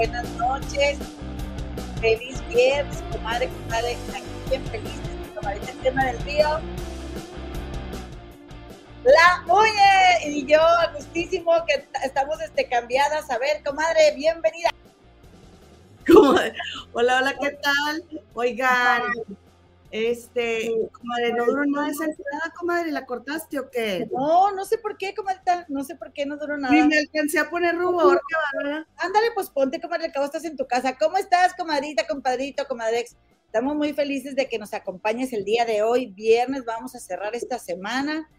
buenas 0.00 0.30
noches. 0.30 0.98
Feliz 2.00 2.42
viernes, 2.48 3.04
comadre, 3.12 3.50
comadre, 3.64 3.98
aquí 4.14 4.24
bien 4.48 4.64
feliz, 4.68 4.98
comadre, 5.34 5.60
el 5.68 5.78
tema 5.80 6.06
del 6.06 6.18
río. 6.20 6.48
La 9.04 9.44
Oye, 9.46 10.30
y 10.30 10.46
yo, 10.46 10.58
gustísimo 10.96 11.52
que 11.66 11.86
estamos 12.02 12.40
este, 12.40 12.66
cambiadas. 12.66 13.30
A 13.30 13.36
ver, 13.36 13.62
comadre, 13.62 14.14
bienvenida. 14.16 14.70
Hola, 16.92 17.18
hola, 17.18 17.34
¿qué 17.38 17.50
tal? 17.50 18.22
Oigan, 18.32 19.02
este, 19.90 20.70
comadre, 20.92 21.32
¿no 21.32 21.46
duró 21.46 21.64
nada 21.66 21.88
esa 21.88 22.04
entrada, 22.04 22.52
comadre? 22.56 22.92
¿La 22.92 23.06
cortaste 23.06 23.58
o 23.58 23.70
qué? 23.70 24.08
No, 24.12 24.52
no 24.52 24.64
sé 24.64 24.78
por 24.78 24.96
qué, 24.96 25.14
comadre, 25.14 25.40
no 25.68 25.82
sé 25.82 25.96
por 25.96 26.12
qué 26.12 26.26
no 26.26 26.36
duró 26.36 26.56
nada. 26.56 26.72
Ni 26.72 26.82
me 26.86 26.98
alcancé 26.98 27.40
a 27.40 27.50
poner 27.50 27.76
rubor, 27.76 28.20
qué 28.28 28.68
Ándale, 28.96 29.28
pues 29.34 29.50
ponte, 29.50 29.80
comadre, 29.80 30.06
acabo 30.06 30.26
estás 30.26 30.44
en 30.44 30.56
tu 30.56 30.66
casa. 30.66 30.96
¿Cómo 30.96 31.16
estás, 31.16 31.54
comadrita, 31.54 32.06
compadrito, 32.06 32.66
comadrex? 32.68 33.16
Estamos 33.46 33.74
muy 33.74 33.92
felices 33.92 34.36
de 34.36 34.48
que 34.48 34.60
nos 34.60 34.72
acompañes 34.74 35.32
el 35.32 35.44
día 35.44 35.64
de 35.64 35.82
hoy, 35.82 36.06
viernes, 36.06 36.64
vamos 36.64 36.94
a 36.94 37.00
cerrar 37.00 37.34
esta 37.34 37.58
semana. 37.58 38.30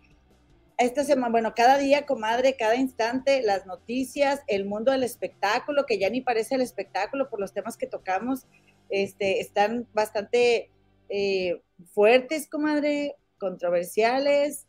Esta 0.78 1.04
semana, 1.04 1.32
bueno, 1.32 1.54
cada 1.54 1.78
día, 1.78 2.06
comadre, 2.06 2.56
cada 2.56 2.76
instante, 2.76 3.42
las 3.42 3.66
noticias, 3.66 4.40
el 4.48 4.66
mundo 4.66 4.94
del 4.94 5.04
espectáculo, 5.04 5.86
que 5.86 6.00
ya 6.00 6.10
ni 6.10 6.22
parece 6.22 6.56
el 6.56 6.62
espectáculo 6.62 7.30
por 7.30 7.42
los 7.42 7.54
temas 7.54 7.76
que 7.76 7.88
tocamos, 7.88 8.48
este, 8.90 9.42
están 9.42 9.86
bastante 9.94 10.72
eh, 11.14 11.62
fuertes, 11.94 12.48
comadre, 12.48 13.18
controversiales, 13.38 14.66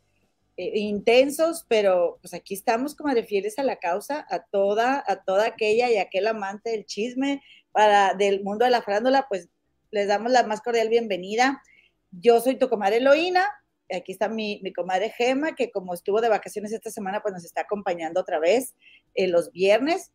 eh, 0.57 0.73
intensos, 0.81 1.65
pero 1.69 2.19
pues 2.21 2.35
aquí 2.35 2.55
estamos, 2.55 2.97
comadre, 2.97 3.23
fieles 3.23 3.61
a 3.61 3.62
la 3.62 3.77
causa, 3.77 4.27
a 4.29 4.41
toda, 4.43 5.05
a 5.07 5.23
toda 5.23 5.47
aquella 5.47 5.89
y 5.89 5.98
aquel 5.98 6.27
amante 6.27 6.70
del 6.70 6.85
chisme 6.85 7.43
para 7.70 8.15
del 8.15 8.43
mundo 8.43 8.65
de 8.65 8.73
la 8.73 8.83
farándula, 8.83 9.27
pues 9.29 9.48
les 9.93 10.09
damos 10.09 10.33
la 10.33 10.43
más 10.43 10.63
cordial 10.63 10.89
bienvenida. 10.89 11.63
Yo 12.11 12.41
soy 12.41 12.59
tu 12.59 12.69
comadre 12.69 12.97
Eloína, 12.97 13.47
aquí 13.95 14.11
está 14.11 14.29
mi, 14.29 14.61
mi, 14.65 14.73
comadre 14.73 15.11
Gema, 15.11 15.55
que 15.55 15.70
como 15.70 15.95
estuvo 15.95 16.20
de 16.20 16.29
vacaciones 16.29 16.73
esta 16.73 16.91
semana, 16.91 17.23
pues 17.23 17.35
nos 17.35 17.45
está 17.45 17.61
acompañando 17.61 18.20
otra 18.20 18.41
vez 18.41 18.75
eh, 19.15 19.29
los 19.29 19.53
viernes. 19.53 20.11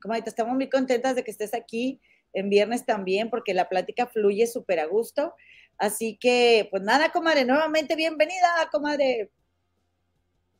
Comadre, 0.00 0.24
estamos 0.26 0.54
muy 0.54 0.70
contentas 0.70 1.14
de 1.14 1.24
que 1.24 1.30
estés 1.30 1.52
aquí 1.52 2.00
en 2.32 2.50
viernes 2.50 2.84
también, 2.86 3.30
porque 3.30 3.54
la 3.54 3.68
plática 3.68 4.06
fluye 4.06 4.46
súper 4.46 4.80
a 4.80 4.86
gusto. 4.86 5.34
Así 5.78 6.16
que, 6.20 6.68
pues 6.70 6.82
nada, 6.82 7.10
comadre, 7.10 7.44
nuevamente 7.44 7.96
bienvenida, 7.96 8.68
comadre. 8.70 9.30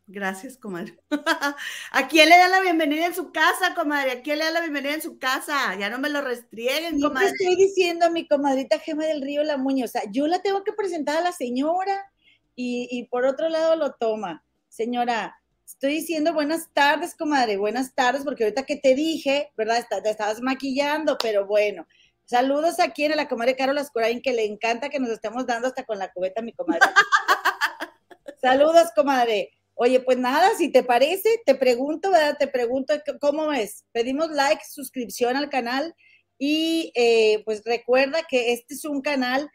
Gracias, 0.07 0.57
comadre. 0.57 0.99
¿A 1.93 2.09
quién 2.09 2.29
le 2.29 2.37
da 2.37 2.49
la 2.49 2.61
bienvenida 2.61 3.07
en 3.07 3.15
su 3.15 3.31
casa, 3.31 3.75
comadre? 3.77 4.11
¿A 4.13 4.23
quién 4.23 4.39
le 4.39 4.45
da 4.47 4.51
la 4.51 4.61
bienvenida 4.61 4.95
en 4.95 5.03
su 5.03 5.19
casa? 5.19 5.77
Ya 5.79 5.89
no 5.89 5.99
me 5.99 6.09
lo 6.09 6.21
restrieguen, 6.21 7.01
comadre. 7.01 7.29
Yo 7.29 7.51
estoy 7.51 7.57
diciendo 7.57 8.07
a 8.07 8.11
mi 8.11 8.27
comadrita 8.27 8.81
Gema 8.81 9.05
del 9.05 9.23
Río 9.23 9.45
La 9.45 9.57
Muñoz, 9.57 9.91
o 9.91 9.93
sea, 9.93 10.03
yo 10.11 10.27
la 10.27 10.43
tengo 10.43 10.65
que 10.65 10.73
presentar 10.73 11.19
a 11.19 11.21
la 11.21 11.33
señora 11.33 12.11
y, 12.57 12.89
y 12.91 13.05
por 13.05 13.25
otro 13.25 13.49
lado 13.49 13.77
lo 13.77 13.93
toma. 13.93 14.45
Señora, 14.69 15.40
Estoy 15.73 15.95
diciendo 15.95 16.35
buenas 16.35 16.69
tardes, 16.75 17.15
comadre, 17.15 17.57
buenas 17.57 17.95
tardes, 17.95 18.25
porque 18.25 18.43
ahorita 18.43 18.67
que 18.67 18.77
te 18.77 18.97
dije, 18.97 19.53
¿verdad? 19.57 19.87
te 20.03 20.11
estabas 20.11 20.43
maquillando, 20.43 21.17
pero 21.17 21.47
bueno. 21.47 21.87
Saludos 22.25 22.81
aquí 22.81 23.07
a 23.07 23.15
la 23.15 23.29
comadre 23.29 23.57
Carol 23.57 23.79
Ascurain, 23.79 24.21
que 24.21 24.33
le 24.33 24.45
encanta 24.45 24.91
que 24.91 24.99
nos 24.99 25.11
estemos 25.11 25.47
dando 25.47 25.69
hasta 25.69 25.85
con 25.85 25.99
la 25.99 26.13
cubeta, 26.13 26.43
mi 26.43 26.53
comadre. 26.53 26.81
Saludos, 28.43 28.89
comadre. 28.97 29.53
Oye, 29.75 30.01
pues 30.01 30.19
nada, 30.19 30.51
si 30.59 30.71
te 30.71 30.83
parece, 30.83 31.41
te 31.47 31.55
pregunto, 31.55 32.11
¿verdad? 32.11 32.37
Te 32.37 32.49
pregunto, 32.49 32.93
¿cómo 33.21 33.53
es? 33.53 33.85
Pedimos 33.93 34.31
like, 34.33 34.63
suscripción 34.69 35.37
al 35.37 35.49
canal 35.51 35.95
y 36.37 36.93
eh, 36.97 37.43
pues 37.45 37.63
recuerda 37.65 38.25
que 38.29 38.53
este 38.53 38.75
es 38.75 38.85
un 38.85 39.03
canal 39.03 39.49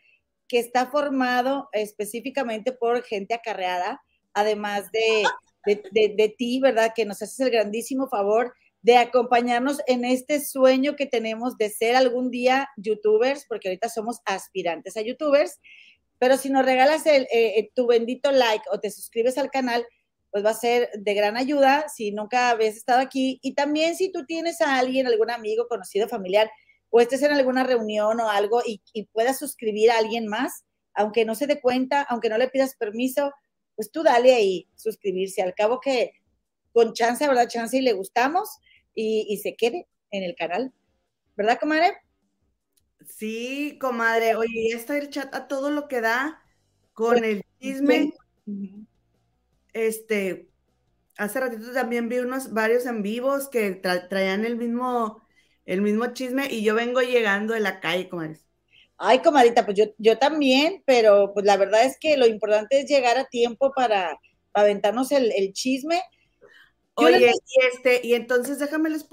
que 0.48 0.60
está 0.60 0.88
formado 0.88 1.68
específicamente 1.74 2.72
por 2.72 3.04
gente 3.04 3.34
acarreada, 3.34 4.02
además 4.34 4.90
de 4.92 5.26
de, 5.66 6.36
ti, 6.38 6.60
¿verdad? 6.60 6.94
Que 6.96 7.06
nos 7.06 7.22
haces 7.22 7.40
el 7.40 7.52
grandísimo 7.52 8.08
favor 8.08 8.54
de 8.82 8.98
acompañarnos 8.98 9.80
en 9.88 10.06
este 10.06 10.40
sueño 10.40 10.96
que 10.96 11.08
tenemos 11.08 11.58
de 11.58 11.70
ser 11.70 11.96
algún 11.96 12.30
día 12.30 12.70
youtubers, 12.78 13.46
porque 13.48 13.70
ahorita 13.70 13.90
somos 13.90 14.20
aspirantes 14.26 14.96
a 14.96 15.02
youtubers, 15.02 15.60
pero 16.20 16.38
si 16.38 16.50
nos 16.50 16.66
regalas 16.66 17.06
el, 17.08 17.24
eh, 17.24 17.58
eh, 17.58 17.72
tu 17.74 17.88
bendito 17.88 18.32
like 18.32 18.64
o 18.72 18.80
te 18.80 18.92
suscribes 18.92 19.38
al 19.38 19.50
canal, 19.50 19.86
pues 20.30 20.46
va 20.46 20.52
a 20.52 20.54
ser 20.54 20.90
de 20.94 21.14
gran 21.14 21.38
ayuda 21.38 21.88
si 21.90 22.12
nunca 22.12 22.50
habías 22.50 22.76
estado 22.76 23.00
aquí. 23.00 23.40
Y 23.42 23.56
también 23.56 23.96
si 23.96 24.12
tú 24.12 24.26
tienes 24.26 24.62
a 24.62 24.78
alguien, 24.78 25.08
algún 25.08 25.32
amigo, 25.32 25.68
conocido, 25.68 26.08
familiar, 26.08 26.52
o 26.90 27.02
estés 27.02 27.24
en 27.24 27.32
alguna 27.32 27.64
reunión 27.64 28.20
o 28.20 28.30
algo 28.30 28.62
y, 28.66 28.82
y 28.94 29.06
puedas 29.06 29.40
suscribir 29.40 29.92
a 29.92 29.98
alguien 29.98 30.28
más, 30.28 30.64
aunque 30.94 31.26
no 31.26 31.36
se 31.36 31.48
dé 31.48 31.60
cuenta, 31.60 32.04
aunque 32.04 32.30
no 32.30 32.38
le 32.38 32.50
pidas 32.50 32.76
permiso, 32.76 33.32
pues 33.76 33.92
tú 33.92 34.04
dale 34.04 34.34
ahí, 34.34 34.68
suscribirse. 34.76 35.42
Al 35.42 35.54
cabo 35.54 35.80
que 35.80 36.14
con 36.74 36.94
chance, 36.94 37.28
¿verdad? 37.28 37.48
Chance 37.48 37.78
y 37.78 37.82
le 37.82 37.94
gustamos 37.94 38.60
y, 38.94 39.40
se 39.42 39.56
quede 39.56 39.88
en 40.12 40.24
el 40.24 40.36
canal. 40.36 40.74
¿Verdad, 41.36 41.60
comadre? 41.60 41.98
Sí, 43.06 43.78
comadre. 43.80 44.36
Oye, 44.36 44.70
ya 44.72 44.78
está 44.78 44.98
el 44.98 45.10
chat 45.10 45.34
a 45.36 45.48
todo 45.48 45.70
lo 45.70 45.88
que 45.88 46.02
da 46.02 46.42
con 46.94 47.24
el 47.24 47.44
chisme. 47.60 48.14
Este, 49.74 50.50
hace 51.18 51.40
ratito 51.40 51.74
también 51.74 52.08
vi 52.10 52.20
unos 52.20 52.54
varios 52.54 52.86
en 52.86 53.02
vivos 53.04 53.50
que 53.50 53.72
traían 53.72 54.46
el 54.46 54.56
mismo, 54.56 55.22
el 55.66 55.82
mismo 55.82 56.08
chisme 56.14 56.48
y 56.50 56.64
yo 56.64 56.76
vengo 56.76 57.02
llegando 57.02 57.54
de 57.54 57.60
la 57.60 57.80
calle, 57.82 58.10
comadre. 58.10 58.45
Ay, 58.98 59.20
comadita, 59.20 59.66
pues 59.66 59.78
yo, 59.78 59.86
yo 59.98 60.18
también, 60.18 60.82
pero 60.86 61.34
pues 61.34 61.46
la 61.46 61.58
verdad 61.58 61.84
es 61.84 61.98
que 62.00 62.18
lo 62.18 62.28
importante 62.28 62.80
es 62.80 62.90
llegar 62.90 63.18
a 63.18 63.26
tiempo 63.26 63.74
para, 63.76 64.18
aventarnos 64.56 65.12
el, 65.12 65.54
chisme. 65.54 66.02
Oye, 66.96 67.32
y 67.46 67.66
este, 67.74 68.08
y 68.08 68.14
entonces 68.14 68.58
déjame 68.58 68.90
les 68.90 69.06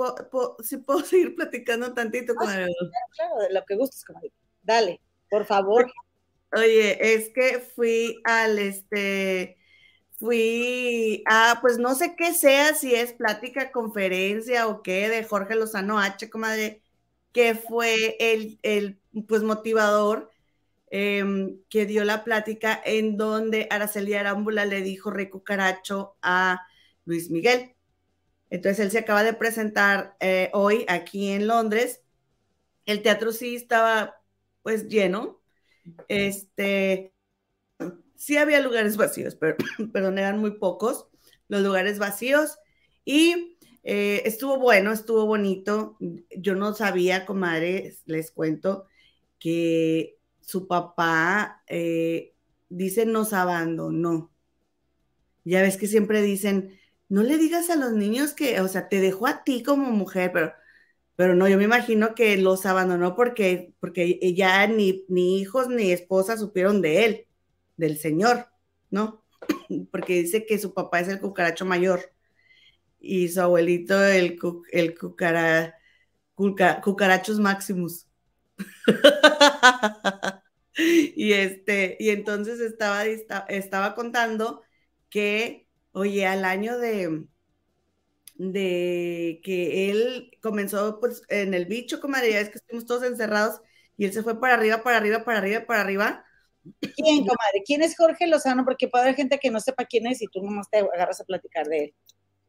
si 0.63 0.77
puedo 0.79 1.01
seguir 1.05 1.35
platicando 1.35 1.93
tantito, 1.93 2.35
con 2.35 2.47
Claro, 2.47 2.73
claro, 3.17 3.39
de 3.41 3.53
lo 3.53 3.65
que 3.65 3.77
gustes, 3.77 4.05
comadita. 4.05 4.37
Dale, 4.63 5.01
por 5.29 5.45
favor. 5.45 5.93
Oye, 6.55 7.15
es 7.15 7.31
que 7.31 7.61
fui 7.61 8.21
al 8.25 8.59
este, 8.59 9.57
fui 10.19 11.25
a, 11.27 11.59
pues 11.61 11.79
no 11.79 11.95
sé 11.95 12.15
qué 12.15 12.35
sea, 12.35 12.75
si 12.75 12.95
es 12.95 13.13
plática, 13.13 13.73
conferencia 13.73 14.69
o 14.69 14.83
qué, 14.83 15.09
de 15.09 15.25
Jorge 15.25 15.57
Lozano 15.57 15.99
H, 15.99 16.29
comadre, 16.31 16.83
que 17.33 17.55
fue 17.55 18.17
el, 18.21 18.59
el 18.63 19.01
pues 19.27 19.43
motivador 19.43 20.31
em, 20.91 21.59
que 21.69 21.87
dio 21.87 22.05
la 22.05 22.25
plática 22.25 22.81
en 22.85 23.17
donde 23.17 23.67
Araceli 23.71 24.15
Arámbula 24.15 24.65
le 24.65 24.83
dijo 24.83 25.11
rey 25.11 25.29
cucaracho 25.29 26.17
a 26.23 26.61
Luis 27.05 27.31
Miguel. 27.31 27.75
Entonces 28.51 28.85
él 28.85 28.91
se 28.91 28.99
acaba 28.99 29.23
de 29.23 29.33
presentar 29.33 30.17
eh, 30.21 30.51
hoy 30.53 30.85
aquí 30.89 31.31
en 31.31 31.47
Londres. 31.47 32.03
El 32.85 33.03
teatro 33.03 33.33
sí 33.33 33.57
estaba 33.57 34.17
pues 34.63 34.89
lleno. 34.89 35.41
Este, 36.09 37.13
sí 38.17 38.37
había 38.37 38.61
lugares 38.61 38.97
vacíos, 38.97 39.35
pero 39.35 39.57
perdón, 39.93 40.19
eran 40.19 40.39
muy 40.39 40.53
pocos 40.59 41.07
los 41.49 41.63
lugares 41.63 41.99
vacíos. 41.99 42.59
Y 43.05 43.57
eh, 43.83 44.23
estuvo 44.25 44.59
bueno, 44.59 44.93
estuvo 44.93 45.27
bonito. 45.27 45.97
Yo 46.37 46.55
no 46.55 46.75
sabía, 46.75 47.27
comadre, 47.27 47.97
les 48.07 48.31
cuento, 48.31 48.87
que 49.43 50.21
su 50.41 50.69
papá, 50.69 51.65
eh, 51.67 52.35
dice, 52.69 53.07
nos 53.07 53.33
abandonó. 53.33 54.33
Ya 55.45 55.63
ves 55.63 55.77
que 55.77 55.89
siempre 55.89 56.23
dicen, 56.23 56.79
no 57.09 57.23
le 57.25 57.39
digas 57.39 57.69
a 57.71 57.77
los 57.77 57.93
niños 57.93 58.35
que, 58.35 58.61
o 58.61 58.69
sea, 58.69 58.89
te 58.89 59.01
dejó 59.01 59.27
a 59.27 59.43
ti 59.43 59.65
como 59.65 59.91
mujer, 59.91 60.31
pero, 60.33 60.53
pero 61.17 61.35
no, 61.35 61.49
yo 61.49 61.59
me 61.59 61.65
imagino 61.65 62.15
que 62.15 62.37
los 62.37 62.67
abandonó 62.67 63.17
porque, 63.17 63.75
porque 63.81 64.21
ya 64.35 64.67
ni, 64.69 65.05
ni 65.09 65.41
hijos 65.41 65.69
ni 65.69 65.91
esposa 65.91 66.37
supieron 66.37 66.81
de 66.81 67.05
él, 67.05 67.27
del 67.77 67.99
Señor, 67.99 68.47
¿no? 68.91 69.25
Porque 69.91 70.23
dice 70.23 70.47
que 70.47 70.59
su 70.59 70.73
papá 70.73 71.01
es 71.01 71.09
el 71.09 71.21
cucaracho 71.21 71.67
mayor 71.67 72.13
y 73.01 73.29
su 73.29 73.41
abuelito 73.41 74.01
el, 74.05 74.39
el 74.71 74.99
cucara, 74.99 75.75
cucarachos 76.37 77.41
máximos. 77.41 78.07
y 80.77 81.33
este, 81.33 81.97
y 82.01 82.11
entonces 82.11 82.61
estaba, 82.61 83.05
estaba 83.07 83.95
contando 83.95 84.63
que, 85.11 85.69
oye, 85.93 86.27
al 86.27 86.45
año 86.45 86.79
de, 86.79 87.27
de 88.37 89.41
que 89.45 89.91
él 89.91 90.31
comenzó 90.41 90.99
pues 91.01 91.23
en 91.29 91.55
el 91.55 91.67
bicho, 91.67 92.01
comadre, 92.01 92.41
es 92.41 92.51
que 92.51 92.59
estuvimos 92.59 92.87
todos 92.87 93.05
encerrados 93.05 93.61
y 93.97 94.07
él 94.07 94.13
se 94.13 94.23
fue 94.23 94.41
para 94.41 94.55
arriba, 94.55 94.83
para 94.83 94.97
arriba, 94.97 95.25
para 95.25 95.39
arriba, 95.39 95.67
para 95.67 95.81
arriba. 95.83 96.25
¿Quién, 96.81 97.19
comadre? 97.21 97.63
¿Quién 97.67 97.83
es 97.83 97.97
Jorge 97.97 98.27
Lozano? 98.27 98.65
Porque 98.65 98.89
puede 98.89 99.05
haber 99.05 99.17
gente 99.17 99.39
que 99.39 99.51
no 99.51 99.61
sepa 99.61 99.85
quién 99.85 100.07
es 100.07 100.23
y 100.23 100.27
tú 100.27 100.43
nomás 100.43 100.71
te 100.71 100.79
agarras 100.79 101.21
a 101.21 101.25
platicar 101.25 101.67
de 101.67 101.79
él. 101.85 101.95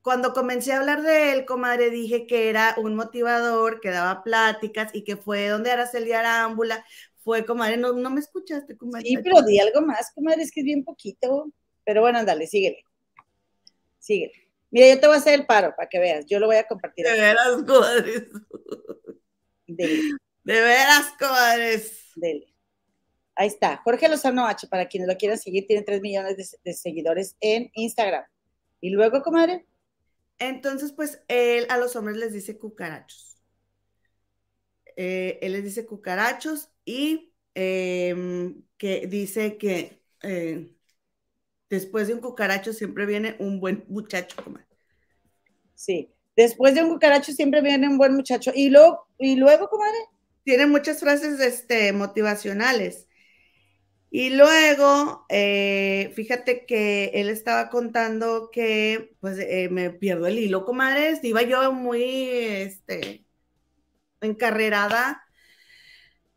Cuando 0.04 0.34
comencé 0.34 0.74
a 0.74 0.80
hablar 0.80 1.02
de 1.02 1.32
él, 1.32 1.46
comadre, 1.46 1.90
dije 1.90 2.28
que 2.28 2.50
era 2.50 2.76
un 2.78 2.94
motivador, 2.94 3.80
que 3.80 3.90
daba 3.90 4.22
pláticas 4.22 4.94
y 4.94 5.06
que 5.06 5.16
fue 5.16 5.48
donde 5.48 5.72
Araceli 5.72 6.12
Arámbula, 6.12 6.86
fue, 7.24 7.46
comadre, 7.46 7.78
no, 7.78 7.94
no 7.94 8.10
me 8.10 8.20
escuchaste, 8.20 8.76
comadre. 8.76 9.08
Sí, 9.08 9.18
pero 9.24 9.42
di 9.44 9.60
algo 9.60 9.82
más, 9.82 10.12
comadre, 10.14 10.44
es 10.44 10.52
que 10.52 10.60
es 10.60 10.66
bien 10.66 10.84
poquito. 10.84 11.54
Pero 11.86 12.02
bueno, 12.02 12.20
ándale, 12.20 12.48
síguele. 12.48 12.84
Síguele. 13.98 14.34
Mira, 14.72 14.90
yo 14.90 15.00
te 15.00 15.08
voy 15.08 15.16
a 15.16 15.20
hacer 15.20 15.40
el 15.40 15.46
paro 15.46 15.74
para 15.74 15.88
que 15.88 16.00
veas. 16.00 16.26
Yo 16.26 16.38
lo 16.40 16.48
voy 16.48 16.58
a 16.58 16.68
compartir. 16.68 17.06
De 17.06 17.14
veras, 17.14 17.64
comadres. 17.66 18.24
Dele, 19.68 20.02
De 20.44 20.62
veras, 20.62 21.14
comadres. 21.18 22.12
dele. 22.18 22.54
Ahí 23.36 23.48
está. 23.48 23.78
Jorge 23.86 24.10
Lozano 24.10 24.46
H, 24.46 24.68
para 24.68 24.88
quienes 24.90 25.08
lo 25.08 25.16
quieran 25.16 25.38
seguir, 25.38 25.66
tiene 25.66 25.84
3 25.84 26.02
millones 26.02 26.36
de, 26.36 26.46
de 26.64 26.74
seguidores 26.74 27.38
en 27.40 27.72
Instagram. 27.74 28.26
Y 28.82 28.90
luego, 28.90 29.22
comadre, 29.22 29.66
Entonces, 30.40 30.92
pues 30.92 31.24
él 31.28 31.66
a 31.70 31.78
los 31.78 31.96
hombres 31.96 32.18
les 32.18 32.34
dice 32.34 32.58
cucarachos. 32.58 33.38
Eh, 34.96 35.40
él 35.42 35.54
les 35.54 35.64
dice 35.64 35.86
cucarachos 35.86 36.70
y 36.86 37.34
em, 37.56 38.64
que 38.78 39.08
dice 39.08 39.58
que 39.58 40.04
eh, 40.22 40.72
después 41.70 42.08
de 42.08 42.14
un 42.16 42.22
cucaracho 42.22 42.74
siempre 42.74 43.06
viene 43.06 43.36
un 43.40 43.60
buen 43.60 43.86
muchacho. 43.90 44.36
comadre. 44.44 44.68
sí. 45.76 46.10
Después 46.36 46.74
de 46.74 46.84
un 46.84 46.90
cucaracho 46.90 47.32
siempre 47.32 47.62
viene 47.62 47.88
un 47.88 47.98
buen 48.00 48.16
muchacho. 48.16 48.52
Y 48.56 48.70
luego, 48.70 49.08
y 49.20 49.36
luego 49.36 49.70
comadre, 49.70 49.98
Tiene 50.44 50.68
muchas 50.68 51.00
frases 51.00 51.40
este, 51.40 51.92
motivacionales. 51.94 53.08
Y 54.16 54.30
luego, 54.30 55.26
eh, 55.30 56.12
fíjate 56.16 56.68
que 56.68 57.06
él 57.16 57.30
estaba 57.30 57.70
contando 57.72 58.52
que, 58.52 59.16
pues, 59.20 59.40
eh, 59.40 59.70
me 59.72 59.90
pierdo 59.90 60.28
el 60.28 60.38
hilo, 60.38 60.66
comadres. 60.66 61.24
Iba 61.24 61.42
yo 61.42 61.74
muy, 61.74 62.30
este, 62.30 63.26
encarrerada. 64.22 65.24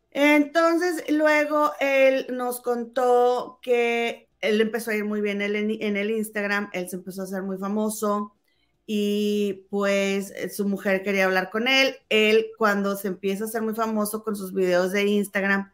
Entonces, 0.09 1.03
luego 1.11 1.73
él 1.79 2.25
nos 2.31 2.61
contó 2.61 3.59
que 3.61 4.29
él 4.41 4.59
empezó 4.61 4.89
a 4.91 4.95
ir 4.95 5.05
muy 5.05 5.21
bien 5.21 5.43
en 5.43 5.55
el, 5.55 5.81
en 5.81 5.97
el 5.97 6.09
Instagram, 6.11 6.69
él 6.73 6.89
se 6.89 6.95
empezó 6.95 7.21
a 7.21 7.25
hacer 7.25 7.43
muy 7.43 7.57
famoso 7.59 8.35
y 8.87 9.67
pues 9.69 10.31
eh, 10.31 10.49
su 10.49 10.67
mujer 10.67 11.03
quería 11.03 11.25
hablar 11.25 11.51
con 11.51 11.67
él. 11.67 11.95
Él 12.09 12.47
cuando 12.57 12.95
se 12.95 13.09
empieza 13.09 13.43
a 13.43 13.47
hacer 13.47 13.61
muy 13.61 13.75
famoso 13.75 14.23
con 14.23 14.35
sus 14.35 14.53
videos 14.53 14.91
de 14.93 15.05
Instagram, 15.05 15.71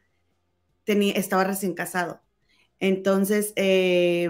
tenía, 0.83 1.13
estaba 1.13 1.43
recién 1.43 1.73
casado. 1.73 2.21
Entonces, 2.79 3.53
eh, 3.55 4.29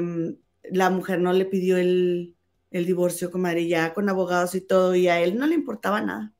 la 0.63 0.89
mujer 0.89 1.19
no 1.19 1.33
le 1.33 1.45
pidió 1.45 1.77
el, 1.77 2.35
el 2.71 2.85
divorcio, 2.85 3.31
comadre, 3.31 3.67
ya 3.67 3.93
con 3.93 4.09
abogados 4.09 4.55
y 4.55 4.61
todo, 4.61 4.95
y 4.95 5.07
a 5.07 5.21
él 5.21 5.37
no 5.37 5.45
le 5.47 5.55
importaba 5.55 6.01
nada. 6.01 6.33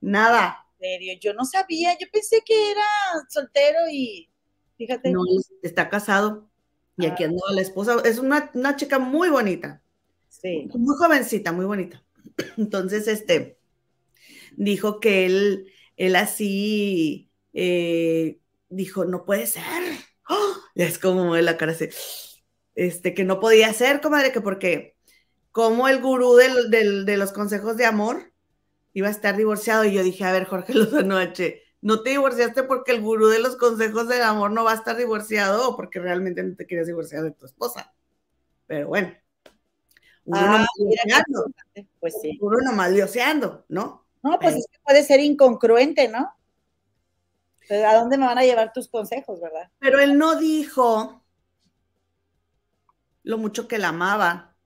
Nada. 0.00 0.66
en 0.80 0.90
serio, 0.90 1.18
yo 1.20 1.34
no 1.34 1.44
sabía, 1.44 1.96
yo 1.98 2.06
pensé 2.12 2.42
que 2.44 2.72
era 2.72 2.82
soltero 3.28 3.78
y 3.90 4.30
fíjate. 4.76 5.10
No, 5.12 5.22
está 5.62 5.88
casado. 5.88 6.50
Y 6.98 7.06
aquí 7.06 7.24
anda 7.24 7.40
la 7.52 7.62
esposa. 7.62 7.96
Es 8.04 8.18
una, 8.18 8.50
una 8.54 8.76
chica 8.76 8.98
muy 8.98 9.30
bonita. 9.30 9.82
Sí. 10.28 10.68
muy 10.74 10.96
jovencita, 10.96 11.52
muy 11.52 11.64
bonita. 11.64 12.04
Entonces, 12.56 13.06
este, 13.06 13.58
dijo 14.56 15.00
que 15.00 15.26
él, 15.26 15.72
él 15.96 16.16
así, 16.16 17.30
eh, 17.52 18.40
dijo, 18.72 19.04
no 19.04 19.24
puede 19.24 19.46
ser. 19.46 19.62
¡Oh! 20.28 20.54
Y 20.74 20.82
es 20.82 20.98
como 20.98 21.36
la 21.36 21.56
cara 21.56 21.72
así, 21.72 21.88
este, 22.74 23.14
que 23.14 23.24
no 23.24 23.40
podía 23.40 23.72
ser, 23.72 24.00
comadre, 24.00 24.32
que 24.32 24.40
porque 24.40 24.96
como 25.52 25.88
el 25.88 26.00
gurú 26.00 26.36
del, 26.36 26.70
del, 26.70 27.04
de 27.04 27.16
los 27.18 27.32
consejos 27.32 27.76
de 27.76 27.86
amor 27.86 28.32
iba 28.94 29.08
a 29.08 29.10
estar 29.10 29.36
divorciado. 29.36 29.84
Y 29.84 29.92
yo 29.94 30.02
dije, 30.02 30.24
a 30.24 30.32
ver, 30.32 30.46
Jorge 30.46 30.74
Lozano 30.74 31.18
H, 31.18 31.62
no 31.82 32.02
te 32.02 32.10
divorciaste 32.10 32.62
porque 32.64 32.92
el 32.92 33.02
gurú 33.02 33.28
de 33.28 33.40
los 33.40 33.56
consejos 33.56 34.08
del 34.08 34.22
amor 34.22 34.50
no 34.52 34.64
va 34.64 34.72
a 34.72 34.76
estar 34.76 34.96
divorciado 34.96 35.68
o 35.70 35.76
porque 35.76 35.98
realmente 36.00 36.42
no 36.42 36.54
te 36.56 36.66
querías 36.66 36.86
divorciar 36.86 37.22
de 37.24 37.32
tu 37.32 37.46
esposa. 37.46 37.92
Pero 38.66 38.88
bueno. 38.88 39.12
Uno 40.24 40.38
Ah, 40.40 40.66
nomás. 41.28 41.44
Pues 42.00 42.14
sí. 42.22 42.38
uno 42.40 42.58
nomás 42.64 42.92
lioseando, 42.92 43.64
¿no? 43.68 44.06
No, 44.22 44.38
pues 44.38 44.54
Eh. 44.54 44.58
es 44.58 44.66
que 44.70 44.78
puede 44.84 45.02
ser 45.02 45.18
incongruente, 45.20 46.08
¿no? 46.08 46.32
¿A 47.70 47.94
dónde 47.96 48.18
me 48.18 48.26
van 48.26 48.38
a 48.38 48.42
llevar 48.42 48.72
tus 48.72 48.88
consejos, 48.88 49.40
verdad? 49.40 49.70
Pero 49.78 50.00
él 50.00 50.18
no 50.18 50.36
dijo 50.36 51.24
lo 53.22 53.38
mucho 53.38 53.68
que 53.68 53.78
la 53.78 53.88
amaba. 53.88 54.56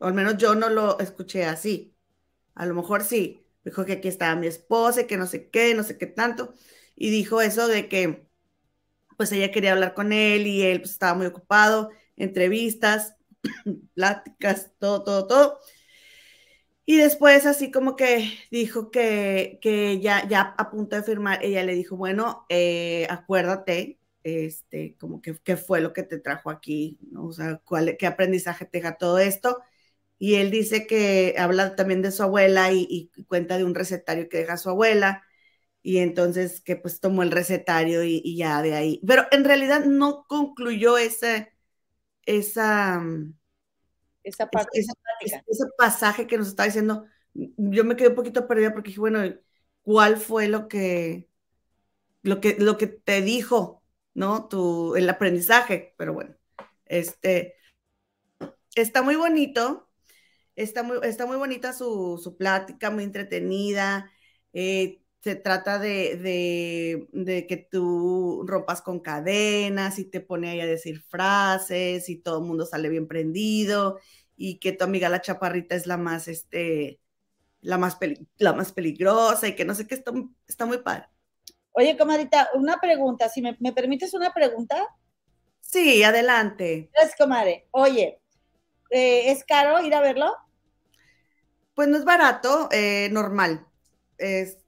Al 0.00 0.14
menos 0.14 0.36
yo 0.36 0.54
no 0.54 0.68
lo 0.68 0.98
escuché 0.98 1.44
así. 1.44 1.96
A 2.54 2.66
lo 2.66 2.74
mejor 2.74 3.02
sí. 3.02 3.46
Dijo 3.64 3.84
que 3.84 3.94
aquí 3.94 4.08
estaba 4.08 4.36
mi 4.36 4.46
esposa 4.46 5.02
y 5.02 5.06
que 5.06 5.16
no 5.16 5.26
sé 5.26 5.48
qué, 5.50 5.74
no 5.74 5.82
sé 5.82 5.96
qué 5.96 6.06
tanto. 6.06 6.54
Y 6.94 7.10
dijo 7.10 7.40
eso 7.40 7.66
de 7.66 7.88
que 7.88 8.28
pues 9.16 9.32
ella 9.32 9.50
quería 9.50 9.72
hablar 9.72 9.94
con 9.94 10.12
él 10.12 10.46
y 10.46 10.62
él 10.62 10.80
pues, 10.80 10.92
estaba 10.92 11.14
muy 11.14 11.26
ocupado, 11.26 11.90
entrevistas, 12.16 13.14
pláticas, 13.94 14.72
todo, 14.78 15.04
todo, 15.04 15.26
todo. 15.26 15.58
Y 16.86 16.98
después 16.98 17.46
así 17.46 17.70
como 17.70 17.96
que 17.96 18.30
dijo 18.50 18.90
que, 18.90 19.58
que 19.62 20.00
ya, 20.00 20.28
ya 20.28 20.54
a 20.58 20.70
punto 20.70 20.96
de 20.96 21.02
firmar, 21.02 21.38
ella 21.42 21.62
le 21.64 21.74
dijo, 21.74 21.96
bueno, 21.96 22.44
eh, 22.50 23.06
acuérdate, 23.10 23.98
este, 24.22 24.96
como 24.98 25.22
que 25.22 25.34
qué 25.44 25.56
fue 25.56 25.80
lo 25.80 25.92
que 25.92 26.02
te 26.02 26.18
trajo 26.18 26.50
aquí, 26.50 26.98
¿no? 27.10 27.26
O 27.26 27.32
sea, 27.32 27.58
cuál, 27.64 27.96
qué 27.98 28.06
aprendizaje 28.06 28.66
te 28.66 28.78
deja 28.78 28.96
todo 28.98 29.18
esto. 29.18 29.62
Y 30.18 30.36
él 30.36 30.50
dice 30.50 30.86
que 30.86 31.36
habla 31.38 31.76
también 31.76 32.02
de 32.02 32.12
su 32.12 32.22
abuela 32.22 32.72
y, 32.72 33.10
cuenta 33.28 33.58
de 33.58 33.64
un 33.64 33.74
recetario 33.74 34.28
que 34.28 34.38
deja 34.38 34.56
su 34.56 34.70
abuela. 34.70 35.24
Y 35.82 35.98
entonces 35.98 36.60
que 36.62 36.76
pues 36.76 37.00
tomó 37.00 37.22
el 37.22 37.30
recetario 37.32 38.04
y, 38.04 38.36
ya 38.36 38.62
de 38.62 38.74
ahí. 38.74 39.00
Pero 39.06 39.26
en 39.32 39.44
realidad 39.44 39.84
no 39.86 40.26
concluyó 40.28 40.98
esa, 40.98 41.50
mm, 43.00 43.34
Esa 44.24 44.50
parte 44.50 44.80
esa- 44.80 44.94
ese, 45.46 45.64
pasaje 45.78 46.26
que 46.26 46.38
nos 46.38 46.48
estaba 46.48 46.66
diciendo. 46.66 47.06
Yo 47.34 47.84
me 47.84 47.96
quedé 47.96 48.08
un 48.08 48.14
poquito 48.14 48.46
perdida 48.48 48.72
porque 48.72 48.88
dije, 48.88 49.00
bueno, 49.00 49.20
¿cuál 49.82 50.16
fue 50.16 50.48
lo 50.48 50.68
que, 50.68 51.28
lo 52.22 52.40
que, 52.40 52.56
lo 52.58 52.78
que 52.78 52.86
te 52.88 53.22
dijo, 53.22 53.84
¿no? 54.14 54.48
Tu, 54.48 54.96
el 54.96 55.08
aprendizaje. 55.10 55.94
Pero 55.98 56.14
bueno, 56.14 56.36
este, 56.86 57.56
está 58.74 59.02
muy 59.02 59.16
bonito. 59.16 59.88
Está 60.56 60.84
muy, 60.84 60.98
está 61.04 61.26
muy 61.26 61.36
bonita 61.38 61.72
su, 61.74 62.20
su 62.22 62.36
plática, 62.38 62.90
muy 62.90 63.04
entretenida. 63.04 64.12
eh, 64.54 65.02
se 65.24 65.36
trata 65.36 65.78
de, 65.80 66.16
de, 66.18 67.08
de 67.14 67.46
que 67.46 67.56
tú 67.58 68.44
rompas 68.46 68.82
con 68.82 69.00
cadenas 69.00 69.98
y 69.98 70.04
te 70.06 70.20
pone 70.20 70.50
ahí 70.50 70.60
a 70.60 70.66
decir 70.66 71.00
frases 71.02 72.10
y 72.10 72.18
todo 72.22 72.40
el 72.40 72.46
mundo 72.46 72.66
sale 72.66 72.90
bien 72.90 73.08
prendido 73.08 73.98
y 74.36 74.60
que 74.60 74.72
tu 74.72 74.84
amiga 74.84 75.08
la 75.08 75.22
chaparrita 75.22 75.76
es 75.76 75.86
la 75.86 75.96
más, 75.96 76.28
este, 76.28 77.00
la 77.62 77.78
más, 77.78 77.96
peli- 77.96 78.28
la 78.38 78.54
más 78.54 78.72
peligrosa 78.72 79.48
y 79.48 79.56
que 79.56 79.64
no 79.66 79.74
sé 79.74 79.86
qué, 79.88 79.94
está, 79.96 80.12
está 80.48 80.66
muy 80.66 80.78
padre. 80.78 81.06
Oye, 81.72 81.98
comadrita, 81.98 82.48
una 82.54 82.78
pregunta, 82.80 83.28
si 83.28 83.42
me, 83.42 83.54
me 83.60 83.74
permites 83.74 84.14
una 84.14 84.32
pregunta. 84.32 84.88
Sí, 85.60 86.04
adelante. 86.04 86.92
Gracias, 86.92 87.16
comadre. 87.18 87.68
Oye, 87.72 88.20
eh, 88.90 89.32
¿es 89.32 89.44
caro 89.44 89.80
ir 89.84 89.94
a 89.94 90.00
verlo? 90.00 90.32
Pues 91.74 91.88
no 91.88 91.96
es 91.96 92.04
barato, 92.04 92.68
eh, 92.72 93.08
normal. 93.12 93.66
Es 94.18 94.58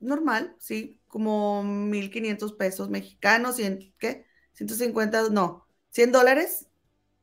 normal, 0.00 0.56
sí, 0.58 1.00
como 1.08 1.62
1.500 1.64 2.52
pesos 2.54 2.90
mexicanos, 2.90 3.58
cien- 3.58 3.94
¿qué? 3.98 4.26
150, 4.54 5.28
no, 5.30 5.66
100 5.90 6.12
dólares. 6.12 6.68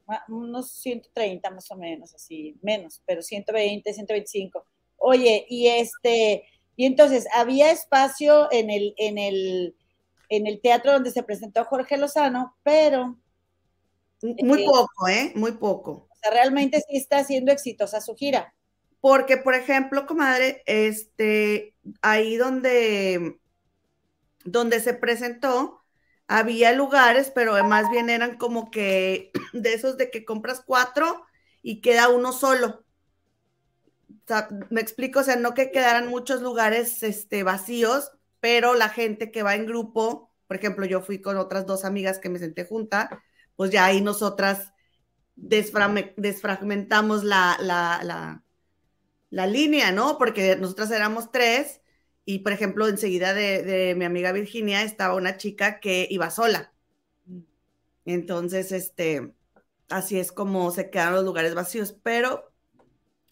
Ma- 0.07 0.23
Unos 0.29 0.71
130 0.71 1.49
más 1.51 1.69
o 1.71 1.75
menos, 1.77 2.13
así, 2.13 2.57
menos, 2.61 3.01
pero 3.05 3.21
120, 3.21 3.93
125. 3.93 4.65
Oye, 4.97 5.45
y 5.49 5.67
este, 5.67 6.45
y 6.75 6.85
entonces, 6.85 7.27
había 7.33 7.71
espacio 7.71 8.51
en 8.51 8.69
el, 8.69 8.93
en 8.97 9.17
el, 9.17 9.75
en 10.29 10.47
el 10.47 10.61
teatro 10.61 10.93
donde 10.93 11.11
se 11.11 11.23
presentó 11.23 11.65
Jorge 11.65 11.97
Lozano, 11.97 12.55
pero, 12.63 13.17
Muy 14.39 14.59
Eh, 14.59 14.65
poco, 14.65 15.07
¿eh? 15.07 15.31
Muy 15.35 15.53
poco. 15.53 16.09
o 16.09 16.15
sea, 16.15 16.31
realmente 16.31 16.79
sí 16.81 16.97
está 16.97 17.23
siendo 17.23 17.51
exitosa 17.51 18.01
su 18.01 18.15
gira. 18.15 18.54
Porque, 19.05 19.37
por 19.37 19.53
ejemplo, 19.53 20.07
comadre, 20.07 20.63
este, 20.65 21.75
ahí 22.01 22.37
donde, 22.37 23.39
donde 24.45 24.79
se 24.79 24.95
presentó, 24.95 25.83
había 26.27 26.71
lugares, 26.71 27.31
pero 27.35 27.63
más 27.65 27.91
bien 27.91 28.09
eran 28.09 28.35
como 28.39 28.71
que 28.71 29.29
de 29.53 29.75
esos 29.75 29.97
de 29.97 30.09
que 30.09 30.25
compras 30.25 30.63
cuatro 30.65 31.23
y 31.61 31.81
queda 31.81 32.09
uno 32.09 32.31
solo. 32.33 32.83
Me 34.71 34.81
explico, 34.81 35.19
o 35.19 35.23
sea, 35.23 35.35
no 35.35 35.53
que 35.53 35.69
quedaran 35.69 36.07
muchos 36.07 36.41
lugares 36.41 37.03
este, 37.03 37.43
vacíos, 37.43 38.11
pero 38.39 38.73
la 38.73 38.89
gente 38.89 39.29
que 39.29 39.43
va 39.43 39.53
en 39.53 39.67
grupo, 39.67 40.31
por 40.47 40.57
ejemplo, 40.57 40.83
yo 40.87 41.03
fui 41.03 41.21
con 41.21 41.37
otras 41.37 41.67
dos 41.67 41.85
amigas 41.85 42.17
que 42.17 42.29
me 42.29 42.39
senté 42.39 42.65
junta, 42.65 43.23
pues 43.55 43.69
ya 43.69 43.85
ahí 43.85 44.01
nosotras 44.01 44.73
desfragmentamos 45.35 47.23
la, 47.23 47.55
la, 47.59 48.01
la, 48.01 48.44
línea, 49.45 49.91
¿no? 49.91 50.17
Porque 50.17 50.55
nosotras 50.55 50.91
éramos 50.91 51.31
tres 51.31 51.81
y, 52.25 52.39
por 52.39 52.53
ejemplo, 52.53 52.87
enseguida 52.87 53.33
de, 53.33 53.63
de, 53.63 53.95
mi 53.95 54.05
amiga 54.05 54.31
Virginia 54.31 54.81
estaba 54.83 55.15
una 55.15 55.37
chica 55.37 55.79
que 55.79 56.07
iba 56.09 56.31
sola. 56.31 56.73
Entonces, 58.05 58.71
este, 58.71 59.33
así 59.89 60.19
es 60.19 60.31
como 60.31 60.71
se 60.71 60.89
quedaron 60.89 61.15
los 61.15 61.25
lugares 61.25 61.55
vacíos, 61.55 61.95
pero 62.03 62.51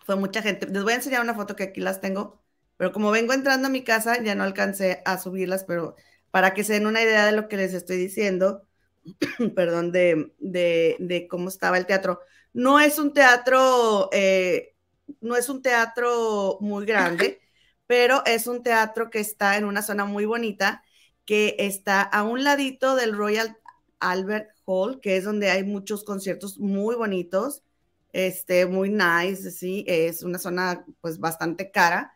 fue 0.06 0.16
mucha 0.16 0.42
gente. 0.42 0.68
Les 0.68 0.84
voy 0.84 0.94
a 0.94 0.98
enseñar 0.98 1.22
una 1.22 1.36
foto 1.36 1.56
que 1.56 1.64
aquí 1.64 1.82
las 1.82 2.02
tengo, 2.02 2.42
pero 2.78 2.92
como 2.92 3.12
vengo 3.12 3.34
entrando 3.34 3.68
a 3.68 3.72
mi 3.72 3.84
casa, 3.84 4.22
ya 4.22 4.36
no 4.36 4.44
alcancé 4.44 5.02
a 5.06 5.18
subirlas, 5.18 5.64
pero 5.64 5.96
para 6.32 6.54
que 6.54 6.64
se 6.64 6.74
den 6.74 6.88
una 6.88 7.02
idea 7.02 7.26
de 7.26 7.32
lo 7.32 7.48
que 7.48 7.58
les 7.58 7.74
estoy 7.74 7.98
diciendo, 7.98 8.68
perdón, 9.56 9.92
de, 9.92 11.28
cómo 11.30 11.50
estaba 11.50 11.78
el 11.78 11.86
teatro. 11.86 12.22
No 12.54 12.80
es 12.80 13.00
un 13.00 13.14
teatro, 13.14 14.10
eh, 14.12 14.73
no 15.22 15.36
es 15.36 15.50
un 15.50 15.62
teatro 15.62 16.58
muy 16.62 16.86
grande, 16.86 17.42
pero 17.88 18.24
es 18.26 18.48
un 18.48 18.64
teatro 18.64 19.10
que 19.10 19.20
está 19.20 19.58
en 19.58 19.66
una 19.66 19.82
zona 19.82 20.06
muy 20.06 20.26
bonita, 20.26 20.84
que 21.26 21.56
está 21.60 22.02
a 22.02 22.24
un 22.24 22.44
ladito 22.44 22.96
del 22.96 23.16
Royal 23.16 23.58
Albert 24.00 24.50
Hall, 24.66 25.00
que 25.02 25.18
es 25.18 25.24
donde 25.24 25.50
hay 25.50 25.64
muchos 25.64 26.04
conciertos 26.04 26.60
muy 26.60 26.96
bonitos, 26.96 27.64
este, 28.12 28.66
muy 28.66 28.90
nice, 28.90 29.52
sí, 29.52 29.86
es 29.88 30.24
una 30.24 30.40
zona 30.40 30.86
pues 31.02 31.20
bastante 31.20 31.72
cara, 31.72 32.16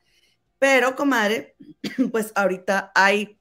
pero 0.60 0.96
comadre, 0.96 1.56
pues 2.12 2.32
ahorita 2.36 2.92
hay 2.96 3.40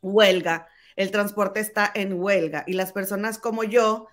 huelga 0.00 0.68
el 0.96 1.10
transporte 1.10 1.60
está 1.60 1.90
en 1.94 2.14
huelga 2.14 2.64
y 2.66 2.74
las 2.74 2.92
personas 2.92 3.38
como 3.38 3.64
yo, 3.64 4.08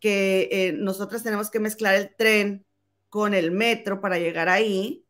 que 0.00 0.48
eh, 0.52 0.72
nosotros 0.72 1.22
tenemos 1.22 1.50
que 1.50 1.60
mezclar 1.60 1.94
el 1.94 2.14
tren 2.16 2.64
con 3.12 3.34
el 3.34 3.50
metro 3.50 4.00
para 4.00 4.18
llegar 4.18 4.48
ahí, 4.48 5.06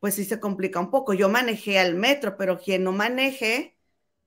pues 0.00 0.16
sí 0.16 0.24
se 0.24 0.40
complica 0.40 0.80
un 0.80 0.90
poco. 0.90 1.14
Yo 1.14 1.28
manejé 1.28 1.78
al 1.78 1.94
metro, 1.94 2.36
pero 2.36 2.58
quien 2.58 2.82
no 2.82 2.90
maneje, 2.90 3.78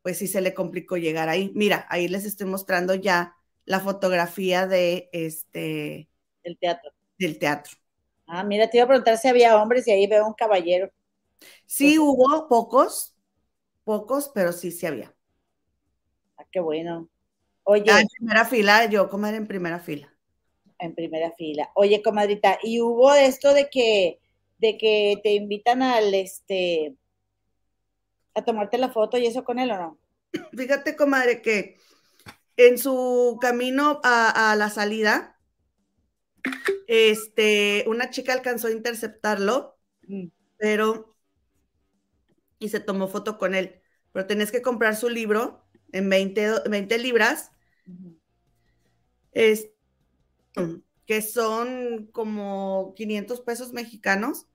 pues 0.02 0.18
sí 0.18 0.28
se 0.28 0.40
le 0.40 0.54
complicó 0.54 0.96
llegar 0.96 1.28
ahí. 1.28 1.52
Mira, 1.56 1.86
ahí 1.90 2.08
les 2.08 2.24
estoy 2.24 2.48
mostrando 2.48 2.96
ya 2.96 3.36
la 3.66 3.82
fotografía 3.82 4.66
de 4.66 5.10
este... 5.12 6.10
El 6.44 6.58
teatro. 6.58 6.92
Del 7.20 7.38
teatro. 7.38 7.75
Ah, 8.28 8.46
mira, 8.46 8.70
te 8.70 8.78
iba 8.78 8.86
a 8.86 8.88
preguntar 8.88 9.18
si 9.18 9.28
había 9.28 9.62
hombres 9.62 9.86
y 9.90 9.92
ahí 9.92 10.08
veo 10.08 10.25
un 10.25 10.34
caballero. 10.34 10.90
Sí, 11.66 12.00
hubo 12.00 12.48
pocos, 12.48 13.18
pocos, 13.84 14.32
pero 14.34 14.54
sí, 14.54 14.72
sí 14.72 14.86
había 14.86 15.14
qué 16.56 16.62
bueno. 16.62 17.10
Oye. 17.64 17.92
en 17.92 18.08
primera 18.08 18.46
fila, 18.46 18.86
yo 18.86 19.10
comer 19.10 19.36
en 19.36 19.46
primera 19.46 19.80
fila. 19.80 20.14
En 20.79 20.94
primera 20.94 21.32
fila. 21.38 21.70
Oye, 21.75 22.01
comadrita, 22.01 22.60
¿y 22.62 22.82
hubo 22.82 23.13
esto 23.13 23.53
de 23.53 23.70
que, 23.70 24.20
de 24.58 24.77
que 24.77 25.20
te 25.24 25.34
invitan 25.34 25.82
al 25.82 26.13
este 26.13 26.96
a 28.34 28.44
tomarte 28.44 28.77
la 28.77 28.89
foto 28.89 29.17
y 29.17 29.25
eso 29.25 29.44
con 29.44 29.60
él 29.60 29.72
o 29.72 29.77
no? 29.77 30.00
Fíjate, 30.58 30.96
comadre, 30.96 31.41
que 31.41 31.77
en 32.58 32.77
su 32.77 33.38
camino 33.41 34.01
a, 34.03 34.55
la 34.58 34.70
salida, 34.70 35.39
este, 36.88 37.86
una 37.88 38.10
chica 38.10 38.34
alcanzó 38.34 38.67
a 38.67 38.72
interceptarlo, 38.72 39.77
mm. 40.08 40.27
pero 40.58 41.15
y 42.60 42.70
se 42.70 42.79
tomó 42.79 43.08
foto 43.08 43.38
con 43.38 43.55
él. 43.55 43.82
Pero 44.12 44.27
tenés 44.27 44.51
que 44.51 44.62
comprar 44.62 44.96
su 44.96 45.10
libro 45.10 45.65
en 45.91 46.10
20, 46.10 46.98
libras, 46.98 47.51
es, 49.32 49.70
que 51.05 51.21
son 51.21 52.07
como 52.12 52.93
500 52.95 53.41
pesos 53.41 53.74
mexicanos 53.74 54.47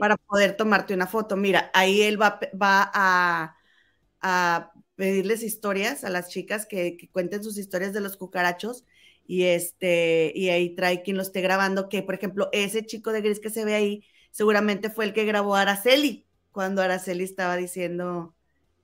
para 0.00 0.16
poder 0.16 0.56
tomarte 0.56 0.94
una 0.94 1.06
foto. 1.06 1.36
Mira, 1.36 1.70
ahí 1.74 2.02
él 2.02 2.20
va, 2.20 2.40
va 2.60 2.90
a, 2.94 4.72
pedirles 4.96 5.42
historias 5.42 6.04
a 6.04 6.10
las 6.10 6.30
chicas 6.30 6.66
que, 6.66 6.96
cuenten 7.12 7.42
sus 7.42 7.58
historias 7.58 7.92
de 7.92 8.00
los 8.00 8.16
cucarachos 8.16 8.84
y 9.26 9.44
este 9.44 10.32
y 10.34 10.50
ahí 10.50 10.74
trae 10.74 11.02
quien 11.02 11.16
lo 11.16 11.22
esté 11.22 11.40
grabando 11.40 11.88
que 11.88 12.02
por 12.02 12.14
ejemplo 12.14 12.48
ese 12.52 12.84
chico 12.84 13.10
de 13.10 13.22
gris 13.22 13.40
que 13.40 13.50
se 13.50 13.64
ve 13.64 13.74
ahí 13.74 14.04
seguramente 14.30 14.90
fue 14.90 15.06
el 15.06 15.14
que 15.14 15.24
grabó 15.24 15.56
a 15.56 15.62
Araceli 15.62 16.26
cuando 16.52 16.82
Araceli 16.82 17.24
estaba 17.24 17.56
diciendo 17.56 18.34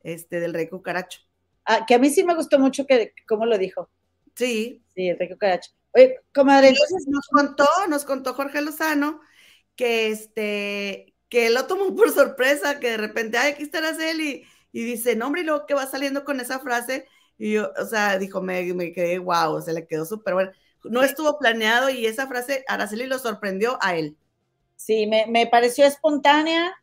este 0.03 0.41
del 0.41 0.55
rey 0.55 0.69
cucaracho 0.69 1.21
Ah, 1.65 1.85
que 1.87 1.95
a 1.95 1.99
mí 1.99 2.11
sí 2.11 2.25
me 2.25 2.35
gustó 2.35 2.59
mucho 2.59 2.85
que 2.85 3.15
cómo 3.29 3.47
lo 3.47 3.57
dijo. 3.57 3.89
Sí. 4.35 4.83
Sí, 4.95 5.09
Enrique 5.09 5.37
Caracho. 5.37 5.71
Oye, 5.93 6.21
comadre, 6.35 6.69
entonces 6.69 7.07
nos 7.09 7.27
contó, 7.29 7.67
nos 7.89 8.05
contó 8.05 8.35
Jorge 8.35 8.61
Lozano 8.61 9.21
que 9.75 10.09
este, 10.09 11.15
que 11.29 11.51
lo 11.51 11.67
tomó 11.67 11.95
por 11.95 12.13
sorpresa, 12.13 12.81
que 12.81 12.91
de 12.91 12.97
repente, 12.97 13.39
ay, 13.39 13.53
aquí 13.53 13.63
está 13.63 13.79
Araceli, 13.79 14.45
y 14.73 14.85
dice, 14.85 15.17
no, 15.17 15.27
hombre, 15.27 15.41
y 15.41 15.45
luego 15.45 15.65
que 15.65 15.75
va 15.75 15.87
saliendo 15.87 16.25
con 16.25 16.39
esa 16.41 16.59
frase, 16.59 17.07
y 17.39 17.53
yo, 17.53 17.73
o 17.81 17.87
sea, 17.87 18.19
dijo, 18.19 18.43
me, 18.43 18.63
me 18.75 18.93
quedé, 18.93 19.19
wow, 19.19 19.63
se 19.63 19.73
le 19.73 19.87
quedó 19.87 20.05
súper 20.05 20.35
bueno. 20.35 20.53
No 20.85 21.03
estuvo 21.03 21.39
planeado 21.39 21.89
y 21.91 22.07
esa 22.07 22.27
frase, 22.27 22.65
Araceli 22.69 23.07
lo 23.07 23.19
sorprendió 23.19 23.79
a 23.81 23.97
él. 23.97 24.17
Sí, 24.77 25.07
me, 25.07 25.27
me 25.27 25.47
pareció 25.47 25.87
espontánea, 25.87 26.75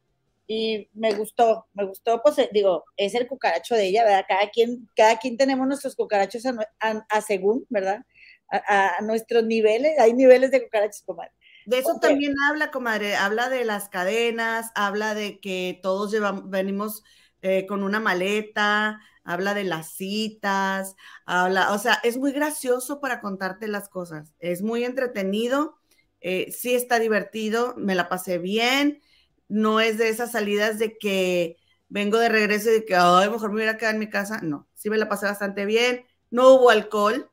y 0.48 0.88
me 0.94 1.14
gustó, 1.14 1.68
me 1.74 1.86
gustó, 1.86 2.22
pues 2.24 2.38
eh, 2.40 2.50
digo, 2.54 2.86
es 2.96 3.14
el 3.16 3.28
cucaracho 3.28 3.76
de 3.76 3.88
ella, 3.88 4.06
¿verdad? 4.06 4.26
Cada 4.28 4.50
quien, 4.50 4.90
cada 4.96 5.18
quien 5.18 5.36
tenemos 5.36 5.68
nuestros 5.68 5.96
cucarachos 5.96 6.44
a, 6.80 7.22
según, 7.22 7.66
¿verdad? 7.70 8.06
A, 8.50 9.02
nuestros 9.02 9.44
niveles, 9.44 10.00
hay 10.00 10.14
niveles 10.14 10.52
de 10.52 10.64
cucarachos, 10.64 11.04
comadre. 11.04 11.32
De 11.66 11.80
eso 11.80 12.00
también 12.00 12.34
habla, 12.50 12.72
comadre, 12.72 13.16
habla 13.16 13.50
de 13.50 13.66
las 13.66 13.90
cadenas, 13.90 14.72
habla 14.74 15.14
de 15.14 15.40
que 15.40 15.80
todos 15.84 16.12
llevamos, 16.12 16.50
venimos 16.50 17.04
eh, 17.42 17.66
con 17.68 17.84
una 17.84 18.00
maleta, 18.00 19.02
habla 19.26 19.54
de 19.54 19.66
las 19.66 19.92
citas, 19.92 20.96
habla, 21.26 21.74
o 21.74 21.78
sea, 21.78 22.00
es 22.04 22.18
muy 22.18 22.32
gracioso 22.32 23.02
para 23.02 23.20
contarte 23.20 23.68
las 23.68 23.90
cosas, 23.90 24.34
es 24.40 24.62
muy 24.62 24.86
entretenido, 24.86 25.78
eh, 26.22 26.54
sí 26.54 26.74
está 26.74 27.00
divertido, 27.00 27.74
me 27.76 27.96
la 27.96 28.08
pasé 28.08 28.38
bien, 28.38 29.02
no 29.50 29.80
es 29.80 29.98
de 29.98 30.10
esas 30.10 30.32
salidas 30.32 30.80
de 30.80 30.98
que 30.98 31.58
vengo 31.90 32.18
de 32.18 32.30
regreso 32.30 32.70
y 32.70 32.74
de 32.74 32.86
que, 32.86 32.96
ay, 32.96 33.30
mejor 33.30 33.50
me 33.50 33.56
hubiera 33.56 33.78
quedado 33.78 33.94
en 33.94 34.00
mi 34.00 34.10
casa. 34.10 34.40
No, 34.42 34.68
sí 34.74 34.90
me 34.90 34.98
la 34.98 35.10
pasé 35.10 35.26
bastante 35.26 35.66
bien. 35.66 36.06
No 36.30 36.50
hubo 36.54 36.70
alcohol, 36.70 37.30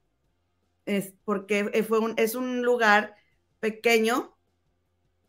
es 0.87 1.15
porque 1.25 1.85
fue 1.87 1.99
un, 1.99 2.15
es 2.17 2.35
un 2.35 2.63
lugar 2.63 3.15
pequeño. 3.61 4.37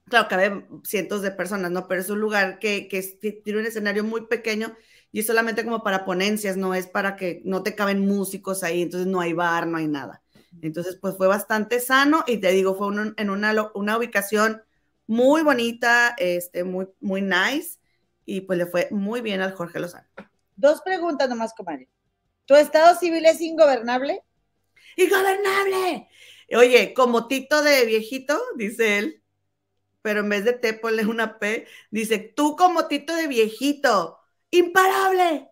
Claro, 0.08 0.28
cabe 0.28 0.68
cientos 0.84 1.22
de 1.22 1.32
personas, 1.32 1.72
¿no? 1.72 1.88
Pero 1.88 2.02
es 2.02 2.10
un 2.10 2.20
lugar 2.20 2.60
que, 2.60 2.88
que 2.88 3.02
tiene 3.44 3.60
un 3.60 3.66
escenario 3.66 4.04
muy 4.04 4.28
pequeño 4.28 4.76
y 5.12 5.20
es 5.22 5.28
solamente 5.28 5.64
como 5.64 5.82
para 5.82 6.06
ponencias, 6.06 6.58
no 6.58 6.76
es 6.76 6.88
para 6.88 7.16
que 7.16 7.42
no 7.46 7.64
te 7.64 7.74
caben 7.74 8.06
músicos 8.06 8.64
ahí, 8.64 8.82
entonces 8.82 9.08
no 9.08 9.22
hay 9.22 9.34
bar, 9.34 9.66
no 9.66 9.78
hay 9.78 9.88
nada. 9.88 10.22
Entonces, 10.62 10.98
pues 11.00 11.16
fue 11.16 11.28
bastante 11.28 11.80
sano 11.80 12.24
y 12.28 12.38
te 12.38 12.52
digo, 12.52 12.76
fue 12.76 12.94
en 13.18 13.30
una, 13.30 13.72
una 13.74 13.98
ubicación 13.98 14.62
muy 15.08 15.42
bonita, 15.42 16.16
este, 16.18 16.64
muy, 16.64 16.88
muy 17.00 17.22
nice, 17.22 17.80
y 18.26 18.42
pues 18.42 18.60
le 18.60 18.66
fue 18.66 18.88
muy 18.92 19.22
bien 19.22 19.42
al 19.42 19.54
Jorge 19.54 19.80
Lozano. 19.80 20.08
Dos 20.56 20.82
preguntas 20.82 21.30
nomás, 21.30 21.54
comadre. 21.54 21.90
¿Tu 22.46 22.56
estado 22.56 22.96
civil 23.00 23.26
es 23.26 23.42
ingobernable? 23.42 24.22
¡Ingobernable! 24.98 26.10
Oye, 26.56 26.94
como 26.94 27.28
Tito 27.28 27.62
de 27.62 27.86
viejito, 27.86 28.40
dice 28.56 29.00
él, 29.00 29.24
pero 30.02 30.20
en 30.20 30.30
vez 30.30 30.46
de 30.46 30.54
T 30.54 30.74
ponle 30.74 31.06
una 31.06 31.40
P, 31.40 31.66
dice, 31.90 32.20
tú 32.20 32.56
como 32.56 32.88
Tito 32.88 33.16
de 33.16 33.28
viejito, 33.28 34.20
imparable. 34.52 35.50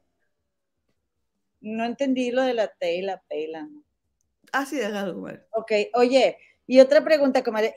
No 1.62 1.86
entendí 1.86 2.32
lo 2.32 2.44
de 2.44 2.54
la 2.54 2.68
T 2.68 2.96
y 2.96 3.02
la 3.02 3.22
P 3.22 3.48
la 3.48 3.68
Así 4.52 4.76
de 4.76 4.86
algo, 4.86 5.28
Ok, 5.52 5.72
oye, 5.96 6.38
y 6.68 6.80
otra 6.80 7.04
pregunta, 7.04 7.44
comadre 7.44 7.76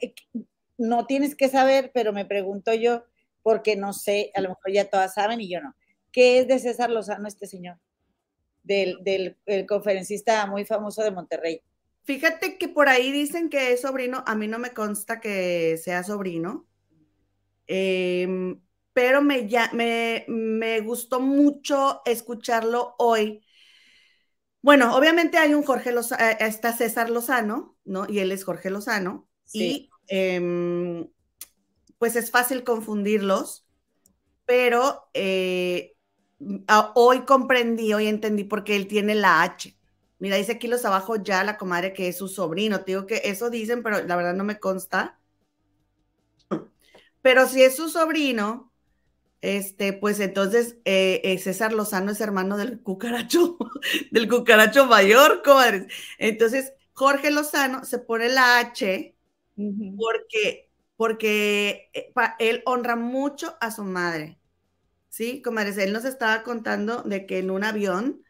no 0.79 1.07
tienes 1.07 1.35
que 1.35 1.49
saber, 1.49 1.91
pero 1.95 2.13
me 2.13 2.27
pregunto 2.27 2.75
yo, 2.75 3.05
porque 3.43 3.77
no 3.77 3.93
sé, 3.93 4.31
a 4.35 4.41
lo 4.41 4.51
mejor 4.51 4.73
ya 4.73 4.91
todas 4.91 5.15
saben 5.15 5.41
y 5.41 5.49
yo 5.49 5.61
no. 5.61 5.75
¿Qué 6.13 6.39
es 6.39 6.49
de 6.49 6.59
César 6.59 6.91
Lozano 6.91 7.29
este 7.29 7.47
señor? 7.47 7.79
Del, 8.67 8.99
del 9.47 9.67
conferencista 9.67 10.47
muy 10.47 10.65
famoso 10.65 11.03
de 11.03 11.13
Monterrey. 11.13 11.63
Fíjate 12.07 12.57
que 12.57 12.69
por 12.69 12.89
ahí 12.89 13.11
dicen 13.11 13.49
que 13.49 13.73
es 13.73 13.81
sobrino, 13.81 14.23
a 14.27 14.37
mí 14.37 14.47
no 14.47 14.61
me 14.61 14.71
consta 14.71 15.21
que 15.21 15.77
sea 15.83 16.05
sobrino, 16.05 16.67
em, 17.67 18.61
pero 18.93 19.23
me, 19.23 19.49
ya, 19.49 19.71
me, 19.73 20.25
me 20.29 20.81
gustó 20.81 21.19
mucho 21.21 22.03
escucharlo 22.05 22.95
hoy. 22.99 23.43
Bueno, 24.63 24.97
obviamente 24.97 25.37
hay 25.37 25.53
un 25.53 25.65
Jorge 25.65 25.91
Lozano, 25.91 26.25
eh, 26.25 26.37
está 26.41 26.73
César 26.73 27.11
Lozano, 27.11 27.77
¿no? 27.85 28.07
Y 28.09 28.21
él 28.21 28.31
es 28.31 28.45
Jorge 28.45 28.71
Lozano. 28.71 29.29
Sí. 29.45 29.91
Em, 30.07 31.09
pues 31.99 32.15
es 32.15 32.31
fácil 32.31 32.63
confundirlos, 32.63 33.67
pero 34.45 35.09
eh, 35.13 35.96
hoy 36.95 37.21
comprendí, 37.25 37.93
hoy 37.95 38.07
entendí 38.07 38.45
por 38.45 38.65
qué 38.65 38.77
él 38.77 38.87
tiene 38.87 39.15
la 39.15 39.43
H. 39.43 39.77
Mira, 40.19 40.37
dice 40.37 40.59
kilos 40.59 40.85
abajo 40.85 41.17
ya 41.17 41.45
la 41.45 41.59
comadre 41.59 41.93
que 41.93 42.09
es 42.09 42.17
su 42.19 42.29
sobrino. 42.29 42.81
Te 42.81 42.93
digo 42.93 43.07
que 43.07 43.23
eso 43.25 43.51
dicen, 43.51 43.83
pero 43.83 44.03
la 44.03 44.17
verdad 44.17 44.35
no 44.35 44.45
me 44.45 44.59
consta. 44.59 45.19
Pero 47.23 47.47
si 47.49 47.63
es 47.63 47.77
su 47.77 47.89
sobrino, 47.89 48.73
este, 49.41 49.93
pues 49.93 50.21
entonces 50.21 50.77
eh, 50.85 51.21
eh, 51.25 51.39
César 51.39 51.73
Lozano 51.73 52.13
es 52.13 52.21
hermano 52.21 52.57
del 52.57 52.81
cucaracho, 52.81 53.59
del 54.11 54.29
cucaracho 54.29 54.87
mayor, 54.87 55.43
comadres. 55.43 55.93
Entonces, 56.19 56.73
Jorge 56.95 57.31
Lozano 57.31 57.85
se 57.85 57.99
pone 57.99 58.29
la 58.29 58.59
H 58.59 59.15
porque, 59.97 60.71
porque 60.97 61.91
eh, 61.93 62.13
él 62.39 62.63
honra 62.65 62.97
mucho 62.97 63.57
a 63.61 63.71
su 63.71 63.85
madre. 63.85 64.39
Sí, 65.17 65.41
comadres, 65.41 65.79
él 65.79 65.95
nos 65.95 66.05
estaba 66.05 66.43
contando 66.43 67.03
de 67.03 67.25
que 67.25 67.39
en 67.39 67.51
un 67.51 67.65
avión 67.65 68.23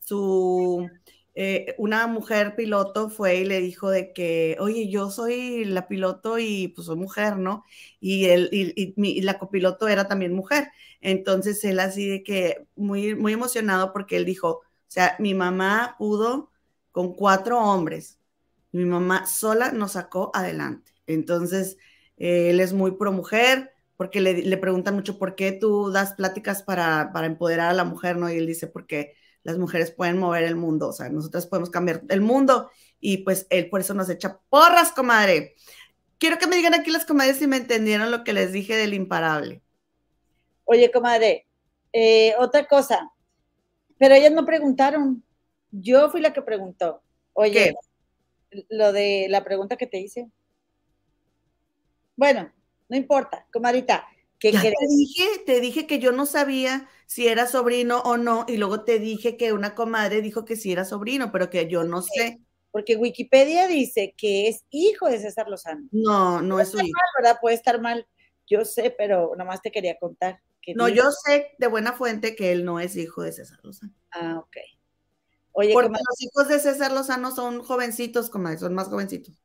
su 0.00 0.90
eh, 1.36 1.76
una 1.78 2.08
mujer 2.08 2.56
piloto 2.56 3.10
fue 3.10 3.36
y 3.36 3.44
le 3.44 3.60
dijo 3.60 3.90
de 3.90 4.12
que, 4.12 4.56
oye, 4.58 4.88
yo 4.90 5.08
soy 5.12 5.64
la 5.64 5.86
piloto 5.86 6.40
y 6.40 6.66
pues 6.74 6.86
soy 6.86 6.96
mujer, 6.96 7.36
¿no? 7.36 7.64
Y, 8.00 8.24
él, 8.26 8.48
y, 8.52 9.20
la 9.22 9.38
copiloto 9.38 9.86
era 9.86 10.08
también 10.08 10.32
mujer. 10.34 10.72
Entonces 11.00 11.62
él 11.64 11.78
así 11.78 12.08
de 12.08 12.24
que 12.24 12.66
muy, 12.74 13.14
muy 13.14 13.34
emocionado 13.34 13.92
porque 13.92 14.16
él 14.16 14.24
dijo, 14.24 14.48
o 14.48 14.62
sea, 14.88 15.14
mi 15.20 15.34
mamá 15.34 15.94
pudo 15.96 16.50
con 16.90 17.14
cuatro 17.14 17.60
hombres, 17.60 18.18
mi 18.72 18.84
mamá 18.84 19.26
sola 19.26 19.70
nos 19.70 19.92
sacó 19.92 20.32
adelante. 20.34 20.92
Entonces, 21.06 21.78
él 22.16 22.58
es 22.58 22.72
muy 22.72 22.92
pro 22.96 23.12
mujer 23.12 23.71
porque 24.02 24.20
le, 24.20 24.42
le, 24.42 24.56
preguntan 24.56 24.96
mucho 24.96 25.16
por 25.16 25.36
qué 25.36 25.52
tú 25.52 25.92
das 25.92 26.14
pláticas 26.14 26.64
para, 26.64 27.12
para 27.12 27.28
empoderar 27.28 27.70
a 27.70 27.72
la 27.72 27.84
mujer, 27.84 28.16
¿no? 28.16 28.28
Y 28.28 28.36
él 28.36 28.48
dice, 28.48 28.66
porque 28.66 29.14
las 29.44 29.58
mujeres 29.58 29.92
pueden 29.92 30.18
mover 30.18 30.42
el 30.42 30.56
mundo, 30.56 30.88
o 30.88 30.92
sea, 30.92 31.08
nosotras 31.08 31.46
podemos 31.46 31.70
cambiar 31.70 32.02
el 32.08 32.20
mundo 32.20 32.68
y 32.98 33.18
pues 33.18 33.46
él 33.48 33.70
por 33.70 33.80
eso 33.80 33.94
nos 33.94 34.10
echa 34.10 34.40
porras, 34.48 34.90
comadre. 34.90 35.54
Quiero 36.18 36.36
que 36.38 36.48
me 36.48 36.56
digan 36.56 36.74
aquí 36.74 36.90
las 36.90 37.04
comadres 37.04 37.36
si 37.36 37.46
me 37.46 37.58
entendieron 37.58 38.10
lo 38.10 38.24
que 38.24 38.32
les 38.32 38.50
dije 38.50 38.74
del 38.74 38.92
imparable. 38.92 39.62
Oye, 40.64 40.90
comadre, 40.90 41.46
eh, 41.92 42.34
otra 42.40 42.66
cosa, 42.66 43.08
pero 43.98 44.16
ellas 44.16 44.32
no 44.32 44.44
preguntaron. 44.44 45.22
Yo 45.70 46.10
fui 46.10 46.20
la 46.20 46.32
que 46.32 46.42
preguntó. 46.42 47.04
Oye, 47.34 47.72
lo 48.68 48.92
de 48.92 49.28
la 49.28 49.44
pregunta 49.44 49.76
que 49.76 49.86
te 49.86 50.00
hice. 50.00 50.28
Bueno, 52.16 52.50
no 52.92 52.98
importa, 52.98 53.46
comadrita. 53.50 54.06
¿Qué 54.38 54.52
te 54.52 54.74
dije, 54.86 55.24
te 55.46 55.60
dije 55.60 55.86
que 55.86 55.98
yo 55.98 56.12
no 56.12 56.26
sabía 56.26 56.86
si 57.06 57.26
era 57.26 57.46
sobrino 57.46 58.00
o 58.00 58.18
no, 58.18 58.44
y 58.46 58.58
luego 58.58 58.84
te 58.84 58.98
dije 58.98 59.38
que 59.38 59.54
una 59.54 59.74
comadre 59.74 60.20
dijo 60.20 60.44
que 60.44 60.56
sí 60.56 60.72
era 60.72 60.84
sobrino, 60.84 61.32
pero 61.32 61.48
que 61.48 61.68
yo 61.68 61.84
no 61.84 62.02
sé. 62.02 62.40
Porque 62.70 62.96
Wikipedia 62.96 63.66
dice 63.66 64.14
que 64.14 64.48
es 64.48 64.66
hijo 64.68 65.08
de 65.08 65.20
César 65.20 65.48
Lozano. 65.48 65.88
No, 65.90 66.42
no 66.42 66.60
es 66.60 66.68
su 66.68 66.76
hijo. 66.76 66.84
Mal, 66.84 67.22
¿verdad? 67.22 67.38
Puede 67.40 67.56
estar 67.56 67.80
mal, 67.80 68.06
yo 68.46 68.66
sé, 68.66 68.94
pero 68.96 69.32
nomás 69.38 69.62
te 69.62 69.70
quería 69.70 69.98
contar. 69.98 70.42
Que 70.60 70.74
no, 70.74 70.86
yo 70.90 71.04
sé 71.24 71.52
de 71.56 71.66
buena 71.66 71.94
fuente 71.94 72.36
que 72.36 72.52
él 72.52 72.66
no 72.66 72.78
es 72.78 72.94
hijo 72.96 73.22
de 73.22 73.32
César 73.32 73.58
Lozano. 73.62 73.94
Ah, 74.10 74.38
ok. 74.38 74.56
Oye, 75.52 75.72
Porque 75.72 75.88
los 75.88 76.20
hijos 76.20 76.48
de 76.48 76.58
César 76.58 76.92
Lozano 76.92 77.30
son 77.34 77.62
jovencitos, 77.62 78.28
comadre, 78.28 78.58
son 78.58 78.74
más 78.74 78.88
jovencitos. 78.88 79.42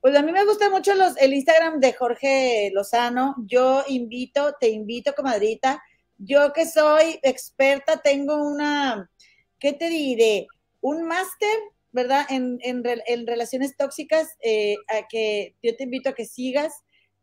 Pues 0.00 0.16
a 0.16 0.22
mí 0.22 0.30
me 0.30 0.44
gusta 0.44 0.70
mucho 0.70 0.94
los, 0.94 1.16
el 1.16 1.34
Instagram 1.34 1.80
de 1.80 1.92
Jorge 1.92 2.70
Lozano. 2.72 3.34
Yo 3.46 3.82
invito, 3.88 4.54
te 4.60 4.68
invito, 4.68 5.12
comadrita. 5.12 5.82
Yo 6.18 6.52
que 6.52 6.66
soy 6.66 7.18
experta, 7.22 8.00
tengo 8.00 8.36
una, 8.36 9.10
¿qué 9.58 9.72
te 9.72 9.88
diré? 9.88 10.46
Un 10.80 11.06
máster, 11.06 11.56
¿verdad? 11.90 12.26
En, 12.30 12.84
relaciones 13.26 13.76
tóxicas, 13.76 14.28
eh, 14.40 14.76
a 14.88 15.08
que 15.08 15.56
yo 15.62 15.76
te 15.76 15.84
invito 15.84 16.10
a 16.10 16.14
que 16.14 16.26
sigas 16.26 16.72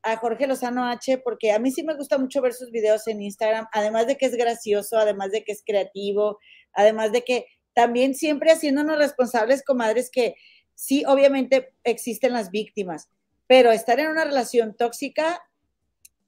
a 0.03 0.17
Jorge 0.17 0.45
Lozano 0.45 0.85
H, 0.85 1.17
porque 1.19 1.51
a 1.51 1.59
mí 1.59 1.71
sí 1.71 1.83
me 1.83 1.95
gusta 1.95 2.17
mucho 2.17 2.41
ver 2.41 2.53
sus 2.53 2.71
videos 2.71 3.07
en 3.07 3.21
Instagram, 3.21 3.67
además 3.71 4.05
de 4.05 4.17
que 4.17 4.25
es 4.25 4.35
gracioso, 4.35 4.97
además 4.97 5.31
de 5.31 5.43
que 5.43 5.53
es 5.53 5.63
creativo, 5.65 6.39
además 6.73 7.11
de 7.11 7.23
que 7.23 7.47
también 7.73 8.15
siempre 8.15 8.51
haciéndonos 8.51 8.97
responsables, 8.97 9.63
comadres, 9.63 10.09
que 10.11 10.35
sí, 10.75 11.03
obviamente 11.07 11.73
existen 11.83 12.33
las 12.33 12.51
víctimas, 12.51 13.09
pero 13.47 13.71
estar 13.71 13.99
en 13.99 14.09
una 14.09 14.25
relación 14.25 14.75
tóxica 14.75 15.41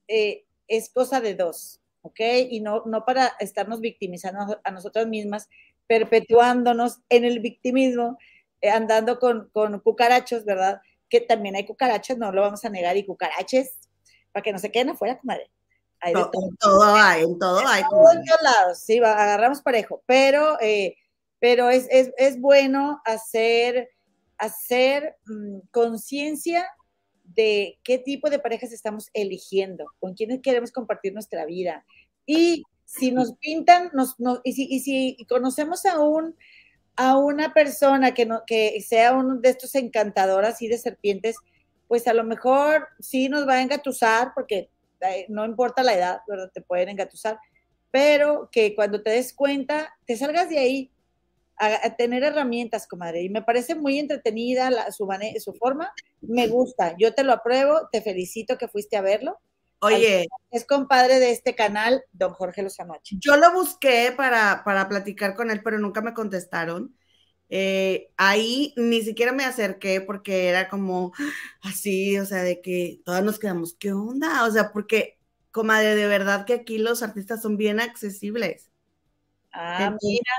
eh, 0.07 0.45
es 0.67 0.89
cosa 0.89 1.21
de 1.21 1.35
dos, 1.35 1.81
¿ok? 2.01 2.19
Y 2.49 2.61
no, 2.61 2.83
no 2.85 3.05
para 3.05 3.33
estarnos 3.39 3.81
victimizando 3.81 4.59
a 4.63 4.71
nosotras 4.71 5.07
mismas, 5.07 5.49
perpetuándonos 5.87 6.99
en 7.09 7.25
el 7.25 7.39
victimismo, 7.39 8.17
eh, 8.61 8.69
andando 8.69 9.19
con, 9.19 9.49
cucarachos, 9.83 10.45
¿verdad? 10.45 10.81
Que 11.09 11.21
también 11.21 11.55
hay 11.55 11.65
cucarachas, 11.65 12.17
no 12.17 12.31
lo 12.31 12.41
vamos 12.41 12.63
a 12.65 12.69
negar, 12.69 12.97
y 12.97 13.05
cucaraches, 13.05 13.73
para 14.31 14.43
que 14.43 14.53
no 14.53 14.59
se 14.59 14.71
queden 14.71 14.89
afuera, 14.89 15.17
comadre. 15.19 15.49
Hay 15.99 16.13
todo. 16.13 16.31
En 16.33 16.57
todo 16.57 16.95
hay, 16.95 17.23
en 17.23 17.39
todo 17.39 17.67
hay. 17.67 17.81
En 17.81 17.89
todos 17.89 18.41
lados, 18.43 18.79
sí, 18.79 18.99
agarramos 18.99 19.61
parejo, 19.61 20.03
pero, 20.05 20.59
eh, 20.61 20.95
pero 21.39 21.69
es, 21.69 21.87
es 21.89 22.39
bueno 22.39 23.01
hacer 23.03 23.89
hacer 24.37 25.15
mm, 25.25 25.59
conciencia 25.71 26.67
de 27.23 27.77
qué 27.83 27.97
tipo 27.97 28.29
de 28.29 28.39
parejas 28.39 28.71
estamos 28.71 29.09
eligiendo, 29.13 29.85
con 29.99 30.13
quiénes 30.13 30.41
queremos 30.41 30.71
compartir 30.71 31.13
nuestra 31.13 31.45
vida. 31.45 31.85
Y 32.25 32.63
si 32.85 33.11
nos 33.11 33.33
pintan, 33.35 33.91
nos, 33.93 34.15
y, 34.43 34.53
si, 34.53 34.67
y, 34.69 34.79
si, 34.79 35.17
conocemos 35.27 35.85
a, 35.85 35.99
un, 35.99 36.35
a 36.95 37.17
una 37.17 37.53
persona 37.53 38.13
que, 38.13 38.25
no, 38.25 38.43
que 38.47 38.81
sea 38.81 39.13
uno 39.13 39.35
de 39.35 39.49
estos 39.49 39.75
encantadoras 39.75 40.61
y 40.61 40.67
de 40.67 40.77
serpientes, 40.77 41.35
pues 41.87 42.07
a 42.07 42.13
lo 42.13 42.23
mejor 42.23 42.87
sí 42.99 43.29
nos 43.29 43.47
va 43.47 43.55
a 43.55 43.61
engatusar, 43.61 44.31
porque 44.33 44.69
eh, 45.01 45.25
no 45.29 45.45
importa 45.45 45.83
la 45.83 45.93
edad, 45.93 46.19
¿verdad? 46.27 46.49
Te 46.53 46.61
pueden 46.61 46.89
engatusar, 46.89 47.37
pero 47.91 48.49
que 48.51 48.73
cuando 48.75 49.01
te 49.03 49.11
des 49.11 49.33
cuenta, 49.33 49.93
te 50.05 50.15
salgas 50.17 50.49
de 50.49 50.59
ahí 50.59 50.91
a, 51.57 51.95
tener 51.95 52.23
herramientas, 52.23 52.87
comadre. 52.87 53.23
Y 53.23 53.29
me 53.29 53.41
parece 53.41 53.75
muy 53.75 53.99
entretenida 53.99 54.69
la, 54.69 54.91
su, 54.91 55.07
su 55.39 55.53
forma. 55.53 55.91
Me 56.21 56.47
gusta. 56.47 56.95
Yo 56.97 57.13
te 57.13 57.23
lo 57.23 57.33
apruebo. 57.33 57.89
Te 57.91 58.01
felicito 58.01 58.57
que 58.57 58.67
fuiste 58.67 58.97
a 58.97 59.01
verlo. 59.01 59.39
Oye. 59.79 60.27
Es 60.51 60.65
compadre 60.65 61.19
de 61.19 61.31
este 61.31 61.55
canal, 61.55 62.03
don 62.11 62.33
Jorge 62.33 62.63
Lozanoche. 62.63 63.17
Yo 63.19 63.37
lo 63.37 63.51
busqué 63.53 64.13
para, 64.15 64.63
para 64.63 64.87
platicar 64.87 65.35
con 65.35 65.51
él, 65.51 65.61
pero 65.63 65.79
nunca 65.79 66.01
me 66.01 66.13
contestaron. 66.13 66.95
Eh, 67.49 68.11
ahí 68.17 68.73
ni 68.75 69.01
siquiera 69.03 69.31
me 69.31 69.45
acerqué 69.45 70.01
porque 70.01 70.49
era 70.49 70.67
como 70.67 71.13
así, 71.61 72.17
o 72.19 72.25
sea, 72.25 72.43
de 72.43 72.61
que 72.61 73.01
todas 73.05 73.23
nos 73.23 73.39
quedamos, 73.39 73.73
¿qué 73.73 73.93
onda? 73.93 74.45
O 74.45 74.51
sea, 74.51 74.71
porque, 74.73 75.17
comadre, 75.51 75.95
de 75.95 76.07
verdad 76.07 76.45
que 76.45 76.53
aquí 76.53 76.77
los 76.77 77.03
artistas 77.03 77.41
son 77.41 77.57
bien 77.57 77.79
accesibles. 77.79 78.69
Ah, 79.51 79.95
mira. 80.01 80.31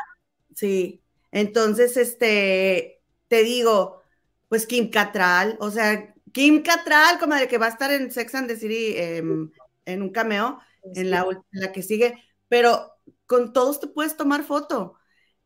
Sí, 0.54 1.00
entonces, 1.32 1.96
este, 1.96 3.02
te 3.28 3.42
digo, 3.42 4.02
pues 4.48 4.66
Kim 4.66 4.90
Catral, 4.90 5.56
o 5.60 5.70
sea, 5.70 6.14
Kim 6.32 6.62
Catral, 6.62 7.18
como 7.18 7.34
de 7.34 7.48
que 7.48 7.58
va 7.58 7.66
a 7.66 7.70
estar 7.70 7.90
en 7.92 8.10
Sex 8.10 8.34
and 8.34 8.48
the 8.48 8.56
City 8.56 8.94
em, 8.96 9.50
en 9.84 10.02
un 10.02 10.10
cameo, 10.10 10.58
en 10.94 11.10
la, 11.10 11.26
la 11.50 11.72
que 11.72 11.82
sigue, 11.82 12.14
pero 12.48 12.92
con 13.26 13.52
todos 13.52 13.80
te 13.80 13.88
puedes 13.88 14.16
tomar 14.16 14.44
foto. 14.44 14.94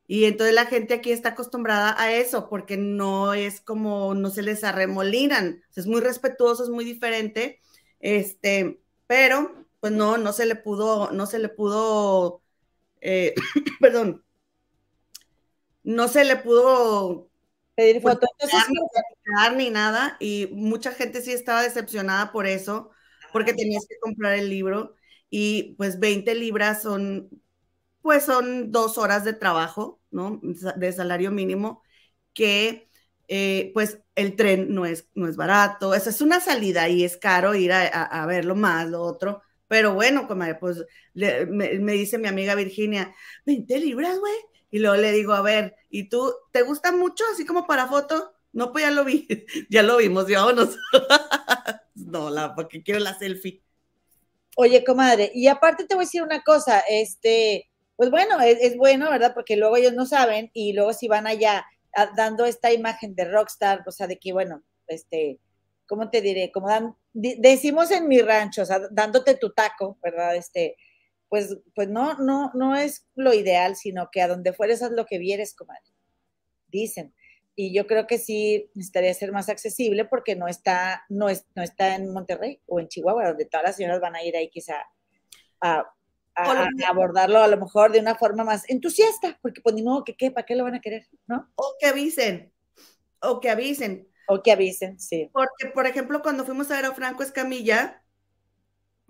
Y 0.06 0.24
entonces 0.26 0.54
la 0.54 0.66
gente 0.66 0.94
aquí 0.94 1.12
está 1.12 1.30
acostumbrada 1.30 1.94
a 2.00 2.12
eso, 2.12 2.48
porque 2.48 2.76
no 2.76 3.34
es 3.34 3.60
como, 3.60 4.14
no 4.14 4.30
se 4.30 4.42
les 4.42 4.64
arremolinan, 4.64 5.62
es 5.74 5.86
muy 5.86 6.00
respetuoso, 6.00 6.64
es 6.64 6.70
muy 6.70 6.84
diferente, 6.84 7.60
este, 8.00 8.80
pero 9.06 9.66
pues 9.80 9.92
no, 9.92 10.18
no 10.18 10.32
se 10.32 10.46
le 10.46 10.56
pudo, 10.56 11.10
no 11.12 11.26
se 11.26 11.38
le 11.38 11.48
pudo, 11.48 12.42
eh, 13.00 13.34
perdón, 13.80 14.24
no 15.82 16.08
se 16.08 16.24
le 16.24 16.36
pudo 16.36 17.30
pedir 17.74 18.02
pues, 18.02 18.14
fotos 18.14 18.28
ni, 19.56 19.70
nada 19.70 20.16
y 20.20 20.48
mucha 20.52 20.92
gente 20.92 21.22
sí 21.22 21.32
estaba 21.32 21.62
decepcionada 21.62 22.32
por 22.32 22.46
eso, 22.46 22.90
porque 23.32 23.54
tenías 23.54 23.86
que 23.88 23.98
comprar 24.00 24.34
el 24.34 24.48
libro 24.50 24.94
y 25.30 25.74
pues 25.78 25.98
20 25.98 26.34
libras 26.34 26.82
son, 26.82 27.30
pues 28.02 28.24
son 28.24 28.70
dos 28.70 28.98
horas 28.98 29.24
de 29.24 29.32
trabajo, 29.32 30.00
¿no? 30.10 30.40
De 30.76 30.92
salario 30.92 31.30
mínimo, 31.30 31.82
que 32.34 32.88
eh, 33.28 33.70
pues 33.74 34.00
el 34.14 34.36
tren 34.36 34.74
no 34.74 34.84
es, 34.84 35.08
no 35.14 35.28
es 35.28 35.36
barato, 35.36 35.94
esa 35.94 36.10
es 36.10 36.20
una 36.20 36.40
salida 36.40 36.88
y 36.88 37.04
es 37.04 37.16
caro 37.16 37.54
ir 37.54 37.72
a, 37.72 37.86
a, 37.86 38.26
verlo 38.26 38.54
más, 38.54 38.88
lo 38.88 39.00
otro. 39.02 39.42
Pero 39.68 39.94
bueno, 39.94 40.28
comadre, 40.28 40.56
pues 40.56 40.84
me, 41.14 41.46
me, 41.78 41.92
dice 41.92 42.18
mi 42.18 42.28
amiga 42.28 42.54
Virginia, 42.54 43.14
20 43.46 43.78
libras, 43.80 44.18
güey, 44.18 44.34
y 44.72 44.78
luego 44.78 44.96
le 44.96 45.12
digo, 45.12 45.34
a 45.34 45.42
ver, 45.42 45.76
¿y 45.90 46.08
tú 46.08 46.34
te 46.50 46.62
gusta 46.62 46.92
mucho 46.92 47.22
así 47.32 47.44
como 47.44 47.66
para 47.66 47.86
foto? 47.86 48.32
No, 48.52 48.72
pues 48.72 48.84
ya 48.84 48.90
lo 48.90 49.04
vi, 49.04 49.28
ya 49.70 49.82
lo 49.82 49.98
vimos, 49.98 50.26
ya 50.26 50.40
vámonos. 50.40 50.76
no, 51.94 52.30
la, 52.30 52.54
porque 52.54 52.82
quiero 52.82 52.98
la 52.98 53.16
selfie. 53.16 53.62
Oye, 54.56 54.82
comadre, 54.82 55.30
y 55.34 55.46
aparte 55.48 55.84
te 55.84 55.94
voy 55.94 56.04
a 56.04 56.06
decir 56.06 56.22
una 56.22 56.42
cosa, 56.42 56.80
este, 56.88 57.70
pues 57.96 58.10
bueno, 58.10 58.40
es, 58.40 58.76
bueno, 58.78 59.10
¿verdad? 59.10 59.32
Porque 59.34 59.56
luego 59.56 59.76
ellos 59.76 59.92
no 59.92 60.06
saben 60.06 60.50
y 60.54 60.72
luego 60.72 60.94
si 60.94 61.06
van 61.06 61.26
allá 61.26 61.66
dando 62.16 62.46
esta 62.46 62.72
imagen 62.72 63.14
de 63.14 63.26
rockstar, 63.26 63.84
o 63.86 63.92
sea, 63.92 64.06
de 64.06 64.18
que, 64.18 64.32
bueno, 64.32 64.62
este, 64.86 65.38
¿cómo 65.86 66.08
te 66.08 66.22
diré? 66.22 66.50
Como 66.50 66.96
decimos 67.12 67.90
en 67.90 68.08
mi 68.08 68.22
rancho, 68.22 68.62
o 68.62 68.66
sea, 68.66 68.80
dándote 68.90 69.34
tu 69.34 69.52
taco, 69.52 69.98
¿verdad? 70.02 70.34
Este, 70.34 70.76
pues, 71.32 71.56
pues 71.74 71.88
no, 71.88 72.18
no, 72.18 72.50
no 72.52 72.76
es 72.76 73.06
lo 73.14 73.32
ideal, 73.32 73.74
sino 73.74 74.10
que 74.12 74.20
a 74.20 74.28
donde 74.28 74.52
fueres 74.52 74.82
haz 74.82 74.90
lo 74.90 75.06
que 75.06 75.16
vieres, 75.16 75.54
comadre. 75.54 75.90
Dicen. 76.68 77.14
Y 77.56 77.74
yo 77.74 77.86
creo 77.86 78.06
que 78.06 78.18
sí 78.18 78.70
necesitaría 78.74 79.14
ser 79.14 79.32
más 79.32 79.48
accesible 79.48 80.04
porque 80.04 80.36
no 80.36 80.46
está, 80.46 81.06
no, 81.08 81.30
es, 81.30 81.46
no 81.54 81.62
está 81.62 81.94
en 81.94 82.12
Monterrey 82.12 82.60
o 82.66 82.80
en 82.80 82.88
Chihuahua, 82.88 83.28
donde 83.28 83.46
todas 83.46 83.64
las 83.64 83.76
señoras 83.76 84.02
van 84.02 84.14
a 84.14 84.22
ir 84.22 84.36
ahí 84.36 84.50
quizá 84.50 84.74
a, 85.62 85.90
abordarlo 86.34 87.38
a 87.38 87.48
lo 87.48 87.56
mejor 87.56 87.92
de 87.92 88.00
una 88.00 88.14
forma 88.14 88.44
más 88.44 88.68
entusiasta, 88.68 89.38
porque 89.40 89.62
pues 89.62 89.74
ni 89.74 89.82
modo 89.82 90.04
que 90.04 90.14
qué, 90.14 90.30
¿para 90.30 90.44
qué 90.44 90.54
lo 90.54 90.64
van 90.64 90.74
a 90.74 90.82
querer? 90.82 91.08
¿No? 91.26 91.50
O 91.54 91.76
que 91.80 91.86
avisen, 91.86 92.52
o 93.22 93.40
que 93.40 93.48
avisen. 93.48 94.06
O 94.28 94.42
que 94.42 94.52
avisen, 94.52 95.00
sí. 95.00 95.30
Porque, 95.32 95.72
por 95.72 95.86
ejemplo, 95.86 96.20
cuando 96.20 96.44
fuimos 96.44 96.70
a 96.70 96.76
ver 96.76 96.84
a 96.84 96.92
Franco 96.92 97.22
Escamilla, 97.22 98.04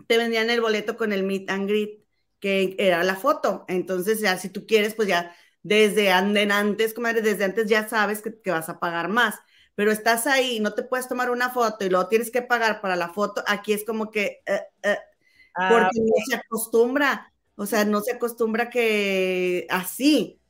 te 0.06 0.18
vendían 0.18 0.50
el 0.50 0.61
boleto 0.61 0.96
con 0.96 1.12
el 1.12 1.24
meet 1.24 1.50
and 1.50 1.68
greet, 1.68 2.02
que 2.42 2.74
era 2.76 3.05
la 3.05 3.14
foto. 3.14 3.64
Entonces, 3.68 4.20
ya 4.20 4.37
si 4.37 4.50
tú 4.50 4.66
quieres, 4.66 4.94
pues 4.94 5.07
ya 5.07 5.35
desde 5.62 6.11
antes, 6.11 6.92
como 6.92 7.07
desde 7.07 7.44
antes 7.44 7.68
ya 7.68 7.88
sabes 7.88 8.20
que, 8.20 8.50
vas 8.50 8.68
a 8.68 8.81
pagar 8.81 9.09
más. 9.09 9.37
Pero 9.76 9.92
estás 9.92 10.26
ahí, 10.26 10.59
no 10.59 10.74
te 10.74 10.83
puedes 10.83 11.09
tomar 11.09 11.31
una 11.31 11.50
foto 11.50 11.85
y 11.85 11.88
luego 11.88 12.09
tienes 12.09 12.33
que 12.33 12.42
pagar 12.42 12.81
para 12.81 12.96
la 12.96 13.11
foto. 13.11 13.44
Aquí 13.46 13.72
es 13.72 13.85
como 13.85 14.11
que, 14.11 14.42
eh, 14.44 14.61
eh, 14.83 14.98
ah, 15.55 15.68
porque 15.70 16.00
no 16.00 16.14
se 16.26 16.35
acostumbra, 16.35 17.33
o 17.55 17.64
sea, 17.64 17.85
no 17.85 18.00
se 18.00 18.12
acostumbra 18.12 18.68
que 18.68 19.66
así. 19.70 20.40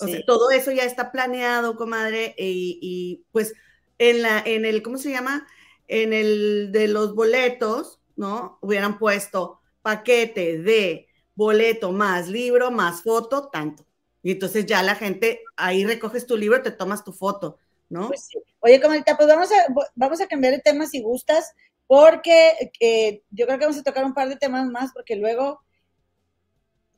O 0.00 0.06
sea, 0.08 0.24
todo 0.26 0.50
eso 0.50 0.72
ya 0.72 0.84
está 0.84 1.12
planeado, 1.12 1.76
comadre, 1.76 2.34
y, 2.38 2.78
y 2.80 3.26
pues 3.30 3.52
en, 3.98 4.22
la, 4.22 4.42
en 4.44 4.64
el, 4.64 4.82
¿cómo 4.82 4.96
se 4.96 5.10
llama? 5.10 5.46
En 5.86 6.14
el 6.14 6.72
de 6.72 6.88
los 6.88 7.14
boletos, 7.14 8.00
¿no? 8.16 8.58
Hubieran 8.62 8.98
puesto 8.98 9.60
paquete 9.82 10.58
de 10.58 11.08
boleto 11.34 11.92
más 11.92 12.28
libro 12.28 12.70
más 12.70 13.02
foto, 13.02 13.48
tanto. 13.48 13.84
Y 14.22 14.32
entonces 14.32 14.66
ya 14.66 14.82
la 14.82 14.94
gente, 14.94 15.42
ahí 15.56 15.84
recoges 15.84 16.26
tu 16.26 16.36
libro, 16.36 16.62
te 16.62 16.70
tomas 16.70 17.02
tu 17.04 17.12
foto, 17.12 17.58
¿no? 17.88 18.08
Pues 18.08 18.26
sí. 18.26 18.38
Oye, 18.60 18.80
comadita, 18.80 19.16
pues 19.16 19.28
vamos 19.28 19.50
a, 19.50 19.90
vamos 19.94 20.20
a 20.20 20.28
cambiar 20.28 20.52
de 20.52 20.60
tema 20.60 20.86
si 20.86 21.02
gustas, 21.02 21.52
porque 21.86 22.70
eh, 22.78 23.22
yo 23.30 23.46
creo 23.46 23.58
que 23.58 23.64
vamos 23.64 23.80
a 23.80 23.82
tocar 23.82 24.04
un 24.04 24.14
par 24.14 24.28
de 24.28 24.36
temas 24.36 24.66
más, 24.66 24.92
porque 24.92 25.16
luego 25.16 25.60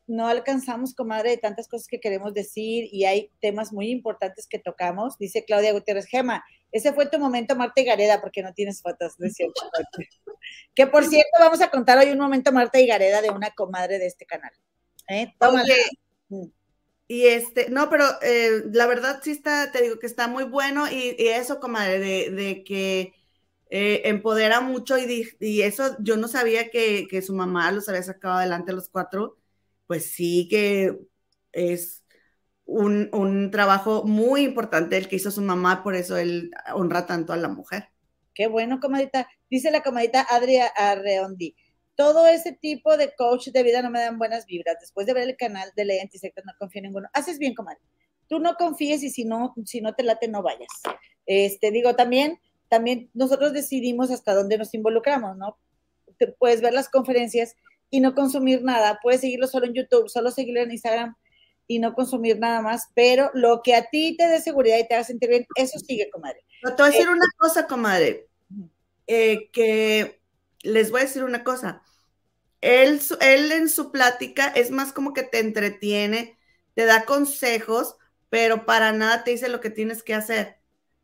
no 0.06 0.28
alcanzamos, 0.28 0.94
comadre, 0.94 1.30
de 1.30 1.36
tantas 1.38 1.68
cosas 1.68 1.86
que 1.88 2.00
queremos 2.00 2.34
decir 2.34 2.88
y 2.92 3.04
hay 3.04 3.30
temas 3.40 3.72
muy 3.72 3.90
importantes 3.90 4.46
que 4.46 4.58
tocamos. 4.58 5.16
Dice 5.18 5.44
Claudia 5.44 5.72
Gutiérrez, 5.72 6.06
Gema, 6.06 6.44
ese 6.72 6.92
fue 6.92 7.06
tu 7.06 7.18
momento 7.18 7.56
Marta 7.56 7.80
y 7.80 7.84
Gareda, 7.84 8.20
porque 8.20 8.42
no 8.42 8.52
tienes 8.52 8.82
fotos, 8.82 9.16
de 9.18 9.30
cierto. 9.30 9.62
que 10.74 10.86
por 10.86 11.04
cierto, 11.04 11.30
vamos 11.38 11.60
a 11.60 11.70
contar 11.70 11.98
hoy 11.98 12.10
un 12.10 12.18
momento 12.18 12.52
Marta 12.52 12.80
y 12.80 12.86
Gareda 12.86 13.22
de 13.22 13.30
una 13.30 13.50
comadre 13.50 13.98
de 13.98 14.06
este 14.06 14.26
canal. 14.26 14.52
¿Eh? 15.08 15.32
Mm. 16.28 16.46
Y 17.06 17.26
este, 17.26 17.70
no, 17.70 17.90
pero 17.90 18.04
eh, 18.22 18.62
la 18.72 18.86
verdad 18.86 19.20
sí 19.22 19.30
está, 19.30 19.70
te 19.70 19.82
digo 19.82 19.98
que 19.98 20.06
está 20.06 20.26
muy 20.26 20.44
bueno 20.44 20.90
y, 20.90 21.14
eso, 21.18 21.60
comadre, 21.60 22.30
de, 22.30 22.64
que 22.64 23.12
eh, 23.70 24.02
empodera 24.06 24.60
mucho 24.60 24.98
y, 24.98 25.28
y, 25.38 25.62
eso 25.62 25.96
yo 26.00 26.16
no 26.16 26.28
sabía 26.28 26.70
que, 26.70 27.06
que, 27.08 27.20
su 27.20 27.34
mamá 27.34 27.70
los 27.72 27.88
había 27.88 28.02
sacado 28.02 28.38
adelante 28.38 28.72
a 28.72 28.74
los 28.74 28.88
cuatro 28.88 29.36
pues 29.86 30.12
sí 30.12 30.48
que 30.48 30.98
es 31.52 32.04
un, 32.66 33.50
trabajo 33.50 34.04
muy 34.04 34.42
importante 34.42 34.96
el 34.96 35.08
que 35.08 35.16
hizo 35.16 35.30
su 35.30 35.42
mamá, 35.42 35.82
por 35.82 35.94
eso 35.94 36.16
él 36.16 36.50
honra 36.74 37.06
tanto 37.06 37.32
a 37.32 37.36
la 37.36 37.48
mujer. 37.48 37.88
Qué 38.34 38.46
bueno, 38.46 38.80
comadita. 38.80 39.28
Dice 39.50 39.70
la 39.70 39.82
comadita 39.82 40.26
Adria 40.28 40.66
Arreondi. 40.66 41.54
Todo 41.94 42.26
ese 42.26 42.52
tipo 42.52 42.96
de 42.96 43.14
coach 43.14 43.48
de 43.48 43.62
vida 43.62 43.80
no 43.80 43.90
me 43.90 44.00
dan 44.00 44.18
buenas 44.18 44.46
vibras. 44.46 44.76
Después 44.80 45.06
de 45.06 45.14
ver 45.14 45.28
el 45.28 45.36
canal 45.36 45.70
de 45.76 45.84
Ley 45.84 46.00
Antisecta, 46.00 46.42
no 46.44 46.52
confío 46.58 46.80
en 46.80 46.86
ninguno. 46.86 47.08
Haces 47.12 47.38
bien, 47.38 47.54
comadre. 47.54 47.80
Tú 48.28 48.40
no 48.40 48.56
confíes 48.56 49.02
y 49.04 49.10
si 49.10 49.24
no, 49.24 49.54
si 49.64 49.80
no 49.80 49.94
te 49.94 50.02
late, 50.02 50.26
no 50.26 50.42
vayas. 50.42 50.68
Este, 51.26 51.70
digo, 51.70 51.94
también, 51.94 52.40
también 52.68 53.10
nosotros 53.14 53.52
decidimos 53.52 54.10
hasta 54.10 54.34
dónde 54.34 54.58
nos 54.58 54.74
involucramos, 54.74 55.36
¿no? 55.36 55.58
puedes 56.38 56.60
ver 56.60 56.72
las 56.72 56.88
conferencias 56.88 57.56
y 57.94 58.00
no 58.00 58.12
consumir 58.12 58.64
nada. 58.64 58.98
Puedes 59.00 59.20
seguirlo 59.20 59.46
solo 59.46 59.66
en 59.66 59.74
YouTube, 59.74 60.08
solo 60.08 60.32
seguirlo 60.32 60.62
en 60.62 60.72
Instagram 60.72 61.14
y 61.68 61.78
no 61.78 61.94
consumir 61.94 62.40
nada 62.40 62.60
más, 62.60 62.88
pero 62.92 63.30
lo 63.34 63.62
que 63.62 63.76
a 63.76 63.88
ti 63.88 64.16
te 64.16 64.26
dé 64.26 64.40
seguridad 64.40 64.78
y 64.78 64.88
te 64.88 64.94
haga 64.94 65.04
sentir 65.04 65.28
bien, 65.28 65.46
eso 65.54 65.78
sigue, 65.78 66.10
comadre. 66.10 66.44
te 66.60 66.70
voy 66.70 66.82
a 66.82 66.90
decir 66.90 67.06
eh, 67.06 67.12
una 67.12 67.26
cosa, 67.38 67.68
comadre, 67.68 68.26
eh, 69.06 69.48
que 69.52 70.20
les 70.62 70.90
voy 70.90 71.02
a 71.02 71.04
decir 71.04 71.22
una 71.22 71.44
cosa. 71.44 71.82
Él, 72.60 73.00
él 73.20 73.52
en 73.52 73.68
su 73.68 73.92
plática 73.92 74.48
es 74.48 74.72
más 74.72 74.92
como 74.92 75.12
que 75.12 75.22
te 75.22 75.38
entretiene, 75.38 76.36
te 76.74 76.86
da 76.86 77.04
consejos, 77.04 77.94
pero 78.28 78.66
para 78.66 78.90
nada 78.90 79.22
te 79.22 79.30
dice 79.30 79.48
lo 79.48 79.60
que 79.60 79.70
tienes 79.70 80.02
que 80.02 80.14
hacer. 80.14 80.56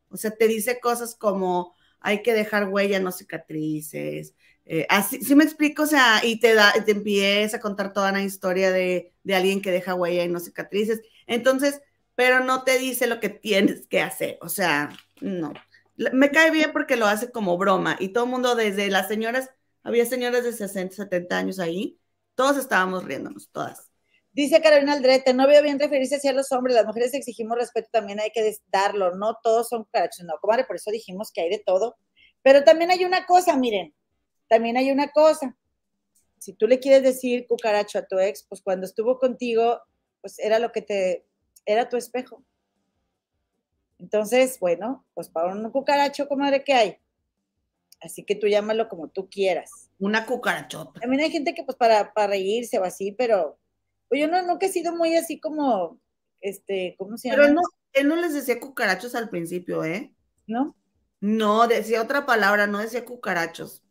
O 0.09 0.17
sea, 0.17 0.31
te 0.31 0.49
dice 0.49 0.81
cosas 0.81 1.15
como 1.15 1.73
hay 2.01 2.21
que 2.21 2.33
dejar 2.33 2.67
huella, 2.67 2.99
no 2.99 3.13
cicatrices, 3.13 4.35
eh, 4.65 4.85
así, 4.89 5.21
sí 5.21 5.35
me 5.35 5.43
explico, 5.43 5.83
o 5.83 5.87
sea, 5.87 6.23
y 6.23 6.39
te 6.39 6.53
da, 6.53 6.73
a 6.73 7.59
contar 7.59 7.93
toda 7.93 8.11
una 8.11 8.23
historia 8.23 8.71
de, 8.71 9.13
alguien 9.33 9.61
que 9.61 9.71
deja 9.71 9.95
huella 9.95 10.23
y 10.23 10.29
no 10.29 10.39
cicatrices. 10.39 11.01
Entonces, 11.27 11.81
pero 12.15 12.41
no 12.41 12.63
te 12.63 12.77
dice 12.79 13.07
lo 13.07 13.19
que 13.19 13.29
tienes 13.29 13.87
que 13.87 14.01
hacer. 14.01 14.37
O 14.41 14.49
sea, 14.49 14.91
no. 15.19 15.53
Me 15.95 16.31
cae 16.31 16.51
bien 16.51 16.71
porque 16.71 16.95
lo 16.95 17.05
hace 17.07 17.31
como 17.31 17.57
broma. 17.57 17.97
Y 17.99 18.09
todo 18.09 18.25
el 18.25 18.29
mundo, 18.31 18.55
desde 18.55 18.89
las 18.89 19.07
señoras, 19.07 19.49
había 19.83 20.05
señoras 20.05 20.43
de 20.43 20.53
60, 20.53 20.95
70 20.95 21.37
años 21.37 21.59
ahí, 21.59 21.99
todos 22.35 22.57
estábamos 22.57 23.03
riéndonos, 23.03 23.49
todas. 23.51 23.89
Dice 24.33 24.61
Carolina 24.61 24.93
Aldrete, 24.93 25.33
no 25.33 25.47
veo 25.47 25.61
bien 25.61 25.79
referirse 25.79 26.15
hacia 26.15 26.31
los 26.31 26.51
hombres, 26.53 26.75
las 26.75 26.85
mujeres 26.85 27.13
exigimos 27.13 27.57
respeto, 27.57 27.89
también 27.91 28.19
hay 28.21 28.31
que 28.31 28.55
darlo, 28.67 29.13
no 29.15 29.37
todos 29.43 29.67
son 29.67 29.85
carachos, 29.91 30.25
no, 30.25 30.35
comadre, 30.39 30.63
por 30.63 30.77
eso 30.77 30.89
dijimos 30.91 31.31
que 31.33 31.41
hay 31.41 31.49
de 31.49 31.61
todo. 31.65 31.97
Pero 32.41 32.63
también 32.63 32.91
hay 32.91 33.03
una 33.03 33.25
cosa, 33.25 33.57
miren, 33.57 33.93
también 34.51 34.75
hay 34.75 34.91
una 34.91 35.07
cosa, 35.11 35.55
si 36.37 36.51
tú 36.51 36.67
le 36.67 36.81
quieres 36.81 37.03
decir 37.03 37.47
cucaracho 37.47 37.97
a 37.99 38.05
tu 38.05 38.19
ex, 38.19 38.43
pues 38.49 38.61
cuando 38.61 38.85
estuvo 38.85 39.17
contigo, 39.17 39.79
pues 40.19 40.39
era 40.39 40.59
lo 40.59 40.73
que 40.73 40.81
te, 40.81 41.25
era 41.65 41.87
tu 41.87 41.95
espejo. 41.95 42.43
Entonces, 43.97 44.59
bueno, 44.59 45.05
pues 45.13 45.29
para 45.29 45.53
un 45.53 45.71
cucaracho, 45.71 46.27
comadre, 46.27 46.65
¿qué 46.65 46.73
hay? 46.73 46.97
Así 48.01 48.25
que 48.25 48.35
tú 48.35 48.47
llámalo 48.47 48.89
como 48.89 49.07
tú 49.07 49.29
quieras. 49.29 49.89
Una 49.99 50.25
cucarachota. 50.25 50.99
También 50.99 51.23
hay 51.23 51.31
gente 51.31 51.53
que 51.53 51.63
pues 51.63 51.77
para, 51.77 52.11
para 52.11 52.27
reírse 52.27 52.77
o 52.77 52.83
así, 52.83 53.13
pero 53.13 53.57
pues 54.09 54.19
yo 54.19 54.27
no, 54.27 54.41
nunca 54.41 54.65
he 54.65 54.69
sido 54.69 54.93
muy 54.93 55.15
así 55.15 55.39
como, 55.39 55.97
este, 56.41 56.95
¿cómo 56.97 57.17
se 57.17 57.29
llama? 57.29 57.43
Pero 57.43 57.53
no, 57.53 57.61
él 57.93 58.07
no 58.09 58.17
les 58.17 58.33
decía 58.33 58.59
cucarachos 58.59 59.15
al 59.15 59.29
principio, 59.29 59.85
¿eh? 59.85 60.13
¿No? 60.45 60.75
No, 61.21 61.69
decía 61.69 62.01
otra 62.01 62.25
palabra, 62.25 62.67
no 62.67 62.79
decía 62.79 63.05
cucarachos. 63.05 63.81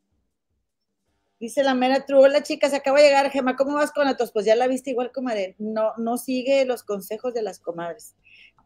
Dice 1.40 1.62
la 1.62 1.74
mera 1.74 2.04
true, 2.04 2.20
hola 2.20 2.42
chica, 2.42 2.68
se 2.68 2.76
acaba 2.76 2.98
de 2.98 3.06
llegar, 3.06 3.30
Gema, 3.30 3.56
¿cómo 3.56 3.74
vas 3.74 3.92
con 3.92 4.04
la 4.04 4.14
tos? 4.14 4.30
Pues 4.30 4.44
ya 4.44 4.54
la 4.54 4.66
viste 4.66 4.90
igual, 4.90 5.10
comadre. 5.10 5.56
No, 5.58 5.94
no 5.96 6.18
sigue 6.18 6.66
los 6.66 6.82
consejos 6.82 7.32
de 7.32 7.40
las 7.40 7.60
comadres. 7.60 8.14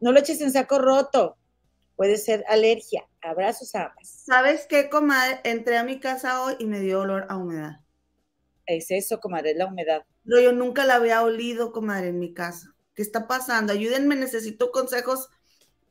No 0.00 0.10
lo 0.10 0.18
eches 0.18 0.40
en 0.40 0.50
saco 0.50 0.80
roto. 0.80 1.37
Puede 1.94 2.16
ser 2.16 2.44
alergia. 2.48 3.08
Abrazos 3.22 3.76
a 3.76 3.87
ambas. 3.87 4.08
¿Sabes 4.08 4.66
qué, 4.68 4.90
comadre? 4.90 5.38
Entré 5.44 5.78
a 5.78 5.84
mi 5.84 6.00
casa 6.00 6.42
hoy 6.42 6.56
y 6.58 6.66
me 6.66 6.80
dio 6.80 7.02
olor 7.02 7.26
a 7.28 7.37
humedad. 7.37 7.80
Es 8.66 8.90
eso, 8.90 9.20
comadre, 9.20 9.52
es 9.52 9.56
la 9.56 9.66
humedad. 9.66 10.02
Pero 10.24 10.40
yo 10.40 10.52
nunca 10.52 10.84
la 10.84 10.96
había 10.96 11.22
olido, 11.22 11.70
comadre, 11.70 12.08
en 12.08 12.18
mi 12.18 12.34
casa. 12.34 12.74
¿Qué 12.96 13.02
está 13.02 13.28
pasando? 13.28 13.72
Ayúdenme, 13.72 14.16
necesito 14.16 14.72
consejos 14.72 15.28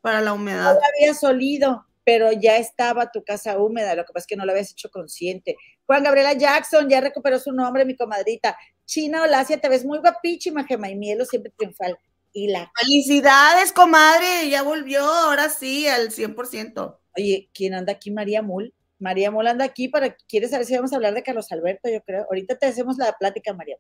para 0.02 0.20
la 0.20 0.34
humedad. 0.34 0.74
No 0.74 0.80
la 0.82 0.88
habías 0.88 1.24
olido 1.24 1.86
pero 2.06 2.32
ya 2.32 2.58
estaba 2.58 3.12
tu 3.12 3.24
casa 3.24 3.58
húmeda, 3.58 3.96
lo 3.96 4.06
que 4.06 4.14
pasa 4.14 4.24
es 4.24 4.28
que 4.28 4.36
no 4.36 4.46
lo 4.46 4.52
habías 4.52 4.72
hecho 4.72 4.90
consciente. 4.90 5.56
Juan 5.86 6.04
Gabriela 6.04 6.34
Jackson 6.34 6.90
ya 6.90 7.02
recuperó 7.02 7.40
su 7.40 7.52
nombre, 7.52 7.86
mi 7.86 7.96
comadrita. 7.96 8.58
China 8.86 9.24
Olasia, 9.24 9.60
te 9.60 9.70
ves 9.70 9.86
muy 9.86 10.00
guapísima, 10.00 10.66
Gema, 10.66 10.90
y 10.90 10.96
Mielo 10.96 11.26
siempre 11.26 11.52
triunfal. 11.58 11.98
Y 12.32 12.48
la... 12.48 12.72
Felicidades, 12.80 13.72
comadre, 13.72 14.50
ya 14.50 14.64
volvió, 14.64 15.04
ahora 15.04 15.50
sí, 15.50 15.88
al 15.88 16.10
100%. 16.10 16.98
Oye, 17.18 17.50
¿quién 17.54 17.74
anda 17.74 17.94
aquí? 17.94 18.12
María 18.12 18.42
Mul. 18.42 18.74
María 19.00 19.32
Mul 19.32 19.48
anda 19.48 19.66
aquí 19.66 19.88
para, 19.90 20.16
¿quieres 20.28 20.52
saber 20.52 20.66
si 20.66 20.76
vamos 20.76 20.94
a 20.94 20.96
hablar 20.96 21.14
de 21.14 21.24
Carlos 21.24 21.52
Alberto? 21.52 21.90
Yo 21.90 22.02
creo. 22.04 22.24
Ahorita 22.24 22.58
te 22.58 22.66
hacemos 22.66 22.98
la 22.98 23.12
plática, 23.14 23.54
María. 23.54 23.78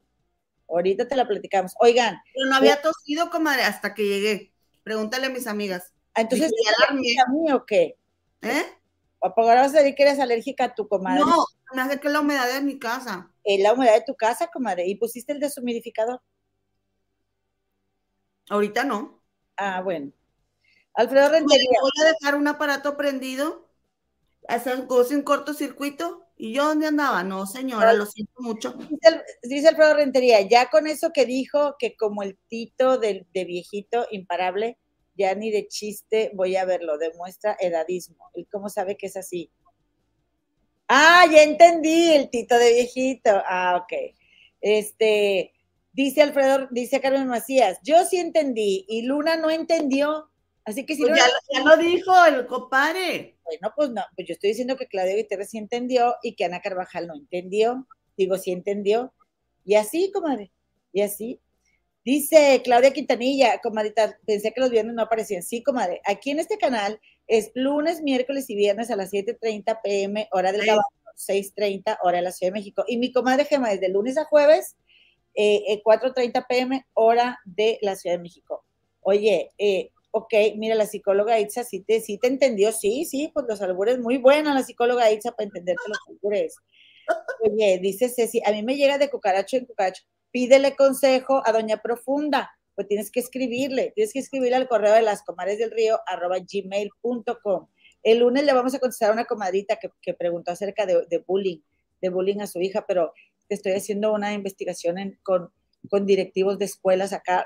Ahorita 0.67 1.07
te 1.07 1.15
la 1.15 1.27
platicamos. 1.27 1.73
Oigan. 1.79 2.17
Pero 2.33 2.49
no 2.49 2.55
había 2.55 2.81
tosido, 2.81 3.29
comadre, 3.29 3.63
hasta 3.63 3.93
que 3.93 4.05
llegué. 4.05 4.53
Pregúntale 4.83 5.27
a 5.27 5.29
mis 5.29 5.47
amigas. 5.47 5.93
Ah, 6.13 6.21
entonces, 6.21 6.51
¿a 6.89 6.93
mí 6.93 7.51
o 7.51 7.65
qué? 7.65 7.97
¿Eh? 8.41 8.63
¿O 9.25 9.33
por 9.33 9.45
vas 9.45 9.73
a 9.73 9.79
decir 9.79 9.95
que 9.95 10.03
eres 10.03 10.19
alérgica 10.19 10.65
a 10.65 10.75
tu 10.75 10.86
comadre? 10.86 11.21
No, 11.21 11.45
me 11.73 11.81
hace 11.81 11.97
que 11.97 12.09
la 12.09 12.19
humedad 12.19 12.45
de 12.53 12.62
mi 12.62 12.77
casa. 12.77 13.31
Es 13.45 13.63
la 13.63 13.71
humedad 13.71 13.93
de 13.93 14.03
tu 14.05 14.15
casa, 14.15 14.49
comadre. 14.51 14.86
¿Y 14.86 14.95
pusiste 14.95 15.31
el 15.31 15.39
deshumidificador? 15.39 16.21
Ahorita 18.49 18.83
no. 18.83 19.23
Ah, 19.55 19.81
bueno. 19.81 20.12
Alfredo 20.93 21.29
Rentería. 21.29 21.79
voy 21.81 21.91
a 22.01 22.09
dejar 22.09 22.36
un 22.36 22.49
aparato 22.49 22.97
prendido, 22.97 23.69
hacer 24.49 24.86
un 24.89 25.21
cortocircuito. 25.21 26.27
¿Y 26.36 26.53
yo 26.53 26.65
dónde 26.65 26.88
andaba? 26.88 27.23
No, 27.23 27.45
señora, 27.45 27.93
lo 27.93 28.05
siento 28.05 28.41
mucho. 28.41 28.75
Dice, 29.41 29.69
Alfredo 29.69 29.93
Rentería, 29.93 30.41
ya 30.41 30.69
con 30.69 30.86
eso 30.86 31.12
que 31.13 31.25
dijo, 31.25 31.77
que 31.79 31.95
como 31.95 32.23
el 32.23 32.38
tito 32.49 32.97
de, 32.97 33.25
de 33.33 33.45
viejito 33.45 34.05
imparable, 34.12 34.77
ya 35.15 35.36
ni 35.36 35.52
de 35.52 35.67
chiste 35.67 36.32
voy 36.34 36.56
a 36.56 36.65
verlo, 36.65 36.97
demuestra 36.97 37.58
edadismo. 37.60 38.30
Él 38.34 38.47
cómo 38.52 38.69
sabe 38.69 38.97
que 38.97 39.08
es 39.08 39.17
así. 39.17 39.52
Ah, 40.88 41.26
ya 41.32 41.43
entendí, 41.43 42.13
el 42.13 42.30
tito 42.30 42.58
de 42.58 42.73
viejito. 42.73 43.32
Ah, 43.45 43.82
ok. 43.82 44.15
Este, 44.62 45.54
dice 45.91 46.21
Alfredo, 46.21 46.67
dice 46.71 47.02
Carmen 47.02 47.28
Macías, 47.28 47.80
yo 47.84 48.06
sí 48.06 48.17
entendí 48.17 48.86
y 48.88 49.04
Luna 49.04 49.36
no 49.38 49.49
entendió. 49.49 50.30
Así 50.65 50.86
que 50.86 50.95
si 50.95 51.02
pues 51.02 51.12
no, 51.12 51.17
ya, 51.17 51.63
lo 51.63 51.78
dijo 51.78 52.13
el 52.26 52.47
compadre. 52.47 53.38
Bueno, 53.43 53.73
pues 53.76 53.89
no, 53.89 54.02
pues 54.15 54.28
yo 54.28 54.34
estoy 54.34 54.52
diciendo 54.52 54.78
que 54.78 54.88
Claudia 54.88 55.17
Gutiérrez 55.17 55.49
sí 55.49 55.58
entendió 55.58 56.15
y 56.23 56.36
que 56.36 56.45
Ana 56.45 56.62
Carvajal 56.62 57.08
no 57.08 57.15
entendió. 57.15 57.86
Digo, 58.15 58.38
sí 58.38 58.52
entendió. 58.52 59.13
Y 59.65 59.76
así, 59.76 60.12
comadre, 60.12 60.52
y 60.93 61.02
así. 61.02 61.41
Dice 62.05 62.61
Claudia 62.65 62.91
Quintanilla, 62.91 63.59
comadita, 63.61 64.19
pensé 64.25 64.51
que 64.51 64.59
los 64.59 64.71
viernes 64.71 64.93
no 64.93 65.03
aparecían. 65.03 65.41
Sí, 65.41 65.63
comadre, 65.63 66.01
aquí 66.03 66.31
en 66.31 66.39
este 66.39 66.57
canal 66.57 66.99
es 67.27 67.51
lunes, 67.55 68.01
miércoles 68.01 68.49
y 68.49 68.55
viernes 68.55 68.91
a 68.91 68.97
las 68.97 69.11
7.30 69.13 69.79
pm, 69.81 70.27
hora 70.31 70.51
del 70.51 70.65
Gabán, 70.65 70.83
6.30, 71.15 71.99
hora 72.03 72.17
de 72.17 72.23
la 72.23 72.31
Ciudad 72.33 72.51
de 72.51 72.59
México. 72.59 72.83
Y 72.87 72.97
mi 72.97 73.13
comadre 73.13 73.45
Gema, 73.45 73.69
desde 73.69 73.87
lunes 73.87 74.17
a 74.17 74.25
jueves, 74.25 74.75
eh, 75.33 75.81
4.30 75.81 76.39
eh, 76.39 76.45
pm, 76.49 76.85
hora 76.93 77.39
de 77.45 77.79
la 77.81 77.95
Ciudad 77.95 78.17
de 78.17 78.23
México. 78.23 78.65
Oye, 78.99 79.51
eh, 79.57 79.91
ok, 80.11 80.33
mira, 80.57 80.75
la 80.75 80.85
psicóloga 80.85 81.39
Itza 81.39 81.63
sí 81.63 81.79
te, 81.81 82.01
sí 82.01 82.17
te 82.17 82.27
entendió, 82.27 82.73
sí, 82.73 83.05
sí, 83.05 83.31
pues 83.33 83.45
los 83.47 83.61
albures, 83.61 83.99
muy 83.99 84.17
buena 84.17 84.53
la 84.53 84.63
psicóloga 84.63 85.09
Itza 85.09 85.31
para 85.31 85.45
entenderte 85.45 85.83
los 85.87 85.99
albures. 86.09 86.55
Oye, 87.49 87.79
dice 87.81 88.09
Ceci, 88.09 88.41
a 88.45 88.51
mí 88.51 88.61
me 88.61 88.75
llega 88.75 88.97
de 88.97 89.09
cucaracho 89.09 89.55
en 89.55 89.65
cucaracho 89.65 90.03
pídele 90.34 90.76
consejo 90.76 91.43
a 91.46 91.52
Doña 91.52 91.78
Profunda, 91.78 92.52
pues 92.76 92.88
tienes 92.88 93.12
que 93.12 93.19
escribirle, 93.19 93.93
tienes 93.96 94.12
que 94.12 94.19
escribirle 94.19 94.58
al 94.58 94.67
correo 94.67 94.93
de 94.93 95.04
las 95.04 95.22
comares 95.24 95.60
del 95.60 95.72
río 95.72 96.00
arroba 96.08 96.38
gmail.com. 96.39 97.67
El 98.02 98.19
lunes 98.19 98.43
le 98.43 98.52
vamos 98.52 98.74
a 98.74 98.80
contestar 98.80 99.12
a 99.12 99.13
una 99.13 99.26
comadrita 99.26 99.78
que, 99.78 100.13
preguntó 100.15 100.52
acerca 100.52 100.86
de, 100.88 101.24
bullying, 101.26 101.60
de 102.02 102.10
bullying 102.10 102.41
a 102.41 102.48
su 102.48 102.60
hija, 102.60 102.84
pero 102.88 103.13
estoy 103.48 103.74
haciendo 103.74 104.12
una 104.12 104.34
investigación 104.34 105.17
con, 105.22 105.52
con 105.88 106.06
directivos 106.08 106.58
de 106.58 106.65
escuelas 106.65 107.13
acá, 107.13 107.46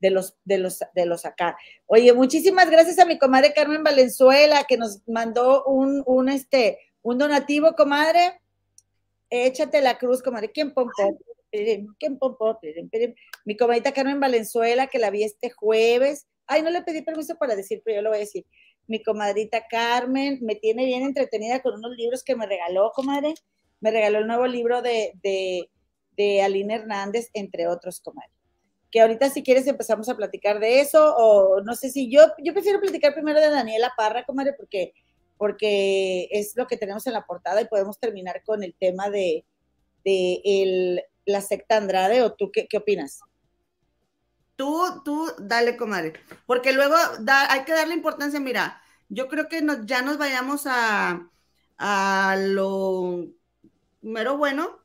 de 0.00 0.10
los, 0.10 0.34
de 0.44 0.58
los, 0.58 0.80
de 0.94 1.04
los 1.04 1.26
acá. 1.26 1.58
Oye, 1.84 2.12
muchísimas 2.14 2.70
gracias 2.70 2.98
a 2.98 3.04
mi 3.04 3.18
comadre 3.18 3.52
Carmen 3.52 3.84
Valenzuela, 3.84 4.64
que 4.64 4.78
nos 4.78 5.06
mandó 5.06 5.62
un, 5.64 6.02
un, 6.06 6.30
este, 6.30 6.78
un 7.02 7.18
donativo, 7.18 7.74
comadre. 7.74 8.40
Échate 9.28 9.82
la 9.82 9.98
cruz, 9.98 10.22
comadre. 10.22 10.50
¿Quién 10.50 10.72
pompó? 10.72 11.18
Mi 13.44 13.56
comadita 13.56 13.92
Carmen 13.92 14.20
Valenzuela, 14.20 14.86
que 14.86 14.98
la 14.98 15.10
vi 15.10 15.24
este 15.24 15.50
jueves. 15.50 16.26
Ay, 16.46 16.62
no 16.62 16.70
le 16.70 16.82
pedí 16.82 17.02
permiso 17.02 17.36
para 17.36 17.56
decir, 17.56 17.82
pero 17.84 17.96
yo 17.96 18.02
lo 18.02 18.10
voy 18.10 18.18
a 18.18 18.20
decir. 18.20 18.44
Mi 18.86 19.02
comadrita 19.02 19.66
Carmen 19.68 20.38
me 20.42 20.54
tiene 20.54 20.84
bien 20.84 21.02
entretenida 21.02 21.60
con 21.60 21.74
unos 21.74 21.96
libros 21.96 22.22
que 22.22 22.36
me 22.36 22.46
regaló, 22.46 22.92
comadre. 22.94 23.34
Me 23.80 23.90
regaló 23.90 24.18
el 24.18 24.26
nuevo 24.26 24.46
libro 24.46 24.80
de, 24.80 25.12
de, 25.22 25.68
de 26.16 26.42
Aline 26.42 26.76
Hernández, 26.76 27.30
entre 27.34 27.66
otros, 27.66 28.00
comadre. 28.00 28.30
Que 28.90 29.00
ahorita 29.00 29.28
si 29.30 29.42
quieres 29.42 29.66
empezamos 29.66 30.08
a 30.08 30.16
platicar 30.16 30.60
de 30.60 30.80
eso, 30.80 31.14
o 31.16 31.60
no 31.62 31.74
sé 31.74 31.90
si 31.90 32.10
yo, 32.10 32.22
yo 32.42 32.52
prefiero 32.52 32.80
platicar 32.80 33.12
primero 33.12 33.40
de 33.40 33.50
Daniela 33.50 33.92
Parra, 33.96 34.24
comadre, 34.24 34.52
porque, 34.52 34.94
porque 35.36 36.28
es 36.30 36.56
lo 36.56 36.66
que 36.66 36.76
tenemos 36.76 37.06
en 37.06 37.12
la 37.12 37.26
portada 37.26 37.60
y 37.60 37.66
podemos 37.66 37.98
terminar 37.98 38.42
con 38.44 38.62
el 38.62 38.74
tema 38.74 39.10
de, 39.10 39.44
de 40.04 40.40
el, 40.44 41.02
la 41.26 41.40
secta 41.40 41.76
Andrade 41.76 42.22
o 42.22 42.32
tú 42.32 42.50
qué, 42.50 42.66
qué 42.68 42.78
opinas? 42.78 43.20
Tú, 44.56 45.02
tú, 45.04 45.30
dale, 45.38 45.76
comadre, 45.76 46.14
porque 46.46 46.72
luego 46.72 46.94
hay 47.28 47.64
que 47.64 47.72
darle 47.72 47.94
importancia, 47.94 48.40
mira, 48.40 48.80
yo 49.10 49.28
creo 49.28 49.48
que 49.48 49.62
ya 49.84 50.00
nos 50.00 50.16
vayamos 50.16 50.62
a, 50.66 51.30
a 51.76 52.36
lo 52.38 53.26
mero 54.00 54.38
bueno, 54.38 54.78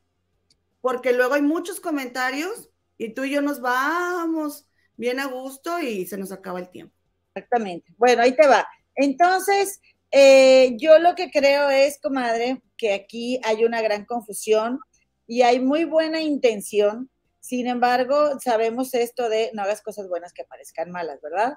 porque 0.82 1.12
luego 1.12 1.34
hay 1.34 1.42
muchos 1.42 1.80
comentarios 1.80 2.68
y 2.98 3.14
tú 3.14 3.24
y 3.24 3.30
yo 3.30 3.40
nos 3.40 3.60
vamos 3.60 4.66
bien 4.96 5.20
a 5.20 5.26
gusto 5.26 5.80
y 5.80 6.06
se 6.06 6.18
nos 6.18 6.32
acaba 6.32 6.58
el 6.58 6.68
tiempo. 6.68 6.94
Exactamente. 7.34 7.94
Bueno, 7.96 8.22
ahí 8.22 8.36
te 8.36 8.46
va. 8.46 8.66
Entonces, 8.94 9.80
eh, 10.10 10.76
yo 10.78 10.98
lo 10.98 11.14
que 11.14 11.30
creo 11.30 11.70
es, 11.70 11.98
comadre, 12.00 12.62
que 12.76 12.92
aquí 12.92 13.40
hay 13.44 13.64
una 13.64 13.80
gran 13.80 14.04
confusión 14.04 14.78
y 15.26 15.42
hay 15.42 15.60
muy 15.60 15.84
buena 15.84 16.20
intención. 16.20 17.10
Sin 17.40 17.66
embargo, 17.66 18.38
sabemos 18.40 18.94
esto 18.94 19.28
de 19.28 19.50
no 19.54 19.62
hagas 19.62 19.82
cosas 19.82 20.08
buenas 20.08 20.32
que 20.32 20.44
parezcan 20.44 20.90
malas, 20.90 21.20
¿verdad? 21.20 21.54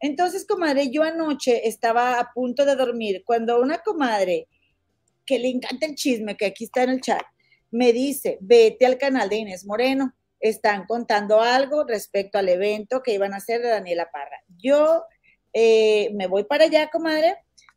Entonces, 0.00 0.46
comadre, 0.46 0.90
yo 0.90 1.02
anoche 1.02 1.66
estaba 1.66 2.20
a 2.20 2.32
punto 2.32 2.64
de 2.64 2.76
dormir 2.76 3.22
cuando 3.24 3.60
una 3.60 3.78
comadre 3.78 4.48
que 5.24 5.38
le 5.38 5.48
encanta 5.48 5.86
el 5.86 5.94
chisme, 5.94 6.36
que 6.36 6.46
aquí 6.46 6.64
está 6.64 6.84
en 6.84 6.90
el 6.90 7.00
chat, 7.00 7.22
me 7.70 7.92
dice, 7.92 8.38
vete 8.40 8.86
al 8.86 8.98
canal 8.98 9.28
de 9.28 9.36
Inés 9.36 9.66
Moreno, 9.66 10.14
están 10.38 10.86
contando 10.86 11.40
algo 11.40 11.84
respecto 11.84 12.38
al 12.38 12.48
evento 12.48 13.02
que 13.02 13.14
iban 13.14 13.34
a 13.34 13.38
hacer 13.38 13.60
de 13.62 13.68
Daniela 13.68 14.10
Parra. 14.10 14.42
Yo 14.58 15.04
eh, 15.52 16.10
me 16.14 16.26
voy 16.26 16.44
para 16.44 16.64
allá, 16.64 16.88
comadre, 16.90 17.36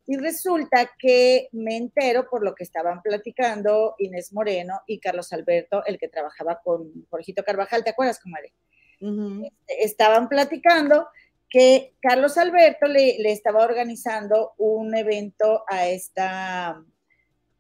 y 0.10 0.18
resulta 0.18 0.90
que 0.98 1.50
me 1.52 1.78
entero 1.78 2.28
por 2.32 2.44
lo 2.44 2.56
que 2.56 2.64
estaban 2.64 3.00
platicando 3.04 3.94
Inés 4.00 4.34
Moreno 4.34 4.82
y 4.88 5.00
Carlos 5.00 5.32
Alberto, 5.34 5.86
el 5.86 6.00
que 6.00 6.08
trabajaba 6.08 6.60
con 6.64 7.06
Jorgito 7.12 7.44
Carvajal, 7.44 7.84
¿te 7.84 7.92
acuerdas, 7.92 8.20
comadre? 8.20 8.52
Este, 9.00 9.84
estaban 9.84 10.28
platicando 10.28 11.08
que 11.48 11.94
Carlos 12.02 12.40
Alberto 12.40 12.88
le, 12.88 13.18
estaba 13.32 13.64
organizando 13.64 14.54
un 14.58 14.96
evento 14.96 15.64
a 15.68 15.88
esta, 15.88 16.84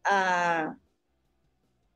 a, 0.05 0.75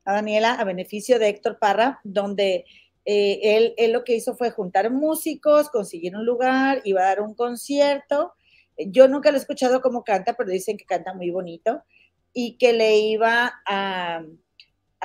Daniela, 0.06 0.54
a 0.54 0.62
beneficio 0.62 1.18
de 1.18 1.30
Héctor 1.30 1.58
Parra, 1.58 1.98
donde 2.04 2.64
eh, 3.04 3.40
él, 3.42 3.74
él, 3.76 3.90
lo 3.90 4.04
que 4.04 4.14
hizo 4.14 4.36
fue 4.36 4.52
juntar 4.52 4.88
músicos, 4.92 5.68
conseguir 5.68 6.14
un 6.14 6.24
lugar, 6.24 6.80
iba 6.84 7.00
a 7.00 7.06
dar 7.06 7.22
un 7.22 7.34
concierto 7.34 8.34
yo 8.78 9.08
nunca 9.08 9.30
lo 9.30 9.36
he 9.36 9.40
escuchado 9.40 9.80
cómo 9.80 10.04
canta, 10.04 10.34
pero 10.34 10.50
dicen 10.50 10.76
que 10.76 10.84
canta 10.84 11.14
muy 11.14 11.30
bonito 11.30 11.82
y 12.32 12.56
que 12.58 12.72
le 12.72 12.96
iba 12.96 13.52
a, 13.66 14.22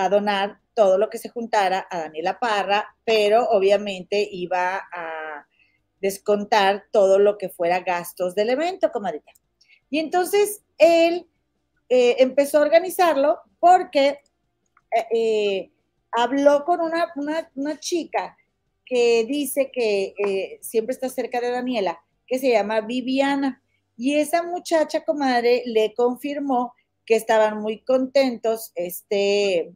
donar 0.09 0.61
todo 0.73 0.97
lo 0.97 1.09
que 1.09 1.17
se 1.17 1.27
juntara 1.27 1.85
a 1.91 1.99
Daniela 1.99 2.39
Parra, 2.39 2.95
pero 3.03 3.49
obviamente 3.49 4.25
iba 4.31 4.77
a 4.77 5.45
descontar 5.99 6.85
todo 6.91 7.19
lo 7.19 7.37
que 7.37 7.49
fuera 7.49 7.81
gastos 7.81 8.33
del 8.33 8.51
evento, 8.51 8.89
comadita. 8.93 9.33
Y 9.89 9.99
entonces 9.99 10.63
él 10.77 11.27
eh, 11.89 12.15
empezó 12.19 12.59
a 12.59 12.61
organizarlo 12.61 13.39
porque 13.59 14.21
eh, 14.95 15.07
eh, 15.13 15.71
habló 16.13 16.63
con 16.63 16.79
una, 16.79 17.11
una, 17.55 17.77
chica 17.77 18.37
que 18.85 19.25
dice 19.25 19.69
que 19.73 20.59
siempre 20.61 20.93
está 20.93 21.09
cerca 21.09 21.41
de 21.41 21.51
Daniela 21.51 21.99
que 22.29 22.39
se 22.39 22.51
llama 22.51 22.81
Viviana. 22.81 23.61
Y 23.97 24.15
esa 24.15 24.43
muchacha, 24.43 25.03
comadre, 25.03 25.63
le 25.65 25.93
confirmó 25.93 26.73
que 27.05 27.15
estaban 27.15 27.59
muy 27.59 27.81
contentos, 27.83 28.71
este, 28.75 29.73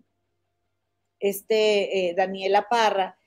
este, 1.20 2.10
eh, 2.10 2.14
Daniela 2.16 2.70
Parra 2.70 3.18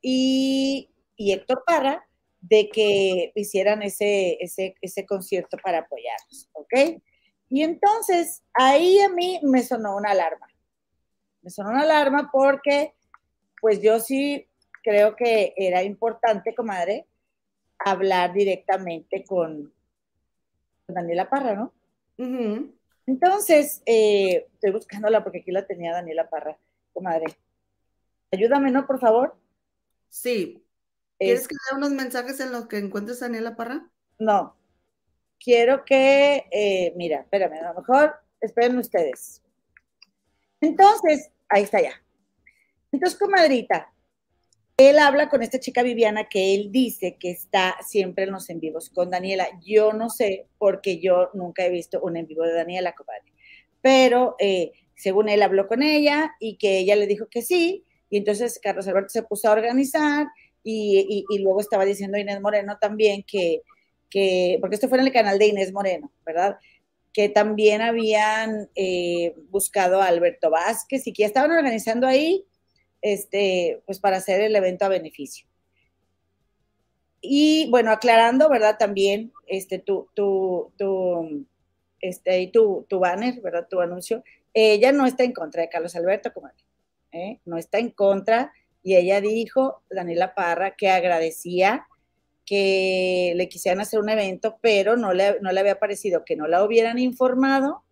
y, 0.00 0.90
Héctor 1.18 1.64
Parra, 1.66 2.08
de 2.40 2.68
que 2.68 3.32
hicieran 3.34 3.82
ese, 3.82 4.38
ese, 4.40 4.76
ese 4.80 5.04
concierto 5.04 5.56
para 5.62 5.80
apoyarlos, 5.80 6.48
¿ok? 6.52 7.02
Y 7.50 7.62
entonces 7.62 8.44
ahí 8.54 9.00
a 9.00 9.08
mí 9.08 9.40
me 9.42 9.64
sonó 9.64 9.96
una 9.96 10.12
alarma. 10.12 10.46
Me 11.42 11.50
sonó 11.50 11.70
una 11.70 11.82
alarma 11.82 12.30
porque, 12.32 12.94
pues 13.60 13.82
yo 13.82 13.98
sí 13.98 14.46
creo 14.84 15.16
que 15.16 15.52
era 15.56 15.82
importante, 15.82 16.54
comadre, 16.54 17.06
hablar 17.78 18.32
directamente 18.32 19.24
con, 19.24 19.72
Daniela 20.86 21.28
Parra, 21.28 21.54
¿no? 21.54 21.72
Entonces, 23.06 23.82
eh, 23.86 24.46
estoy 24.54 24.72
buscándola 24.72 25.22
porque 25.22 25.40
aquí 25.40 25.50
la 25.50 25.66
tenía 25.66 25.92
Daniela 25.92 26.28
Parra, 26.28 26.58
comadre. 26.92 27.26
Ayúdame, 28.32 28.70
¿no? 28.70 28.86
Por 28.86 28.98
favor. 28.98 29.36
Sí. 30.08 30.64
¿Quieres 31.18 31.48
que 31.48 31.54
dé 31.54 31.76
unos 31.76 31.90
mensajes 31.90 32.40
en 32.40 32.52
los 32.52 32.66
que 32.68 32.78
encuentres 32.78 33.22
a 33.22 33.26
Daniela 33.26 33.56
Parra? 33.56 33.88
No. 34.18 34.56
Quiero 35.38 35.84
que, 35.84 36.46
eh, 36.50 36.92
mira, 36.96 37.20
espérame, 37.20 37.54
a 37.54 37.72
lo 37.72 37.80
mejor 37.80 38.14
esperen 38.40 38.78
ustedes. 38.78 39.42
Entonces, 40.60 41.30
ahí 41.48 41.64
está 41.64 41.80
ya. 41.80 41.92
Entonces, 42.92 43.18
comadrita, 43.18 43.92
él 44.78 45.00
habla 45.00 45.28
con 45.28 45.42
esta 45.42 45.58
chica 45.58 45.82
Viviana 45.82 46.28
que 46.28 46.54
él 46.54 46.70
dice 46.70 47.16
que 47.18 47.32
está 47.32 47.76
siempre 47.84 48.24
en 48.24 48.30
los 48.30 48.48
en 48.48 48.60
vivos 48.60 48.90
con 48.90 49.10
Daniela. 49.10 49.48
Yo 49.66 49.92
no 49.92 50.08
sé 50.08 50.46
porque 50.56 51.00
yo 51.00 51.30
nunca 51.34 51.66
he 51.66 51.70
visto 51.70 52.00
un 52.00 52.16
en 52.16 52.28
vivo 52.28 52.44
de 52.44 52.54
Daniela, 52.54 52.94
compadre. 52.94 53.24
Pero 53.82 54.36
eh, 54.38 54.70
según 54.94 55.28
él 55.28 55.42
habló 55.42 55.66
con 55.66 55.82
ella 55.82 56.30
y 56.38 56.58
que 56.58 56.78
ella 56.78 56.94
le 56.94 57.08
dijo 57.08 57.26
que 57.26 57.42
sí, 57.42 57.84
y 58.08 58.18
entonces 58.18 58.60
Carlos 58.62 58.86
Alberto 58.86 59.08
se 59.08 59.24
puso 59.24 59.48
a 59.48 59.52
organizar 59.52 60.28
y, 60.62 61.24
luego 61.40 61.60
estaba 61.60 61.84
diciendo 61.84 62.16
Inés 62.16 62.40
Moreno 62.40 62.78
también 62.80 63.24
que, 63.24 63.62
que, 64.08 64.58
porque 64.60 64.76
esto 64.76 64.88
fue 64.88 64.98
en 64.98 65.06
el 65.06 65.12
canal 65.12 65.40
de 65.40 65.46
Inés 65.46 65.72
Moreno, 65.72 66.12
¿verdad? 66.24 66.56
Que 67.12 67.28
también 67.28 67.82
habían 67.82 68.68
eh, 68.76 69.34
buscado 69.50 70.00
a 70.00 70.06
Alberto 70.06 70.50
Vázquez 70.50 71.04
y 71.06 71.12
que 71.12 71.22
ya 71.22 71.26
estaban 71.26 71.50
organizando 71.50 72.06
ahí, 72.06 72.44
este, 73.02 73.82
pues 73.86 74.00
para 74.00 74.16
hacer 74.18 74.40
el 74.40 74.56
evento 74.56 74.84
a 74.84 74.88
beneficio. 74.88 75.46
Y 77.20 77.68
bueno, 77.70 77.90
aclarando, 77.90 78.48
¿verdad? 78.48 78.76
También, 78.78 79.32
este, 79.46 79.78
tu, 79.78 80.08
tu, 80.14 80.72
tu, 80.76 81.46
este, 82.00 82.48
tu, 82.52 82.86
tu 82.88 82.98
banner, 82.98 83.40
¿verdad? 83.40 83.66
Tu 83.68 83.80
anuncio, 83.80 84.22
ella 84.54 84.92
no 84.92 85.06
está 85.06 85.24
en 85.24 85.32
contra 85.32 85.62
de 85.62 85.68
Carlos 85.68 85.96
Alberto, 85.96 86.32
como 86.32 86.48
¿eh? 87.12 87.40
no 87.44 87.58
está 87.58 87.78
en 87.78 87.90
contra, 87.90 88.52
y 88.82 88.96
ella 88.96 89.20
dijo, 89.20 89.82
Daniela 89.90 90.34
Parra, 90.34 90.76
que 90.76 90.88
agradecía 90.88 91.86
que 92.44 93.34
le 93.36 93.48
quisieran 93.48 93.80
hacer 93.80 94.00
un 94.00 94.08
evento, 94.08 94.58
pero 94.62 94.96
no 94.96 95.12
le, 95.12 95.38
no 95.40 95.52
le 95.52 95.60
había 95.60 95.78
parecido 95.78 96.24
que 96.24 96.34
no 96.34 96.46
la 96.46 96.64
hubieran 96.64 96.98
informado 96.98 97.82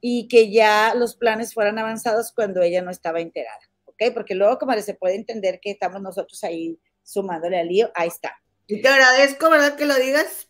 y 0.00 0.28
que 0.28 0.50
ya 0.50 0.94
los 0.94 1.14
planes 1.14 1.52
fueran 1.52 1.78
avanzados 1.78 2.32
cuando 2.32 2.62
ella 2.62 2.80
no 2.80 2.90
estaba 2.90 3.20
enterada, 3.20 3.60
¿ok? 4.00 4.12
Porque 4.14 4.34
luego, 4.34 4.58
como 4.58 4.72
se 4.80 4.94
puede 4.94 5.16
entender 5.16 5.58
que 5.60 5.70
estamos 5.70 6.00
nosotros 6.00 6.42
ahí 6.44 6.78
sumándole 7.02 7.58
al 7.58 7.68
lío, 7.68 7.90
ahí 7.94 8.08
está. 8.08 8.32
Y 8.66 8.82
te 8.82 8.88
agradezco, 8.88 9.48
¿verdad? 9.48 9.76
Que 9.76 9.86
lo 9.86 9.94
digas. 9.94 10.48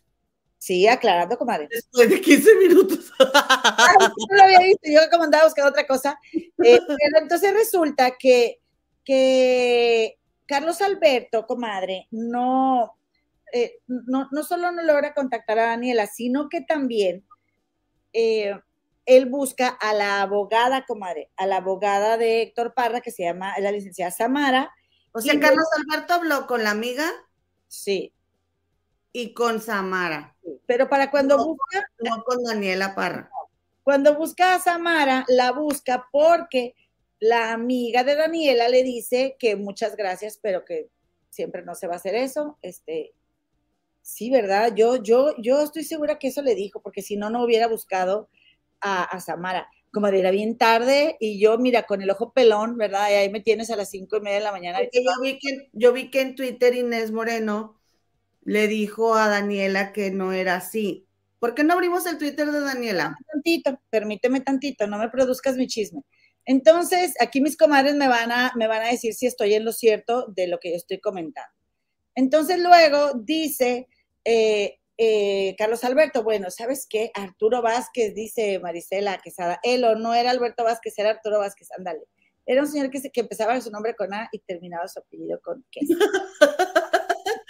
Sí, 0.57 0.87
aclarando, 0.87 1.37
comadre. 1.37 1.67
Después 1.69 2.09
de 2.09 2.19
15 2.19 2.55
minutos. 2.55 3.13
no 3.19 4.35
lo 4.35 4.43
había 4.43 4.59
visto, 4.59 4.89
yo 4.89 5.01
como 5.11 5.25
andaba 5.25 5.45
buscando 5.45 5.69
otra 5.69 5.85
cosa. 5.85 6.19
Eh, 6.33 6.49
pero 6.57 7.21
entonces 7.21 7.53
resulta 7.53 8.15
que, 8.17 8.59
que 9.05 10.17
Carlos 10.47 10.81
Alberto, 10.81 11.45
comadre, 11.45 12.07
no, 12.09 12.97
eh, 13.53 13.77
no, 13.85 14.27
no, 14.31 14.43
solo 14.43 14.71
no 14.71 14.81
logra 14.81 15.13
contactar 15.13 15.59
a 15.59 15.67
Daniela, 15.67 16.07
sino 16.07 16.49
que 16.49 16.61
también 16.61 17.23
eh, 18.13 18.59
él 19.07 19.25
busca 19.25 19.69
a 19.69 19.93
la 19.93 20.21
abogada, 20.21 20.85
comadre, 20.85 21.31
a 21.37 21.47
la 21.47 21.57
abogada 21.57 22.17
de 22.17 22.41
Héctor 22.41 22.73
Parra, 22.73 22.99
que 22.99 23.09
se 23.09 23.23
llama 23.23 23.57
la 23.59 23.71
licenciada 23.71 24.11
Samara. 24.11 24.69
O 25.13 25.21
sea, 25.21 25.39
Carlos 25.39 25.65
Alberto 25.77 26.13
habló 26.13 26.45
con 26.45 26.63
la 26.63 26.71
amiga. 26.71 27.09
Sí. 27.69 28.13
Y 29.13 29.33
con 29.33 29.61
Samara. 29.61 30.35
Pero 30.65 30.89
para 30.89 31.09
cuando 31.09 31.37
busca. 31.37 31.89
No 31.99 32.21
con 32.25 32.43
Daniela 32.43 32.93
Parra. 32.95 33.31
Cuando 33.81 34.13
busca 34.15 34.53
a 34.53 34.59
Samara, 34.59 35.23
la 35.29 35.53
busca 35.53 36.09
porque 36.11 36.75
la 37.19 37.53
amiga 37.53 38.03
de 38.03 38.15
Daniela 38.15 38.67
le 38.67 38.83
dice 38.83 39.37
que 39.39 39.55
muchas 39.55 39.95
gracias, 39.95 40.37
pero 40.41 40.65
que 40.65 40.89
siempre 41.29 41.63
no 41.63 41.75
se 41.75 41.87
va 41.87 41.93
a 41.93 41.97
hacer 41.97 42.13
eso. 42.13 42.57
Este, 42.61 43.13
sí, 44.01 44.29
¿verdad? 44.29 44.73
Yo, 44.75 44.97
yo, 44.97 45.33
yo 45.37 45.63
estoy 45.63 45.85
segura 45.85 46.19
que 46.19 46.27
eso 46.27 46.41
le 46.41 46.55
dijo, 46.55 46.81
porque 46.81 47.01
si 47.01 47.15
no, 47.15 47.29
no 47.29 47.41
hubiera 47.41 47.67
buscado 47.67 48.27
a, 48.81 49.19
Samara. 49.19 49.67
Como 49.91 50.07
era 50.07 50.31
bien 50.31 50.57
tarde 50.57 51.17
y 51.19 51.39
yo, 51.39 51.57
mira, 51.57 51.83
con 51.83 52.01
el 52.01 52.09
ojo 52.09 52.33
pelón, 52.33 52.77
¿verdad? 52.77 53.09
Y 53.09 53.13
ahí 53.13 53.29
me 53.29 53.39
tienes 53.39 53.69
a 53.69 53.75
las 53.75 53.89
cinco 53.89 54.17
y 54.17 54.21
media 54.21 54.37
de 54.37 54.43
la 54.43 54.51
mañana. 54.51 54.79
yo 54.81 55.21
vi 55.21 55.39
que, 55.39 55.69
yo 55.73 55.93
vi 55.93 56.11
que 56.11 56.21
en 56.21 56.35
Twitter 56.35 56.75
Inés 56.75 57.11
Moreno 57.11 57.79
le 58.43 58.67
dijo 58.67 59.15
a 59.15 59.27
Daniela 59.27 59.93
que 59.93 60.11
no 60.11 60.33
era 60.33 60.55
así. 60.55 61.07
¿Por 61.39 61.53
qué 61.53 61.63
no 61.63 61.73
abrimos 61.73 62.05
el 62.05 62.17
Twitter 62.17 62.51
de 62.51 62.61
Daniela? 62.61 63.17
Tantito, 63.31 63.79
permíteme 63.89 64.41
tantito, 64.41 64.87
no 64.87 64.97
me 64.97 65.09
produzcas 65.09 65.55
mi 65.55 65.67
chisme. 65.67 66.01
Entonces, 66.45 67.13
aquí 67.19 67.41
mis 67.41 67.57
comadres 67.57 67.95
me 67.95 68.07
van 68.07 68.31
a, 68.31 68.53
me 68.55 68.67
van 68.67 68.83
a 68.83 68.89
decir 68.89 69.13
si 69.13 69.27
estoy 69.27 69.53
en 69.53 69.65
lo 69.65 69.73
cierto 69.73 70.27
de 70.27 70.47
lo 70.47 70.59
que 70.59 70.71
yo 70.71 70.77
estoy 70.77 70.99
comentando. 70.99 71.51
Entonces, 72.15 72.59
luego 72.59 73.13
dice 73.15 73.87
eh, 74.23 74.76
eh, 74.97 75.55
Carlos 75.57 75.83
Alberto, 75.83 76.23
bueno, 76.23 76.49
¿sabes 76.49 76.87
qué? 76.89 77.11
Arturo 77.13 77.61
Vázquez, 77.61 78.13
dice 78.15 78.59
Marisela 78.59 79.19
Quesada. 79.19 79.59
Él 79.63 79.83
o 79.83 79.95
no 79.95 80.13
era 80.13 80.31
Alberto 80.31 80.63
Vázquez, 80.63 80.97
era 80.97 81.11
Arturo 81.11 81.39
Vázquez, 81.39 81.69
ándale. 81.77 82.01
Era 82.45 82.61
un 82.61 82.67
señor 82.67 82.89
que, 82.89 83.01
que 83.11 83.21
empezaba 83.21 83.59
su 83.61 83.69
nombre 83.69 83.95
con 83.95 84.13
A 84.13 84.29
y 84.31 84.39
terminaba 84.39 84.87
su 84.87 84.99
apellido 84.99 85.39
con 85.41 85.63
Q. 85.71 85.79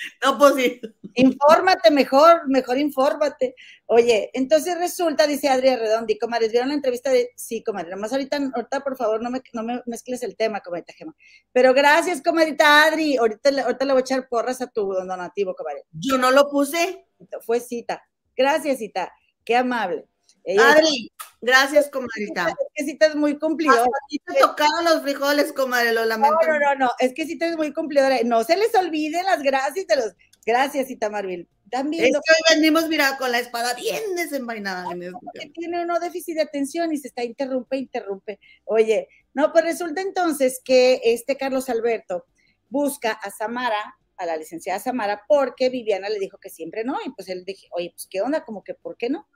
No, 0.24 0.38
pues 0.38 0.56
sí. 0.56 0.82
Infórmate 1.16 1.92
mejor, 1.92 2.48
mejor 2.48 2.78
infórmate. 2.78 3.56
Oye, 3.86 4.30
entonces 4.34 4.78
resulta, 4.78 5.26
dice 5.26 5.50
Adrián 5.50 5.80
Redondi, 5.80 6.18
comadres, 6.18 6.52
¿vieron 6.52 6.70
la 6.70 6.76
entrevista 6.76 7.10
de...? 7.10 7.32
Sí, 7.36 7.64
comadre, 7.64 7.96
más 7.96 8.12
ahorita, 8.12 8.38
ahorita 8.38 8.82
por 8.82 8.98
favor, 8.98 9.22
no 9.22 9.30
me, 9.30 9.42
no 9.54 9.64
me 9.64 9.82
mezcles 9.86 10.24
el 10.24 10.36
tema, 10.36 10.62
comadita 10.62 10.94
Gema. 10.94 11.16
Pero 11.52 11.74
gracias, 11.74 12.22
comadita 12.22 12.86
Adri, 12.86 13.18
ahorita, 13.18 13.50
ahorita 13.64 13.86
le 13.86 13.94
voy 13.94 14.00
a 14.00 14.02
echar 14.02 14.28
porras 14.28 14.62
a 14.62 14.68
tu 14.68 14.94
donativo, 14.94 15.56
comadre. 15.56 15.84
Yo 15.92 16.18
no 16.18 16.32
lo 16.32 16.50
puse. 16.50 17.06
Fue 17.42 17.60
cita. 17.60 18.04
Gracias, 18.36 18.78
cita. 18.78 19.12
Qué 19.44 19.56
amable. 19.56 20.08
Adri, 20.56 21.12
gracias, 21.42 21.90
comadrita. 21.90 22.50
Es 22.50 22.56
que 22.76 22.86
Cita 22.86 23.08
es 23.08 23.16
muy 23.16 23.38
cumplidora. 23.38 23.82
Aquí 24.06 24.20
te 24.20 24.40
tocaron 24.40 24.86
los 24.86 25.02
frijoles, 25.02 25.52
comadre, 25.52 25.92
lo 25.94 26.06
lamento. 26.06 26.38
No, 26.48 26.54
no, 26.54 26.60
no, 26.60 26.76
no, 26.76 26.92
es 27.00 27.14
que 27.14 27.26
Cita 27.26 27.48
es 27.48 27.58
muy 27.58 27.74
cumplidora. 27.74 28.18
No 28.24 28.44
se 28.44 28.56
les 28.56 28.74
olviden 28.76 29.26
las 29.26 29.42
gracias 29.42 29.88
de 29.88 29.96
los... 29.98 30.16
Gracias, 30.46 30.88
Cita 30.88 31.10
Marvil. 31.10 31.50
También. 31.70 32.06
Es 32.06 32.12
que 32.12 32.18
hoy 32.18 32.56
venimos, 32.56 32.88
mira, 32.88 33.18
con 33.18 33.32
la 33.32 33.40
espada 33.40 33.74
bien 33.74 34.16
desenvainada. 34.16 34.90
En 34.92 35.04
este 35.04 35.50
tiene 35.54 35.84
uno 35.84 36.00
déficit 36.00 36.36
de 36.36 36.44
atención 36.44 36.94
y 36.94 36.98
se 36.98 37.10
está 37.10 37.26
interrumpe, 37.26 37.76
interrumpe. 37.76 38.40
Oye, 38.64 39.10
no, 39.34 39.52
pues 39.52 39.66
resulta 39.66 40.00
entonces 40.02 40.62
que 40.64 41.02
este 41.04 41.36
Carlos 41.36 41.70
Alberto 41.70 42.26
busca 42.70 43.12
a 43.12 43.32
Samara, 43.32 43.98
a 44.16 44.26
la 44.26 44.38
licenciada 44.38 44.80
Samara, 44.80 45.24
porque 45.28 45.70
Viviana 45.70 46.08
le 46.08 46.20
dijo 46.20 46.38
que 46.38 46.50
siempre 46.50 46.86
no, 46.86 46.98
y 47.06 47.10
pues 47.12 47.28
él 47.28 47.44
dije, 47.46 47.68
oye, 47.72 47.92
pues 47.94 48.08
qué 48.10 48.22
onda, 48.22 48.46
como 48.46 48.64
que, 48.64 48.74
¿por 48.74 48.96
qué 48.96 49.10
no? 49.10 49.28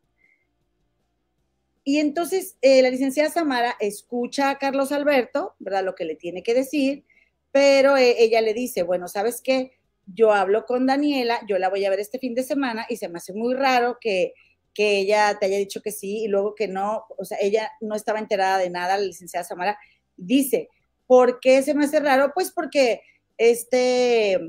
Y 1.83 1.99
entonces 1.99 2.57
eh, 2.61 2.81
la 2.81 2.89
licenciada 2.89 3.29
Samara 3.29 3.75
escucha 3.79 4.49
a 4.49 4.57
Carlos 4.57 4.91
Alberto, 4.91 5.55
¿verdad? 5.59 5.83
Lo 5.83 5.95
que 5.95 6.05
le 6.05 6.15
tiene 6.15 6.43
que 6.43 6.53
decir, 6.53 7.05
pero 7.51 7.97
eh, 7.97 8.15
ella 8.19 8.41
le 8.41 8.53
dice, 8.53 8.83
bueno, 8.83 9.07
¿sabes 9.07 9.41
qué? 9.41 9.71
Yo 10.05 10.31
hablo 10.31 10.65
con 10.65 10.85
Daniela, 10.85 11.41
yo 11.47 11.57
la 11.57 11.69
voy 11.69 11.85
a 11.85 11.89
ver 11.89 11.99
este 11.99 12.19
fin 12.19 12.35
de 12.35 12.43
semana 12.43 12.85
y 12.89 12.97
se 12.97 13.09
me 13.09 13.17
hace 13.17 13.33
muy 13.33 13.55
raro 13.55 13.97
que, 13.99 14.33
que 14.73 14.99
ella 14.99 15.37
te 15.39 15.47
haya 15.47 15.57
dicho 15.57 15.81
que 15.81 15.91
sí 15.91 16.23
y 16.23 16.27
luego 16.27 16.55
que 16.55 16.67
no, 16.67 17.05
o 17.17 17.25
sea, 17.25 17.37
ella 17.41 17.71
no 17.81 17.95
estaba 17.95 18.19
enterada 18.19 18.57
de 18.57 18.69
nada, 18.69 18.97
la 18.97 19.03
licenciada 19.03 19.43
Samara 19.43 19.77
dice, 20.17 20.69
¿por 21.07 21.39
qué 21.39 21.61
se 21.61 21.73
me 21.73 21.85
hace 21.85 21.99
raro? 21.99 22.31
Pues 22.33 22.51
porque, 22.51 23.01
este, 23.37 24.39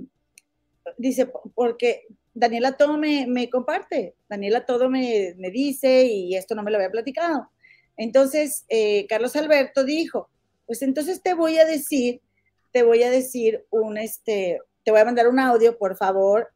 dice, 0.98 1.30
porque 1.54 2.06
Daniela 2.34 2.76
todo 2.76 2.96
me, 2.96 3.50
comparte, 3.50 4.14
Daniela 4.28 4.64
todo 4.64 4.88
me, 4.88 5.34
dice 5.52 6.04
y 6.06 6.34
esto 6.34 6.54
no 6.54 6.62
me 6.62 6.70
lo 6.70 6.78
había 6.78 6.90
platicado. 6.90 7.50
Entonces, 7.96 8.64
eh, 8.68 9.06
Carlos 9.06 9.36
Alberto 9.36 9.84
dijo, 9.84 10.30
pues 10.66 10.82
entonces 10.82 11.22
te 11.22 11.34
voy 11.34 11.58
a 11.58 11.64
decir, 11.64 12.22
te 12.70 12.82
voy 12.82 13.02
a 13.02 13.10
decir 13.10 13.66
un, 13.70 13.98
este, 13.98 14.58
te 14.82 14.90
voy 14.90 15.00
a 15.00 15.04
mandar 15.04 15.28
un 15.28 15.38
audio, 15.38 15.76
por 15.76 15.96
favor, 15.96 16.52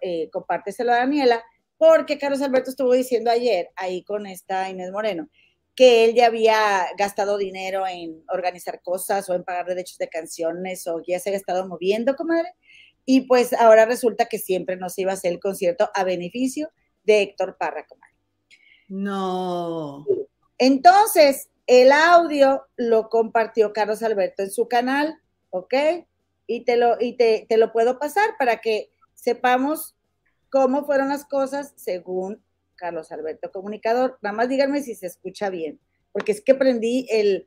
eh, 0.00 0.30
compárteselo 0.30 0.92
a 0.92 0.96
Daniela, 0.96 1.42
porque 1.76 2.18
Carlos 2.18 2.42
Alberto 2.42 2.70
estuvo 2.70 2.92
diciendo 2.92 3.30
ayer, 3.30 3.70
ahí 3.74 4.04
con 4.04 4.26
esta 4.26 4.68
Inés 4.68 4.92
Moreno, 4.92 5.28
que 5.74 6.04
él 6.04 6.14
ya 6.14 6.26
había 6.26 6.86
gastado 6.96 7.38
dinero 7.38 7.86
en 7.86 8.22
organizar 8.28 8.82
cosas 8.82 9.28
o 9.28 9.34
en 9.34 9.44
pagar 9.44 9.66
derechos 9.66 9.98
de 9.98 10.08
canciones 10.08 10.86
o 10.86 11.02
ya 11.06 11.18
se 11.18 11.30
había 11.30 11.38
estado 11.38 11.66
moviendo, 11.66 12.16
comadre, 12.16 12.54
y 13.04 13.22
pues 13.22 13.52
ahora 13.52 13.86
resulta 13.86 14.26
que 14.26 14.38
siempre 14.38 14.76
nos 14.76 14.98
iba 14.98 15.10
a 15.10 15.14
hacer 15.14 15.32
el 15.32 15.40
concierto 15.40 15.90
a 15.94 16.04
beneficio 16.04 16.70
de 17.04 17.22
Héctor 17.22 17.56
Parra 17.58 17.86
Comadre. 17.86 18.14
No. 18.88 20.04
Entonces, 20.58 21.48
el 21.66 21.92
audio 21.92 22.66
lo 22.76 23.08
compartió 23.08 23.72
Carlos 23.72 24.02
Alberto 24.02 24.42
en 24.42 24.50
su 24.50 24.68
canal, 24.68 25.18
¿ok? 25.50 25.74
Y 26.46 26.64
te 26.64 26.76
lo, 26.76 26.96
y 27.00 27.16
te, 27.16 27.46
te 27.48 27.56
lo 27.56 27.72
puedo 27.72 27.98
pasar 27.98 28.36
para 28.38 28.60
que 28.60 28.90
sepamos 29.14 29.96
cómo 30.50 30.84
fueron 30.84 31.08
las 31.08 31.24
cosas 31.24 31.72
según 31.76 32.42
Carlos 32.74 33.12
Alberto 33.12 33.52
Comunicador. 33.52 34.18
Nada 34.20 34.34
más 34.34 34.48
díganme 34.48 34.82
si 34.82 34.94
se 34.94 35.06
escucha 35.06 35.48
bien, 35.48 35.78
porque 36.12 36.32
es 36.32 36.40
que 36.40 36.54
prendí 36.54 37.06
el, 37.10 37.46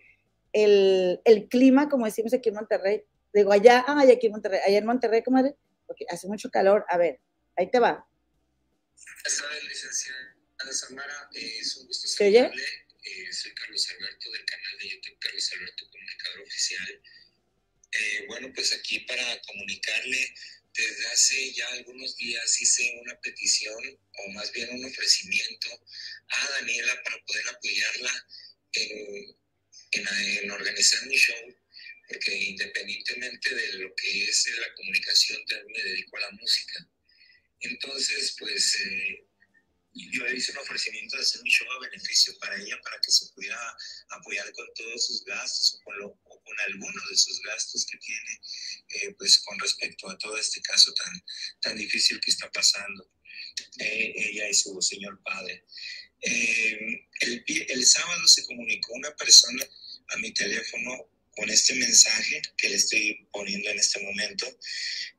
el, 0.54 1.20
el 1.26 1.50
clima, 1.50 1.90
como 1.90 2.06
decimos 2.06 2.34
aquí 2.34 2.50
en 2.50 2.56
Monterrey, 2.56 3.04
Digo, 3.34 3.52
allá, 3.52 3.84
ah, 3.88 4.00
aquí 4.02 4.28
en 4.28 4.32
Monterrey, 4.32 4.60
allá 4.66 4.78
en 4.78 4.86
Monterrey, 4.86 5.24
comadre, 5.24 5.56
porque 5.88 6.06
hace 6.10 6.28
mucho 6.28 6.50
calor. 6.50 6.86
A 6.88 6.98
ver, 6.98 7.20
ahí 7.56 7.70
te 7.70 7.80
va. 7.80 8.08
Vez, 9.24 9.64
licenciada 9.68 10.34
Samara, 10.72 11.30
eh, 11.34 11.58
es 11.60 11.76
un 11.76 11.88
gusto 11.88 12.08
¿Se 12.08 12.28
oye? 12.28 12.50
Eh, 13.04 13.34
soy 13.34 13.54
Carlos 13.54 13.90
Alberto 13.90 14.32
del 14.32 14.46
canal 14.46 14.78
de 14.80 14.90
YouTube 14.90 15.20
Carlos 15.20 15.52
Alberto 15.54 15.90
Comunicador 15.92 16.42
Oficial. 16.42 17.02
Eh, 17.92 18.26
bueno, 18.28 18.52
pues 18.56 18.74
aquí 18.74 19.00
para 19.02 19.42
comunicarle, 19.42 20.34
desde 20.74 21.08
hace 21.08 21.54
ya 21.54 21.68
algunos 21.70 22.16
días 22.16 22.62
hice 22.62 22.98
una 23.02 23.20
petición 23.20 24.00
o 24.18 24.32
más 24.32 24.52
bien 24.54 24.70
un 24.72 24.86
ofrecimiento 24.86 25.68
a 26.30 26.50
Daniela 26.52 27.04
para 27.04 27.24
poder 27.26 27.50
apoyarla 27.50 28.28
en, 28.72 29.36
en, 29.92 30.52
organizar 30.52 31.06
mi 31.06 31.16
show, 31.16 31.56
porque 32.14 32.36
independientemente 32.36 33.56
de 33.56 33.74
lo 33.74 33.94
que 33.96 34.24
es 34.24 34.48
la 34.60 34.74
comunicación, 34.76 35.44
también 35.46 35.72
me 35.72 35.90
dedico 35.90 36.18
a 36.18 36.22
la 36.22 36.32
música. 36.32 36.88
Entonces, 37.62 38.36
pues 38.38 38.76
eh, 38.86 39.26
yo 39.94 40.28
hice 40.28 40.52
un 40.52 40.60
ofrecimiento 40.60 41.18
de 41.18 41.24
hacer 41.24 41.42
mi 41.42 41.50
show 41.50 41.70
a 41.72 41.80
beneficio 41.80 42.38
para 42.40 42.56
ella, 42.62 42.80
para 42.84 43.00
que 43.02 43.12
se 43.12 43.28
pudiera 43.34 43.78
apoyar 44.10 44.52
con 44.54 44.68
todos 44.76 45.06
sus 45.08 45.24
gastos 45.26 45.76
o 45.76 45.84
con, 45.84 45.98
lo, 46.00 46.20
con 46.24 46.60
algunos 46.68 47.10
de 47.10 47.18
sus 47.18 47.42
gastos 47.42 47.86
que 47.86 47.98
tiene, 47.98 48.42
eh, 48.90 49.16
pues 49.18 49.40
con 49.40 49.58
respecto 49.60 50.10
a 50.10 50.18
todo 50.18 50.38
este 50.38 50.62
caso 50.62 50.94
tan, 50.94 51.26
tan 51.62 51.78
difícil 51.78 52.20
que 52.20 52.32
está 52.32 52.52
pasando 52.52 53.10
eh, 53.80 54.14
ella 54.16 54.50
y 54.50 54.54
su 54.54 54.80
señor 54.82 55.22
padre. 55.24 55.66
Eh, 56.22 57.08
el, 57.22 57.44
el 57.48 57.86
sábado 57.86 58.28
se 58.28 58.46
comunicó 58.46 58.94
una 58.94 59.16
persona 59.16 59.66
a 60.10 60.18
mi 60.18 60.34
teléfono 60.34 61.13
con 61.36 61.50
este 61.50 61.74
mensaje 61.76 62.42
que 62.58 62.70
le 62.70 62.76
estoy 62.76 63.28
poniendo 63.32 63.70
en 63.70 63.80
este 63.80 64.00
momento, 64.02 64.48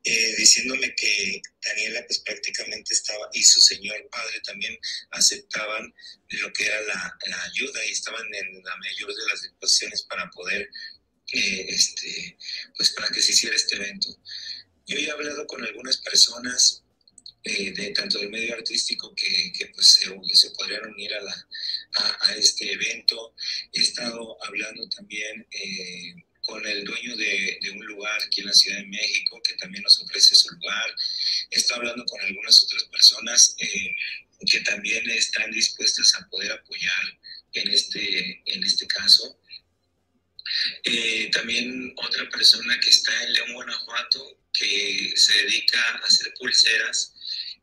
eh, 0.04 0.34
diciéndome 0.36 0.94
que 0.94 1.42
Daniela 1.62 2.04
pues 2.06 2.20
prácticamente 2.20 2.94
estaba 2.94 3.28
y 3.32 3.42
su 3.42 3.60
señor 3.60 4.08
padre 4.10 4.40
también 4.40 4.78
aceptaban 5.10 5.94
lo 6.28 6.52
que 6.52 6.66
era 6.66 6.80
la, 6.82 7.18
la 7.26 7.42
ayuda 7.44 7.84
y 7.84 7.92
estaban 7.92 8.26
en 8.34 8.62
la 8.62 8.76
mayor 8.76 9.14
de 9.14 9.26
las 9.26 9.42
disposiciones 9.42 10.02
para 10.02 10.30
poder, 10.30 10.68
eh, 11.32 11.66
este, 11.68 12.36
pues 12.76 12.90
para 12.90 13.08
que 13.08 13.22
se 13.22 13.32
hiciera 13.32 13.56
este 13.56 13.76
evento. 13.76 14.08
Yo 14.86 14.98
he 14.98 15.10
hablado 15.10 15.46
con 15.46 15.64
algunas 15.64 15.96
personas 15.98 16.84
eh, 17.46 17.72
de 17.72 17.90
tanto 17.90 18.18
del 18.18 18.30
medio 18.30 18.54
artístico 18.54 19.14
que, 19.14 19.52
que 19.52 19.66
pues 19.66 19.86
se, 19.86 20.10
se, 20.34 20.50
podrían 20.52 20.86
unir 20.86 21.12
a, 21.14 21.22
la, 21.22 21.48
a, 21.97 22.18
a, 22.28 22.34
este 22.36 22.72
evento. 22.72 23.34
He 23.72 23.80
estado 23.80 24.36
hablando 24.45 24.88
también 24.88 25.47
eh, 25.51 26.14
con 26.42 26.64
el 26.66 26.84
dueño 26.84 27.16
de, 27.16 27.59
de, 27.62 27.70
un 27.70 27.86
lugar 27.86 28.20
aquí 28.22 28.40
en 28.40 28.49
la 28.49 28.53
Ciudad 28.53 28.78
de 28.78 28.86
México 28.86 29.40
que 29.42 29.55
también 29.55 29.82
nos 29.82 30.01
ofrece 30.01 30.34
su 30.34 30.51
lugar. 30.51 30.95
He 31.51 31.57
estado 31.57 31.80
hablando 31.80 32.05
con 32.05 32.20
algunas 32.20 32.62
otras 32.62 32.84
personas 32.84 33.57
eh, 33.59 33.95
que 34.47 34.61
también 34.61 35.09
están 35.11 35.51
dispuestas 35.51 36.14
a 36.14 36.28
poder 36.28 36.53
apoyar 36.53 37.18
en 37.55 37.70
este, 37.70 38.42
en 38.47 38.64
este 38.64 38.86
caso. 38.86 39.38
Eh, 40.84 41.30
también 41.32 41.95
otra 41.97 42.28
persona 42.28 42.78
que 42.80 42.90
está 42.90 43.24
en 43.24 43.32
León, 43.32 43.53
Guanajuato, 43.55 44.38
que 44.53 45.12
se 45.16 45.32
dedica 45.45 45.80
a 45.80 46.07
hacer 46.07 46.32
pulseras 46.38 47.13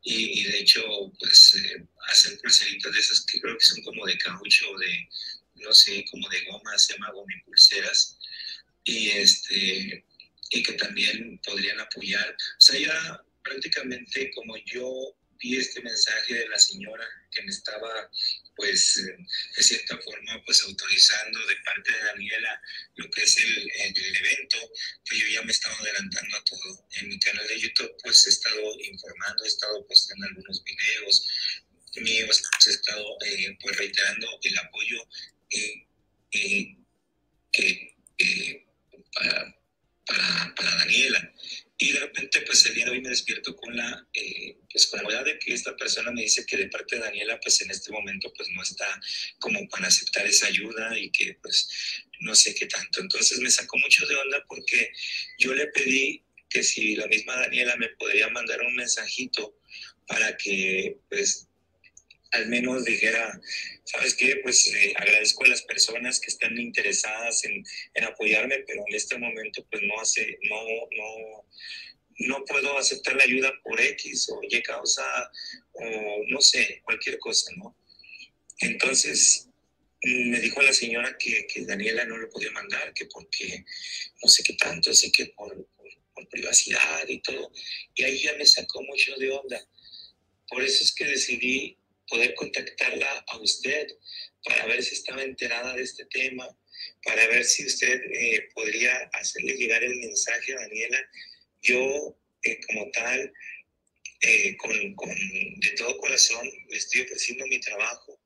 y, 0.04 0.44
de 0.44 0.60
hecho, 0.60 0.84
pues 1.20 1.56
eh, 1.56 1.86
hacen 2.10 2.38
pulseritas 2.40 2.92
de 2.92 3.00
esas 3.00 3.26
que 3.26 3.40
creo 3.40 3.58
que 3.58 3.66
son 3.66 3.84
como 3.84 4.06
de 4.06 4.18
caucho 4.18 4.72
o 4.72 4.80
de, 4.80 5.10
no 5.56 5.74
sé, 5.74 6.04
como 6.10 6.28
de 6.30 6.44
goma, 6.46 6.78
se 6.78 6.94
llama 6.94 7.12
pulseras 7.46 8.18
y, 8.84 9.10
este, 9.10 10.04
y 10.52 10.64
que 10.64 10.74
también 10.74 11.40
podrían 11.46 11.80
apoyar. 11.80 12.36
O 12.58 12.62
sea, 12.62 12.80
ya 12.80 13.24
prácticamente 13.44 14.32
como 14.32 14.56
yo 14.66 15.16
vi 15.40 15.58
este 15.58 15.82
mensaje 15.82 16.34
de 16.34 16.50
la 16.50 16.58
señora 16.58 17.08
que 17.32 17.42
me 17.44 17.52
estaba, 17.52 18.10
pues, 18.56 18.96
de 19.56 19.64
cierta 19.64 19.98
forma, 19.98 20.44
pues, 20.46 20.62
autorizando 20.64 21.40
de 21.48 21.56
parte 21.66 21.92
de 21.92 22.04
Daniela 22.04 22.62
lo 22.96 23.10
que 23.10 23.24
es 23.24 23.38
el, 23.38 23.72
el, 23.76 24.16
evento, 24.16 24.58
que 25.06 25.20
yo 25.20 25.28
ya 25.28 25.42
me 25.44 25.52
estaba 25.52 25.76
adelantando 25.78 26.38
a 26.38 26.44
todo. 26.44 26.88
En 26.92 27.10
mi 27.10 27.20
canal 27.20 27.48
de 27.48 27.60
YouTube, 27.60 27.92
pues, 28.04 28.26
he 28.28 28.30
estado 28.30 28.80
informando, 28.82 29.44
he 29.44 29.48
estado 29.48 29.86
postando 29.88 30.28
algunos 30.28 30.64
videos 30.64 31.28
míos, 31.96 32.42
pues, 32.52 32.68
he 32.68 32.72
estado, 32.72 33.18
eh, 33.26 33.58
pues, 33.62 33.78
reiterando 33.78 34.28
el 34.44 34.58
apoyo 34.60 35.08
eh, 35.50 35.88
eh, 36.32 36.78
que, 37.52 37.96
para, 39.14 39.58
para, 40.06 40.56
para 40.56 40.76
Daniela. 40.78 41.34
Y 41.82 41.94
de 41.94 42.00
repente, 42.00 42.42
pues 42.42 42.64
el 42.68 42.76
día 42.76 42.86
de 42.86 42.92
hoy 42.92 43.02
me 43.02 43.10
despierto 43.10 43.56
con 43.56 43.76
la, 43.76 44.08
eh, 44.14 44.56
pues, 44.72 44.86
con 44.86 44.98
la 44.98 45.04
novedad 45.04 45.26
de 45.26 45.40
que 45.40 45.52
esta 45.52 45.76
persona 45.76 46.12
me 46.12 46.22
dice 46.22 46.46
que 46.46 46.56
de 46.56 46.68
parte 46.68 46.96
de 46.96 47.02
Daniela, 47.02 47.40
pues 47.40 47.60
en 47.62 47.72
este 47.72 47.92
momento, 47.92 48.32
pues 48.38 48.50
no 48.50 48.62
está 48.62 49.02
como 49.40 49.68
para 49.68 49.88
aceptar 49.88 50.28
esa 50.28 50.46
ayuda 50.46 50.96
y 50.96 51.10
que, 51.10 51.40
pues, 51.42 51.68
no 52.20 52.36
sé 52.36 52.54
qué 52.54 52.68
tanto. 52.68 53.02
Entonces 53.02 53.40
me 53.40 53.50
sacó 53.50 53.80
mucho 53.80 54.06
de 54.06 54.16
onda 54.16 54.46
porque 54.48 54.92
yo 55.40 55.56
le 55.56 55.66
pedí 55.70 56.24
que 56.48 56.62
si 56.62 56.96
la 56.96 57.08
misma 57.08 57.36
Daniela 57.38 57.76
me 57.78 57.90
podría 57.90 58.30
mandar 58.30 58.62
un 58.62 58.76
mensajito 58.76 59.58
para 60.06 60.38
que, 60.38 61.00
pues, 61.10 61.48
al 62.32 62.48
menos 62.48 62.86
dijera, 62.86 63.40
¿sabes 63.84 64.16
qué? 64.16 64.38
Pues 64.38 64.74
eh, 64.74 64.94
agradezco 64.96 65.44
a 65.44 65.50
las 65.50 65.62
personas 65.64 66.20
que 66.20 66.28
están 66.28 66.58
interesadas 66.58 67.44
en, 67.44 67.64
en, 67.94 68.04
apoyarme, 68.04 68.64
pero 68.68 68.84
en 68.88 68.96
este 68.96 69.18
momento 69.18 69.66
pues 69.70 69.82
no 69.84 70.00
hace, 70.00 70.38
no, 70.50 70.64
no, 70.98 71.46
no 72.28 72.46
puedo 72.46 72.78
aceptar 72.78 73.16
la 73.16 73.24
ayuda 73.24 73.52
por 73.64 73.80
X 73.80 74.30
o 74.30 74.40
Y 74.48 74.62
causa 74.62 75.04
o 75.74 76.24
no 76.28 76.42
sé, 76.42 76.82
cualquier 76.84 77.20
cosa, 77.20 77.52
¿no? 77.58 77.76
Entonces 78.60 79.48
me 80.04 80.40
dijo 80.40 80.62
la 80.62 80.74
señora 80.74 81.16
que, 81.18 81.46
que 81.48 81.66
Daniela 81.66 82.06
no 82.06 82.18
lo 82.18 82.30
podía 82.30 82.52
mandar, 82.52 82.94
que 82.94 83.06
porque 83.06 83.66
no 84.24 84.30
sé 84.30 84.44
qué 84.44 84.54
tanto, 84.54 84.92
así 84.92 85.12
que 85.12 85.28
por, 85.28 85.54
por, 85.76 85.88
por 86.14 86.28
privacidad 86.30 87.08
y 87.08 87.20
todo. 87.20 87.52
Y 87.96 88.04
ahí 88.04 88.20
ya 88.20 88.34
me 88.36 88.46
sacó 88.46 88.82
mucho 88.84 89.16
de 89.18 89.32
onda. 89.32 89.68
Por 90.48 90.64
eso 90.64 90.84
es 90.84 90.94
que 90.94 91.06
decidí 91.06 91.78
poder 92.12 92.36
contactarla 92.36 93.24
a 93.28 93.38
usted 93.40 93.88
para 94.44 94.66
ver 94.66 94.84
si 94.84 94.96
estaba 94.96 95.24
enterada 95.24 95.74
de 95.76 95.84
este 95.84 96.06
tema, 96.08 96.46
para 97.04 97.26
ver 97.28 97.46
si 97.46 97.66
usted 97.66 98.02
eh, 98.12 98.50
podría 98.54 98.96
hacerle 99.14 99.54
llegar 99.54 99.82
el 99.84 99.96
mensaje 99.96 100.54
a 100.54 100.60
Daniela. 100.60 101.00
Yo, 101.62 102.18
eh, 102.44 102.60
como 102.68 102.92
tal, 102.92 103.32
eh, 104.22 104.58
con, 104.58 104.96
con, 104.96 105.10
de 105.10 105.70
todo 105.78 105.98
corazón, 105.98 106.48
le 106.70 106.78
estoy 106.78 107.02
ofreciendo 107.02 107.48
mi 107.48 107.60
trabajo 107.60 108.20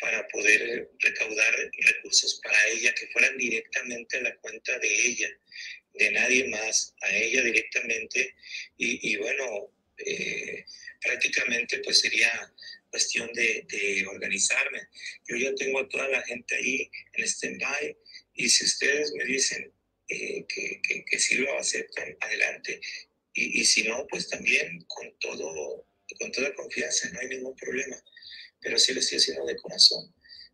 para 0.00 0.26
poder 0.28 0.90
recaudar 0.98 1.70
recursos 1.78 2.40
para 2.42 2.68
ella 2.68 2.92
que 2.94 3.06
fueran 3.08 3.36
directamente 3.36 4.16
a 4.16 4.22
la 4.22 4.36
cuenta 4.38 4.78
de 4.78 5.06
ella, 5.06 5.28
de 5.94 6.10
nadie 6.10 6.48
más, 6.48 6.94
a 7.02 7.14
ella 7.14 7.42
directamente. 7.42 8.34
Y, 8.78 9.12
y 9.12 9.16
bueno, 9.16 9.72
prácticamente 11.02 11.78
pues 11.80 12.00
sería 12.00 12.30
cuestión 12.90 13.32
de, 13.32 13.66
de, 13.68 14.06
organizarme. 14.06 14.80
Yo 15.28 15.36
ya 15.36 15.54
tengo 15.54 15.80
a 15.80 15.88
toda 15.88 16.08
la 16.08 16.22
gente 16.22 16.56
ahí 16.56 16.90
en 17.14 17.24
stand-by 17.24 17.96
y 18.34 18.48
si 18.48 18.64
ustedes 18.64 19.12
me 19.12 19.24
dicen 19.24 19.72
eh, 20.08 20.44
que, 20.48 20.80
que, 20.82 21.04
que, 21.04 21.18
sí 21.18 21.36
lo 21.36 21.56
aceptan, 21.58 22.16
adelante. 22.20 22.80
Y, 23.34 23.60
y, 23.60 23.64
si 23.64 23.84
no, 23.84 24.06
pues 24.08 24.28
también 24.28 24.84
con, 24.88 25.18
todo, 25.20 25.86
con 26.18 26.32
toda 26.32 26.52
confianza, 26.54 27.08
no 27.10 27.20
hay 27.20 27.28
ningún 27.28 27.54
problema. 27.56 27.96
Pero 28.60 28.78
sí 28.78 28.92
lo 28.92 29.00
estoy 29.00 29.18
haciendo 29.18 29.46
de 29.46 29.56
corazón. 29.56 30.12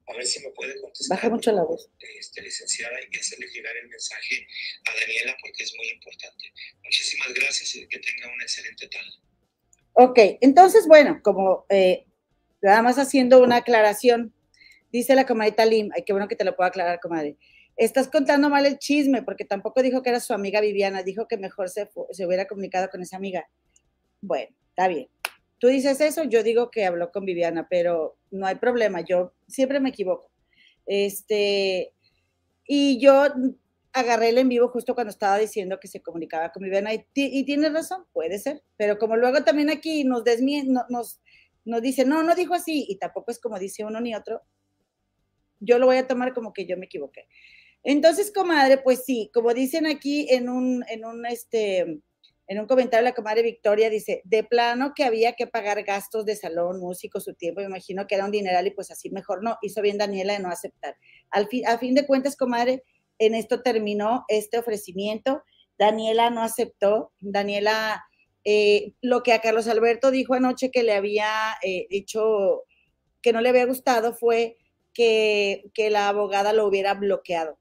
A 0.09 0.14
ver 0.14 0.26
si 0.26 0.41
me 0.41 0.51
puede 0.51 0.80
contestar. 0.80 1.16
Baja 1.16 1.30
mucho 1.30 1.51
la 1.53 1.64
voz. 1.64 1.91
Este, 2.18 2.43
licenciada, 2.43 2.97
y 3.11 3.18
hacerle 3.18 3.49
llegar 3.49 3.76
el 3.76 3.89
mensaje 3.89 4.47
a 4.84 5.01
Daniela 5.01 5.37
porque 5.41 5.64
es 5.64 5.74
muy 5.74 5.89
importante. 5.89 6.53
Muchísimas 6.84 7.34
gracias 7.34 7.74
y 7.74 7.89
que 7.89 7.99
tenga 7.99 8.32
una 8.32 8.45
excelente 8.45 8.89
tarde. 8.89 9.11
Ok, 9.95 10.18
entonces, 10.43 10.87
bueno, 10.87 11.20
como 11.24 11.66
eh, 11.70 12.05
Nada 12.66 12.82
más 12.82 12.98
haciendo 12.98 13.40
una 13.44 13.58
aclaración. 13.58 14.34
Dice 14.90 15.14
la 15.14 15.24
comadita 15.24 15.64
Lim, 15.64 15.90
ay, 15.94 16.02
qué 16.04 16.12
bueno 16.12 16.26
que 16.26 16.34
te 16.34 16.42
lo 16.42 16.56
puedo 16.56 16.66
aclarar, 16.66 16.98
comadre. 16.98 17.36
Estás 17.76 18.08
contando 18.08 18.50
mal 18.50 18.66
el 18.66 18.80
chisme, 18.80 19.22
porque 19.22 19.44
tampoco 19.44 19.82
dijo 19.82 20.02
que 20.02 20.08
era 20.10 20.18
su 20.18 20.34
amiga 20.34 20.60
Viviana, 20.60 21.04
dijo 21.04 21.28
que 21.28 21.36
mejor 21.36 21.68
se, 21.68 21.88
se 22.10 22.26
hubiera 22.26 22.48
comunicado 22.48 22.88
con 22.88 23.02
esa 23.02 23.18
amiga. 23.18 23.48
Bueno, 24.20 24.48
está 24.70 24.88
bien. 24.88 25.08
Tú 25.58 25.68
dices 25.68 26.00
eso, 26.00 26.24
yo 26.24 26.42
digo 26.42 26.72
que 26.72 26.84
habló 26.84 27.12
con 27.12 27.24
Viviana, 27.24 27.68
pero 27.70 28.18
no 28.32 28.48
hay 28.48 28.56
problema, 28.56 29.00
yo 29.00 29.32
siempre 29.46 29.78
me 29.78 29.90
equivoco. 29.90 30.32
Este, 30.86 31.94
y 32.66 32.98
yo 32.98 33.26
agarré 33.92 34.30
el 34.30 34.38
en 34.38 34.48
vivo 34.48 34.70
justo 34.70 34.96
cuando 34.96 35.12
estaba 35.12 35.38
diciendo 35.38 35.78
que 35.80 35.86
se 35.86 36.02
comunicaba 36.02 36.50
con 36.50 36.64
Viviana 36.64 36.92
y, 36.92 37.06
y 37.14 37.44
tienes 37.44 37.72
razón, 37.72 38.06
puede 38.12 38.40
ser, 38.40 38.64
pero 38.76 38.98
como 38.98 39.16
luego 39.16 39.44
también 39.44 39.70
aquí 39.70 40.02
nos 40.02 40.24
desmien, 40.24 40.74
nos 40.88 41.20
no 41.66 41.80
dice, 41.80 42.06
no, 42.06 42.22
no 42.22 42.34
dijo 42.34 42.54
así, 42.54 42.86
y 42.88 42.96
tampoco 42.96 43.30
es 43.30 43.38
como 43.38 43.58
dice 43.58 43.84
uno 43.84 44.00
ni 44.00 44.14
otro, 44.14 44.40
yo 45.60 45.78
lo 45.78 45.86
voy 45.86 45.98
a 45.98 46.06
tomar 46.06 46.32
como 46.32 46.52
que 46.52 46.66
yo 46.66 46.76
me 46.78 46.86
equivoqué. 46.86 47.28
Entonces, 47.82 48.32
comadre, 48.32 48.78
pues 48.78 49.04
sí, 49.04 49.30
como 49.34 49.52
dicen 49.52 49.86
aquí 49.86 50.26
en 50.30 50.48
un, 50.48 50.84
en 50.88 51.04
un, 51.04 51.26
este, 51.26 52.00
en 52.46 52.58
un 52.58 52.66
comentario 52.66 53.04
la 53.04 53.14
comadre 53.14 53.42
Victoria 53.42 53.90
dice, 53.90 54.22
de 54.24 54.42
plano 54.42 54.92
que 54.94 55.04
había 55.04 55.34
que 55.34 55.46
pagar 55.46 55.82
gastos 55.84 56.24
de 56.24 56.36
salón, 56.36 56.80
músico, 56.80 57.20
su 57.20 57.34
tiempo, 57.34 57.60
me 57.60 57.66
imagino 57.66 58.06
que 58.06 58.14
era 58.14 58.24
un 58.24 58.30
dineral 58.30 58.66
y 58.66 58.70
pues 58.70 58.90
así 58.90 59.10
mejor 59.10 59.42
no, 59.42 59.58
hizo 59.60 59.82
bien 59.82 59.98
Daniela 59.98 60.32
de 60.32 60.38
no 60.40 60.48
aceptar. 60.48 60.96
Al 61.30 61.48
fin, 61.48 61.66
a 61.66 61.78
fin 61.78 61.94
de 61.94 62.06
cuentas, 62.06 62.36
comadre, 62.36 62.82
en 63.18 63.34
esto 63.34 63.62
terminó 63.62 64.24
este 64.28 64.58
ofrecimiento 64.58 65.42
Daniela 65.78 66.30
no 66.30 66.42
aceptó. 66.42 67.12
Daniela, 67.20 68.04
eh, 68.49 68.92
lo 69.03 69.24
que 69.24 69.32
a 69.32 69.40
Carlos 69.40 69.66
Alberto 69.66 70.12
dijo 70.12 70.34
anoche 70.34 70.70
que 70.70 70.84
le 70.84 70.92
había 70.92 71.28
eh, 71.64 71.88
dicho 71.90 72.62
que 73.20 73.32
no 73.32 73.40
le 73.40 73.49
había 73.49 73.66
gustado 73.66 74.14
fue 74.14 74.57
que, 74.94 75.64
que 75.74 75.90
la 75.90 76.09
abogada 76.09 76.53
lo 76.53 76.64
hubiera 76.64 76.94
bloqueado. 76.94 77.59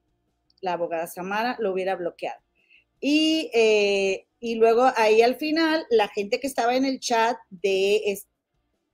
La 0.60 0.74
abogada 0.74 1.08
Samara 1.08 1.56
lo 1.58 1.72
hubiera 1.72 1.96
bloqueado. 1.96 2.40
Y, 3.00 3.50
eh, 3.52 4.28
y 4.38 4.54
luego 4.54 4.88
ahí 4.96 5.22
al 5.22 5.34
final, 5.34 5.84
la 5.90 6.06
gente 6.06 6.38
que 6.38 6.46
estaba 6.46 6.76
en 6.76 6.84
el 6.84 7.00
chat 7.00 7.36
de, 7.50 8.16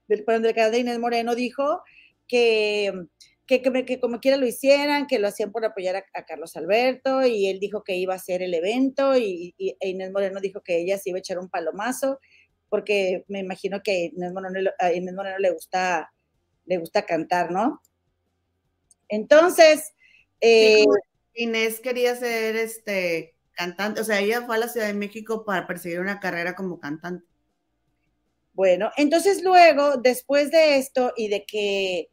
del, 0.07 0.25
de 0.25 0.79
Inés 0.79 0.97
Moreno 0.97 1.35
dijo 1.35 1.83
que, 2.27 2.91
que, 3.45 3.61
que, 3.61 3.99
como 3.99 4.19
quiera 4.19 4.37
lo 4.37 4.45
hicieran, 4.45 5.07
que 5.07 5.19
lo 5.19 5.27
hacían 5.27 5.51
por 5.51 5.65
apoyar 5.65 5.95
a, 5.95 6.25
Carlos 6.25 6.55
Alberto, 6.55 7.25
y 7.25 7.47
él 7.47 7.59
dijo 7.59 7.83
que 7.83 7.95
iba 7.95 8.13
a 8.13 8.17
hacer 8.17 8.41
el 8.41 8.53
evento, 8.53 9.17
y, 9.17 9.53
e 9.57 9.89
Inés 9.89 10.11
Moreno 10.11 10.39
dijo 10.39 10.61
que 10.61 10.79
ella 10.79 10.97
se 10.97 11.09
iba 11.09 11.17
a 11.17 11.19
echar 11.19 11.39
un 11.39 11.49
palomazo, 11.49 12.19
porque 12.69 13.23
me 13.27 13.39
imagino 13.39 13.81
que 13.83 14.11
Inés 14.15 14.33
Moreno, 14.33 14.71
a 14.79 14.93
Inés 14.93 15.13
Moreno 15.13 15.37
le 15.39 15.51
gusta, 15.51 16.11
le 16.65 16.77
gusta 16.77 17.05
cantar, 17.05 17.51
¿no? 17.51 17.81
Entonces, 19.09 19.93
eh, 20.39 20.85
Inés 21.35 21.81
quería 21.81 22.15
ser 22.15 22.55
este 22.55 23.35
cantante, 23.51 24.01
o 24.01 24.03
sea, 24.03 24.21
ella 24.21 24.41
fue 24.43 24.55
a 24.55 24.59
la 24.59 24.67
Ciudad 24.69 24.87
de 24.87 24.93
México 24.93 25.43
para 25.45 25.67
perseguir 25.67 25.99
una 25.99 26.19
carrera 26.19 26.55
como 26.55 26.79
cantante. 26.79 27.25
Bueno, 28.53 28.91
entonces 28.97 29.43
luego, 29.43 29.97
después 29.97 30.51
de 30.51 30.77
esto 30.77 31.11
y 31.17 31.27
de 31.27 31.45
que, 31.45 32.09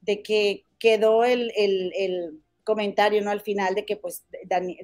de 0.00 0.22
que 0.22 0.64
quedó 0.84 1.24
el, 1.24 1.50
comentario, 2.62 3.22
¿no? 3.22 3.30
Al 3.30 3.40
final 3.40 3.74
de 3.74 3.86
que 3.86 3.96
pues 3.96 4.26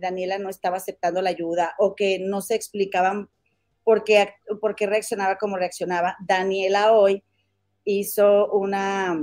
Daniela 0.01 0.39
no 0.39 0.49
estaba 0.49 0.79
aceptando 0.79 1.21
la 1.21 1.29
ayuda 1.31 1.75
o 1.79 1.95
que 1.95 2.19
no 2.19 2.41
se 2.41 2.55
explicaban 2.55 3.29
por 3.85 4.03
qué, 4.05 4.35
por 4.63 4.75
qué 4.77 4.87
reaccionaba 4.87 5.37
como 5.37 5.59
reaccionaba, 5.59 6.17
Daniela 6.27 6.93
hoy 6.93 7.23
hizo 7.85 8.51
una, 8.51 9.23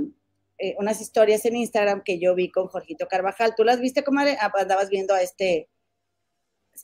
eh, 0.58 0.76
unas 0.78 1.00
historias 1.00 1.44
en 1.46 1.56
Instagram 1.56 2.02
que 2.04 2.20
yo 2.20 2.36
vi 2.36 2.50
con 2.50 2.68
Jorgito 2.68 3.08
Carvajal. 3.08 3.54
¿Tú 3.56 3.64
las 3.64 3.80
viste, 3.80 4.04
comadre? 4.04 4.36
Ah, 4.40 4.52
andabas 4.56 4.88
viendo 4.88 5.14
a 5.14 5.22
este, 5.22 5.68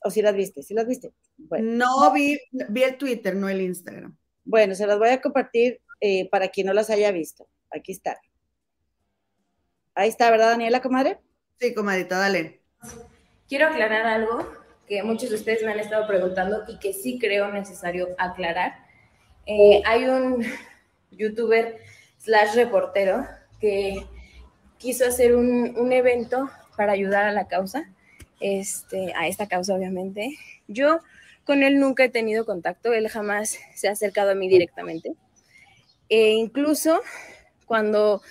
o 0.03 0.11
si 0.11 0.23
las 0.23 0.35
viste, 0.35 0.63
si 0.63 0.75
las 0.75 0.89
viste. 0.89 1.13
No, 1.61 2.13
vi, 2.13 2.39
vi 2.69 2.83
el 2.83 2.99
Twitter, 2.99 3.37
no 3.37 3.49
el 3.49 3.61
Instagram. 3.61 4.17
Bueno, 4.45 4.75
se 4.75 4.89
las 4.89 4.99
voy 4.99 5.11
a 5.11 5.21
compartir 5.21 5.81
eh, 6.01 6.29
para 6.31 6.49
quien 6.49 6.67
no 6.67 6.73
las 6.73 6.91
haya 6.91 7.13
visto. 7.13 7.49
Aquí 7.71 7.93
está. 7.93 8.19
Ahí 9.97 10.09
está, 10.09 10.29
¿verdad, 10.31 10.51
Daniela, 10.51 10.83
comadre? 10.83 11.19
Sí, 11.61 11.73
comadita, 11.73 12.19
dale. 12.19 12.61
Quiero 13.49 13.69
aclarar 13.69 14.07
algo 14.07 14.53
que 14.89 15.05
muchos 15.05 15.31
de 15.31 15.37
ustedes 15.37 15.63
me 15.63 15.71
han 15.71 15.79
estado 15.79 16.07
preguntando 16.09 16.65
y 16.67 16.79
que 16.81 16.93
sí 16.93 17.19
creo 17.21 17.53
necesario 17.53 18.09
aclarar. 18.19 18.75
Eh, 19.47 19.83
hay 19.85 20.07
un 20.07 20.45
youtuber 21.13 21.79
slash 22.19 22.57
reportero 22.57 23.25
que 23.61 24.05
quiso 24.79 25.07
hacer 25.07 25.37
un, 25.37 25.93
evento 25.93 26.51
para 26.77 26.93
ayudar 26.93 27.27
a 27.27 27.33
la 27.33 27.47
causa, 27.47 27.89
este, 28.41 29.13
a 29.15 29.29
esta 29.29 29.47
causa 29.47 29.75
obviamente. 29.75 30.37
Yo 30.67 30.99
con 31.45 31.63
él 31.63 31.79
nunca 31.79 32.05
he 32.05 32.09
tenido 32.09 32.45
contacto, 32.45 32.93
él 32.93 33.09
jamás 33.09 33.59
se 33.77 33.89
ha 33.89 33.93
acercado 33.93 34.33
a 34.33 34.35
mí 34.35 34.49
directamente. 34.49 35.15
E 36.09 36.31
incluso 36.31 37.01
cuando 37.65 38.23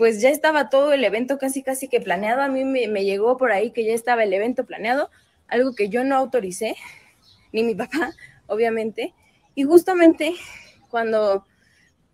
pues 0.00 0.18
ya 0.22 0.30
estaba 0.30 0.70
todo 0.70 0.94
el 0.94 1.04
evento 1.04 1.36
casi 1.36 1.62
casi 1.62 1.86
que 1.86 2.00
planeado, 2.00 2.40
a 2.40 2.48
mí 2.48 2.64
me, 2.64 3.04
llegó 3.04 3.36
por 3.36 3.52
ahí 3.52 3.70
que 3.70 3.84
ya 3.84 3.92
estaba 3.92 4.24
el 4.24 4.32
evento 4.32 4.64
planeado, 4.64 5.10
algo 5.46 5.74
que 5.74 5.90
yo 5.90 6.04
no 6.04 6.16
autoricé, 6.16 6.74
ni 7.52 7.62
mi 7.64 7.74
papá, 7.74 8.14
obviamente. 8.46 9.12
Y 9.54 9.64
justamente 9.64 10.36
cuando 10.88 11.44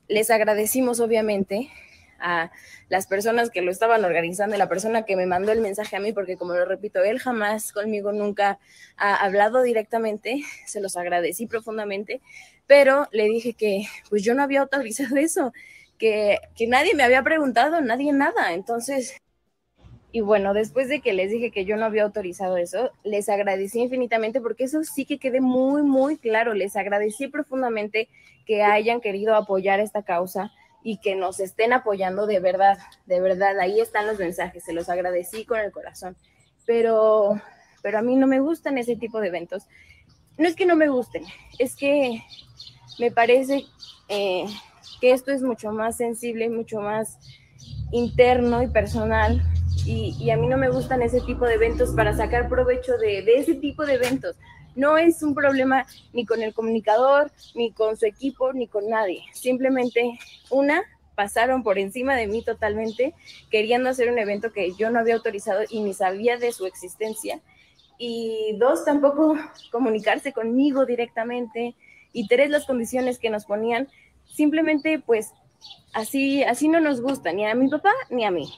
les 0.08 0.32
agradecimos, 0.32 0.98
obviamente, 0.98 1.70
a 2.18 2.50
las 2.88 3.06
personas 3.06 3.50
que 3.50 3.62
lo 3.62 3.70
estaban 3.70 4.04
organizando, 4.04 4.56
la 4.56 4.68
persona 4.68 5.04
que 5.04 5.14
me 5.14 5.26
mandó 5.26 5.52
el 5.52 5.60
mensaje 5.60 5.94
a 5.94 6.00
mí, 6.00 6.12
porque 6.12 6.36
como 6.36 6.54
lo 6.54 6.64
repito, 6.64 7.04
él 7.04 7.20
jamás 7.20 7.70
conmigo 7.70 8.10
nunca 8.10 8.58
ha 8.96 9.14
hablado 9.14 9.62
directamente, 9.62 10.42
se 10.66 10.80
los 10.80 10.96
agradecí 10.96 11.46
profundamente, 11.46 12.20
pero 12.66 13.06
le 13.12 13.26
dije 13.26 13.54
que 13.54 13.84
pues 14.10 14.24
yo 14.24 14.34
no 14.34 14.42
había 14.42 14.62
autorizado 14.62 15.14
eso, 15.18 15.52
que, 15.98 16.38
que 16.56 16.66
nadie 16.66 16.94
me 16.94 17.02
había 17.02 17.22
preguntado, 17.22 17.80
nadie 17.80 18.12
nada, 18.12 18.52
entonces... 18.52 19.16
Y 20.12 20.20
bueno, 20.22 20.54
después 20.54 20.88
de 20.88 21.00
que 21.00 21.12
les 21.12 21.30
dije 21.30 21.50
que 21.50 21.66
yo 21.66 21.76
no 21.76 21.84
había 21.84 22.04
autorizado 22.04 22.56
eso, 22.56 22.90
les 23.04 23.28
agradecí 23.28 23.80
infinitamente 23.80 24.40
porque 24.40 24.64
eso 24.64 24.82
sí 24.82 25.04
que 25.04 25.18
quede 25.18 25.42
muy, 25.42 25.82
muy 25.82 26.16
claro. 26.16 26.54
Les 26.54 26.74
agradecí 26.74 27.28
profundamente 27.28 28.08
que 28.46 28.62
hayan 28.62 29.02
querido 29.02 29.34
apoyar 29.34 29.78
esta 29.78 30.04
causa, 30.04 30.52
y 30.86 30.98
que 30.98 31.16
nos 31.16 31.40
estén 31.40 31.72
apoyando 31.72 32.28
de 32.28 32.38
verdad, 32.38 32.78
de 33.06 33.20
verdad. 33.20 33.58
Ahí 33.58 33.80
están 33.80 34.06
los 34.06 34.20
mensajes, 34.20 34.62
se 34.62 34.72
los 34.72 34.88
agradecí 34.88 35.44
con 35.44 35.58
el 35.58 35.72
corazón. 35.72 36.16
Pero, 36.64 37.40
pero 37.82 37.98
a 37.98 38.02
mí 38.02 38.14
no 38.14 38.28
me 38.28 38.38
gustan 38.38 38.78
ese 38.78 38.94
tipo 38.94 39.18
de 39.18 39.26
eventos. 39.26 39.64
No 40.38 40.46
es 40.46 40.54
que 40.54 40.64
no 40.64 40.76
me 40.76 40.86
gusten, 40.86 41.24
es 41.58 41.74
que 41.74 42.22
me 43.00 43.10
parece 43.10 43.64
eh, 44.08 44.44
que 45.00 45.12
esto 45.12 45.32
es 45.32 45.42
mucho 45.42 45.72
más 45.72 45.96
sensible, 45.96 46.48
mucho 46.48 46.80
más 46.80 47.18
interno 47.92 48.62
y 48.62 48.68
personal. 48.68 49.42
Y, 49.84 50.30
a 50.30 50.36
mí 50.36 50.48
no 50.48 50.56
me 50.56 50.68
gustan 50.68 51.02
ese 51.02 51.20
tipo 51.20 51.46
de 51.46 51.54
eventos 51.54 51.90
para 51.94 52.16
sacar 52.16 52.48
provecho 52.48 52.96
de, 52.98 53.22
de 53.22 53.36
ese 53.36 53.54
tipo 53.54 53.86
de 53.86 53.94
eventos. 53.94 54.36
No 54.74 54.98
es 54.98 55.22
un 55.22 55.34
problema 55.34 55.86
ni 56.12 56.26
con 56.26 56.42
el 56.42 56.52
comunicador, 56.52 57.30
ni 57.54 57.72
con 57.72 57.96
su 57.96 58.04
equipo, 58.04 58.52
ni 58.52 58.66
con 58.66 58.88
nadie. 58.88 59.22
Simplemente, 59.32 60.18
una, 60.50 60.82
pasaron 61.16 61.64
por 61.64 61.78
encima 61.78 62.14
de 62.14 62.28
mí 62.28 62.42
totalmente, 62.42 63.14
queriendo 63.50 63.88
hacer 63.88 64.10
un 64.10 64.18
evento 64.18 64.52
que 64.52 64.72
yo 64.74 64.90
no 64.90 65.00
había 65.00 65.14
autorizado 65.14 65.62
y 65.68 65.80
ni 65.80 65.94
sabía 65.94 66.36
de 66.36 66.52
su 66.52 66.66
existencia. 66.66 67.40
Y 67.98 68.56
dos, 68.58 68.84
tampoco 68.84 69.36
comunicarse 69.72 70.32
conmigo 70.32 70.84
directamente. 70.84 71.74
Y 72.12 72.28
tres, 72.28 72.50
las 72.50 72.66
condiciones 72.66 73.18
que 73.18 73.30
nos 73.30 73.46
ponían, 73.46 73.88
simplemente 74.26 74.98
pues 74.98 75.32
así, 75.92 76.42
así 76.44 76.68
no 76.68 76.80
nos 76.80 77.00
gusta, 77.00 77.32
ni 77.32 77.46
a 77.46 77.54
mi 77.54 77.68
papá 77.68 77.92
ni 78.10 78.24
a 78.24 78.30
mí. 78.30 78.52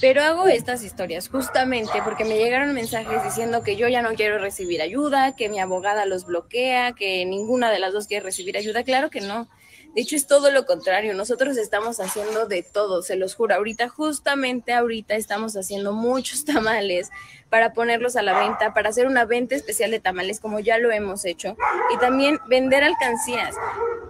Pero 0.00 0.22
hago 0.22 0.48
estas 0.48 0.82
historias 0.82 1.28
justamente 1.28 2.00
porque 2.02 2.24
me 2.24 2.38
llegaron 2.38 2.72
mensajes 2.72 3.22
diciendo 3.24 3.62
que 3.62 3.76
yo 3.76 3.88
ya 3.88 4.00
no 4.00 4.14
quiero 4.14 4.38
recibir 4.38 4.80
ayuda, 4.80 5.36
que 5.36 5.50
mi 5.50 5.60
abogada 5.60 6.06
los 6.06 6.24
bloquea, 6.24 6.92
que 6.92 7.26
ninguna 7.26 7.70
de 7.70 7.78
las 7.78 7.92
dos 7.92 8.06
quiere 8.06 8.24
recibir 8.24 8.56
ayuda. 8.56 8.84
Claro 8.84 9.10
que 9.10 9.20
no. 9.20 9.48
De 9.94 10.00
hecho, 10.00 10.16
es 10.16 10.26
todo 10.26 10.50
lo 10.50 10.64
contrario. 10.64 11.14
Nosotros 11.14 11.56
estamos 11.56 12.00
haciendo 12.00 12.46
de 12.46 12.62
todo, 12.62 13.02
se 13.02 13.16
los 13.16 13.34
juro. 13.34 13.54
Ahorita, 13.54 13.88
justamente 13.88 14.72
ahorita, 14.72 15.14
estamos 15.14 15.56
haciendo 15.56 15.92
muchos 15.92 16.44
tamales 16.46 17.10
para 17.50 17.72
ponerlos 17.72 18.16
a 18.16 18.22
la 18.22 18.38
venta, 18.38 18.72
para 18.72 18.88
hacer 18.88 19.06
una 19.06 19.24
venta 19.24 19.54
especial 19.54 19.90
de 19.90 20.00
tamales, 20.00 20.40
como 20.40 20.60
ya 20.60 20.78
lo 20.78 20.90
hemos 20.90 21.24
hecho, 21.24 21.56
y 21.94 21.98
también 21.98 22.38
vender 22.48 22.82
alcancías. 22.82 23.54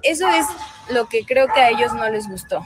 Eso 0.03 0.29
es 0.29 0.47
lo 0.91 1.09
que 1.09 1.25
creo 1.25 1.49
que 1.49 1.61
a 1.61 1.71
ellos 1.71 1.93
no 1.95 2.09
les 2.09 2.29
gustó 2.29 2.65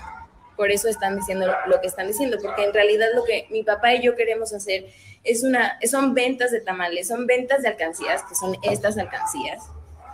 por 0.57 0.71
eso 0.71 0.89
están 0.89 1.17
diciendo 1.17 1.47
lo 1.67 1.81
que 1.81 1.87
están 1.87 2.09
diciendo, 2.09 2.39
porque 2.43 2.65
en 2.65 2.73
realidad 2.73 3.09
lo 3.15 3.25
que 3.25 3.47
mi 3.51 3.63
papá 3.63 3.95
y 3.95 4.03
yo 4.03 4.17
queremos 4.17 4.53
hacer 4.53 4.87
es 5.23 5.45
una, 5.45 5.79
son 5.89 6.15
ventas 6.15 6.51
de 6.51 6.61
tamales, 6.61 7.09
son 7.09 7.27
ventas 7.27 7.63
de 7.63 7.69
alcancías, 7.69 8.23
que 8.23 8.35
son 8.35 8.57
estas 8.63 8.97
alcancías, 8.97 9.63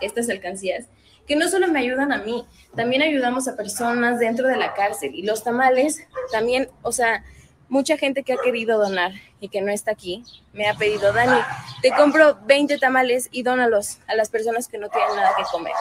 estas 0.01 0.29
alcancías, 0.29 0.85
que 1.27 1.35
no 1.35 1.47
solo 1.47 1.67
me 1.67 1.79
ayudan 1.79 2.11
a 2.11 2.17
mí, 2.17 2.45
también 2.75 3.01
ayudamos 3.01 3.47
a 3.47 3.55
personas 3.55 4.19
dentro 4.19 4.47
de 4.47 4.57
la 4.57 4.73
cárcel 4.73 5.15
y 5.15 5.23
los 5.23 5.43
tamales 5.43 6.05
también, 6.31 6.69
o 6.81 6.91
sea, 6.91 7.23
mucha 7.69 7.97
gente 7.97 8.23
que 8.23 8.33
ha 8.33 8.37
querido 8.37 8.77
donar 8.77 9.13
y 9.39 9.49
que 9.49 9.61
no 9.61 9.71
está 9.71 9.91
aquí, 9.91 10.23
me 10.53 10.67
ha 10.67 10.75
pedido, 10.75 11.11
Dani, 11.11 11.41
te 11.81 11.91
compro 11.91 12.37
20 12.45 12.77
tamales 12.77 13.29
y 13.31 13.43
dónalos 13.43 13.99
a 14.07 14.15
las 14.15 14.29
personas 14.29 14.67
que 14.67 14.77
no 14.77 14.89
tienen 14.89 15.15
nada 15.15 15.31
que 15.35 15.43
comer. 15.51 15.73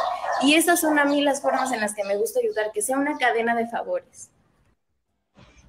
Y 0.42 0.54
esas 0.54 0.80
son 0.80 0.98
a 0.98 1.04
mí 1.04 1.22
las 1.22 1.42
formas 1.42 1.70
en 1.72 1.80
las 1.80 1.94
que 1.94 2.04
me 2.04 2.16
gusta 2.16 2.40
ayudar, 2.40 2.72
que 2.72 2.82
sea 2.82 2.96
una 2.96 3.18
cadena 3.18 3.54
de 3.54 3.66
favores. 3.66 4.30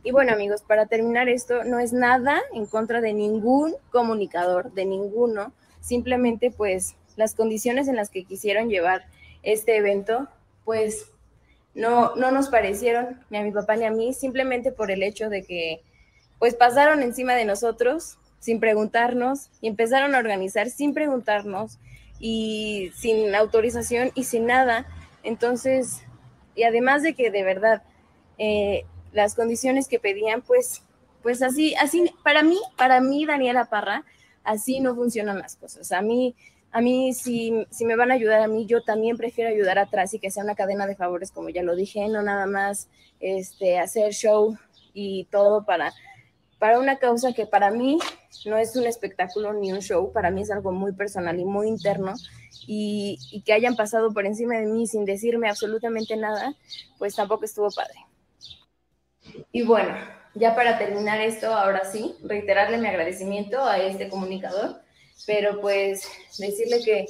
Y 0.03 0.11
bueno, 0.11 0.33
amigos, 0.33 0.61
para 0.61 0.85
terminar 0.85 1.29
esto, 1.29 1.63
no 1.63 1.79
es 1.79 1.93
nada 1.93 2.41
en 2.53 2.65
contra 2.65 2.99
de 2.99 3.13
ningún 3.13 3.75
comunicador, 3.89 4.71
de 4.73 4.85
ninguno. 4.85 5.53
Simplemente, 5.79 6.51
pues, 6.51 6.95
las 7.15 7.35
condiciones 7.35 7.87
en 7.87 7.95
las 7.95 8.09
que 8.09 8.25
quisieron 8.25 8.69
llevar 8.69 9.05
este 9.43 9.77
evento, 9.77 10.27
pues, 10.65 11.11
no, 11.75 12.15
no 12.15 12.31
nos 12.31 12.49
parecieron 12.49 13.23
ni 13.29 13.37
a 13.37 13.43
mi 13.43 13.51
papá 13.51 13.75
ni 13.75 13.85
a 13.85 13.91
mí, 13.91 14.13
simplemente 14.13 14.71
por 14.71 14.91
el 14.91 15.03
hecho 15.03 15.29
de 15.29 15.43
que, 15.43 15.81
pues, 16.39 16.55
pasaron 16.55 17.01
encima 17.03 17.35
de 17.35 17.45
nosotros 17.45 18.17
sin 18.39 18.59
preguntarnos 18.59 19.49
y 19.61 19.67
empezaron 19.67 20.15
a 20.15 20.19
organizar 20.19 20.69
sin 20.69 20.93
preguntarnos 20.93 21.79
y 22.19 22.91
sin 22.95 23.33
autorización 23.35 24.11
y 24.15 24.25
sin 24.25 24.45
nada. 24.45 24.85
Entonces, 25.23 26.03
y 26.55 26.63
además 26.63 27.03
de 27.03 27.13
que 27.13 27.31
de 27.31 27.43
verdad, 27.43 27.83
eh, 28.37 28.85
las 29.13 29.35
condiciones 29.35 29.87
que 29.87 29.99
pedían, 29.99 30.41
pues, 30.41 30.83
pues 31.21 31.41
así, 31.41 31.73
así, 31.75 32.13
para 32.23 32.43
mí, 32.43 32.59
para 32.77 32.99
mí, 32.99 33.25
Daniela 33.25 33.65
Parra, 33.65 34.03
así 34.43 34.79
no 34.81 34.95
funcionan 34.95 35.39
las 35.39 35.55
cosas. 35.55 35.91
A 35.91 36.01
mí, 36.01 36.35
a 36.73 36.81
mí 36.81 37.13
si, 37.13 37.65
si 37.69 37.85
me 37.85 37.95
van 37.95 38.11
a 38.11 38.15
ayudar 38.15 38.41
a 38.41 38.47
mí, 38.47 38.65
yo 38.65 38.83
también 38.83 39.15
prefiero 39.15 39.51
ayudar 39.51 39.77
atrás 39.77 40.13
y 40.13 40.19
que 40.19 40.31
sea 40.31 40.43
una 40.43 40.55
cadena 40.55 40.87
de 40.87 40.95
favores, 40.95 41.31
como 41.31 41.49
ya 41.49 41.61
lo 41.61 41.75
dije, 41.75 42.07
no 42.09 42.23
nada 42.23 42.47
más 42.47 42.89
este, 43.19 43.77
hacer 43.77 44.11
show 44.11 44.57
y 44.91 45.25
todo 45.25 45.65
para, 45.65 45.93
para 46.57 46.79
una 46.79 46.97
causa 46.97 47.33
que 47.33 47.45
para 47.45 47.69
mí 47.69 47.99
no 48.45 48.57
es 48.57 48.75
un 48.75 48.87
espectáculo 48.87 49.53
ni 49.53 49.71
un 49.71 49.81
show, 49.81 50.11
para 50.11 50.31
mí 50.31 50.41
es 50.41 50.51
algo 50.51 50.71
muy 50.71 50.93
personal 50.93 51.39
y 51.39 51.45
muy 51.45 51.67
interno. 51.67 52.15
Y, 52.65 53.19
y 53.31 53.41
que 53.41 53.53
hayan 53.53 53.75
pasado 53.75 54.13
por 54.13 54.25
encima 54.25 54.55
de 54.55 54.65
mí 54.65 54.87
sin 54.87 55.05
decirme 55.05 55.49
absolutamente 55.49 56.15
nada, 56.17 56.55
pues 56.97 57.15
tampoco 57.15 57.45
estuvo 57.45 57.69
padre. 57.69 57.99
Y 59.51 59.63
bueno, 59.63 59.93
ya 60.33 60.55
para 60.55 60.77
terminar 60.77 61.19
esto, 61.19 61.53
ahora 61.53 61.85
sí, 61.85 62.15
reiterarle 62.23 62.77
mi 62.77 62.87
agradecimiento 62.87 63.63
a 63.63 63.77
este 63.77 64.09
comunicador, 64.09 64.82
pero 65.25 65.59
pues 65.61 66.07
decirle 66.37 66.83
que 66.83 67.05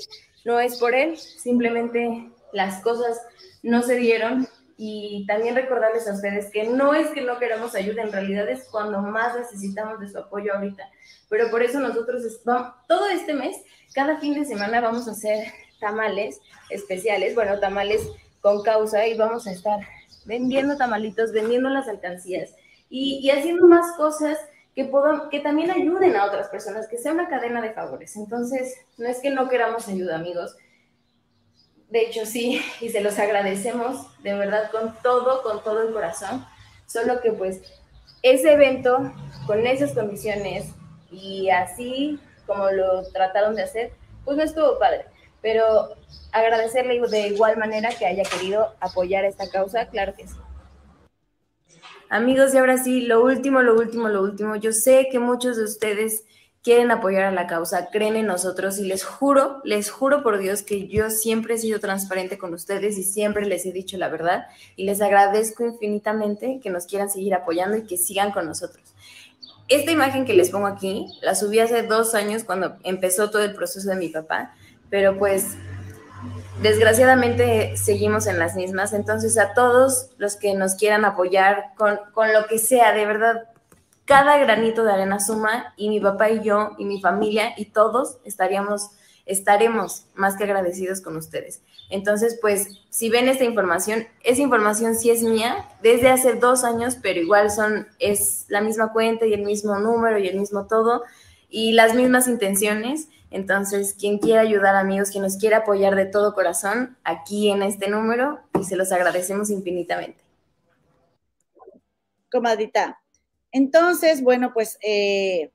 no 0.46 0.60
es 0.60 0.78
por 0.78 0.94
él, 0.94 1.18
simplemente 1.18 2.30
las 2.52 2.82
cosas 2.82 3.20
no 3.62 3.82
se 3.82 3.96
dieron 3.96 4.48
y 4.78 5.26
también 5.28 5.56
recordarles 5.56 6.08
a 6.08 6.14
ustedes 6.14 6.50
que 6.52 6.64
no 6.66 6.94
es 6.94 7.08
que 7.10 7.22
no 7.22 7.40
queramos 7.40 7.76
ayuda, 7.76 8.04
en 8.04 8.12
realidad 8.12 8.50
es 8.50 8.68
cuando 8.70 9.00
más 9.02 9.36
necesitamos 9.38 10.00
de 10.00 10.10
su 10.10 10.18
apoyo 10.18 10.54
ahorita. 10.54 10.90
Pero 11.30 11.50
por 11.50 11.64
eso 11.64 11.80
nosotros 11.80 12.24
todo 12.88 13.08
este 13.10 13.34
mes, 13.34 13.56
cada 13.94 14.20
fin 14.20 14.34
de 14.34 14.46
semana 14.46 14.82
vamos 14.82 15.08
a 15.08 15.12
hacer 15.12 15.48
tamales 15.80 16.40
especiales, 16.70 17.36
bueno, 17.36 17.60
tamales 17.60 18.08
con 18.42 18.64
causa 18.64 19.08
y 19.08 19.18
vamos 19.18 19.48
a 19.48 19.52
estar 19.52 19.80
vendiendo 20.26 20.78
tamalitos, 20.78 21.32
vendiendo 21.32 21.70
las 21.70 21.88
alcancías 21.88 22.56
y, 22.90 23.30
haciendo 23.32 23.68
más 23.68 23.96
cosas 23.98 24.38
que, 24.76 24.90
que 25.30 25.40
también 25.40 25.72
ayuden 25.72 26.16
a 26.16 26.26
otras 26.26 26.50
personas, 26.50 26.88
que 26.88 26.98
sea 26.98 27.12
una 27.12 27.30
cadena 27.30 27.62
de 27.62 27.74
favores. 27.74 28.16
Entonces, 28.16 28.76
no 28.98 29.08
es 29.08 29.20
que 29.20 29.30
no 29.30 29.50
queramos 29.50 29.88
ayuda, 29.88 30.16
amigos. 30.16 30.56
De 31.90 32.02
hecho, 32.02 32.26
sí, 32.26 32.62
y 32.82 32.90
se 32.90 33.02
los 33.02 33.20
agradecemos 33.20 34.08
de 34.24 34.34
verdad 34.34 34.72
con 34.72 34.96
todo, 35.04 35.44
con 35.44 35.64
todo 35.64 35.82
el 35.82 35.94
corazón. 35.94 36.46
Solo 36.88 37.22
que 37.22 37.32
pues 37.32 37.62
ese 38.24 38.54
evento, 38.54 39.12
con 39.46 39.66
esas 39.66 39.94
condiciones 39.94 40.66
y 41.12 41.50
así 41.50 42.20
como 42.48 42.70
lo 42.72 43.04
trataron 43.12 43.56
de 43.56 43.64
hacer, 43.64 43.94
pues 44.26 44.38
no 44.38 44.44
estuvo 44.44 44.80
padre. 44.80 45.06
Pero 45.42 45.96
agradecerle 46.32 47.00
de 47.08 47.28
igual 47.28 47.58
manera 47.58 47.90
que 47.90 48.06
haya 48.06 48.24
querido 48.24 48.74
apoyar 48.80 49.26
esta 49.26 49.50
causa, 49.50 49.88
claro 49.88 50.14
que 50.16 50.28
sí. 50.28 50.36
Amigos, 52.14 52.54
y 52.54 52.60
ahora 52.60 52.78
sí, 52.78 53.02
lo 53.02 53.24
último, 53.24 53.64
lo 53.64 53.74
último, 53.74 54.08
lo 54.08 54.22
último. 54.22 54.56
Yo 54.56 54.72
sé 54.72 55.08
que 55.12 55.18
muchos 55.18 55.58
de 55.58 55.64
ustedes 55.64 56.26
quieren 56.62 56.92
apoyar 56.92 57.24
a 57.24 57.32
la 57.32 57.48
causa, 57.48 57.90
creen 57.90 58.16
en 58.16 58.28
nosotros 58.28 58.78
y 58.78 58.86
les 58.86 59.04
juro, 59.04 59.62
les 59.64 59.90
juro 59.90 60.22
por 60.22 60.38
Dios 60.38 60.62
que 60.62 60.88
yo 60.88 61.10
siempre 61.10 61.56
he 61.56 61.58
sido 61.58 61.80
transparente 61.80 62.38
con 62.38 62.54
ustedes 62.54 63.00
y 63.00 63.04
siempre 63.04 63.48
les 63.48 63.66
he 63.66 63.72
dicho 63.72 63.98
la 63.98 64.10
verdad 64.10 64.46
y 64.76 64.86
les 64.86 65.02
agradezco 65.02 65.66
infinitamente 65.66 66.60
que 66.62 66.70
nos 66.70 66.86
quieran 66.86 67.10
seguir 67.10 67.34
apoyando 67.34 67.78
y 67.78 67.88
que 67.88 67.98
sigan 67.98 68.32
con 68.32 68.46
nosotros. 68.46 68.94
Esta 69.68 69.90
imagen 69.90 70.26
que 70.26 70.36
les 70.36 70.52
pongo 70.52 70.68
aquí 70.68 71.08
la 71.24 71.34
subí 71.34 71.62
hace 71.62 71.82
dos 71.82 72.14
años 72.14 72.44
cuando 72.44 72.78
empezó 72.84 73.32
todo 73.32 73.42
el 73.44 73.56
proceso 73.56 73.90
de 73.90 73.96
mi 73.96 74.10
papá, 74.10 74.54
pero 74.92 75.18
pues 75.18 75.58
desgraciadamente 76.62 77.76
seguimos 77.78 78.28
en 78.28 78.40
las 78.40 78.56
mismas. 78.56 78.94
Entonces, 78.94 79.38
a 79.38 79.54
todos 79.54 80.10
los 80.18 80.36
que 80.36 80.54
nos 80.56 80.76
quieran 80.76 81.06
apoyar 81.06 81.74
con, 81.76 82.00
lo 82.34 82.46
que 82.48 82.58
sea, 82.58 82.94
de 82.94 83.06
verdad, 83.06 83.50
cada 84.06 84.38
granito 84.38 84.84
de 84.84 84.94
arena 84.94 85.20
suma 85.20 85.74
y 85.78 85.90
mi 85.90 86.00
papá 86.00 86.30
y 86.30 86.42
yo 86.42 86.72
y 86.78 86.86
mi 86.86 87.02
familia 87.02 87.54
y 87.58 87.66
todos 87.66 88.18
estaríamos, 88.26 88.92
estaremos 89.26 90.06
más 90.16 90.36
que 90.36 90.44
agradecidos 90.44 91.02
con 91.02 91.16
ustedes. 91.18 91.62
Entonces, 91.90 92.40
pues, 92.42 92.82
si 92.90 93.10
ven 93.10 93.28
esta 93.28 93.44
información, 93.44 94.08
esa 94.24 94.42
información 94.42 94.96
sí 94.96 95.12
es 95.12 95.22
mía 95.22 95.70
desde 95.82 96.10
hace 96.10 96.34
dos 96.34 96.64
años, 96.64 96.98
pero 97.02 97.20
igual 97.20 97.52
son, 97.52 97.88
es 98.00 98.46
la 98.48 98.62
misma 98.62 98.92
cuenta 98.92 99.26
y 99.26 99.34
el 99.34 99.44
mismo 99.44 99.78
número 99.80 100.18
y 100.18 100.28
el 100.28 100.40
mismo 100.40 100.66
todo 100.66 101.04
y 101.50 101.74
las 101.74 101.94
mismas 101.94 102.28
intenciones. 102.28 103.10
Entonces, 103.34 103.96
quien 104.00 104.20
quiera 104.20 104.42
ayudar, 104.42 104.76
amigos, 104.76 105.10
quien 105.10 105.24
nos 105.24 105.38
quiera 105.38 105.58
apoyar 105.58 105.96
de 105.96 106.06
todo 106.06 106.36
corazón, 106.36 106.96
aquí 107.04 107.50
en 107.50 107.64
este 107.64 107.90
número 107.90 108.40
y 108.60 108.64
se 108.64 108.76
los 108.76 108.92
agradecemos 108.92 109.50
infinitamente. 109.50 110.24
Comadita. 112.32 113.02
Entonces, 113.52 114.22
bueno, 114.22 114.54
pues 114.54 114.78
eh, 114.86 115.52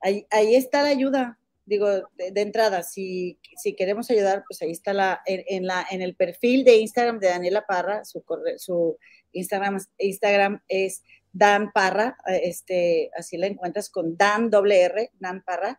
ahí, 0.00 0.26
está 0.54 0.82
la 0.82 0.88
ayuda. 0.88 1.38
Digo, 1.66 1.86
de, 2.16 2.40
entrada, 2.40 2.82
si, 2.82 3.38
si, 3.56 3.74
queremos 3.74 4.10
ayudar, 4.10 4.44
pues 4.48 4.62
ahí 4.62 4.70
está 4.70 4.94
la 4.94 5.20
en, 5.26 5.66
la, 5.66 5.86
en 5.90 6.00
el 6.00 6.16
perfil 6.16 6.64
de 6.64 6.76
Instagram 6.78 7.18
de 7.18 7.28
Daniela 7.28 7.66
Parra, 7.66 8.06
su, 8.06 8.24
su 8.56 8.96
Instagram, 9.32 9.78
Instagram 9.98 10.62
es 10.66 11.02
Dan 11.32 11.72
Parra, 11.72 12.16
este, 12.26 13.10
así 13.16 13.36
la 13.36 13.46
encuentras 13.46 13.88
con 13.88 14.16
Dan 14.16 14.50
doble 14.50 14.82
R, 14.82 15.10
Dan 15.18 15.42
Parra. 15.42 15.78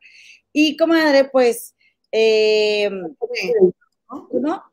Y 0.51 0.77
comadre, 0.77 1.25
pues, 1.25 1.75
eh, 2.11 2.89
¿no? 4.31 4.63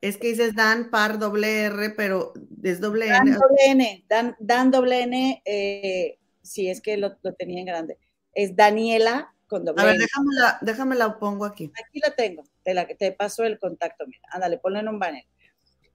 Es 0.00 0.16
que 0.16 0.28
dices 0.28 0.54
Dan 0.54 0.90
Par 0.90 1.18
doble 1.18 1.64
R, 1.64 1.90
pero 1.90 2.32
es 2.62 2.80
doble 2.80 3.06
N. 3.06 3.14
Dan 3.14 3.32
doble 3.32 3.56
N, 3.66 4.04
Dan, 4.08 4.36
Dan 4.40 4.70
doble 4.70 5.02
N, 5.02 5.42
eh, 5.44 6.18
sí, 6.42 6.68
es 6.68 6.80
que 6.80 6.96
lo, 6.96 7.16
tenía 7.38 7.60
en 7.60 7.66
grande. 7.66 7.98
Es 8.34 8.56
Daniela 8.56 9.32
con 9.46 9.64
doble 9.64 9.82
A 9.82 9.86
ver, 9.86 9.98
déjamela, 9.98 10.58
déjamela 10.60 11.18
pongo 11.18 11.44
aquí. 11.44 11.70
Aquí 11.86 12.00
la 12.00 12.14
tengo, 12.14 12.44
te, 12.64 12.74
la, 12.74 12.86
te 12.86 13.12
paso 13.12 13.44
el 13.44 13.58
contacto, 13.58 14.06
mira, 14.06 14.28
ándale, 14.32 14.58
ponlo 14.58 14.80
en 14.80 14.88
un 14.88 14.98
banner. 14.98 15.24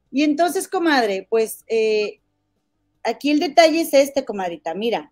Y 0.09 0.23
entonces, 0.23 0.67
comadre, 0.69 1.27
pues, 1.29 1.65
eh, 1.67 2.21
aquí 3.03 3.31
el 3.31 3.39
detalle 3.39 3.81
es 3.81 3.93
este, 3.93 4.25
comadrita, 4.25 4.73
mira, 4.73 5.11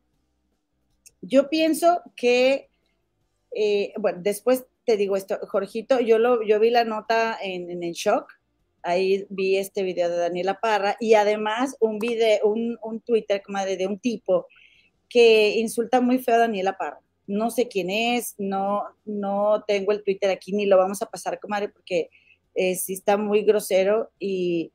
yo 1.22 1.50
pienso 1.50 2.02
que 2.16 2.70
eh, 3.56 3.94
bueno, 3.98 4.20
después 4.22 4.66
te 4.84 4.98
digo 4.98 5.16
esto, 5.16 5.40
Jorgito, 5.48 6.00
yo, 6.02 6.20
lo, 6.20 6.44
yo 6.44 6.60
vi 6.60 6.70
la 6.70 6.84
nota 6.84 7.38
en, 7.42 7.72
en 7.72 7.92
shock, 7.94 8.32
ahí 8.84 9.26
vi 9.30 9.58
este 9.58 9.82
video 9.82 10.10
de 10.10 10.18
Daniela 10.18 10.60
Parra 10.60 10.98
y 11.00 11.16
además 11.16 11.76
un 11.80 11.98
video, 11.98 12.40
un, 12.44 12.78
un 12.84 13.00
Twitter 13.00 13.42
como 13.42 13.64
de, 13.66 13.88
un 13.88 13.98
tipo 13.98 14.46
que 15.10 15.56
insulta 15.56 16.02
muy 16.02 16.20
feo 16.20 16.36
a 16.36 16.40
Daniela 16.40 16.78
Parra. 16.78 17.00
No 17.28 17.50
sé 17.50 17.68
quién 17.68 17.90
es, 17.90 18.36
no, 18.38 18.84
no 19.06 19.64
tengo 19.66 19.92
el 19.94 20.04
Twitter 20.04 20.30
aquí 20.30 20.52
ni 20.52 20.66
lo 20.66 20.78
vamos 20.78 21.02
a 21.02 21.10
pasar, 21.10 21.40
comadre, 21.40 21.70
porque 21.70 22.10
eh, 22.54 22.76
sí 22.76 22.94
está 22.94 23.18
muy 23.18 23.44
grosero 23.44 24.12
y 24.20 24.72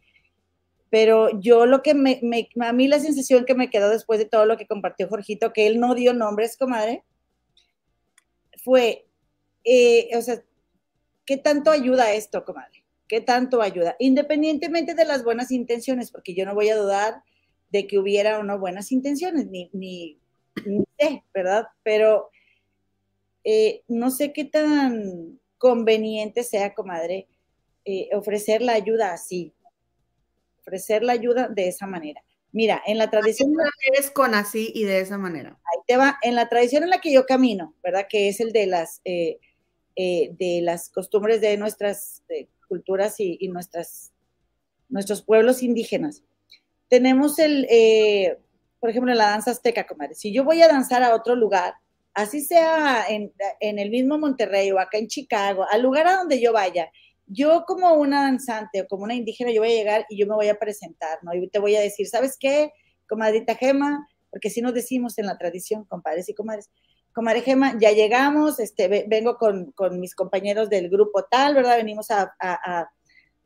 pero 0.91 1.41
yo 1.41 1.67
lo 1.67 1.83
que 1.83 1.95
me, 1.95 2.21
a 2.61 2.73
mí 2.73 2.89
la 2.89 2.99
sensación 2.99 3.45
que 3.45 3.55
me 3.55 3.71
quedó 3.71 3.89
después 3.89 4.19
de 4.19 4.27
todo 4.27 4.45
lo 4.45 4.57
que 4.57 4.67
compartió 4.67 5.09
Jorgito, 5.09 5.53
que 5.53 5.69
él 5.69 5.79
no 5.79 5.95
dio 5.95 6.13
nombres, 6.13 6.57
comadre, 6.57 7.05
fue, 8.63 9.07
eh, 9.65 10.09
o 10.17 10.21
sea, 10.21 10.43
¿qué 11.25 11.37
tanto 11.37 11.71
ayuda 11.71 12.13
esto, 12.13 12.45
comadre? 12.45 12.85
¿Qué 13.07 13.21
tanto 13.21 13.63
ayuda? 13.63 13.95
Independientemente 14.01 14.95
de 14.95 15.05
las 15.05 15.23
buenas 15.23 15.53
intenciones, 15.53 16.11
porque 16.11 16.35
yo 16.35 16.45
no 16.45 16.55
voy 16.55 16.69
a 16.71 16.77
dudar 16.77 17.23
de 17.71 17.87
que 17.87 17.99
hubiera 17.99 18.41
o 18.41 18.43
no 18.43 18.59
buenas 18.59 18.91
intenciones, 18.91 19.47
ni, 19.47 19.71
ni, 19.73 20.19
sé, 20.99 21.23
¿verdad? 21.33 21.69
Pero 21.85 22.31
eh, 23.45 23.83
no 23.87 24.11
sé 24.11 24.33
qué 24.33 24.45
tan 24.45 25.39
conveniente 25.57 26.43
sea, 26.43 26.75
comadre, 26.75 27.29
eh, 27.85 28.09
ofrecer 28.13 28.61
la 28.61 28.73
ayuda 28.73 29.13
así, 29.13 29.55
ofrecer 30.71 31.03
la 31.03 31.13
ayuda 31.13 31.49
de 31.49 31.67
esa 31.67 31.87
manera. 31.87 32.23
Mira, 32.53 32.81
en 32.87 32.99
la 32.99 33.11
tradición... 33.11 33.53
Es 33.93 34.11
con 34.11 34.35
así 34.35 34.71
y 34.75 34.85
de 34.85 35.01
esa 35.01 35.19
manera. 35.19 35.51
Ahí 35.51 35.83
te 35.87 35.97
va. 35.97 36.19
En 36.23 36.37
la 36.37 36.49
tradición 36.49 36.85
en 36.85 36.91
la 36.91 37.01
que 37.01 37.13
yo 37.13 37.27
camino, 37.27 37.75
¿verdad? 37.83 38.07
Que 38.09 38.29
es 38.29 38.41
el 38.41 38.53
de 38.53 38.67
las, 38.67 39.01
eh, 39.05 39.39
eh, 39.97 40.31
de 40.39 40.61
las 40.63 40.89
costumbres 40.91 41.41
de 41.41 41.57
nuestras 41.57 42.23
eh, 42.29 42.47
culturas 42.69 43.17
y, 43.19 43.49
nuestras, 43.49 44.13
nuestros 44.89 45.23
pueblos 45.23 45.63
indígenas. 45.63 46.23
Tenemos 46.89 47.39
el, 47.39 47.67
por 48.79 48.91
ejemplo, 48.91 49.13
la 49.15 49.27
danza 49.27 49.51
azteca, 49.53 49.87
comadre. 49.87 50.15
Si 50.15 50.33
yo 50.33 50.45
voy 50.45 50.63
a 50.63 50.69
danzar 50.69 51.03
a 51.03 51.15
otro 51.15 51.35
lugar, 51.35 51.75
así 52.15 52.41
sea 52.41 53.07
en, 53.09 53.33
en 53.61 53.79
el 53.79 53.91
mismo 53.91 54.19
Monterrey 54.19 54.71
o 54.71 54.79
acá 54.79 54.99
en 54.99 55.09
Chicago, 55.09 55.67
al 55.71 55.83
lugar 55.83 56.07
a 56.07 56.17
donde 56.17 56.41
yo 56.41 56.53
vaya, 56.53 56.91
yo 57.33 57.65
como 57.67 57.95
una 57.95 58.23
danzante 58.23 58.83
o 58.83 58.89
como 58.89 59.05
una 59.05 59.15
indígena, 59.15 59.53
yo 59.53 59.61
voy 59.61 59.71
a 59.71 59.77
llegar 59.77 60.07
y 60.09 60.19
yo 60.19 60.27
me 60.27 60.35
voy 60.35 60.49
a 60.49 60.59
presentar, 60.59 61.21
¿no? 61.23 61.33
Y 61.33 61.49
te 61.49 61.61
voy 61.61 61.77
a 61.77 61.81
decir, 61.81 62.09
¿sabes 62.09 62.37
qué? 62.39 62.73
Comadrita 63.09 63.55
Gema, 63.55 64.07
porque 64.31 64.51
si 64.51 64.61
nos 64.61 64.75
decimos 64.75 65.17
en 65.19 65.27
la 65.27 65.39
tradición, 65.39 65.85
compadres 65.85 66.29
y 66.29 66.35
comadres, 66.35 66.71
comadre 67.13 67.43
Gema, 67.43 67.79
ya 67.81 67.93
llegamos, 67.93 68.59
este, 68.59 69.07
vengo 69.07 69.37
con, 69.37 69.71
con 69.73 70.01
mis 70.01 70.15
compañeros 70.15 70.69
del 70.71 70.89
grupo 70.89 71.25
tal, 71.25 71.55
¿verdad? 71.55 71.77
Venimos 71.77 72.11
a, 72.11 72.35
a, 72.41 72.81
a, 72.81 72.91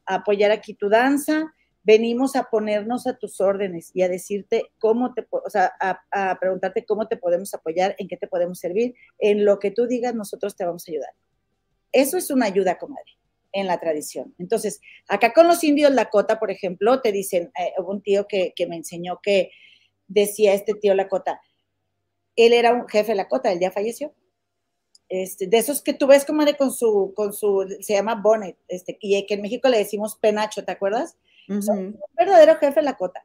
apoyar 0.06 0.50
aquí 0.50 0.74
tu 0.74 0.88
danza. 0.88 1.52
venimos 1.82 2.34
a 2.34 2.44
ponernos 2.44 3.06
a 3.06 3.18
tus 3.18 3.40
órdenes 3.42 3.90
y 3.92 4.02
a 4.02 4.08
decirte 4.08 4.72
cómo 4.78 5.12
te, 5.12 5.26
o 5.30 5.50
sea, 5.50 5.72
a, 5.78 6.38
preguntarte 6.40 6.86
cómo 6.86 7.06
te 7.06 7.18
podemos 7.18 7.52
apoyar, 7.52 7.94
en 7.98 8.08
qué 8.08 8.16
te 8.16 8.26
podemos 8.26 8.58
servir, 8.58 8.94
en 9.18 9.44
lo 9.44 9.58
que 9.58 9.70
tú 9.70 9.86
digas, 9.86 10.14
nosotros 10.14 10.56
te 10.56 10.64
vamos 10.64 10.88
a 10.88 10.90
ayudar. 10.90 11.10
Eso 11.92 12.16
es 12.16 12.30
una 12.30 12.46
ayuda, 12.46 12.78
comadre, 12.78 13.12
en 13.54 13.66
la 13.66 13.78
tradición. 13.78 14.34
Entonces, 14.38 14.80
acá 15.08 15.32
con 15.32 15.48
los 15.48 15.64
indios 15.64 15.92
Lakota, 15.92 16.38
por 16.38 16.50
ejemplo, 16.50 17.00
te 17.00 17.12
dicen, 17.12 17.50
eh, 17.58 17.72
hubo 17.78 17.92
un 17.92 18.02
tío 18.02 18.26
que, 18.26 18.52
que, 18.54 18.66
me 18.66 18.76
enseñó 18.76 19.20
que 19.22 19.50
decía 20.08 20.52
este 20.52 20.74
tío 20.74 20.94
Lakota, 20.94 21.40
él 22.36 22.52
era 22.52 22.74
un 22.74 22.86
jefe 22.88 23.14
Lakota, 23.14 23.52
él 23.52 23.60
ya 23.60 23.70
falleció. 23.70 24.12
Este, 25.08 25.46
de 25.46 25.58
esos 25.58 25.82
que 25.82 25.94
tú 25.94 26.06
ves, 26.06 26.24
comadre, 26.24 26.56
con 26.56 26.72
su, 26.72 27.12
con 27.14 27.32
su, 27.32 27.64
se 27.80 27.92
llama 27.92 28.16
bonnet, 28.16 28.56
este, 28.68 28.98
y 29.00 29.24
que 29.26 29.34
en 29.34 29.42
México 29.42 29.68
le 29.68 29.78
decimos 29.78 30.16
penacho, 30.16 30.64
¿te 30.64 30.72
acuerdas? 30.72 31.16
un 31.46 32.00
verdadero 32.14 32.56
jefe 32.56 32.82
Lakota. 32.82 33.24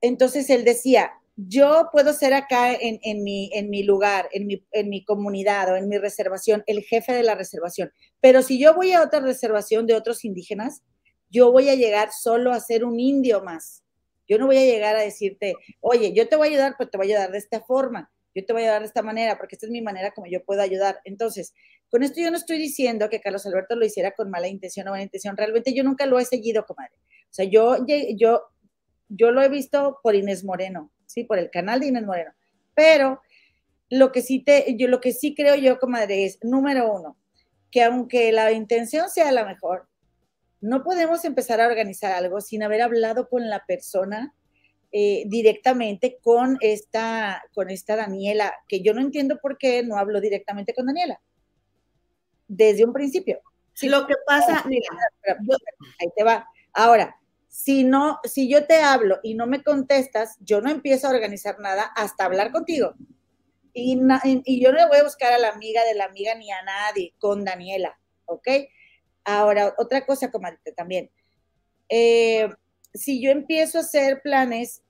Entonces 0.00 0.50
él 0.50 0.64
decía, 0.64 1.12
yo 1.36 1.88
puedo 1.92 2.12
ser 2.12 2.32
acá 2.32 2.72
en, 2.72 3.24
mi, 3.24 3.82
lugar, 3.82 4.28
en 4.32 4.46
mi, 4.46 4.64
en 4.70 4.88
mi 4.88 5.04
comunidad 5.04 5.72
o 5.72 5.76
en 5.76 5.88
mi 5.88 5.98
reservación, 5.98 6.62
el 6.66 6.82
jefe 6.82 7.12
de 7.12 7.22
la 7.22 7.34
reservación. 7.34 7.90
Pero 8.20 8.42
si 8.42 8.58
yo 8.58 8.74
voy 8.74 8.92
a 8.92 9.02
otra 9.02 9.20
reservación 9.20 9.86
de 9.86 9.94
otros 9.94 10.24
indígenas, 10.24 10.82
yo 11.30 11.50
voy 11.50 11.68
a 11.68 11.74
llegar 11.74 12.10
solo 12.12 12.52
a 12.52 12.60
ser 12.60 12.84
un 12.84 13.00
indio 13.00 13.42
más. 13.42 13.82
Yo 14.28 14.38
no 14.38 14.46
voy 14.46 14.56
a 14.56 14.64
llegar 14.64 14.96
a 14.96 15.00
decirte, 15.00 15.54
oye, 15.80 16.12
yo 16.14 16.28
te 16.28 16.36
voy 16.36 16.48
a 16.48 16.50
ayudar, 16.52 16.74
pero 16.78 16.90
te 16.90 16.96
voy 16.96 17.12
a 17.12 17.16
ayudar 17.16 17.32
de 17.32 17.38
esta 17.38 17.60
forma. 17.60 18.10
Yo 18.34 18.44
te 18.44 18.52
voy 18.52 18.62
a 18.62 18.66
ayudar 18.66 18.82
de 18.82 18.86
esta 18.86 19.02
manera, 19.02 19.36
porque 19.36 19.56
esta 19.56 19.66
es 19.66 19.72
mi 19.72 19.82
manera 19.82 20.12
como 20.12 20.26
yo 20.28 20.44
puedo 20.44 20.62
ayudar. 20.62 21.00
Entonces, 21.04 21.52
con 21.90 22.02
esto 22.02 22.20
yo 22.20 22.30
no 22.30 22.36
estoy 22.36 22.58
diciendo 22.58 23.08
que 23.08 23.20
Carlos 23.20 23.46
Alberto 23.46 23.76
lo 23.76 23.84
hiciera 23.84 24.12
con 24.12 24.30
mala 24.30 24.48
intención 24.48 24.86
o 24.88 24.90
buena 24.92 25.04
intención. 25.04 25.36
Realmente 25.36 25.74
yo 25.74 25.84
nunca 25.84 26.06
lo 26.06 26.18
he 26.18 26.24
seguido, 26.24 26.64
comadre. 26.64 26.94
O 26.96 27.34
sea, 27.34 27.44
yo, 27.44 27.84
yo, 28.16 28.42
yo 29.08 29.30
lo 29.30 29.42
he 29.42 29.48
visto 29.48 29.98
por 30.02 30.14
Inés 30.14 30.44
Moreno, 30.44 30.90
¿sí? 31.14 31.24
Por 31.24 31.38
el 31.38 31.50
canal 31.50 31.80
de 31.80 31.86
Inés 31.86 32.04
Moreno. 32.04 32.32
Pero 32.74 33.22
lo 33.88 34.10
que 34.10 34.20
sí 34.20 34.40
te, 34.40 34.76
yo 34.76 34.88
lo 34.88 35.00
que 35.00 35.12
sí 35.12 35.34
creo 35.34 35.54
yo, 35.54 35.78
comadre, 35.78 36.24
es, 36.24 36.38
número 36.42 36.92
uno, 36.92 37.16
que 37.70 37.84
aunque 37.84 38.32
la 38.32 38.50
intención 38.50 39.08
sea 39.08 39.30
la 39.30 39.44
mejor, 39.44 39.88
no 40.60 40.82
podemos 40.82 41.24
empezar 41.24 41.60
a 41.60 41.66
organizar 41.66 42.12
algo 42.12 42.40
sin 42.40 42.62
haber 42.62 42.82
hablado 42.82 43.28
con 43.28 43.48
la 43.48 43.64
persona 43.66 44.34
eh, 44.90 45.24
directamente 45.26 46.18
con 46.22 46.56
esta, 46.60 47.42
con 47.52 47.70
esta 47.70 47.96
Daniela, 47.96 48.52
que 48.66 48.80
yo 48.80 48.94
no 48.94 49.00
entiendo 49.00 49.38
por 49.40 49.58
qué 49.58 49.82
no 49.82 49.96
hablo 49.96 50.20
directamente 50.20 50.74
con 50.74 50.86
Daniela. 50.86 51.20
Desde 52.48 52.84
un 52.84 52.92
principio. 52.92 53.40
Sí, 53.72 53.88
lo 53.88 54.06
que 54.06 54.14
pasa, 54.26 54.64
mira, 54.68 54.86
ahí 56.00 56.08
te 56.16 56.24
va. 56.24 56.46
Ahora, 56.72 57.16
si 57.54 57.84
no, 57.84 58.18
si 58.24 58.48
yo 58.48 58.66
te 58.66 58.82
hablo 58.82 59.20
y 59.22 59.34
no 59.34 59.46
me 59.46 59.62
contestas, 59.62 60.36
yo 60.40 60.60
no 60.60 60.70
empiezo 60.70 61.06
a 61.06 61.10
organizar 61.10 61.60
nada 61.60 61.84
hasta 61.94 62.24
hablar 62.24 62.50
contigo. 62.50 62.94
Y, 63.72 63.94
yo 64.60 64.72
no 64.72 64.78
le 64.78 64.88
voy 64.88 64.98
a 64.98 65.04
buscar 65.04 65.32
a 65.32 65.38
la 65.38 65.50
amiga 65.50 65.84
de 65.84 65.94
la 65.94 66.06
amiga 66.06 66.34
ni 66.34 66.50
a 66.50 66.60
nadie, 66.62 67.14
con 67.20 67.44
Daniela, 67.44 67.96
¿ok? 68.26 68.48
Ahora, 69.24 69.72
otra 69.78 70.04
cosa, 70.04 70.32
comadre, 70.32 70.58
también. 70.76 71.12
Eh, 71.88 72.52
si 72.92 73.22
yo 73.22 73.30
empiezo 73.30 73.78
a 73.78 73.82
hacer 73.82 74.20
planes 74.20 74.82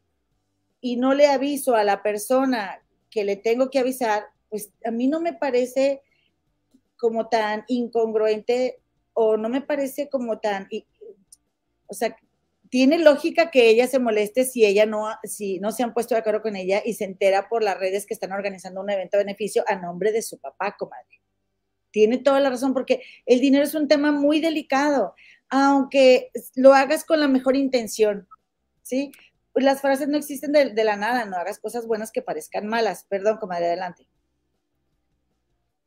y 0.81 0.97
no 0.97 1.13
le 1.13 1.27
aviso 1.27 1.75
a 1.75 1.85
la 1.85 2.03
persona 2.03 2.83
que 3.11 3.25
le 3.25 3.37
tengo 3.37 3.69
que 3.69 3.81
avisar, 3.81 4.25
pues 4.49 4.73
a 4.87 4.91
mí 4.91 5.07
no 5.07 5.21
me 5.21 5.35
parece 5.35 6.01
como 6.97 7.29
tan 7.29 7.65
incongruente 7.69 8.81
o 9.13 9.37
no 9.37 9.51
me 9.51 9.61
parece 9.61 10.09
como 10.09 10.39
tan, 10.41 10.67
o 11.89 11.93
sea, 11.93 12.17
tiene 12.75 12.99
lógica 12.99 13.53
que 13.53 13.69
ella 13.69 13.87
se 13.87 14.01
moleste 14.01 14.45
si 14.45 14.65
ella 14.65 14.85
no, 14.85 15.07
si 15.23 15.61
no 15.61 15.71
se 15.71 15.85
han 15.85 15.95
puesto 15.95 16.17
de 16.17 16.23
acuerdo 16.23 16.43
con 16.43 16.57
ella 16.57 16.83
y 16.85 16.95
se 16.95 17.05
entera 17.05 17.49
por 17.49 17.63
las 17.63 17.79
redes 17.79 18.05
que 18.05 18.15
están 18.15 18.33
organizando 18.33 18.81
un 18.81 18.91
evento 18.91 19.17
de 19.17 19.23
beneficio 19.23 19.63
a 19.69 19.77
nombre 19.77 20.11
de 20.11 20.23
su 20.23 20.41
papá, 20.41 20.75
comadre. 20.77 21.23
Tiene 21.93 22.19
toda 22.19 22.41
la 22.41 22.51
razón 22.51 22.75
porque 22.75 23.01
el 23.27 23.39
dinero 23.39 23.63
es 23.63 23.77
un 23.77 23.87
tema 23.87 24.11
muy 24.11 24.41
delicado, 24.41 25.15
aunque 25.51 26.33
lo 26.57 26.75
hagas 26.75 27.05
con 27.05 27.21
la 27.21 27.29
mejor 27.29 27.55
intención, 27.55 28.27
¿sí? 28.83 29.13
Las 29.55 29.81
frases 29.81 30.09
no 30.09 30.19
existen 30.19 30.51
de, 30.51 30.75
la 30.75 30.97
nada, 30.97 31.27
no 31.27 31.37
hagas 31.37 31.61
cosas 31.61 31.87
buenas 31.87 32.11
que 32.11 32.23
parezcan 32.23 32.67
malas. 32.67 33.07
Perdón, 33.09 33.37
comadre, 33.37 33.67
adelante. 33.67 34.09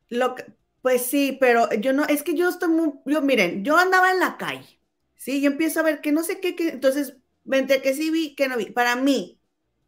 Lo 0.07 0.35
pues 0.81 1.05
sí, 1.05 1.35
pero 1.37 1.69
yo 1.73 1.91
no, 1.91 2.05
es 2.05 2.23
que 2.23 2.33
yo 2.33 2.47
estoy 2.47 2.69
muy, 2.69 2.93
yo 3.05 3.21
miren, 3.21 3.65
yo 3.65 3.75
andaba 3.75 4.09
en 4.11 4.21
la 4.21 4.37
calle 4.37 4.76
Sí, 5.17 5.41
yo 5.41 5.49
empiezo 5.49 5.79
a 5.79 5.83
ver 5.83 6.01
que 6.01 6.11
no 6.11 6.23
sé 6.23 6.39
qué, 6.39 6.55
entonces, 6.59 7.17
vente 7.43 7.81
que 7.81 7.93
sí 7.93 8.11
vi, 8.11 8.35
que 8.35 8.47
no 8.47 8.57
vi. 8.57 8.67
Para 8.67 8.95
mí, 8.95 9.41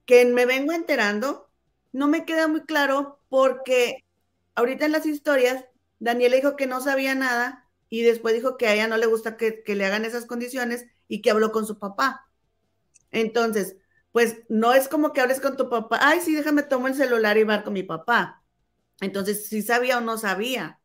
que 0.06 0.26
me 0.26 0.46
vengo 0.46 0.74
enterando, 0.74 1.50
no 1.92 2.08
me 2.08 2.26
queda 2.26 2.48
muy 2.48 2.62
claro 2.66 3.20
porque 3.30 4.06
ahorita 4.56 4.86
en 4.86 4.92
las 4.92 5.06
historias, 5.06 5.66
Daniela 6.00 6.36
dijo 6.36 6.56
que 6.56 6.68
no 6.68 6.82
sabía 6.82 7.16
nada 7.16 7.70
y 7.90 8.02
después 8.02 8.34
dijo 8.34 8.58
que 8.58 8.68
a 8.68 8.74
ella 8.74 8.88
no 8.88 8.98
le 8.98 9.06
gusta 9.06 9.38
que, 9.38 9.64
le 9.66 9.86
hagan 9.86 10.06
esas 10.06 10.26
condiciones 10.26 10.88
y 11.08 11.22
que 11.22 11.32
habló 11.32 11.52
con 11.52 11.66
su 11.66 11.78
papá. 11.78 12.28
Entonces, 13.12 13.78
pues 14.12 14.38
no 14.50 14.74
es 14.74 14.88
como 14.88 15.14
que 15.14 15.22
hables 15.22 15.40
con 15.40 15.58
tu 15.58 15.70
papá, 15.70 16.00
ay, 16.02 16.22
sí, 16.22 16.36
déjame 16.36 16.64
tomar 16.64 16.92
el 16.92 16.98
celular 16.98 17.38
y 17.38 17.44
va 17.44 17.64
con 17.64 17.74
mi 17.74 17.84
papá. 17.84 18.44
Entonces, 19.02 19.48
si 19.48 19.62
sabía 19.62 19.98
o 19.98 20.02
no 20.02 20.18
sabía. 20.18 20.80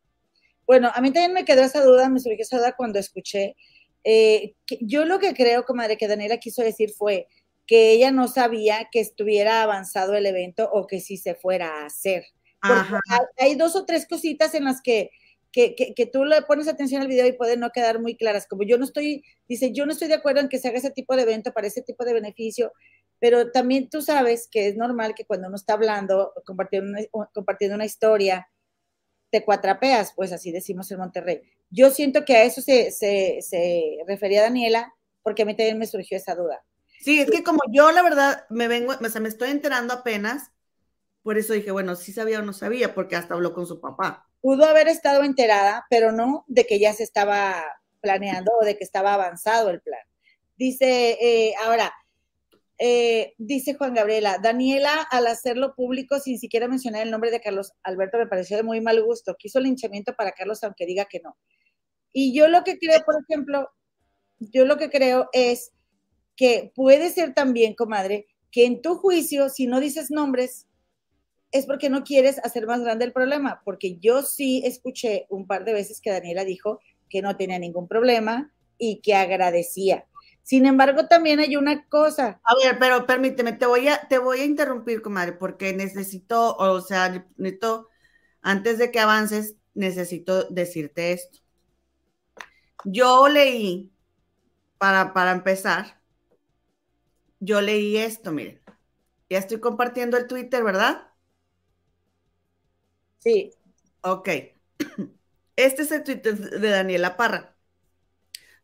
Bueno, 0.67 0.91
a 0.95 1.01
mí 1.01 1.13
también 1.13 1.33
me 1.33 1.45
quedó 1.45 1.63
esa 1.63 1.83
duda, 1.83 2.09
me 2.09 2.21
surgió 2.21 2.43
esa 2.43 2.59
duda 2.59 2.75
cuando 2.77 2.99
escuché 2.99 3.57
eh, 4.05 4.55
yo 4.81 5.05
lo 5.05 5.19
que 5.19 5.35
creo, 5.35 5.65
comadre, 5.65 5.97
que 5.97 6.09
Daniela 6.09 6.37
quiso 6.39 6.63
decir 6.63 6.91
fue 6.91 7.27
que 7.67 7.93
ella 7.93 8.11
no 8.11 8.29
sabía 8.29 8.89
que 8.93 9.01
estuviera 9.01 9.63
avanzado 9.63 10.15
el 10.15 10.27
evento 10.27 10.69
o 10.71 10.87
que 10.87 11.01
si 11.01 11.17
se 11.17 11.35
fuera 11.35 11.83
a 11.83 11.87
hacer. 11.87 12.25
Hay, 13.39 13.55
dos 13.57 13.77
o 13.77 13.85
tres 13.85 14.07
cositas 14.07 14.55
en 14.55 14.65
las 14.65 14.81
que, 14.81 15.11
que, 15.53 15.75
que, 15.75 16.07
tú 16.07 16.25
le 16.25 16.41
pones 16.43 16.67
atención 16.69 17.03
al 17.03 17.09
video 17.09 17.27
y 17.27 17.33
pueden 17.33 17.61
no 17.61 17.71
quedar 17.71 18.01
muy 18.01 18.17
claras. 18.17 18.47
Como 18.47 18.63
yo 18.63 18.79
no 18.79 18.85
estoy, 18.85 19.23
dice, 19.49 19.73
yo 19.73 19.87
no 19.87 19.93
estoy 19.93 20.09
de 20.09 20.15
acuerdo 20.15 20.41
en 20.41 20.49
que 20.49 20.59
se 20.59 20.69
haga 20.69 20.79
ese 20.79 20.91
tipo 20.91 21.15
de 21.17 21.23
evento 21.23 21.53
para 21.53 21.67
ese 21.67 21.83
tipo 21.83 22.05
de 22.05 22.15
beneficio, 22.15 22.73
pero 23.19 23.51
también 23.51 23.89
tú 23.91 24.03
sabes 24.03 24.49
que 24.51 24.69
es 24.69 24.77
normal 24.77 25.15
que 25.15 25.27
cuando 25.27 25.49
uno 25.49 25.57
está 25.57 25.75
hablando, 25.75 26.33
compartiendo 26.47 26.91
una, 26.91 27.27
compartiendo 27.33 27.77
una 27.77 27.85
historia, 27.85 28.49
te 29.31 29.45
cuatrapeas, 29.45 30.13
pues 30.15 30.33
así 30.33 30.53
decimos 30.53 30.91
en 30.91 30.99
Monterrey. 30.99 31.43
Yo 31.71 31.91
siento 31.91 32.25
que 32.25 32.37
a 32.37 32.45
eso 32.45 32.61
se, 32.61 32.91
se, 32.91 33.99
refería 34.07 34.43
Daniela, 34.43 34.95
porque 35.23 35.43
a 35.43 35.47
mí 35.47 35.57
también 35.57 35.79
me 35.79 35.87
surgió 35.87 36.17
esa 36.17 36.35
duda. 36.35 36.65
Sí, 37.01 37.21
es 37.21 37.31
que 37.31 37.43
como 37.43 37.61
yo 37.73 37.91
la 37.93 38.03
verdad 38.03 38.47
me 38.49 38.69
vengo, 38.69 38.93
o 38.93 39.09
sea, 39.09 39.21
me 39.21 39.29
estoy 39.29 39.51
enterando 39.51 39.93
apenas, 39.93 40.53
por 41.23 41.39
eso 41.39 41.53
dije, 41.53 41.71
bueno, 41.71 41.97
sí 41.97 42.13
sabía 42.13 42.39
o 42.39 42.43
no 42.43 42.53
sabía, 42.53 42.95
porque 42.95 43.17
hasta 43.17 43.35
habló 43.35 43.53
con 43.55 43.67
su 43.67 43.81
papá. 43.81 44.29
Pudo 44.41 44.65
haber 44.65 44.89
estado 44.89 45.25
enterada, 45.25 45.87
pero 45.91 46.13
no 46.13 46.45
de 46.49 46.67
que 46.67 46.79
ya 46.79 46.93
se 46.93 47.03
estaba 47.03 47.63
planeando 48.01 48.53
o 48.61 48.65
de 48.65 48.77
que 48.77 48.85
estaba 48.85 49.15
avanzado 49.15 49.71
el 49.71 49.81
plan. 49.81 50.03
Dice, 50.57 51.19
eh, 51.21 51.55
ahora, 51.65 51.93
eh, 52.79 53.35
dice 53.39 53.75
Juan 53.75 53.95
Gabriela, 53.95 54.39
Daniela, 54.43 55.07
al 55.11 55.27
hacerlo 55.27 55.75
público 55.75 56.19
sin 56.19 56.39
siquiera 56.39 56.69
mencionar 56.69 57.03
el 57.03 57.11
nombre 57.11 57.31
de 57.31 57.41
Carlos 57.41 57.73
Alberto, 57.83 58.19
me 58.19 58.27
pareció 58.27 58.57
de 58.57 58.63
muy 58.63 58.81
mal 58.81 59.03
gusto. 59.03 59.37
Quiso 59.39 59.61
linchamiento 59.61 60.15
para 60.15 60.33
Carlos, 60.33 60.63
aunque 60.65 60.87
diga 60.87 61.05
que 61.05 61.21
no. 61.21 61.37
Y 62.13 62.35
yo 62.35 62.49
lo 62.49 62.65
que 62.65 62.79
creo, 62.79 63.01
por 63.05 63.17
ejemplo, 63.23 63.69
yo 64.39 64.65
lo 64.65 64.77
que 64.77 64.91
creo 64.91 65.29
es 65.33 65.73
que 66.37 66.73
puede 66.75 67.11
ser 67.11 67.35
también, 67.35 67.75
comadre, 67.75 68.27
que 68.51 68.67
en 68.67 68.83
tu 68.83 68.97
juicio, 68.97 69.49
si 69.49 69.67
no 69.67 69.81
dices 69.81 70.11
nombres, 70.11 70.67
es 71.53 71.67
porque 71.67 71.89
no 71.89 72.03
quieres 72.03 72.39
hacer 72.45 72.67
más 72.67 72.81
grande 72.81 73.05
el 73.05 73.13
problema, 73.13 73.63
porque 73.65 73.97
yo 73.99 74.23
sí 74.23 74.63
escuché 74.65 75.27
un 75.29 75.47
par 75.47 75.65
de 75.65 75.73
veces 75.73 76.01
que 76.01 76.11
Daniela 76.11 76.45
dijo 76.45 76.81
que 77.09 77.23
no 77.23 77.37
tenía 77.37 77.61
ningún 77.61 77.87
problema 77.87 78.53
y 78.77 79.01
que 79.01 79.15
agradecía. 79.15 80.07
Sin 80.45 80.67
embargo, 80.67 81.07
también 81.09 81.41
hay 81.41 81.57
una 81.57 81.89
cosa. 81.89 82.41
A 82.45 82.55
ver, 82.63 82.79
pero 82.79 83.07
permíteme, 83.07 83.55
te 83.55 83.65
voy 83.65 83.89
a, 83.89 84.07
te 84.09 84.19
voy 84.19 84.41
a 84.41 84.45
interrumpir, 84.45 85.01
comadre, 85.01 85.33
porque 85.33 85.73
necesito, 85.73 86.55
o 86.57 86.81
sea, 86.83 87.27
necesito, 87.39 87.89
antes 88.43 88.77
de 88.77 88.91
que 88.91 89.01
avances, 89.01 89.57
necesito 89.73 90.45
decirte 90.51 91.13
esto. 91.13 91.39
Yo 92.85 93.27
leí, 93.29 93.91
para, 94.77 95.15
para 95.15 95.33
empezar, 95.33 96.03
yo 97.41 97.63
leí 97.63 97.97
esto, 97.97 98.31
miren. 98.31 98.61
Ya 99.31 99.39
estoy 99.39 99.61
compartiendo 99.61 100.19
el 100.19 100.27
Twitter, 100.27 100.63
¿verdad? 100.63 101.09
Sí. 103.19 103.51
Ok. 104.03 104.29
Este 105.57 105.83
es 105.83 105.93
el 105.93 106.03
Twitter 106.03 106.37
de 106.37 106.69
Daniela 106.69 107.17
Parra, 107.17 107.54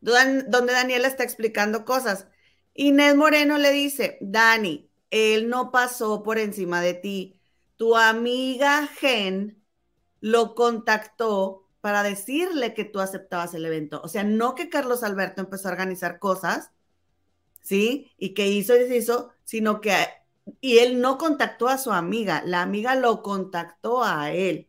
donde 0.01 0.73
Daniela 0.73 1.07
está 1.07 1.23
explicando 1.23 1.85
cosas. 1.85 2.27
Inés 2.73 3.15
Moreno 3.15 3.57
le 3.57 3.71
dice, 3.71 4.17
Dani, 4.21 4.89
él 5.09 5.49
no 5.49 5.71
pasó 5.71 6.23
por 6.23 6.39
encima 6.39 6.81
de 6.81 6.93
ti. 6.93 7.39
Tu 7.77 7.95
amiga 7.95 8.87
Gen 8.87 9.63
lo 10.19 10.55
contactó 10.55 11.67
para 11.81 12.03
decirle 12.03 12.73
que 12.73 12.85
tú 12.85 12.99
aceptabas 12.99 13.53
el 13.53 13.65
evento. 13.65 14.01
O 14.03 14.07
sea, 14.07 14.23
no 14.23 14.55
que 14.55 14.69
Carlos 14.69 15.03
Alberto 15.03 15.41
empezó 15.41 15.67
a 15.67 15.71
organizar 15.71 16.19
cosas 16.19 16.71
¿sí? 17.61 18.11
Y 18.17 18.33
que 18.33 18.47
hizo 18.47 18.75
y 18.75 18.79
deshizo, 18.79 19.31
sino 19.43 19.81
que, 19.81 19.93
y 20.59 20.79
él 20.79 20.99
no 20.99 21.17
contactó 21.17 21.67
a 21.67 21.77
su 21.77 21.91
amiga, 21.91 22.43
la 22.45 22.61
amiga 22.61 22.95
lo 22.95 23.21
contactó 23.21 24.03
a 24.03 24.31
él. 24.31 24.67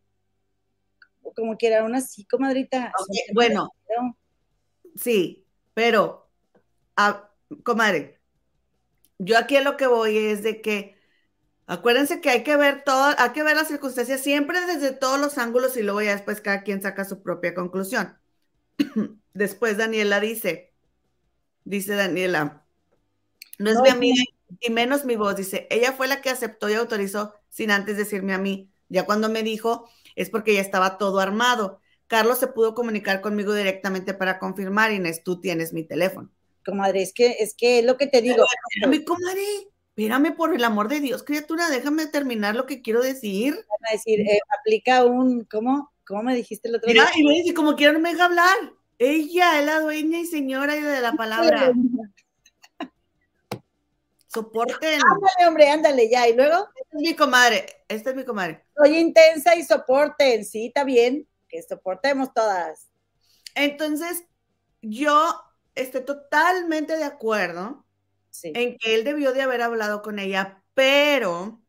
Como 1.35 1.57
que 1.57 1.69
era 1.69 1.85
una 1.85 1.99
así, 1.99 2.25
comadrita. 2.27 2.93
bueno, 3.33 3.71
sí, 4.97 5.47
pero, 5.75 6.31
a, 6.97 7.31
comadre, 7.65 8.21
yo 9.19 9.39
aquí 9.39 9.57
a 9.57 9.63
lo 9.63 9.77
que 9.77 9.87
voy 9.87 10.17
es 10.19 10.43
de 10.43 10.61
que 10.61 10.97
acuérdense 11.67 12.21
que 12.21 12.31
hay 12.31 12.43
que 12.45 12.57
ver 12.57 12.85
todo, 12.85 13.15
hay 13.19 13.31
que 13.31 13.43
ver 13.43 13.57
las 13.57 13.69
circunstancias 13.69 14.21
siempre 14.23 14.61
desde 14.67 14.93
todos 14.93 15.21
los 15.21 15.39
ángulos 15.39 15.77
y 15.77 15.83
luego 15.83 16.03
ya 16.03 16.13
después 16.13 16.41
cada 16.41 16.63
quien 16.63 16.83
saca 16.83 17.05
su 17.05 17.23
propia 17.23 17.55
conclusión. 17.55 18.19
después 19.35 19.77
Daniela 19.77 20.21
dice, 20.21 20.75
dice 21.65 21.95
Daniela, 21.95 22.67
no 23.59 23.71
es 23.71 23.81
mi 23.81 23.89
amiga 23.91 24.23
y 24.61 24.71
menos 24.71 25.05
mi 25.05 25.17
voz, 25.17 25.37
dice, 25.37 25.67
ella 25.71 25.93
fue 25.93 26.09
la 26.09 26.21
que 26.21 26.31
aceptó 26.31 26.69
y 26.69 26.75
autorizó 26.75 27.35
sin 27.49 27.71
antes 27.71 27.97
decirme 27.97 28.35
a 28.35 28.39
mí. 28.39 28.71
Ya 28.89 29.07
cuando 29.07 29.29
me 29.29 29.43
dijo, 29.43 29.89
es 30.17 30.31
porque 30.31 30.55
ya 30.55 30.61
estaba 30.61 30.99
todo 30.99 31.21
armado. 31.21 31.81
Carlos 32.13 32.39
se 32.39 32.47
pudo 32.47 32.75
comunicar 32.75 33.23
conmigo 33.23 33.55
directamente 33.55 34.13
para 34.13 34.39
confirmar, 34.39 34.93
Inés, 34.93 35.23
tú 35.25 35.41
tienes 35.41 35.73
mi 35.73 35.83
teléfono 35.83 36.31
comadre, 36.63 37.01
es 37.03 37.15
que 37.15 37.37
es 37.41 37.55
que 37.55 37.79
es 37.79 37.85
lo 37.87 37.97
que 37.97 38.07
te 38.07 38.21
digo. 38.21 38.45
Espérame, 38.71 39.03
comadre, 39.03 39.43
espérame 39.97 40.37
por 40.37 40.55
el 40.55 40.63
amor 40.63 40.89
de 40.89 41.01
Dios, 41.01 41.23
criatura, 41.23 41.71
déjame 41.71 42.07
terminar 42.07 42.55
lo 42.55 42.67
que 42.67 42.83
quiero 42.83 43.01
decir. 43.01 43.55
A 43.89 43.93
decir, 43.95 44.21
eh, 44.21 44.41
aplica 44.61 45.07
un, 45.07 45.47
¿cómo? 45.47 45.91
¿Cómo 46.07 46.23
me 46.23 46.35
dijiste 46.35 46.69
el 46.69 46.77
otro 46.77 46.87
Mira, 46.87 47.11
día? 47.15 47.35
y 47.35 47.45
me 47.47 47.55
como 47.55 47.77
quiero 47.77 47.95
no 47.95 48.01
me 48.01 48.13
deja 48.13 48.27
hablar. 48.27 48.57
Ella 48.99 49.59
es 49.59 49.65
la 49.67 49.81
dueña 49.81 50.21
y 50.21 50.27
señora 50.27 50.75
de 50.75 51.01
la 51.01 51.15
palabra. 51.15 51.73
Soporten. 54.29 55.01
Ándale, 55.03 55.49
hombre, 55.49 55.71
ándale 55.71 56.11
ya. 56.11 56.29
Y 56.29 56.35
luego. 56.35 56.69
Esta 56.77 56.97
es 56.99 57.03
mi 57.03 57.17
comadre. 57.17 57.67
Esta 57.89 58.11
es 58.11 58.17
mi 58.17 58.25
comadre. 58.25 58.65
Soy 58.77 58.99
intensa 58.99 59.57
y 59.57 59.63
soporten. 59.63 60.45
Sí, 60.45 60.67
está 60.67 60.85
bien. 60.85 61.27
Que 61.53 61.63
soportemos 61.63 62.35
todas. 62.35 62.91
Entonces, 63.55 64.25
yo 64.81 65.39
estoy 65.75 66.05
totalmente 66.05 66.97
de 66.97 67.05
acuerdo 67.05 67.87
en 68.43 68.79
que 68.79 68.95
él 68.95 69.05
debió 69.05 69.35
de 69.35 69.43
haber 69.43 69.61
hablado 69.61 70.01
con 70.01 70.19
ella, 70.19 70.65
pero 70.73 71.63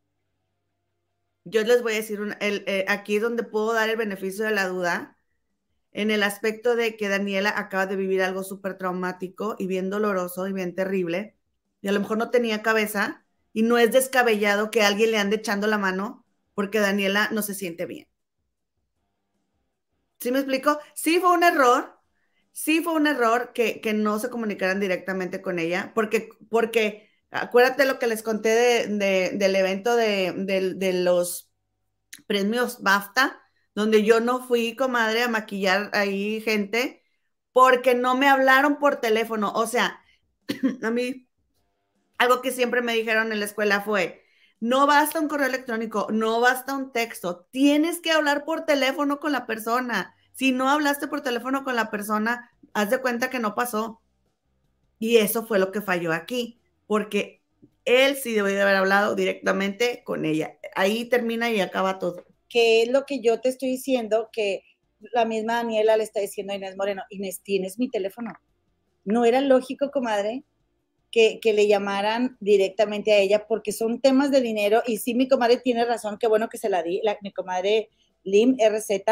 yo 1.43 1.63
les 1.63 1.83
voy 1.83 1.93
a 1.93 1.95
decir, 1.97 2.19
el, 2.39 2.63
eh, 2.67 2.85
aquí 2.87 3.17
es 3.17 3.21
donde 3.21 3.43
puedo 3.43 3.73
dar 3.73 3.89
el 3.89 3.97
beneficio 3.97 4.45
de 4.45 4.51
la 4.51 4.69
duda, 4.69 5.17
en 5.91 6.11
el 6.11 6.23
aspecto 6.23 6.77
de 6.77 6.95
que 6.95 7.09
Daniela 7.09 7.53
acaba 7.55 7.85
de 7.85 7.97
vivir 7.97 8.23
algo 8.23 8.43
súper 8.43 8.77
traumático 8.77 9.55
y 9.59 9.67
bien 9.67 9.89
doloroso 9.89 10.47
y 10.47 10.53
bien 10.53 10.75
terrible, 10.75 11.35
y 11.81 11.89
a 11.89 11.91
lo 11.91 11.99
mejor 11.99 12.17
no 12.17 12.31
tenía 12.31 12.63
cabeza, 12.63 13.25
y 13.51 13.63
no 13.63 13.77
es 13.77 13.91
descabellado 13.91 14.71
que 14.71 14.83
alguien 14.83 15.11
le 15.11 15.19
ande 15.19 15.35
echando 15.35 15.67
la 15.67 15.77
mano 15.77 16.25
porque 16.55 16.79
Daniela 16.79 17.29
no 17.33 17.41
se 17.41 17.53
siente 17.53 17.85
bien. 17.85 18.07
¿Sí 20.23 20.31
me 20.31 20.39
explico? 20.39 20.79
Sí 20.93 21.19
fue 21.19 21.33
un 21.33 21.43
error, 21.43 21.99
sí 22.53 22.81
fue 22.81 22.93
un 22.93 23.07
error 23.07 23.51
que, 23.53 23.81
no 23.93 24.19
se 24.19 24.29
comunicaran 24.29 24.79
directamente 24.79 25.41
con 25.41 25.59
ella, 25.59 25.91
porque, 25.93 26.29
porque 26.49 27.09
acuérdate 27.29 27.85
lo 27.85 27.99
que 27.99 28.07
les 28.07 28.23
conté 28.23 28.87
del 28.87 29.55
evento 29.57 29.97
de, 29.97 30.93
los 31.03 31.51
premios 32.25 32.81
BAFTA, 32.81 33.41
donde 33.75 34.05
yo 34.05 34.21
no 34.21 34.47
fui, 34.47 34.77
comadre, 34.77 35.23
a 35.23 35.27
maquillar 35.27 35.89
ahí 35.91 36.39
gente, 36.39 37.03
porque 37.51 37.93
no 37.93 38.15
me 38.15 38.29
hablaron 38.29 38.79
por 38.79 39.01
teléfono. 39.01 39.51
O 39.53 39.67
sea, 39.67 40.01
a 40.83 40.89
mí, 40.89 41.27
algo 42.17 42.41
que 42.41 42.51
siempre 42.51 42.81
me 42.81 42.93
dijeron 42.93 43.33
en 43.33 43.39
la 43.39 43.45
escuela 43.45 43.81
fue, 43.81 44.22
no 44.63 44.87
basta 44.87 45.19
un 45.19 45.27
correo 45.27 45.47
electrónico, 45.47 46.07
no 46.09 46.39
basta 46.39 46.73
un 46.73 46.93
texto, 46.93 47.45
tienes 47.51 47.99
que 47.99 48.11
hablar 48.11 48.45
por 48.45 48.65
teléfono 48.65 49.19
con 49.19 49.33
la 49.33 49.45
persona. 49.45 50.15
Si 50.31 50.53
no 50.53 50.69
hablaste 50.69 51.09
por 51.09 51.19
teléfono 51.19 51.65
con 51.65 51.75
la 51.75 51.91
persona, 51.91 52.49
haz 52.73 52.89
de 52.89 53.01
cuenta 53.01 53.29
que 53.29 53.39
no 53.39 53.55
pasó. 53.55 53.99
Y 54.99 55.17
eso 55.17 55.45
fue 55.45 55.59
lo 55.59 55.73
que 55.73 55.81
falló 55.81 56.13
aquí, 56.13 56.61
porque 56.87 57.41
él 57.83 58.15
sí 58.15 58.31
debió 58.31 58.55
de 58.55 58.61
haber 58.61 58.77
hablado 58.77 59.15
directamente 59.15 60.01
con 60.05 60.23
ella. 60.23 60.57
Ahí 60.75 61.09
termina 61.09 61.51
y 61.51 61.59
acaba 61.59 61.99
todo. 61.99 62.23
Que 62.47 62.83
es 62.83 62.87
lo 62.87 63.05
que 63.05 63.19
yo 63.19 63.41
te 63.41 63.49
estoy 63.49 63.67
diciendo, 63.67 64.29
que 64.31 64.63
la 65.11 65.25
misma 65.25 65.55
Daniela 65.55 65.97
le 65.97 66.05
está 66.05 66.21
diciendo 66.21 66.53
a 66.53 66.55
Inés 66.55 66.77
Moreno, 66.77 67.03
Inés, 67.09 67.41
tienes 67.43 67.79
mi 67.79 67.89
teléfono. 67.89 68.31
No 69.03 69.25
era 69.25 69.41
lógico, 69.41 69.91
comadre, 69.91 70.45
que, 71.13 71.53
le 71.53 71.67
llamaran 71.67 72.37
directamente 72.39 73.13
a 73.13 73.19
ella 73.19 73.45
porque 73.47 73.71
son 73.71 74.01
temas 74.01 74.31
de 74.31 74.41
dinero 74.41 74.81
y 74.87 74.97
sí 74.97 75.13
mi 75.13 75.27
comadre 75.27 75.57
tiene 75.57 75.85
razón, 75.85 76.17
qué 76.19 76.27
bueno 76.27 76.49
que 76.49 76.57
se 76.57 76.69
la 76.69 76.81
di, 76.81 77.01
la, 77.03 77.19
mi 77.21 77.31
comadre 77.31 77.89
Lim 78.23 78.57
RZ, 78.57 79.03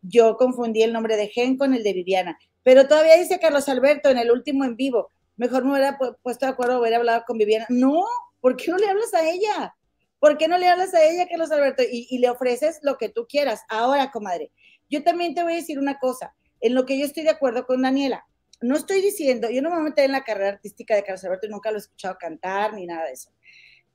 yo 0.00 0.36
confundí 0.38 0.82
el 0.82 0.94
nombre 0.94 1.16
de 1.16 1.28
Gen 1.28 1.58
con 1.58 1.74
el 1.74 1.82
de 1.82 1.92
Viviana. 1.92 2.38
Pero 2.62 2.88
todavía 2.88 3.16
dice 3.16 3.38
Carlos 3.38 3.68
Alberto 3.68 4.08
en 4.08 4.16
el 4.16 4.30
último 4.30 4.64
en 4.64 4.76
vivo, 4.76 5.10
mejor 5.36 5.64
me 5.64 5.72
hubiera 5.72 5.98
puesto 6.22 6.46
de 6.46 6.52
acuerdo, 6.52 6.80
hubiera 6.80 6.96
hablado 6.96 7.24
con 7.26 7.36
Viviana. 7.36 7.66
No, 7.68 8.02
¿por 8.40 8.56
qué 8.56 8.70
no 8.70 8.78
le 8.78 8.88
hablas 8.88 9.12
a 9.12 9.28
ella? 9.28 9.74
¿Por 10.20 10.38
qué 10.38 10.48
no 10.48 10.56
le 10.56 10.68
hablas 10.68 10.94
a 10.94 11.04
ella, 11.04 11.28
Carlos 11.28 11.50
Alberto? 11.50 11.82
Y 11.90 12.16
le 12.18 12.30
ofreces 12.30 12.78
lo 12.82 12.96
que 12.96 13.08
tú 13.08 13.26
quieras. 13.28 13.62
Ahora, 13.68 14.10
comadre, 14.10 14.52
yo 14.88 15.02
también 15.02 15.34
te 15.34 15.42
voy 15.42 15.54
a 15.54 15.56
decir 15.56 15.78
una 15.80 15.98
cosa, 15.98 16.34
en 16.60 16.74
lo 16.74 16.86
que 16.86 16.98
yo 16.98 17.04
estoy 17.04 17.24
de 17.24 17.30
acuerdo 17.30 17.66
con 17.66 17.82
Daniela. 17.82 18.24
No 18.62 18.76
estoy 18.76 19.00
diciendo, 19.00 19.50
yo 19.50 19.62
no 19.62 19.70
me 19.70 19.82
meter 19.82 20.04
en 20.04 20.12
la 20.12 20.24
carrera 20.24 20.50
artística 20.50 20.94
de 20.94 21.02
Carlos 21.02 21.24
Alberto 21.24 21.48
nunca 21.48 21.70
lo 21.70 21.76
he 21.76 21.80
escuchado 21.80 22.16
cantar 22.18 22.74
ni 22.74 22.86
nada 22.86 23.06
de 23.06 23.12
eso. 23.12 23.30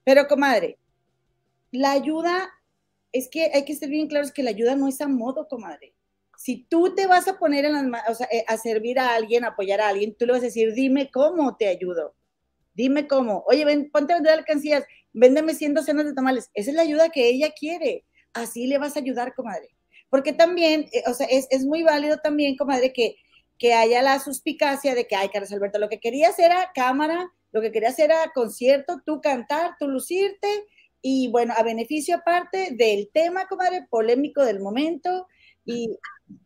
Pero, 0.04 0.28
comadre, 0.28 0.78
la 1.72 1.92
ayuda, 1.92 2.50
es 3.12 3.30
que 3.30 3.52
hay 3.54 3.66
que 3.66 3.76
ser 3.76 3.90
bien 3.90 4.08
claros 4.08 4.32
que 4.32 4.44
la 4.44 4.52
ayuda 4.52 4.76
no 4.76 4.88
es 4.88 5.02
a 5.02 5.08
modo, 5.08 5.48
comadre 5.48 5.94
si 6.38 6.66
tú 6.70 6.94
te 6.96 7.08
vas 7.08 7.28
a 7.28 7.40
poner 7.40 7.66
en 7.66 7.92
las, 7.92 8.22
eh, 8.22 8.46
a 8.48 8.58
servir 8.58 9.00
a 9.00 9.16
alguien, 9.16 9.44
a 9.44 9.50
apoyar 9.50 9.82
a 9.82 9.90
alguien, 9.90 10.16
tú 10.16 10.26
le 10.26 10.34
vas 10.34 10.42
a 10.42 10.46
decir, 10.46 10.74
dime 10.74 11.10
cómo 11.12 11.58
te 11.58 11.68
ayudo. 11.68 12.16
Dime 12.76 13.08
cómo. 13.08 13.44
Oye, 13.48 13.66
ven, 13.66 13.90
ponte 13.92 14.14
a 14.14 14.18
vender 14.18 14.34
alcancías, 14.34 14.84
véndeme 15.14 15.56
100 15.56 15.74
docenas 15.74 16.06
de 16.06 16.14
tamales. 16.14 16.52
Esa 16.54 16.70
es 16.70 16.76
la 16.76 16.84
ayuda 16.84 17.10
que 17.10 17.28
ella 17.28 17.52
quiere. 17.58 18.06
Así 18.34 18.68
le 18.68 18.78
vas 18.78 18.96
a 18.96 19.00
ayudar, 19.00 19.34
comadre. 19.34 19.70
Porque 20.10 20.32
también, 20.32 20.86
eh, 20.94 21.02
o 21.08 21.14
sea, 21.16 21.26
es, 21.26 21.48
es, 21.50 21.66
muy 21.66 21.82
válido 21.82 22.18
también, 22.18 22.56
comadre, 22.56 22.94
que, 22.94 23.16
que 23.58 23.74
haya 23.74 24.02
la 24.02 24.20
suspicacia 24.20 24.96
de 24.96 25.08
que, 25.08 25.16
ay, 25.16 25.30
Carlos 25.30 25.52
Alberto, 25.52 25.80
lo 25.80 25.90
que 25.90 26.00
querías 26.00 26.38
era 26.40 26.72
cámara, 26.74 27.32
lo 27.52 27.62
que 27.62 27.72
querías 27.72 27.98
era 28.00 28.32
concierto, 28.34 29.02
tú 29.06 29.22
cantar, 29.22 29.76
tú 29.80 29.88
lucirte, 29.88 30.48
y 31.02 31.30
bueno, 31.30 31.54
a 31.56 31.64
beneficio 31.64 32.18
aparte 32.18 32.72
del 32.72 33.10
tema, 33.14 33.48
comadre, 33.48 33.88
polémico 33.90 34.44
del 34.44 34.60
momento, 34.60 35.28
y, 35.66 35.98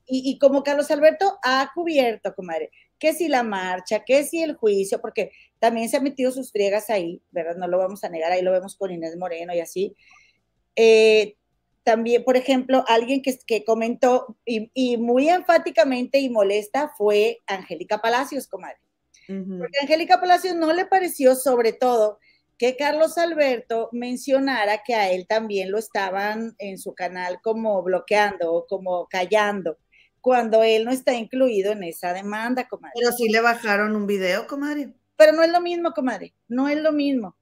y, 0.07 0.39
como 0.39 0.63
Carlos 0.63 0.89
Alberto 0.89 1.37
ha 1.43 1.69
cubierto, 1.75 2.33
comadre, 2.33 2.71
que 2.97 3.13
si 3.13 3.27
la 3.27 3.43
marcha, 3.43 4.03
que 4.03 4.23
si 4.23 4.41
el 4.41 4.55
juicio, 4.55 4.99
porque 4.99 5.31
también 5.59 5.89
se 5.89 5.97
han 5.97 6.03
metido 6.03 6.31
sus 6.31 6.51
friegas 6.51 6.89
ahí, 6.89 7.21
¿verdad? 7.31 7.55
No 7.55 7.67
lo 7.67 7.77
vamos 7.77 8.03
a 8.03 8.09
negar, 8.09 8.31
ahí 8.31 8.41
lo 8.41 8.51
vemos 8.51 8.75
con 8.75 8.91
Inés 8.91 9.15
Moreno 9.17 9.53
y 9.53 9.59
así. 9.59 9.95
Eh, 10.75 11.35
también, 11.83 12.23
por 12.23 12.37
ejemplo, 12.37 12.83
alguien 12.87 13.21
que, 13.21 13.37
que 13.45 13.63
comentó 13.63 14.37
y, 14.45 14.97
muy 14.97 15.29
enfáticamente 15.29 16.19
y 16.19 16.29
molesta 16.29 16.93
fue 16.97 17.39
Angélica 17.47 17.99
Palacios, 17.99 18.47
comadre. 18.47 18.77
Porque 19.27 19.79
Angélica 19.81 20.19
Palacios 20.19 20.55
no 20.55 20.73
le 20.73 20.85
pareció, 20.85 21.35
sobre 21.35 21.71
todo, 21.71 22.19
que 22.57 22.75
Carlos 22.75 23.17
Alberto 23.17 23.87
mencionara 23.93 24.83
que 24.83 24.93
a 24.93 25.09
él 25.09 25.25
también 25.25 25.71
lo 25.71 25.77
estaban 25.77 26.53
en 26.57 26.77
su 26.77 26.93
canal 26.93 27.39
como 27.41 27.81
bloqueando 27.81 28.53
o 28.53 28.67
como 28.67 29.07
callando, 29.07 29.77
cuando 30.19 30.63
él 30.63 30.83
no 30.85 30.91
está 30.91 31.13
incluido 31.13 31.71
en 31.71 31.83
esa 31.83 32.13
demanda, 32.13 32.67
comadre. 32.67 32.93
Pero 32.99 33.13
sí 33.13 33.29
le 33.29 33.39
bajaron 33.39 33.95
un 33.95 34.05
video, 34.05 34.47
comadre. 34.47 34.93
Pero 35.15 35.31
no 35.31 35.43
es 35.43 35.51
lo 35.51 35.61
mismo, 35.61 35.93
comadre, 35.93 36.35
no 36.49 36.67
es 36.67 36.77
lo 36.77 36.91
mismo. 36.91 37.37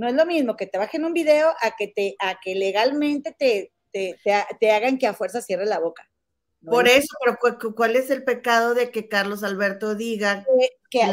No 0.00 0.08
es 0.08 0.14
lo 0.14 0.24
mismo 0.24 0.56
que 0.56 0.66
te 0.66 0.78
bajen 0.78 1.04
un 1.04 1.12
video 1.12 1.50
a 1.60 1.76
que, 1.76 1.86
te, 1.86 2.16
a 2.20 2.40
que 2.40 2.54
legalmente 2.54 3.36
te, 3.38 3.70
te, 3.92 4.70
hagan 4.70 4.96
que 4.96 5.06
a 5.06 5.12
fuerza 5.12 5.42
cierre 5.42 5.66
la 5.66 5.78
boca. 5.78 6.10
Por 6.64 6.88
eso, 6.88 7.14
pero 7.22 7.36
¿cuál 7.76 7.96
es 7.96 8.08
el 8.08 8.24
pecado 8.24 8.72
de 8.72 8.90
que 8.90 9.08
Carlos 9.08 9.44
Alberto 9.44 9.94
diga 9.94 10.46
que, 10.88 11.02
a, 11.02 11.12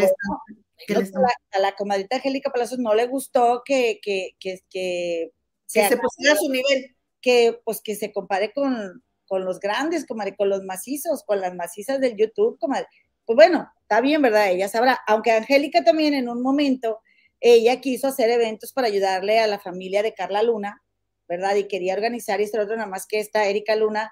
la, 1.59 1.75
comadita 1.75 2.15
Angélica 2.15 2.49
Palacios 2.49 2.79
no 2.79 2.95
le 2.95 3.07
gustó 3.07 3.61
que, 3.65 3.99
que, 4.01 4.37
que, 4.39 4.61
que 4.69 5.33
se, 5.65 5.97
pusiera 5.97 6.35
a 6.35 6.37
su 6.37 6.49
nivel. 6.49 6.95
Que 7.19 7.59
pues 7.65 7.81
que 7.81 7.93
se 7.95 8.13
compare 8.13 8.53
con, 8.53 9.03
con 9.25 9.43
los 9.43 9.59
grandes, 9.59 10.05
comadre, 10.05 10.37
con 10.37 10.47
los 10.47 10.63
macizos, 10.63 11.25
con 11.25 11.41
las 11.41 11.53
macizas 11.53 11.99
del 11.99 12.15
YouTube, 12.15 12.57
comadre. 12.57 12.87
Pues 13.25 13.35
bueno, 13.35 13.69
está 13.81 13.99
bien, 13.99 14.21
¿verdad? 14.21 14.49
Ella 14.49 14.69
sabrá. 14.69 14.97
Aunque 15.07 15.31
Angélica 15.31 15.83
también 15.83 16.13
en 16.13 16.29
un 16.29 16.41
momento, 16.41 17.01
ella 17.39 17.81
quiso 17.81 18.07
hacer 18.07 18.29
eventos 18.29 18.73
para 18.73 18.87
ayudarle 18.87 19.39
a 19.39 19.47
la 19.47 19.59
familia 19.59 20.03
de 20.03 20.13
Carla 20.13 20.43
Luna, 20.43 20.81
¿verdad? 21.27 21.55
Y 21.55 21.67
quería 21.67 21.93
organizar 21.93 22.39
y 22.39 22.43
esto 22.43 22.61
otro, 22.61 22.75
nada 22.75 22.87
más 22.87 23.05
que 23.07 23.19
esta 23.19 23.45
Erika 23.47 23.75
Luna 23.75 24.11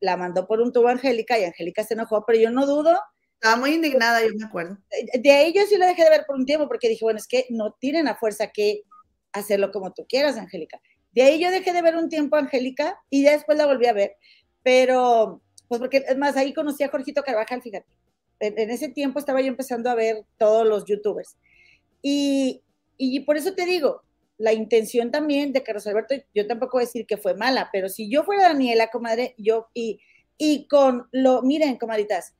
la 0.00 0.16
mandó 0.16 0.46
por 0.46 0.60
un 0.60 0.72
tubo 0.72 0.88
a 0.88 0.92
Angélica 0.92 1.38
y 1.38 1.44
Angélica 1.44 1.84
se 1.84 1.94
enojó, 1.94 2.24
pero 2.26 2.38
yo 2.38 2.50
no 2.50 2.66
dudo 2.66 2.98
estaba 3.40 3.56
muy 3.56 3.74
indignada, 3.74 4.20
yo 4.20 4.30
me 4.36 4.46
acuerdo. 4.46 4.78
De 5.14 5.30
ahí 5.30 5.52
yo 5.52 5.64
sí 5.66 5.76
lo 5.76 5.86
dejé 5.86 6.02
de 6.02 6.10
ver 6.10 6.24
por 6.26 6.36
un 6.36 6.44
tiempo 6.44 6.66
porque 6.66 6.88
dije, 6.88 7.04
bueno, 7.04 7.18
es 7.18 7.28
que 7.28 7.46
no 7.50 7.76
tienen 7.78 8.08
a 8.08 8.16
fuerza 8.16 8.48
que 8.48 8.82
hacerlo 9.32 9.70
como 9.70 9.92
tú 9.92 10.04
quieras, 10.08 10.36
Angélica. 10.36 10.80
De 11.12 11.22
ahí 11.22 11.40
yo 11.40 11.50
dejé 11.50 11.72
de 11.72 11.82
ver 11.82 11.96
un 11.96 12.08
tiempo 12.08 12.36
a 12.36 12.40
Angélica 12.40 13.00
y 13.10 13.22
después 13.22 13.56
la 13.56 13.66
volví 13.66 13.86
a 13.86 13.92
ver, 13.92 14.16
pero 14.62 15.40
pues 15.68 15.80
porque 15.80 16.04
es 16.08 16.18
más, 16.18 16.36
ahí 16.36 16.52
conocí 16.52 16.82
a 16.82 16.88
Jorgito 16.88 17.22
Carvajal, 17.22 17.62
fíjate. 17.62 17.86
En, 18.40 18.70
ese 18.70 18.88
tiempo 18.88 19.18
estaba 19.18 19.40
yo 19.40 19.48
empezando 19.48 19.90
a 19.90 19.94
ver 19.94 20.24
todos 20.36 20.66
los 20.66 20.84
youtubers. 20.84 21.36
Y, 22.02 22.62
y 22.96 23.20
por 23.20 23.36
eso 23.36 23.54
te 23.54 23.66
digo, 23.66 24.02
la 24.38 24.52
intención 24.52 25.10
también 25.10 25.52
de 25.52 25.62
Carlos 25.62 25.86
Alberto, 25.86 26.14
yo 26.34 26.46
tampoco 26.46 26.76
voy 26.76 26.84
a 26.84 26.86
decir 26.86 27.06
que 27.06 27.16
fue 27.16 27.34
mala, 27.34 27.70
pero 27.72 27.88
si 27.88 28.08
yo 28.10 28.22
fuera 28.22 28.44
Daniela, 28.44 28.88
comadre, 28.88 29.34
yo, 29.36 29.68
y, 29.74 30.00
y 30.36 30.66
con 30.68 31.08
lo, 31.10 31.42
miren, 31.42 31.76
comadritas, 31.76 32.34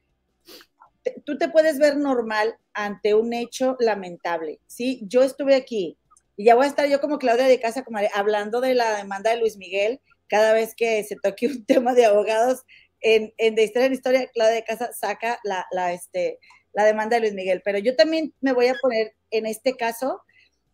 tú 1.25 1.39
te 1.39 1.49
puedes 1.49 1.79
ver 1.79 1.97
normal 1.97 2.57
ante 2.73 3.15
un 3.15 3.33
hecho 3.33 3.77
lamentable, 3.81 4.61
¿sí? 4.67 5.01
Yo 5.09 5.23
estuve 5.23 5.55
aquí 5.55 5.99
y 6.37 6.45
ya 6.45 6.55
voy 6.55 6.67
a 6.67 6.69
estar 6.69 6.89
yo 6.89 7.01
como 7.01 7.19
Claudia 7.19 7.47
de 7.47 7.61
Casa, 7.61 7.85
comadre, 7.85 8.11
hablando 8.15 8.61
de 8.61 8.75
la 8.75 8.97
demanda 8.97 9.31
de 9.31 9.39
Luis 9.39 9.57
Miguel, 9.57 10.01
cada 10.29 10.53
vez 10.53 10.75
que 10.77 11.03
se 11.03 11.17
toque 11.17 11.49
un 11.49 11.65
tema 11.67 11.95
de 11.95 12.05
abogados 12.05 12.63
en, 13.01 13.33
en 13.39 13.55
de 13.55 13.65
historia 13.65 13.87
en 13.87 13.93
historia, 13.93 14.31
Claudia 14.33 14.55
de 14.55 14.65
Casa 14.65 14.93
saca 14.93 15.41
la, 15.43 15.67
la, 15.73 15.93
este, 15.93 16.39
la 16.73 16.85
demanda 16.85 17.17
de 17.17 17.21
Luis 17.21 17.35
Miguel, 17.35 17.63
pero 17.65 17.79
yo 17.79 17.97
también 17.97 18.33
me 18.41 18.53
voy 18.53 18.67
a 18.67 18.75
poner 18.81 19.15
en 19.31 19.47
este 19.47 19.77
caso 19.77 20.23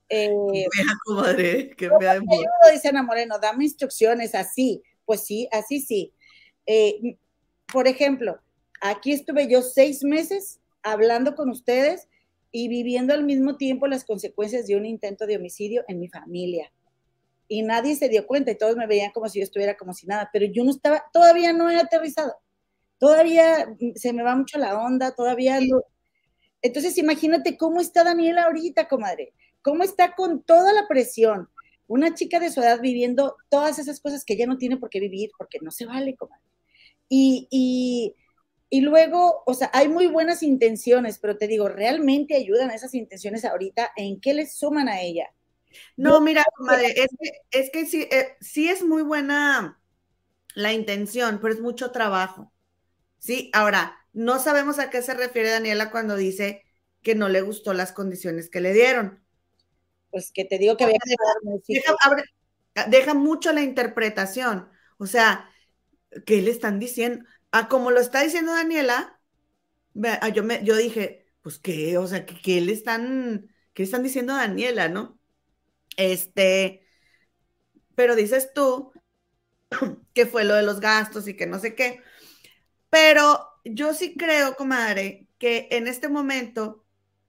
eh, 0.09 0.31
comadre, 1.05 1.71
que 1.71 1.89
me 1.89 2.07
ayudo, 2.07 2.29
dice 2.73 2.89
Ana 2.89 3.03
Moreno, 3.03 3.39
dame 3.39 3.65
instrucciones 3.65 4.35
así. 4.35 4.83
Pues 5.05 5.25
sí, 5.25 5.49
así 5.53 5.81
sí. 5.81 6.13
Eh, 6.67 7.17
por 7.73 7.89
ejemplo, 7.89 8.39
aquí 8.81 9.13
estuve 9.13 9.49
yo 9.49 9.63
seis 9.63 10.03
meses 10.05 10.61
hablando 10.83 11.35
con 11.35 11.51
ustedes 11.51 12.09
y 12.53 12.69
viviendo 12.69 13.13
al 13.13 13.25
mismo 13.25 13.57
tiempo 13.57 13.87
las 13.87 14.05
consecuencias 14.05 14.67
de 14.67 14.77
un 14.77 14.87
intento 14.87 15.27
de 15.27 15.37
homicidio 15.37 15.85
en 15.89 15.99
mi 15.99 16.09
familia. 16.09 16.73
Y 17.49 17.63
nadie 17.63 17.97
se 17.97 18.09
dio 18.09 18.27
cuenta 18.27 18.53
y 18.53 18.59
todos 18.59 18.77
me 18.77 18.87
veían 18.87 19.11
como 19.11 19.29
si 19.29 19.41
yo 19.41 19.45
estuviera 19.45 19.77
como 19.77 19.93
si 19.93 20.07
nada, 20.07 20.31
pero 20.33 20.47
yo 20.47 20.65
no 20.65 20.71
estaba, 20.71 21.05
todavía 21.13 21.53
no 21.53 21.71
he 21.71 21.77
aterrizado. 21.77 22.35
Todavía 23.05 23.77
se 23.95 24.13
me 24.13 24.23
va 24.23 24.35
mucho 24.35 24.59
la 24.59 24.79
onda, 24.79 25.15
todavía. 25.15 25.59
Entonces, 26.63 26.97
imagínate 26.97 27.59
cómo 27.59 27.81
está 27.81 28.05
Daniela 28.05 28.45
ahorita, 28.45 28.89
comadre 28.89 29.35
cómo 29.65 29.83
está 29.83 30.15
con 30.15 30.43
toda 30.43 30.73
la 30.73 30.87
presión. 30.87 31.49
Una 31.87 32.15
chica 32.15 32.39
de 32.39 32.51
su 32.51 32.61
edad 32.61 32.81
viviendo 32.81 33.37
todas 33.49 33.79
esas 33.79 33.99
cosas 33.99 34.25
que 34.25 34.35
ella 34.35 34.47
no 34.47 34.59
tiene 34.59 34.77
por 34.77 34.91
qué 34.91 35.01
vivir, 35.01 35.31
porque 35.39 35.59
no 35.63 35.71
se 35.71 35.87
vale, 35.87 36.15
comadre. 36.17 36.45
Y, 37.09 37.49
y, 37.51 38.15
y 38.69 38.83
luego, 38.83 39.43
o 39.47 39.55
sea, 39.55 39.71
hay 39.73 39.89
muy 39.89 40.07
buenas 40.07 40.43
intenciones, 40.43 41.19
pero 41.19 41.39
te 41.39 41.49
digo, 41.49 41.69
¿realmente 41.69 42.37
ayudan 42.37 42.71
a 42.71 42.75
esas 42.75 42.95
intenciones 42.95 43.45
ahorita? 43.45 43.91
¿En 43.97 44.21
qué 44.21 44.35
les 44.35 44.55
suman 44.55 44.89
a 44.89 45.01
ella? 45.01 45.31
No, 45.97 46.21
mira, 46.21 46.45
comadre, 46.57 46.89
es 46.89 47.09
que, 47.19 47.59
es 47.59 47.71
que 47.71 47.87
sí, 47.87 48.03
eh, 48.11 48.37
sí 48.41 48.69
es 48.69 48.85
muy 48.85 49.03
buena 49.03 49.81
la 50.55 50.73
intención, 50.75 51.39
pero 51.41 51.55
es 51.55 51.61
mucho 51.61 51.91
trabajo. 51.91 52.53
Sí, 53.25 53.51
ahora, 53.55 53.97
no 54.13 54.39
sabemos 54.39 54.79
a 54.79 54.91
qué 54.91 55.03
se 55.03 55.15
refiere 55.15 55.51
Daniela 55.51 55.91
cuando 55.91 56.17
dice 56.17 56.63
que 57.03 57.15
no 57.15 57.29
le 57.29 57.41
gustó 57.41 57.73
las 57.73 57.93
condiciones 57.93 58.51
que 58.51 58.61
le 58.61 58.73
dieron 58.73 59.25
pues 60.15 60.31
que 60.33 60.45
te 60.45 60.59
digo 60.59 60.77
que 60.77 60.85
había 60.85 60.99
deja, 61.67 62.87
deja, 62.89 63.15
mucho 63.15 63.53
la 63.53 63.63
interpretación. 63.63 64.69
O 64.97 65.07
sea, 65.07 65.51
¿qué 66.25 66.41
le 66.41 66.53
están 66.53 66.79
diciendo? 66.79 67.25
Ah, 67.51 67.69
como 67.69 67.91
lo 67.91 67.99
está 67.99 68.23
diciendo 68.23 68.53
Daniela, 68.53 69.21
ah, 70.21 70.29
yo, 70.29 70.45
me, 70.45 70.63
yo 70.63 70.77
dije, 70.77 71.27
pues 71.43 71.59
qué, 71.59 71.99
o 71.99 72.07
sea, 72.07 72.27
¿qué, 72.27 72.61
le 72.61 72.73
están, 72.73 73.49
qué 73.73 73.83
le 73.83 73.87
están 73.87 74.05
diciendo 74.05 74.35
a 74.35 74.37
Daniela, 74.37 74.89
no? 74.89 75.19
Este, 75.97 76.87
pero 77.97 78.15
dices 78.15 78.53
tú 78.55 78.93
que 80.15 80.27
fue 80.27 80.45
lo 80.45 80.55
de 80.55 80.63
los 80.63 80.79
gastos 80.79 81.27
y 81.27 81.35
que 81.35 81.47
no 81.47 81.59
sé 81.59 81.75
qué. 81.75 82.03
Pero 82.95 83.49
yo 83.65 83.93
sí 83.93 84.17
creo, 84.17 84.55
comadre, 84.55 85.29
que 85.39 85.67
en 85.73 85.89
este 85.89 86.09
momento 86.09 86.87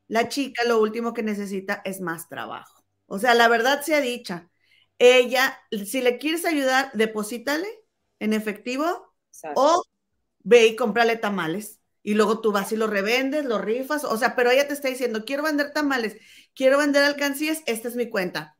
la 0.07 0.30
chica 0.30 0.63
lo 0.63 0.80
último 0.80 1.11
que 1.13 1.24
necesita 1.24 1.82
es 1.86 2.01
más 2.01 2.30
trabajo. 2.30 2.86
O 3.07 3.18
sea, 3.18 3.34
la 3.34 3.47
verdad 3.47 3.82
sea 3.82 3.99
dicha. 3.99 4.51
Ella, 4.99 5.57
si 5.88 6.01
le 6.01 6.20
quieres 6.20 6.45
ayudar, 6.45 6.91
deposítale 6.93 7.68
en 8.20 8.34
efectivo 8.34 8.86
o 9.55 9.84
ve 10.39 10.68
y 10.68 10.76
cómprale 10.76 11.18
tamales. 11.18 11.82
Y 12.03 12.13
luego 12.13 12.41
tú 12.41 12.51
vas 12.51 12.72
y 12.72 12.78
lo 12.78 12.86
revendes, 12.88 13.45
lo 13.45 13.57
rifas. 13.59 14.03
O 14.03 14.18
sea, 14.18 14.36
pero 14.36 14.51
ella 14.51 14.68
te 14.68 14.74
está 14.74 14.89
diciendo, 14.89 15.26
quiero 15.26 15.41
vender 15.43 15.74
tamales, 15.74 16.18
quiero 16.53 16.78
vender 16.78 17.03
alcancías, 17.03 17.63
esta 17.66 17.88
es 17.88 17.95
mi 17.95 18.09
cuenta. 18.09 18.55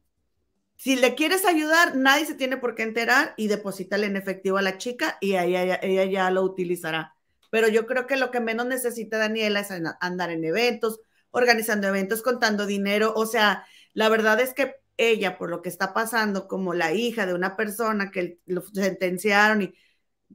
Si 0.78 0.96
le 0.96 1.16
quieres 1.16 1.46
ayudar, 1.46 1.96
nadie 1.96 2.26
se 2.26 2.36
tiene 2.36 2.58
por 2.58 2.76
qué 2.76 2.84
enterar 2.84 3.34
y 3.38 3.48
deposítale 3.48 4.08
en 4.08 4.18
efectivo 4.18 4.58
a 4.58 4.62
la 4.62 4.78
chica 4.78 5.18
y 5.22 5.36
ella, 5.36 5.80
ella 5.82 6.06
ya 6.06 6.30
lo 6.32 6.44
utilizará. 6.44 7.16
Pero 7.50 7.68
yo 7.70 7.86
creo 7.88 8.06
que 8.08 8.18
lo 8.18 8.32
que 8.32 8.40
menos 8.42 8.66
necesita 8.68 9.18
Daniela 9.18 9.62
es 9.62 9.72
andar 9.72 10.30
en 10.32 10.44
eventos, 10.44 11.00
organizando 11.32 11.88
eventos, 11.88 12.22
contando 12.22 12.66
dinero. 12.66 13.14
O 13.16 13.26
sea, 13.26 13.66
la 13.94 14.10
verdad 14.10 14.40
es 14.42 14.54
que 14.54 14.76
ella, 14.98 15.38
por 15.38 15.50
lo 15.50 15.62
que 15.62 15.70
está 15.70 15.94
pasando, 15.94 16.48
como 16.48 16.74
la 16.74 16.94
hija 16.94 17.26
de 17.26 17.34
una 17.34 17.56
persona 17.56 18.12
que 18.12 18.40
lo 18.46 18.62
sentenciaron 18.62 19.62
y, 19.62 19.74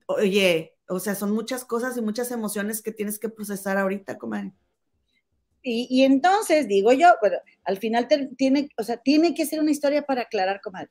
oye, 0.06 0.76
o 0.88 1.00
sea, 1.00 1.14
son 1.14 1.32
muchas 1.32 1.64
cosas 1.64 1.96
y 1.96 2.02
muchas 2.02 2.30
emociones 2.30 2.82
que 2.82 2.92
tienes 2.92 3.18
que 3.18 3.28
procesar 3.28 3.78
ahorita, 3.78 4.18
comadre. 4.18 4.52
Y, 5.62 5.86
y, 5.90 6.04
entonces 6.04 6.68
digo 6.68 6.92
yo, 6.92 7.08
bueno, 7.20 7.36
al 7.64 7.76
final 7.76 8.08
tiene, 8.36 8.70
o 8.78 8.82
sea, 8.82 8.96
tiene 8.96 9.34
que 9.34 9.44
ser 9.44 9.60
una 9.60 9.70
historia 9.70 10.02
para 10.02 10.22
aclarar, 10.22 10.60
comadre. 10.62 10.90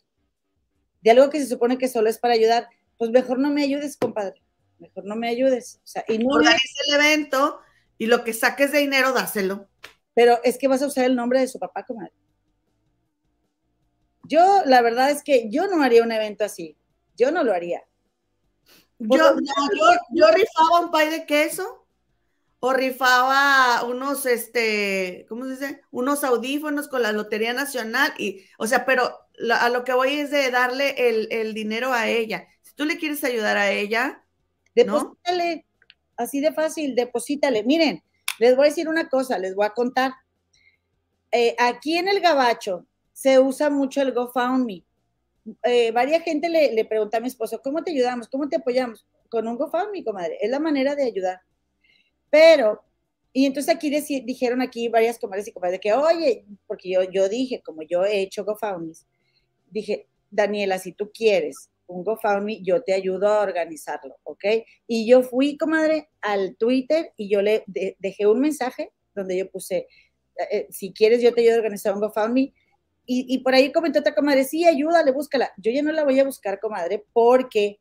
De 1.02 1.12
algo 1.12 1.30
que 1.30 1.40
se 1.40 1.48
supone 1.48 1.78
que 1.78 1.88
solo 1.88 2.10
es 2.10 2.20
para 2.20 2.36
ayudar, 2.36 2.68
pues 2.98 3.10
mejor 3.12 3.40
no 3.40 3.50
me 3.50 3.64
ayudes, 3.64 3.98
compadre. 3.98 4.44
Mejor 4.78 5.06
no 5.06 5.16
me 5.16 5.30
ayudes. 5.30 5.80
O 5.84 5.88
sea, 5.88 6.04
y 6.08 6.18
no 6.20 6.36
Organiza 6.36 6.82
el 6.88 6.96
evento 6.96 7.60
y 7.98 8.06
lo 8.06 8.24
que 8.24 8.34
saques 8.34 8.72
de 8.72 8.80
dinero, 8.80 9.14
dáselo. 9.14 9.68
Pero 10.14 10.40
es 10.44 10.58
que 10.58 10.68
vas 10.68 10.82
a 10.82 10.88
usar 10.88 11.06
el 11.06 11.16
nombre 11.16 11.40
de 11.40 11.48
su 11.48 11.60
papá, 11.60 11.86
comadre. 11.86 12.14
Yo, 14.24 14.62
la 14.66 14.82
verdad 14.82 15.10
es 15.10 15.24
que 15.24 15.50
yo 15.50 15.68
no 15.68 15.82
haría 15.82 16.04
un 16.04 16.12
evento 16.12 16.44
así. 16.44 16.78
Yo 17.18 17.32
no 17.32 17.44
lo 17.44 17.54
haría. 17.54 17.84
Yo, 19.00 19.36
yo, 20.12 20.32
rifaba 20.32 20.82
un 20.82 20.92
pay 20.92 21.10
de 21.10 21.26
queso 21.26 21.86
o 22.60 22.74
rifaba 22.74 23.84
unos, 23.86 24.26
este, 24.26 25.26
¿cómo 25.30 25.46
se 25.46 25.52
dice? 25.52 25.82
Unos 25.92 26.24
audífonos 26.24 26.88
con 26.88 27.02
la 27.02 27.12
Lotería 27.12 27.54
Nacional 27.54 28.14
y, 28.18 28.44
o 28.58 28.68
sea, 28.68 28.86
pero 28.86 29.12
a 29.54 29.70
lo 29.70 29.86
que 29.86 29.94
voy 29.94 30.16
es 30.16 30.32
de 30.32 30.52
darle 30.52 30.96
el, 31.30 31.54
dinero 31.54 31.94
a 31.94 32.08
ella. 32.08 32.48
Si 32.62 32.74
tú 32.76 32.84
le 32.86 32.98
quieres 32.98 33.24
ayudar 33.24 33.56
a 33.56 33.72
ella, 33.72 34.24
deposítale, 34.76 35.66
así 36.18 36.42
de 36.42 36.52
fácil, 36.52 36.96
deposítale. 36.96 37.64
Miren, 37.64 38.04
les 38.40 38.56
voy 38.56 38.66
a 38.66 38.70
decir 38.70 38.90
una 38.90 39.08
cosa, 39.08 39.40
les 39.40 39.56
voy 39.56 39.66
a 39.66 39.70
contar. 39.70 40.12
Eh, 41.32 41.56
aquí 41.60 41.98
en 41.98 42.10
el 42.10 42.20
Gabacho, 42.20 42.86
se 43.14 43.40
usa 43.40 43.70
mucho 43.70 44.02
el 44.02 44.12
GoFundMe. 44.12 44.84
Eh, 45.64 45.92
varia 45.92 46.20
gente 46.22 46.50
le, 46.50 46.74
le 46.74 46.84
pregunta 46.84 47.18
a 47.18 47.20
mi 47.22 47.28
esposo, 47.28 47.62
¿cómo 47.62 47.84
te 47.84 47.92
ayudamos? 47.92 48.28
¿Cómo 48.28 48.50
te 48.50 48.58
apoyamos? 48.58 49.08
Con 49.30 49.48
un 49.48 49.58
GoFundMe, 49.58 50.04
comadre. 50.04 50.38
Es 50.42 50.50
la 50.50 50.60
manera 50.60 50.96
de 50.96 51.06
ayudar. 51.06 51.42
Pero, 52.30 52.82
y 53.34 53.46
entonces 53.46 53.74
aquí 53.74 53.90
dijeron 54.22 54.62
aquí 54.62 54.90
varias 54.90 55.20
comadres 55.20 55.48
y 55.48 55.52
comadres 55.52 55.80
que, 55.80 55.94
oye, 55.94 56.46
porque 56.68 56.90
yo, 56.90 57.04
yo 57.04 57.30
dije, 57.30 57.62
como 57.62 57.84
yo 57.84 58.04
he 58.04 58.22
hecho 58.22 58.46
GoFundMe, 58.46 58.94
dije, 59.70 60.08
Daniela, 60.30 60.80
si 60.80 60.94
tú 60.94 61.12
quieres 61.12 61.70
un 61.88 62.04
GoFundMe, 62.04 62.62
yo 62.62 62.84
te 62.84 62.94
ayudo 62.94 63.28
a 63.28 63.42
organizarlo, 63.42 64.16
¿ok? 64.24 64.46
Y 64.88 65.08
yo 65.08 65.24
fui, 65.24 65.58
comadre, 65.58 66.10
al 66.22 66.56
Twitter 66.56 67.14
y 67.18 67.30
yo 67.30 67.42
le 67.42 67.64
dejé 67.98 68.28
un 68.28 68.40
mensaje 68.40 68.92
donde 69.16 69.38
yo 69.38 69.50
puse, 69.50 69.88
eh, 70.38 70.48
eh, 70.52 70.68
si 70.70 70.94
quieres, 70.94 71.22
yo 71.22 71.34
te 71.34 71.42
ayudo 71.42 71.56
a 71.56 71.58
organizar 71.58 71.94
un 71.94 72.02
GoFundMe 72.02 72.54
y, 73.12 73.40
por 73.40 73.56
ahí 73.56 73.72
comentó 73.72 74.02
otra 74.02 74.14
comadre, 74.14 74.44
sí, 74.44 74.66
ayúdale, 74.66 75.12
búscala. 75.12 75.52
Yo 75.58 75.72
ya 75.72 75.82
no 75.82 75.92
la 75.92 76.04
voy 76.04 76.20
a 76.20 76.24
buscar, 76.24 76.60
comadre, 76.60 77.04
porque 77.12 77.80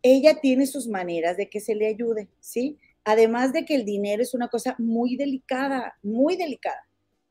ella 0.00 0.40
tiene 0.40 0.66
sus 0.66 0.88
maneras 0.88 1.36
de 1.36 1.50
que 1.50 1.60
se 1.60 1.74
le 1.74 1.86
ayude, 1.86 2.30
¿sí? 2.40 2.78
Además 3.08 3.54
de 3.54 3.64
que 3.64 3.74
el 3.74 3.86
dinero 3.86 4.22
es 4.22 4.34
una 4.34 4.48
cosa 4.48 4.74
muy 4.76 5.16
delicada, 5.16 5.96
muy 6.02 6.36
delicada. 6.36 6.86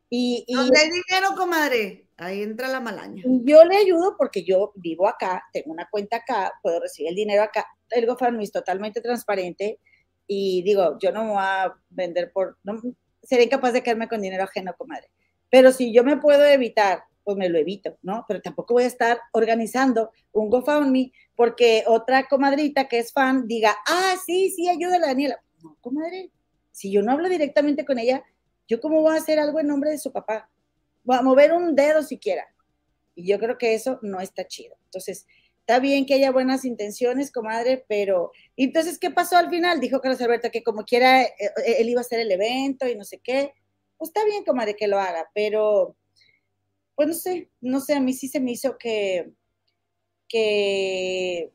Y, 0.10 0.44
y 0.48 0.56
¿Dónde 0.56 0.80
hay 0.80 0.90
dinero, 0.90 1.36
comadre? 1.38 2.08
Ahí 2.18 2.42
entra 2.42 2.68
la 2.68 2.80
malaña. 2.80 3.22
Yo 3.44 3.64
le 3.64 3.78
ayudo 3.78 4.16
porque 4.18 4.44
yo 4.44 4.72
vivo 4.74 5.08
acá, 5.08 5.44
tengo 5.54 5.72
una 5.72 5.88
cuenta 5.88 6.18
acá, 6.18 6.52
puedo 6.64 6.80
recibir 6.80 7.10
el 7.10 7.16
dinero 7.16 7.44
acá. 7.44 7.64
El 7.92 8.08
GoFundMe 8.08 8.44
es 8.44 8.52
totalmente 8.52 9.02
transparente 9.02 9.80
y 10.26 10.64
digo, 10.64 10.98
yo 11.00 11.12
no 11.12 11.26
me 11.26 11.30
voy 11.30 11.44
a 11.44 11.76
vender 11.90 12.32
por, 12.34 12.58
no, 12.64 12.82
seré 13.22 13.44
incapaz 13.44 13.74
de 13.74 13.84
quedarme 13.84 14.10
con 14.10 14.20
dinero 14.20 14.46
ajeno, 14.46 14.74
comadre. 14.76 15.12
Pero 15.52 15.72
si 15.72 15.94
yo 15.94 16.04
me 16.04 16.18
puedo 16.18 16.44
evitar, 16.44 17.04
pues 17.24 17.38
me 17.38 17.50
lo 17.50 17.60
evito, 17.60 18.00
¿no? 18.02 18.26
Pero 18.28 18.42
tampoco 18.42 18.74
voy 18.74 18.86
a 18.86 18.88
estar 18.88 19.20
organizando 19.32 20.10
un 20.32 20.50
GoFundMe 20.50 21.12
porque 21.36 21.84
otra 21.86 22.28
comadrita 22.28 22.88
que 22.88 22.98
es 22.98 23.14
fan 23.14 23.46
diga, 23.46 23.76
ah, 23.88 24.16
sí, 24.26 24.50
sí, 24.50 24.68
ayúdale 24.68 25.06
a 25.06 25.10
Daniela. 25.10 25.44
No, 25.68 25.78
comadre, 25.82 26.32
Si 26.72 26.92
yo 26.92 27.02
no 27.02 27.12
hablo 27.12 27.28
directamente 27.28 27.86
con 27.86 27.98
ella, 27.98 28.24
¿yo 28.68 28.80
cómo 28.80 29.02
voy 29.02 29.16
a 29.16 29.20
hacer 29.20 29.40
algo 29.40 29.60
en 29.60 29.68
nombre 29.68 29.90
de 29.90 29.98
su 29.98 30.12
papá? 30.12 30.50
Voy 31.04 31.18
a 31.18 31.22
mover 31.22 31.52
un 31.52 31.76
dedo 31.76 32.04
siquiera. 32.04 32.46
Y 33.16 33.28
yo 33.28 33.40
creo 33.40 33.58
que 33.58 33.74
eso 33.74 34.00
no 34.04 34.20
está 34.22 34.46
chido. 34.48 34.78
Entonces, 34.86 35.26
está 35.62 35.80
bien 35.80 36.06
que 36.06 36.14
haya 36.14 36.32
buenas 36.32 36.66
intenciones, 36.66 37.32
comadre, 37.32 37.84
pero 37.90 38.32
¿y 38.56 38.66
entonces 38.66 39.00
qué 39.00 39.10
pasó 39.10 39.38
al 39.38 39.50
final? 39.50 39.80
Dijo 39.80 40.02
Carlos 40.02 40.22
Alberto 40.22 40.52
que 40.52 40.64
como 40.64 40.86
quiera 40.86 41.24
eh, 41.24 41.34
eh, 41.40 41.76
él 41.80 41.90
iba 41.90 42.00
a 42.00 42.02
hacer 42.02 42.20
el 42.20 42.32
evento 42.32 42.88
y 42.88 42.96
no 42.96 43.04
sé 43.04 43.20
qué. 43.20 43.54
Pues 43.98 44.10
está 44.10 44.24
bien, 44.26 44.44
comadre, 44.44 44.76
que 44.76 44.88
lo 44.88 45.00
haga, 45.00 45.30
pero 45.34 45.96
pues 46.96 47.08
no 47.08 47.14
sé, 47.16 47.50
no 47.62 47.80
sé, 47.80 47.96
a 47.96 48.00
mí 48.00 48.14
sí 48.14 48.28
se 48.28 48.40
me 48.40 48.52
hizo 48.52 48.78
que, 48.78 49.32
que 50.28 51.52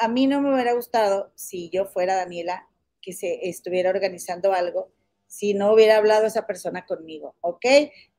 a 0.00 0.08
mí 0.08 0.26
no 0.26 0.40
me 0.40 0.52
hubiera 0.52 0.72
gustado 0.72 1.30
si 1.36 1.68
yo 1.70 1.84
fuera 1.84 2.16
Daniela 2.16 2.66
que 3.02 3.12
se 3.12 3.48
estuviera 3.48 3.90
organizando 3.90 4.52
algo 4.52 4.92
si 5.26 5.54
no 5.54 5.72
hubiera 5.72 5.96
hablado 5.96 6.26
esa 6.26 6.44
persona 6.44 6.84
conmigo, 6.86 7.36
¿ok? 7.40 7.64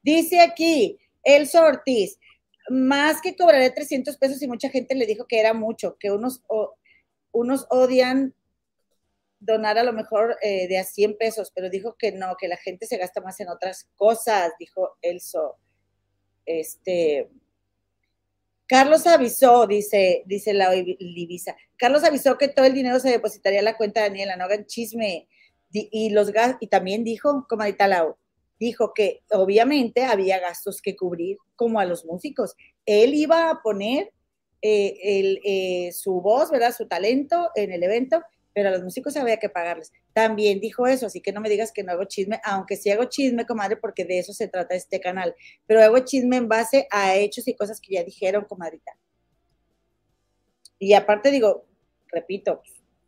Dice 0.02 0.40
aquí, 0.40 0.98
el 1.24 1.50
Ortiz, 1.56 2.18
más 2.70 3.22
que 3.22 3.36
cobraré 3.36 3.70
300 3.70 4.16
pesos 4.18 4.42
y 4.42 4.48
mucha 4.48 4.70
gente 4.70 4.96
le 4.96 5.06
dijo 5.06 5.26
que 5.28 5.42
era 5.42 5.54
mucho, 5.54 5.98
que 6.00 6.10
unos, 6.10 6.42
unos 7.34 7.68
odian 7.70 8.34
donar 9.40 9.78
a 9.78 9.84
lo 9.84 9.92
mejor 9.92 10.38
eh, 10.42 10.70
de 10.70 10.78
a 10.78 10.86
100 10.86 11.18
pesos, 11.18 11.52
pero 11.54 11.70
dijo 11.70 11.98
que 11.98 12.14
no, 12.14 12.38
que 12.40 12.48
la 12.48 12.58
gente 12.58 12.86
se 12.86 12.98
gasta 12.98 13.20
más 13.20 13.42
en 13.42 13.50
otras 13.50 13.90
cosas, 13.96 14.54
dijo 14.58 14.98
Elso. 15.02 15.58
Este, 16.46 17.30
Carlos 18.72 19.06
avisó, 19.06 19.68
dice, 19.68 20.24
dice 20.28 20.54
la 20.54 20.72
Divisa, 20.72 21.58
Carlos 21.76 22.06
avisó 22.06 22.38
que 22.38 22.48
todo 22.48 22.66
el 22.66 22.74
dinero 22.74 23.02
se 23.02 23.10
depositaría 23.10 23.60
a 23.60 23.64
la 23.64 23.76
cuenta 23.76 24.00
de 24.00 24.08
Daniela, 24.08 24.38
no 24.38 24.46
hagan 24.46 24.66
chisme. 24.66 25.28
Y, 25.74 26.10
los 26.12 26.32
y 26.62 26.68
también 26.68 27.04
dijo, 27.04 27.46
como 27.50 27.64
ahorita 27.64 27.90
Lau, 27.90 28.16
dijo 28.62 28.94
que 28.94 29.24
obviamente 29.30 30.06
había 30.06 30.40
gastos 30.40 30.82
que 30.82 30.96
cubrir, 30.96 31.36
como 31.58 31.82
a 31.82 31.86
los 31.86 32.06
músicos. 32.06 32.56
Él 32.86 33.14
iba 33.14 33.50
a 33.50 33.62
poner 33.62 34.14
eh, 34.62 35.38
eh, 35.44 35.92
su 35.92 36.22
voz, 36.22 36.50
¿verdad? 36.50 36.74
Su 36.74 36.88
talento 36.88 37.50
en 37.56 37.74
el 37.74 37.84
evento, 37.84 38.24
pero 38.54 38.70
a 38.70 38.72
los 38.72 38.84
músicos 38.84 39.18
había 39.18 39.36
que 39.36 39.50
pagarles. 39.50 39.92
También 40.14 40.60
dijo 40.60 40.88
eso, 40.88 41.06
así 41.06 41.22
que 41.22 41.32
no 41.32 41.42
me 41.42 41.50
digas 41.50 41.72
que 41.72 41.84
no 41.84 41.94
hago 41.94 42.06
chisme, 42.06 42.42
aunque 42.44 42.76
sí 42.76 42.90
hago 42.90 43.06
chisme, 43.06 43.46
comadre, 43.46 43.78
porque 43.78 44.06
de 44.06 44.20
eso 44.20 44.34
se 44.34 44.48
trata 44.48 44.76
este 44.76 45.00
canal, 45.00 45.36
pero 45.66 45.82
hago 45.82 46.00
chisme 46.00 46.38
en 46.38 46.50
base 46.50 46.88
a 46.92 47.16
hechos 47.16 47.48
y 47.48 47.56
cosas 47.56 47.80
que 47.80 47.96
ya 47.96 48.04
dijeron, 48.04 48.46
comadrita. 48.46 48.92
Y 50.80 50.94
aparte 50.94 51.32
digo, 51.32 51.66
repito, 52.08 52.62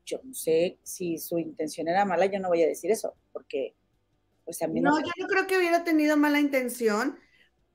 yo 0.06 0.20
no 0.24 0.34
sé 0.34 0.80
si 0.84 1.18
su 1.18 1.40
intención 1.40 1.88
era 1.88 2.06
mala, 2.06 2.26
yo 2.28 2.40
no 2.40 2.50
voy 2.50 2.64
a 2.64 2.68
decir 2.68 2.92
eso, 2.92 3.16
porque 3.32 3.76
no, 4.46 5.00
yo 5.00 5.12
no 5.20 5.28
creo 5.28 5.48
que 5.48 5.58
hubiera 5.58 5.84
tenido 5.84 6.18
mala 6.18 6.40
intención, 6.40 7.18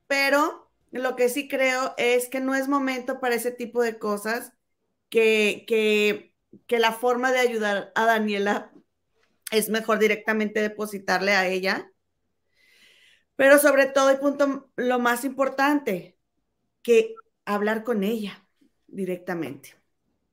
pero 0.07 0.69
lo 0.91 1.15
que 1.15 1.29
sí 1.29 1.47
creo 1.47 1.93
es 1.97 2.29
que 2.29 2.39
no 2.39 2.55
es 2.55 2.67
momento 2.67 3.19
para 3.19 3.35
ese 3.35 3.51
tipo 3.51 3.81
de 3.81 3.97
cosas, 3.97 4.53
que, 5.09 5.65
que, 5.67 6.35
que 6.67 6.79
la 6.79 6.91
forma 6.91 7.31
de 7.31 7.39
ayudar 7.39 7.91
a 7.95 8.05
Daniela 8.05 8.71
es 9.51 9.69
mejor 9.69 9.99
directamente 9.99 10.61
depositarle 10.61 11.33
a 11.33 11.47
ella. 11.47 11.91
Pero 13.35 13.57
sobre 13.57 13.85
todo, 13.85 14.09
el 14.09 14.19
punto, 14.19 14.71
lo 14.75 14.99
más 14.99 15.23
importante, 15.23 16.17
que 16.81 17.15
hablar 17.45 17.83
con 17.83 18.03
ella 18.03 18.45
directamente. 18.87 19.75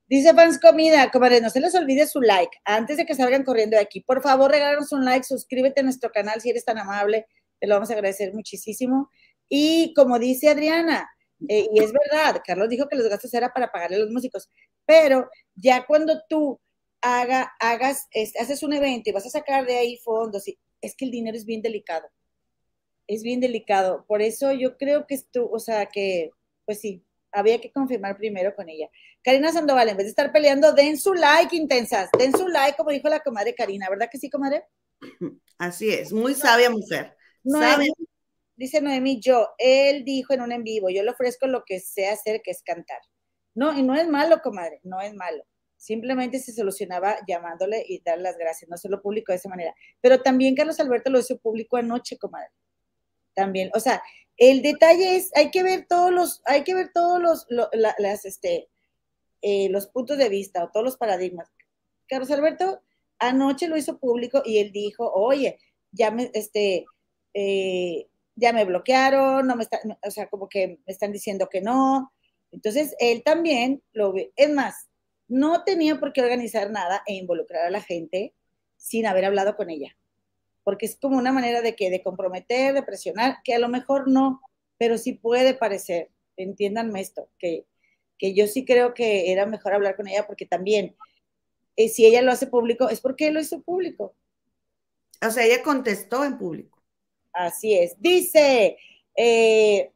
Dice 0.09 0.33
Fans 0.33 0.59
Comida, 0.59 1.11
comadre, 1.11 1.41
no 1.41 1.49
se 1.49 1.59
les 1.59 1.75
olvide 1.75 2.07
su 2.07 2.21
like 2.21 2.57
antes 2.63 2.95
de 2.95 3.05
que 3.05 3.13
salgan 3.13 3.43
corriendo 3.43 3.75
de 3.75 3.83
aquí. 3.83 4.01
Por 4.01 4.21
favor, 4.21 4.49
regálanos 4.49 4.91
un 4.93 5.03
like, 5.03 5.25
suscríbete 5.25 5.81
a 5.81 5.83
nuestro 5.83 6.11
canal 6.11 6.39
si 6.39 6.49
eres 6.49 6.63
tan 6.63 6.77
amable, 6.77 7.27
te 7.59 7.67
lo 7.67 7.75
vamos 7.75 7.89
a 7.89 7.93
agradecer 7.93 8.33
muchísimo. 8.33 9.09
Y 9.49 9.93
como 9.93 10.17
dice 10.17 10.49
Adriana, 10.49 11.09
eh, 11.49 11.67
y 11.73 11.83
es 11.83 11.91
verdad, 11.91 12.41
Carlos 12.45 12.69
dijo 12.69 12.87
que 12.87 12.95
los 12.95 13.07
gastos 13.07 13.33
era 13.33 13.53
para 13.53 13.71
pagarle 13.71 13.97
a 13.97 13.99
los 13.99 14.11
músicos, 14.11 14.49
pero 14.85 15.29
ya 15.55 15.85
cuando 15.85 16.21
tú 16.29 16.59
haga, 17.01 17.53
hagas, 17.59 18.07
haces 18.39 18.63
un 18.63 18.73
evento 18.73 19.09
y 19.09 19.13
vas 19.13 19.25
a 19.25 19.29
sacar 19.29 19.65
de 19.65 19.77
ahí 19.77 19.97
fondos, 19.97 20.43
es 20.81 20.95
que 20.95 21.05
el 21.05 21.11
dinero 21.11 21.37
es 21.37 21.45
bien 21.45 21.61
delicado. 21.61 22.07
Es 23.07 23.23
bien 23.23 23.39
delicado. 23.39 24.05
Por 24.07 24.21
eso 24.21 24.51
yo 24.51 24.77
creo 24.77 25.07
que 25.07 25.19
tú, 25.31 25.49
o 25.51 25.59
sea, 25.59 25.85
que, 25.87 26.31
pues 26.65 26.81
sí, 26.81 27.05
había 27.31 27.59
que 27.61 27.71
confirmar 27.71 28.17
primero 28.17 28.55
con 28.55 28.69
ella. 28.69 28.89
Karina 29.23 29.51
Sandoval, 29.51 29.89
en 29.89 29.97
vez 29.97 30.05
de 30.05 30.09
estar 30.09 30.31
peleando, 30.31 30.73
den 30.73 30.97
su 30.97 31.13
like, 31.13 31.55
intensas, 31.55 32.09
den 32.17 32.31
su 32.31 32.47
like, 32.47 32.77
como 32.77 32.91
dijo 32.91 33.09
la 33.09 33.19
comadre 33.19 33.55
Karina, 33.55 33.89
¿verdad 33.89 34.09
que 34.11 34.17
sí, 34.17 34.29
comadre? 34.29 34.65
Así 35.57 35.89
es, 35.89 36.11
muy 36.11 36.33
sabia 36.33 36.69
mujer. 36.69 37.15
dice 38.55 38.81
Noemi, 38.81 39.19
yo, 39.19 39.49
él 39.57 40.03
dijo 40.03 40.33
en 40.33 40.41
un 40.41 40.51
en 40.51 40.63
vivo, 40.63 40.89
yo 40.89 41.03
le 41.03 41.11
ofrezco 41.11 41.47
lo 41.47 41.63
que 41.65 41.79
sé 41.79 42.07
hacer, 42.07 42.41
que 42.43 42.51
es 42.51 42.61
cantar. 42.63 42.99
No, 43.53 43.77
y 43.77 43.83
no 43.83 43.95
es 43.95 44.07
malo, 44.07 44.41
comadre, 44.41 44.79
no 44.83 45.01
es 45.01 45.13
malo. 45.13 45.43
Simplemente 45.87 46.37
se 46.39 46.51
solucionaba 46.51 47.15
llamándole 47.25 47.81
y 47.87 48.01
dar 48.01 48.19
las 48.19 48.37
gracias, 48.37 48.69
no 48.69 48.75
se 48.75 48.89
lo 48.89 49.01
publicó 49.01 49.31
de 49.31 49.37
esa 49.37 49.47
manera. 49.47 49.73
Pero 50.01 50.21
también 50.21 50.53
Carlos 50.53 50.81
Alberto 50.81 51.09
lo 51.09 51.19
hizo 51.19 51.37
público 51.37 51.77
anoche, 51.77 52.17
comadre. 52.17 52.49
También, 53.33 53.71
o 53.73 53.79
sea, 53.79 54.03
el 54.35 54.61
detalle 54.61 55.15
es, 55.15 55.31
hay 55.33 55.49
que 55.49 55.63
ver 55.63 55.85
todos 55.87 56.11
los, 56.11 56.41
hay 56.43 56.65
que 56.65 56.75
ver 56.75 56.91
todos 56.93 57.21
los, 57.21 57.47
las, 57.71 58.25
este, 58.25 58.67
eh, 59.41 59.69
los 59.69 59.87
puntos 59.87 60.17
de 60.17 60.27
vista 60.27 60.61
o 60.61 60.71
todos 60.71 60.83
los 60.83 60.97
paradigmas. 60.97 61.53
Carlos 62.09 62.31
Alberto 62.31 62.81
anoche 63.17 63.69
lo 63.69 63.77
hizo 63.77 63.97
público 63.97 64.41
y 64.43 64.57
él 64.57 64.73
dijo, 64.73 65.09
oye, 65.13 65.57
ya 65.93 66.11
me, 66.11 66.29
este, 66.33 66.83
eh, 67.33 68.09
ya 68.35 68.51
me 68.51 68.65
bloquearon, 68.65 69.47
no 69.47 69.55
me 69.55 69.63
está, 69.63 69.79
o 70.03 70.11
sea, 70.11 70.27
como 70.27 70.49
que 70.49 70.79
me 70.85 70.91
están 70.91 71.13
diciendo 71.13 71.47
que 71.47 71.61
no. 71.61 72.11
Entonces, 72.51 72.93
él 72.99 73.23
también 73.23 73.81
lo 73.93 74.11
ve. 74.11 74.33
Es 74.35 74.49
más, 74.49 74.86
no 75.27 75.63
tenía 75.63 75.99
por 75.99 76.13
qué 76.13 76.21
organizar 76.21 76.71
nada 76.71 77.03
e 77.05 77.13
involucrar 77.15 77.65
a 77.65 77.69
la 77.69 77.81
gente 77.81 78.33
sin 78.77 79.05
haber 79.05 79.25
hablado 79.25 79.55
con 79.55 79.69
ella 79.69 79.95
porque 80.67 80.85
es 80.85 80.97
como 80.97 81.17
una 81.17 81.31
manera 81.31 81.61
de 81.61 81.77
que 81.77 81.89
de 81.89 82.03
comprometer, 82.03 82.73
de 82.73 82.83
presionar, 82.83 83.37
que 83.45 83.53
a 83.53 83.57
lo 83.59 83.69
mejor 83.69 84.09
no, 84.09 84.41
pero 84.77 84.97
sí 84.97 85.13
puede 85.13 85.53
parecer, 85.53 86.11
entiéndanme 86.35 86.99
esto, 86.99 87.29
que, 87.39 87.65
que 88.17 88.33
yo 88.33 88.47
sí 88.47 88.65
creo 88.65 88.93
que 88.93 89.31
era 89.31 89.45
mejor 89.45 89.73
hablar 89.73 89.95
con 89.95 90.09
ella 90.09 90.27
porque 90.27 90.45
también, 90.45 90.97
eh, 91.77 91.87
si 91.87 92.05
ella 92.05 92.21
lo 92.21 92.33
hace 92.33 92.47
público, 92.47 92.89
es 92.89 92.99
porque 92.99 93.31
lo 93.31 93.39
hizo 93.39 93.61
público. 93.61 94.13
O 95.25 95.31
sea, 95.31 95.45
ella 95.45 95.63
contestó 95.63 96.25
en 96.25 96.37
público. 96.37 96.83
Así 97.31 97.73
es. 97.73 97.95
Dice, 98.01 98.77
eh, 99.15 99.93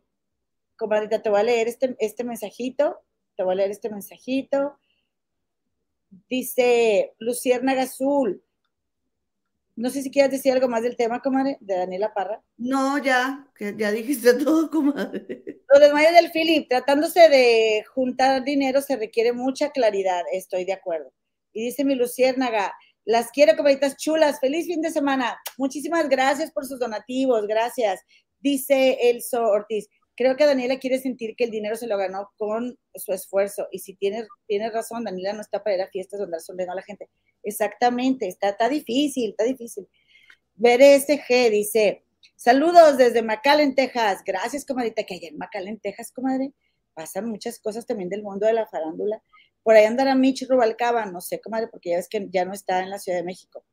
comadrita, 0.78 1.22
te 1.22 1.30
voy 1.30 1.42
a 1.42 1.44
leer 1.44 1.68
este, 1.68 1.98
este 2.00 2.24
mensajito, 2.24 3.02
te 3.36 3.44
voy 3.44 3.52
a 3.52 3.56
leer 3.58 3.72
este 3.72 3.90
mensajito. 3.90 4.80
Dice 6.30 7.14
Luciérnaga 7.20 7.84
Azul, 7.84 8.44
no 9.76 9.90
sé 9.90 10.04
si 10.04 10.12
quieres 10.12 10.32
decir 10.32 10.52
algo 10.52 10.68
más 10.68 10.84
del 10.84 10.96
tema, 10.96 11.22
comadre, 11.22 11.58
de 11.62 11.76
Daniela 11.76 12.14
Parra. 12.14 12.44
No, 12.58 12.98
ya, 12.98 13.48
ya 13.60 13.92
dijiste 13.92 14.34
todo, 14.44 14.70
comadre. 14.70 15.62
Lo 15.74 15.80
del 15.80 15.94
Mayo 15.94 16.12
del 16.12 16.32
Philip, 16.32 16.68
tratándose 16.68 17.30
de 17.30 17.84
juntar 17.94 18.44
dinero 18.44 18.82
se 18.82 18.98
requiere 18.98 19.34
mucha 19.34 19.72
claridad, 19.72 20.22
estoy 20.34 20.66
de 20.66 20.74
acuerdo. 20.74 21.12
Y 21.54 21.66
dice 21.66 21.84
mi 21.84 21.96
Luciérnaga, 21.96 22.74
las 23.06 23.32
quiero, 23.32 23.56
comadritas 23.56 23.98
chulas, 23.98 24.40
feliz 24.40 24.68
fin 24.68 24.82
de 24.82 24.92
semana. 24.92 25.38
Muchísimas 25.58 26.08
gracias 26.10 26.52
por 26.52 26.66
sus 26.66 26.80
donativos, 26.80 27.48
gracias. 27.48 28.02
Dice 28.40 28.98
Elso 29.02 29.42
Ortiz, 29.44 29.88
creo 30.16 30.36
que 30.36 30.46
Daniela 30.46 30.80
quiere 30.80 31.00
sentir 31.00 31.36
que 31.36 31.46
el 31.46 31.52
dinero 31.52 31.76
se 31.76 31.88
lo 31.88 31.98
ganó 31.98 32.32
con 32.38 32.78
su 32.96 33.14
esfuerzo. 33.14 33.68
Y 33.72 33.80
si 33.80 33.96
tiene, 33.96 34.28
tiene 34.48 34.70
razón, 34.70 35.04
Daniela 35.04 35.34
no 35.34 35.42
está 35.42 35.64
para 35.64 35.76
ir 35.76 35.82
a 35.82 35.88
fiestas 35.88 36.20
donde 36.20 36.40
sonriendo 36.40 36.74
a 36.74 36.76
la 36.76 36.84
gente. 36.84 37.10
Exactamente, 37.44 38.28
está, 38.28 38.50
está 38.50 38.70
difícil, 38.70 39.32
está 39.32 39.44
difícil. 39.44 39.88
Ver 40.56 40.80
G 40.82 41.50
dice, 41.50 42.04
saludos 42.36 42.98
desde 42.98 43.22
McAllen, 43.22 43.74
Texas. 43.76 44.22
Gracias, 44.26 44.66
comadrita, 44.66 45.04
que 45.04 45.16
allá 45.16 45.30
en 45.30 45.38
McAllen, 45.38 45.80
Texas, 45.80 46.12
comadre, 46.12 46.54
pasan 46.94 47.30
muchas 47.30 47.60
cosas 47.60 47.86
también 47.86 48.10
del 48.10 48.24
mundo 48.24 48.46
de 48.46 48.54
la 48.54 48.68
farándula. 48.68 49.24
Por 49.64 49.76
ahí 49.76 49.86
andará 49.86 50.16
Mitch 50.16 50.48
Rubalcaba, 50.48 51.06
no 51.06 51.22
sé, 51.22 51.40
comadre, 51.40 51.68
porque 51.68 51.92
ya 51.92 51.98
ves 51.98 52.10
que 52.10 52.28
ya 52.32 52.46
no 52.46 52.54
está 52.54 52.82
en 52.84 52.90
la 52.90 53.00
Ciudad 53.00 53.20
de 53.20 53.24
México. 53.24 53.64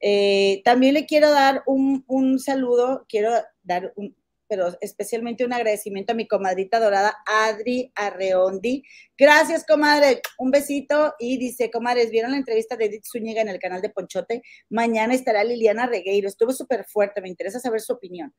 Eh, 0.00 0.62
también 0.64 0.94
le 0.94 1.06
quiero 1.06 1.30
dar 1.30 1.62
un, 1.66 2.04
un 2.06 2.38
saludo, 2.38 3.06
quiero 3.08 3.32
dar 3.62 3.92
un, 3.96 4.14
pero 4.48 4.76
especialmente 4.80 5.44
un 5.44 5.52
agradecimiento 5.52 6.12
a 6.12 6.16
mi 6.16 6.26
comadrita 6.26 6.80
dorada, 6.80 7.16
Adri 7.26 7.92
Arreondi. 7.94 8.82
Gracias, 9.16 9.64
comadre. 9.66 10.20
Un 10.38 10.50
besito. 10.50 11.14
Y 11.18 11.38
dice, 11.38 11.70
comadres, 11.70 12.10
¿vieron 12.10 12.32
la 12.32 12.36
entrevista 12.38 12.76
de 12.76 12.86
Edith 12.86 13.04
Zúñiga 13.04 13.42
en 13.42 13.48
el 13.48 13.58
canal 13.58 13.82
de 13.82 13.90
Ponchote? 13.90 14.42
Mañana 14.70 15.14
estará 15.14 15.44
Liliana 15.44 15.86
Regueiro. 15.86 16.28
Estuvo 16.28 16.52
súper 16.52 16.84
fuerte. 16.86 17.20
Me 17.20 17.28
interesa 17.28 17.60
saber 17.60 17.80
su 17.80 17.92
opinión. 17.92 18.34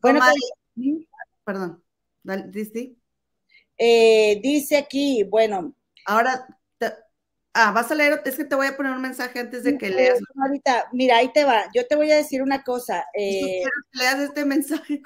Bueno, 0.00 0.20
pues, 0.20 1.06
perdón. 1.44 1.82
¿Dice? 2.50 2.94
Eh, 3.76 4.40
dice 4.42 4.76
aquí, 4.76 5.24
bueno. 5.24 5.74
Ahora, 6.04 6.46
Ah, 7.60 7.72
vas 7.72 7.90
a 7.90 7.96
leer, 7.96 8.22
es 8.24 8.36
que 8.36 8.44
te 8.44 8.54
voy 8.54 8.68
a 8.68 8.76
poner 8.76 8.92
un 8.92 9.02
mensaje 9.02 9.40
antes 9.40 9.64
de 9.64 9.76
que 9.76 9.90
leas. 9.90 10.20
Comadrita, 10.32 10.88
mira, 10.92 11.16
ahí 11.16 11.32
te 11.32 11.42
va. 11.42 11.64
Yo 11.74 11.84
te 11.88 11.96
voy 11.96 12.08
a 12.12 12.16
decir 12.16 12.40
una 12.40 12.62
cosa. 12.62 13.04
Eh, 13.14 13.40
quiero 13.40 13.70
que 13.90 13.98
leas 13.98 14.18
este 14.20 14.44
mensaje. 14.44 15.02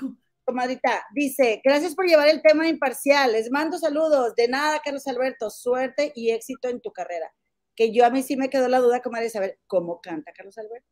Comadrita, 0.52 1.06
dice, 1.14 1.62
gracias 1.64 1.94
por 1.94 2.04
llevar 2.04 2.28
el 2.28 2.42
tema 2.42 2.68
imparcial. 2.68 3.32
Les 3.32 3.50
mando 3.50 3.78
saludos. 3.78 4.34
De 4.34 4.48
nada, 4.48 4.82
Carlos 4.84 5.06
Alberto. 5.06 5.48
Suerte 5.48 6.12
y 6.14 6.30
éxito 6.30 6.68
en 6.68 6.82
tu 6.82 6.92
carrera. 6.92 7.32
Que 7.74 7.90
yo 7.90 8.04
a 8.04 8.10
mí 8.10 8.22
sí 8.22 8.36
me 8.36 8.50
quedó 8.50 8.68
la 8.68 8.78
duda, 8.78 9.00
comadre, 9.00 9.24
de 9.24 9.30
saber 9.30 9.58
cómo 9.66 10.02
canta 10.02 10.30
Carlos 10.34 10.58
Alberto. 10.58 10.86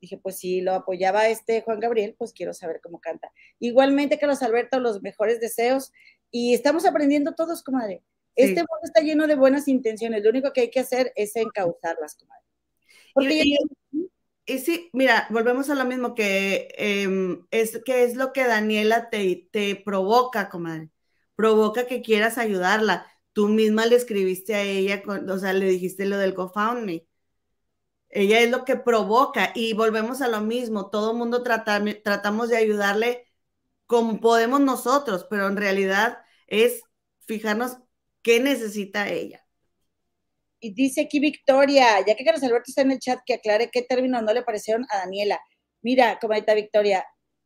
Dije, 0.00 0.16
pues 0.16 0.38
si 0.38 0.62
lo 0.62 0.72
apoyaba 0.72 1.28
este 1.28 1.60
Juan 1.60 1.80
Gabriel, 1.80 2.14
pues 2.16 2.32
quiero 2.32 2.54
saber 2.54 2.80
cómo 2.82 2.98
canta. 2.98 3.30
Igualmente, 3.58 4.18
Carlos 4.18 4.42
Alberto, 4.42 4.80
los 4.80 5.02
mejores 5.02 5.38
deseos. 5.38 5.92
Y 6.30 6.54
estamos 6.54 6.86
aprendiendo 6.86 7.34
todos, 7.34 7.62
comadre. 7.62 8.02
Este 8.36 8.60
mundo 8.60 8.80
está 8.84 9.02
lleno 9.02 9.26
de 9.26 9.34
buenas 9.34 9.68
intenciones. 9.68 10.24
Lo 10.24 10.30
único 10.30 10.54
que 10.54 10.62
hay 10.62 10.70
que 10.70 10.80
hacer 10.80 11.12
es 11.14 11.36
encauzarlas, 11.36 12.16
comadre. 12.16 13.34
y, 13.34 13.58
sí, 14.58 14.90
mira, 14.92 15.26
volvemos 15.30 15.70
a 15.70 15.74
lo 15.74 15.84
mismo 15.84 16.14
que 16.14 16.68
em, 16.76 17.46
es 17.50 17.80
que 17.84 18.04
es 18.04 18.16
lo 18.16 18.32
que 18.32 18.44
Daniela 18.46 19.10
te, 19.10 19.48
te 19.52 19.76
provoca, 19.76 20.48
comadre. 20.48 20.90
Provoca 21.36 21.86
que 21.86 22.02
quieras 22.02 22.38
ayudarla. 22.38 23.06
Tú 23.32 23.48
misma 23.48 23.86
le 23.86 23.96
escribiste 23.96 24.54
a 24.54 24.62
ella, 24.62 25.02
o 25.28 25.38
sea, 25.38 25.52
le 25.52 25.66
dijiste 25.66 26.06
lo 26.06 26.18
del 26.18 26.34
GoFundMe 26.34 27.06
ella 28.08 28.40
es 28.40 28.50
lo 28.50 28.64
que 28.64 28.76
provoca 28.76 29.52
y 29.54 29.72
volvemos 29.74 30.20
a 30.22 30.28
lo 30.28 30.40
mismo. 30.40 30.90
Todo 30.90 31.14
mundo 31.14 31.42
trata, 31.42 31.82
tratamos 32.02 32.48
de 32.48 32.56
ayudarle 32.56 33.28
como 33.86 34.20
podemos 34.20 34.60
nosotros, 34.60 35.26
pero 35.30 35.48
en 35.48 35.56
realidad 35.56 36.18
es 36.46 36.82
fijarnos 37.26 37.78
qué 38.22 38.40
necesita 38.40 39.08
ella. 39.10 39.44
Y 40.60 40.74
dice 40.74 41.02
aquí 41.02 41.20
Victoria, 41.20 41.86
ya 42.06 42.14
que 42.14 42.24
Carlos 42.24 42.42
Alberto 42.42 42.66
está 42.68 42.82
en 42.82 42.92
el 42.92 42.98
chat, 42.98 43.20
que 43.24 43.34
aclare 43.34 43.70
qué 43.70 43.82
términos 43.82 44.22
no 44.22 44.32
le 44.32 44.42
parecieron 44.42 44.86
a 44.90 44.98
Daniela. 44.98 45.40
Mira, 45.82 46.18
comadita 46.20 46.54
Victoria, 46.54 47.04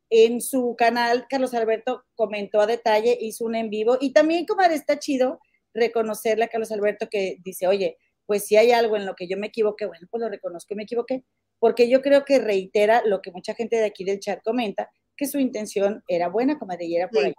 en 0.09 0.41
su 0.41 0.75
canal 0.77 1.25
Carlos 1.29 1.53
Alberto 1.53 2.03
comentó 2.15 2.61
a 2.61 2.67
detalle, 2.67 3.17
hizo 3.19 3.45
un 3.45 3.55
en 3.55 3.69
vivo 3.69 3.97
y 3.99 4.11
también, 4.13 4.45
comadre, 4.45 4.75
está 4.75 4.99
chido 4.99 5.39
reconocerle 5.73 6.45
a 6.45 6.47
Carlos 6.47 6.71
Alberto 6.71 7.07
que 7.09 7.37
dice, 7.43 7.67
oye, 7.67 7.97
pues 8.25 8.45
si 8.45 8.57
hay 8.57 8.71
algo 8.71 8.95
en 8.97 9.05
lo 9.05 9.15
que 9.15 9.27
yo 9.27 9.37
me 9.37 9.47
equivoqué, 9.47 9.85
bueno, 9.85 10.07
pues 10.09 10.21
lo 10.21 10.29
reconozco 10.29 10.73
y 10.73 10.77
me 10.77 10.83
equivoqué, 10.83 11.23
porque 11.59 11.89
yo 11.89 12.01
creo 12.01 12.25
que 12.25 12.39
reitera 12.39 13.01
lo 13.05 13.21
que 13.21 13.31
mucha 13.31 13.53
gente 13.55 13.77
de 13.77 13.85
aquí 13.85 14.03
del 14.03 14.19
chat 14.19 14.41
comenta, 14.43 14.89
que 15.15 15.27
su 15.27 15.39
intención 15.39 16.03
era 16.07 16.27
buena, 16.27 16.57
comadre, 16.59 16.85
y 16.85 16.95
era 16.95 17.09
por 17.09 17.25
ahí. 17.25 17.33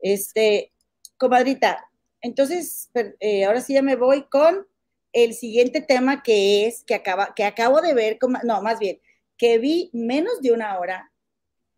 Este, 0.00 0.72
comadrita, 1.16 1.88
entonces, 2.20 2.90
eh, 3.20 3.44
ahora 3.44 3.60
sí 3.60 3.74
ya 3.74 3.82
me 3.82 3.96
voy 3.96 4.22
con 4.24 4.66
el 5.14 5.32
siguiente 5.32 5.80
tema 5.80 6.22
que 6.22 6.66
es, 6.66 6.84
que, 6.84 6.94
acaba, 6.94 7.32
que 7.34 7.44
acabo 7.44 7.80
de 7.80 7.94
ver, 7.94 8.18
no, 8.42 8.60
más 8.60 8.78
bien, 8.80 9.00
que 9.38 9.58
vi 9.58 9.88
menos 9.92 10.42
de 10.42 10.52
una 10.52 10.78
hora, 10.78 11.12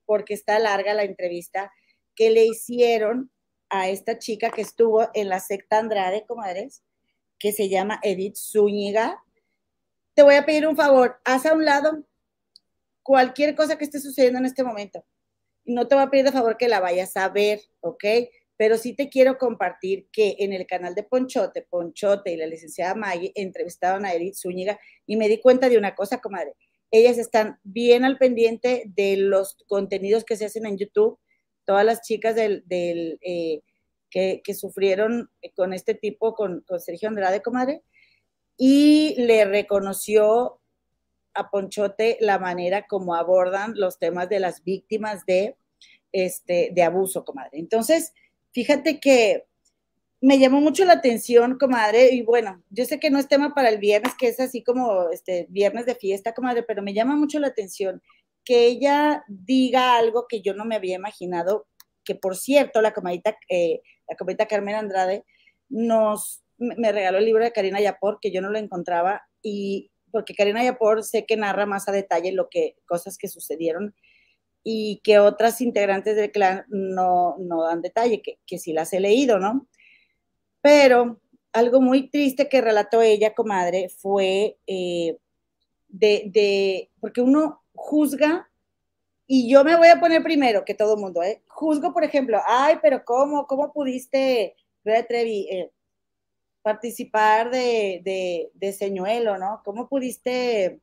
porque 0.07 0.35
está 0.35 0.59
larga 0.59 0.95
la 0.95 1.05
entrevista, 1.05 1.71
que 2.15 2.31
le 2.31 2.47
hicieron 2.47 3.31
a 3.69 3.89
esta 3.89 4.19
chica 4.19 4.51
que 4.51 4.63
estuvo 4.63 5.09
en 5.13 5.29
la 5.29 5.41
secta 5.41 5.79
Andrade, 5.79 6.25
comadres, 6.27 6.83
que 7.39 7.53
se 7.53 7.69
llama 7.69 8.01
Edith 8.03 8.37
Zúñiga. 8.37 9.23
Te 10.15 10.23
voy 10.23 10.37
a 10.37 10.47
pedir 10.47 10.67
un 10.67 10.77
favor, 10.77 11.21
haz 11.25 11.45
a 11.45 11.53
un 11.53 11.65
lado 11.65 12.05
cualquier 13.03 13.55
cosa 13.55 13.77
que 13.77 13.85
esté 13.85 14.01
sucediendo 14.01 14.39
en 14.39 14.47
este 14.47 14.65
momento. 14.65 15.05
No 15.67 15.89
te 15.89 15.95
voy 15.95 16.05
a 16.05 16.11
pedir 16.11 16.25
de 16.25 16.33
favor 16.33 16.57
que 16.57 16.69
la 16.69 16.81
vayas 16.81 17.17
a 17.17 17.29
ver, 17.29 17.61
¿ok? 17.81 18.05
Pero 18.57 18.79
sí 18.79 18.95
te 18.95 19.09
quiero 19.09 19.37
compartir 19.39 20.09
que 20.11 20.37
en 20.39 20.53
el 20.53 20.67
canal 20.67 20.95
de 20.95 21.03
Ponchote, 21.03 21.63
Ponchote 21.63 22.33
y 22.33 22.37
la 22.37 22.47
licenciada 22.47 22.95
Maggie 22.95 23.33
entrevistaron 23.35 24.07
a 24.07 24.15
Edith 24.15 24.37
Zúñiga 24.37 24.79
y 25.07 25.17
me 25.17 25.29
di 25.29 25.41
cuenta 25.41 25.69
de 25.69 25.77
una 25.77 25.95
cosa, 25.95 26.21
comadre. 26.21 26.55
Ellas 26.91 27.19
están 27.19 27.59
bien 27.65 28.05
al 28.05 28.17
pendiente 28.17 28.85
de 28.87 29.17
los 29.17 29.57
contenidos 29.67 30.25
que 30.25 30.37
se 30.37 30.47
hacen 30.47 30.67
en 30.67 30.79
YouTube. 30.79 31.19
Todas 31.65 31.85
las 31.85 32.03
chicas 32.03 32.35
del, 32.35 32.65
eh, 33.21 33.61
que, 34.11 34.55
sufrieron 34.55 35.31
con 35.55 35.73
este 35.73 35.95
tipo, 35.95 36.35
con, 36.35 36.65
Sergio 36.79 37.09
Andrade, 37.09 37.43
comadre, 37.43 37.83
y 38.57 39.15
le 39.19 39.45
reconoció 39.45 40.61
a 41.35 41.51
Ponchote 41.51 42.17
la 42.21 42.39
manera 42.39 42.87
como 42.87 43.15
abordan 43.15 43.75
los 43.77 43.99
temas 43.99 44.29
de 44.29 44.41
las 44.41 44.65
víctimas 44.65 45.27
de, 45.27 45.57
este, 46.13 46.71
de 46.73 46.83
abuso, 46.83 47.25
comadre. 47.25 47.59
Entonces, 47.59 48.15
fíjate 48.57 49.01
que 49.01 49.45
me 50.23 50.39
llamó 50.39 50.63
mucho 50.63 50.87
la 50.87 50.95
atención, 50.95 51.59
comadre, 51.59 52.15
y 52.15 52.23
bueno, 52.23 52.63
yo 52.71 52.87
sé 52.87 52.99
que 52.99 53.11
no 53.11 53.19
es 53.19 53.29
tema 53.29 53.55
para 53.55 53.69
el 53.69 53.77
viernes, 53.77 54.15
que 54.19 54.29
es 54.29 54.41
así 54.41 54.65
como 54.65 55.11
este 55.11 55.47
viernes 55.51 55.85
de 55.85 55.95
fiesta, 55.95 56.33
comadre, 56.33 56.63
pero 56.63 56.83
me 56.83 56.95
llama 56.95 57.17
mucho 57.17 57.39
la 57.39 57.49
atención 57.49 58.01
que 58.47 58.65
ella 58.65 59.25
diga 59.29 59.99
algo 59.99 60.25
que 60.27 60.41
yo 60.41 60.55
no 60.55 60.65
me 60.65 60.75
había 60.75 60.97
imaginado, 60.97 61.67
que 62.03 62.15
por 62.15 62.35
cierto, 62.35 62.81
la 62.81 62.95
comadita 62.95 63.37
eh, 63.51 63.83
la 64.09 64.17
cometa 64.17 64.47
Carmen 64.47 64.77
Andrade, 64.77 65.27
nos, 65.69 66.43
me 66.57 66.93
regaló 66.93 67.19
el 67.19 67.27
libro 67.27 67.45
de 67.45 67.53
Karina 67.53 67.83
Yapor, 67.83 68.21
que 68.23 68.31
yo 68.31 68.41
no 68.41 68.49
lo 68.49 68.59
encontraba, 68.59 69.21
y 69.43 69.91
porque 70.11 70.35
Karina 70.35 70.65
Yapor 70.65 71.05
sé 71.05 71.27
que 71.27 71.37
narra 71.37 71.67
más 71.67 71.91
a 71.91 71.93
detalle 71.93 72.33
lo 72.33 72.49
que, 72.49 72.77
cosas 72.87 73.19
que 73.19 73.29
sucedieron 73.29 73.95
y 74.69 75.01
que 75.05 75.21
otras 75.21 75.61
integrantes 75.61 76.17
del 76.17 76.33
clan 76.33 76.65
no, 76.67 77.37
no 77.39 77.63
dan 77.63 77.83
detalle, 77.83 78.21
que, 78.21 78.41
que 78.45 78.59
sí 78.59 78.73
las 78.73 78.93
he 78.93 78.99
leído, 78.99 79.39
¿no? 79.39 79.69
Pero 80.61 81.21
algo 81.53 81.81
muy 81.81 82.11
triste 82.11 82.49
que 82.49 82.61
relató 82.61 83.01
ella, 83.01 83.33
comadre, 83.33 83.89
fue 83.91 84.59
eh, 84.67 85.19
de, 85.87 86.25
de, 86.33 86.91
porque 86.99 87.21
uno 87.21 87.63
juzga 87.77 88.51
y 89.29 89.49
yo 89.49 89.63
me 89.63 89.77
voy 89.77 89.87
a 89.87 90.01
poner 90.01 90.25
primero 90.25 90.65
que 90.65 90.75
todo 90.75 90.97
mundo, 90.97 91.23
¿eh? 91.23 91.45
Juzgo, 91.47 91.93
por 91.93 92.03
ejemplo, 92.03 92.41
ay, 92.45 92.81
pero 92.83 93.05
¿cómo, 93.05 93.47
cómo 93.47 93.73
pudiste, 93.73 94.57
Trevi, 94.83 95.47
eh, 95.49 95.71
participar 96.63 97.53
de, 97.53 98.51
de 98.53 98.73
señuelo, 98.73 99.39
¿no? 99.39 99.63
¿Cómo 99.65 99.89
pudiste 99.89 100.81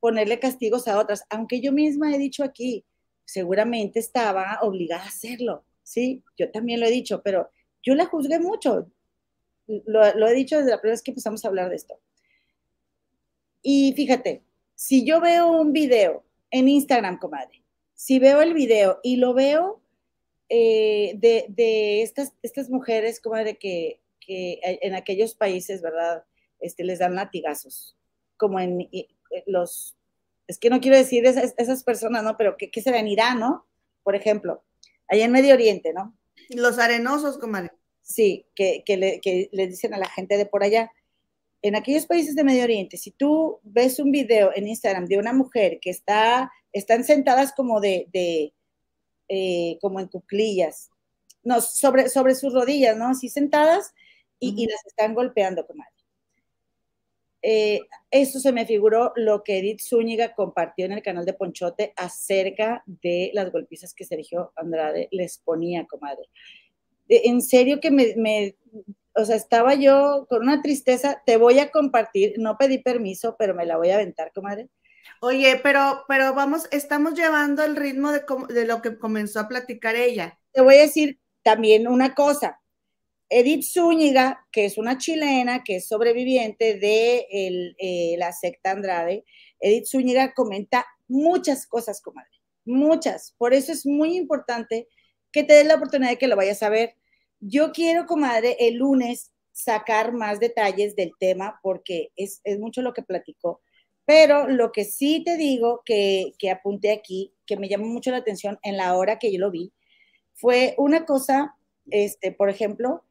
ponerle 0.00 0.40
castigos 0.40 0.88
a 0.88 0.98
otras? 0.98 1.24
Aunque 1.30 1.60
yo 1.60 1.70
misma 1.70 2.12
he 2.12 2.18
dicho 2.18 2.42
aquí, 2.42 2.84
seguramente 3.24 3.98
estaba 3.98 4.58
obligada 4.62 5.04
a 5.04 5.08
hacerlo, 5.08 5.64
¿sí? 5.82 6.22
Yo 6.36 6.50
también 6.50 6.80
lo 6.80 6.86
he 6.86 6.90
dicho, 6.90 7.22
pero 7.22 7.50
yo 7.82 7.94
la 7.94 8.06
juzgué 8.06 8.38
mucho. 8.38 8.90
Lo, 9.66 10.14
lo 10.14 10.28
he 10.28 10.34
dicho 10.34 10.58
desde 10.58 10.70
la 10.70 10.80
primera 10.80 10.94
vez 10.94 11.02
que 11.02 11.10
empezamos 11.10 11.44
a 11.44 11.48
hablar 11.48 11.70
de 11.70 11.76
esto. 11.76 11.98
Y 13.62 13.94
fíjate, 13.94 14.44
si 14.74 15.04
yo 15.06 15.20
veo 15.20 15.50
un 15.50 15.72
video 15.72 16.24
en 16.50 16.68
Instagram, 16.68 17.18
comadre, 17.18 17.64
si 17.94 18.18
veo 18.18 18.42
el 18.42 18.52
video 18.52 19.00
y 19.02 19.16
lo 19.16 19.32
veo 19.32 19.80
eh, 20.48 21.14
de, 21.16 22.02
estas, 22.02 22.34
estas 22.42 22.68
mujeres 22.68 23.20
como 23.20 23.36
de 23.36 23.56
que, 23.56 24.00
en 24.26 24.94
aquellos 24.94 25.34
países, 25.34 25.82
¿verdad? 25.82 26.24
Este, 26.60 26.84
les 26.84 26.98
dan 26.98 27.14
latigazos, 27.14 27.96
como 28.36 28.60
en 28.60 28.88
los, 29.46 29.96
es 30.46 30.58
que 30.58 30.70
no 30.70 30.80
quiero 30.80 30.96
decir 30.96 31.24
esas, 31.26 31.54
esas 31.56 31.84
personas, 31.84 32.22
¿no? 32.22 32.36
Pero 32.36 32.56
que, 32.56 32.70
se 32.82 32.90
ven 32.90 33.08
Irán, 33.08 33.40
¿no? 33.40 33.66
Por 34.02 34.14
ejemplo, 34.14 34.62
allá 35.08 35.24
en 35.24 35.32
Medio 35.32 35.54
Oriente, 35.54 35.92
¿no? 35.92 36.16
Los 36.50 36.78
arenosos, 36.78 37.38
comadre. 37.38 37.72
Sí, 38.02 38.46
que, 38.54 38.82
que, 38.84 38.96
le, 38.96 39.20
que 39.20 39.48
le 39.52 39.66
dicen 39.66 39.94
a 39.94 39.98
la 39.98 40.08
gente 40.08 40.36
de 40.36 40.46
por 40.46 40.62
allá. 40.62 40.92
En 41.62 41.74
aquellos 41.74 42.06
países 42.06 42.34
de 42.34 42.44
Medio 42.44 42.64
Oriente, 42.64 42.98
si 42.98 43.10
tú 43.10 43.60
ves 43.62 43.98
un 43.98 44.10
video 44.10 44.50
en 44.54 44.68
Instagram 44.68 45.06
de 45.06 45.16
una 45.16 45.32
mujer 45.32 45.78
que 45.80 45.88
está 45.88 46.52
están 46.74 47.04
sentadas 47.04 47.52
como 47.54 47.80
de, 47.80 48.52
eh, 49.28 49.78
como 49.80 50.00
en 50.00 50.08
cuclillas, 50.08 50.90
no, 51.42 51.60
sobre, 51.60 52.08
sobre 52.08 52.34
sus 52.34 52.52
rodillas, 52.52 52.96
¿no? 52.96 53.08
Así 53.08 53.28
sentadas 53.28 53.94
y, 54.40 54.66
las 54.66 54.84
están 54.84 55.14
golpeando, 55.14 55.66
comadre. 55.66 55.93
Eh, 57.46 57.80
eso 58.10 58.40
se 58.40 58.52
me 58.52 58.64
figuró 58.64 59.12
lo 59.16 59.42
que 59.42 59.58
Edith 59.58 59.82
Zúñiga 59.82 60.34
compartió 60.34 60.86
en 60.86 60.92
el 60.92 61.02
canal 61.02 61.26
de 61.26 61.34
Ponchote 61.34 61.92
acerca 61.94 62.82
de 62.86 63.30
las 63.34 63.52
golpizas 63.52 63.92
que 63.92 64.06
Sergio 64.06 64.52
Andrade 64.56 65.08
les 65.10 65.38
ponía, 65.38 65.86
comadre. 65.86 66.30
En 67.06 67.42
serio 67.42 67.80
que 67.80 67.90
me, 67.90 68.14
me, 68.16 68.56
o 69.14 69.26
sea, 69.26 69.36
estaba 69.36 69.74
yo 69.74 70.26
con 70.30 70.42
una 70.42 70.62
tristeza, 70.62 71.22
te 71.26 71.36
voy 71.36 71.58
a 71.58 71.70
compartir, 71.70 72.32
no 72.38 72.56
pedí 72.56 72.78
permiso, 72.78 73.36
pero 73.38 73.54
me 73.54 73.66
la 73.66 73.76
voy 73.76 73.90
a 73.90 73.96
aventar, 73.96 74.32
comadre 74.32 74.70
Oye, 75.20 75.60
pero, 75.62 76.04
pero 76.08 76.32
vamos, 76.32 76.66
estamos 76.70 77.12
llevando 77.12 77.62
el 77.62 77.76
ritmo 77.76 78.10
de, 78.10 78.24
de 78.48 78.64
lo 78.64 78.80
que 78.80 78.98
comenzó 78.98 79.40
a 79.40 79.48
platicar 79.48 79.96
ella. 79.96 80.38
Te 80.52 80.62
voy 80.62 80.76
a 80.76 80.82
decir 80.82 81.20
también 81.42 81.88
una 81.88 82.14
cosa. 82.14 82.58
Edith 83.28 83.64
Zúñiga, 83.64 84.46
que 84.52 84.64
es 84.66 84.78
una 84.78 84.98
chilena, 84.98 85.64
que 85.64 85.76
es 85.76 85.88
sobreviviente 85.88 86.78
de 86.78 87.26
eh, 87.78 88.16
la 88.18 88.32
secta 88.32 88.70
Andrade, 88.72 89.24
Edith 89.60 89.86
Zúñiga 89.86 90.34
comenta 90.34 90.86
muchas 91.08 91.66
cosas, 91.66 92.00
comadre, 92.00 92.30
muchas. 92.64 93.34
Por 93.38 93.54
eso 93.54 93.72
es 93.72 93.86
muy 93.86 94.16
importante 94.16 94.88
que 95.32 95.42
te 95.42 95.54
des 95.54 95.66
la 95.66 95.76
oportunidad 95.76 96.10
de 96.10 96.18
que 96.18 96.28
lo 96.28 96.36
vayas 96.36 96.62
a 96.62 96.68
ver. 96.68 96.96
Yo 97.40 97.72
quiero, 97.72 98.06
comadre, 98.06 98.56
el 98.60 98.76
lunes 98.76 99.32
sacar 99.52 100.12
más 100.12 100.40
detalles 100.40 100.96
del 100.96 101.12
tema 101.18 101.60
porque 101.62 102.10
es, 102.16 102.40
mucho 102.58 102.82
lo 102.82 102.92
que 102.92 103.02
platicó. 103.02 103.62
Pero 104.04 104.48
lo 104.48 104.70
que 104.70 104.84
sí 104.84 105.22
te 105.24 105.36
digo 105.36 105.82
que, 105.84 106.32
que 106.38 106.50
apunté 106.50 106.92
aquí, 106.92 107.32
que 107.46 107.56
me 107.56 107.68
llamó 107.68 107.86
mucho 107.86 108.10
la 108.10 108.18
atención 108.18 108.58
en 108.62 108.76
la 108.76 108.94
hora 108.96 109.18
que 109.18 109.32
yo 109.32 109.38
lo 109.40 109.50
vi, 109.50 109.72
fue 110.34 110.74
una 110.76 111.06
cosa, 111.06 111.56
este, 111.90 112.32
por 112.32 112.50
ejemplo, 112.50 113.04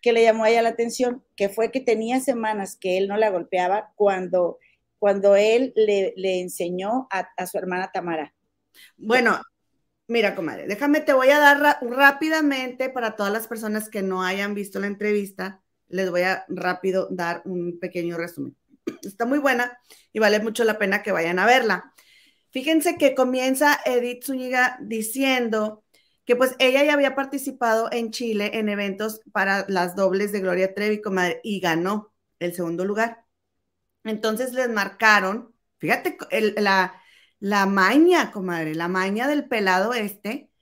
que 0.00 0.12
le 0.12 0.22
llamó 0.22 0.44
a 0.44 0.50
ella 0.50 0.62
la 0.62 0.70
atención, 0.70 1.22
que 1.36 1.48
fue 1.48 1.70
que 1.70 1.80
tenía 1.80 2.20
semanas 2.20 2.76
que 2.76 2.98
él 2.98 3.08
no 3.08 3.16
la 3.16 3.30
golpeaba 3.30 3.92
cuando, 3.96 4.58
cuando 4.98 5.36
él 5.36 5.72
le, 5.76 6.40
enseñó 6.40 7.08
a, 7.10 7.28
a, 7.36 7.46
su 7.46 7.58
hermana 7.58 7.90
Tamara. 7.92 8.34
Bueno, 8.96 9.40
mira, 10.06 10.34
comadre, 10.34 10.66
déjame, 10.66 11.00
te 11.00 11.12
voy 11.12 11.30
a 11.30 11.38
dar 11.38 11.78
rápidamente 11.82 12.88
para 12.90 13.16
todas 13.16 13.32
las 13.32 13.46
personas 13.46 13.88
que 13.88 14.02
no 14.02 14.22
hayan 14.22 14.54
visto 14.54 14.80
la 14.80 14.86
entrevista, 14.86 15.60
les 15.88 16.10
voy 16.10 16.22
a 16.22 16.44
rápido 16.48 17.08
dar 17.10 17.42
un 17.44 17.78
pequeño 17.78 18.16
resumen. 18.16 18.56
Está 19.02 19.26
muy 19.26 19.38
buena 19.38 19.78
y 20.12 20.18
vale 20.18 20.40
mucho 20.40 20.64
la 20.64 20.78
pena 20.78 21.02
que 21.02 21.12
vayan 21.12 21.38
a 21.38 21.46
verla. 21.46 21.92
Fíjense 22.50 22.96
que 22.96 23.14
comienza 23.14 23.78
Edith 23.84 24.24
Zúñiga 24.24 24.78
diciendo 24.80 25.84
que 26.30 26.36
pues 26.36 26.54
ella 26.60 26.84
ya 26.84 26.92
había 26.92 27.16
participado 27.16 27.88
en 27.90 28.12
Chile 28.12 28.52
en 28.54 28.68
eventos 28.68 29.20
para 29.32 29.66
las 29.66 29.96
dobles 29.96 30.30
de 30.30 30.38
Gloria 30.38 30.74
Trevi 30.74 31.02
y 31.42 31.58
ganó 31.58 32.14
el 32.38 32.54
segundo 32.54 32.84
lugar. 32.84 33.26
Entonces 34.04 34.52
les 34.52 34.68
marcaron, 34.68 35.52
fíjate, 35.78 36.16
la, 36.60 37.02
la 37.40 37.66
maña, 37.66 38.30
comadre, 38.30 38.76
la 38.76 38.86
maña 38.86 39.26
del 39.26 39.48
pelado 39.48 39.92
este, 39.92 40.52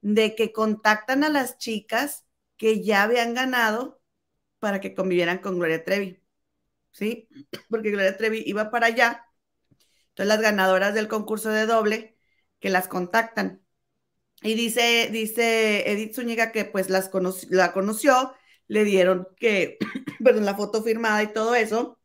de 0.00 0.34
que 0.34 0.50
contactan 0.50 1.22
a 1.24 1.28
las 1.28 1.58
chicas 1.58 2.24
que 2.56 2.82
ya 2.82 3.02
habían 3.02 3.34
ganado 3.34 4.00
para 4.60 4.80
que 4.80 4.94
convivieran 4.94 5.40
con 5.40 5.58
Gloria 5.58 5.84
Trevi. 5.84 6.22
¿Sí? 6.90 7.28
Porque 7.68 7.90
Gloria 7.90 8.16
Trevi 8.16 8.44
iba 8.46 8.70
para 8.70 8.86
allá. 8.86 9.26
Entonces 10.08 10.28
las 10.28 10.40
ganadoras 10.40 10.94
del 10.94 11.06
concurso 11.06 11.50
de 11.50 11.66
doble 11.66 12.18
que 12.60 12.70
las 12.70 12.88
contactan. 12.88 13.62
Y 14.42 14.54
dice, 14.54 15.08
dice 15.10 15.90
Edith 15.90 16.14
Zúñiga 16.14 16.52
que 16.52 16.64
pues 16.64 16.90
las 16.90 17.10
la 17.50 17.72
conoció, 17.72 18.34
le 18.68 18.84
dieron 18.84 19.28
que, 19.36 19.78
perdón, 20.24 20.44
la 20.44 20.54
foto 20.54 20.82
firmada 20.82 21.22
y 21.22 21.32
todo 21.32 21.54
eso. 21.54 21.98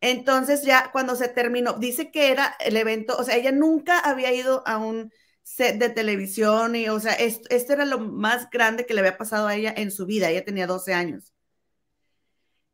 Entonces 0.00 0.62
ya 0.62 0.90
cuando 0.92 1.16
se 1.16 1.28
terminó, 1.28 1.74
dice 1.74 2.10
que 2.10 2.30
era 2.30 2.54
el 2.60 2.76
evento, 2.76 3.16
o 3.18 3.24
sea, 3.24 3.36
ella 3.36 3.52
nunca 3.52 3.98
había 3.98 4.32
ido 4.32 4.62
a 4.66 4.78
un 4.78 5.12
set 5.42 5.78
de 5.78 5.90
televisión 5.90 6.76
y, 6.76 6.88
o 6.88 7.00
sea, 7.00 7.14
esto, 7.14 7.48
esto 7.50 7.72
era 7.72 7.84
lo 7.84 7.98
más 7.98 8.48
grande 8.50 8.86
que 8.86 8.94
le 8.94 9.00
había 9.00 9.18
pasado 9.18 9.48
a 9.48 9.56
ella 9.56 9.74
en 9.76 9.90
su 9.90 10.06
vida, 10.06 10.30
ella 10.30 10.44
tenía 10.44 10.66
12 10.66 10.94
años. 10.94 11.32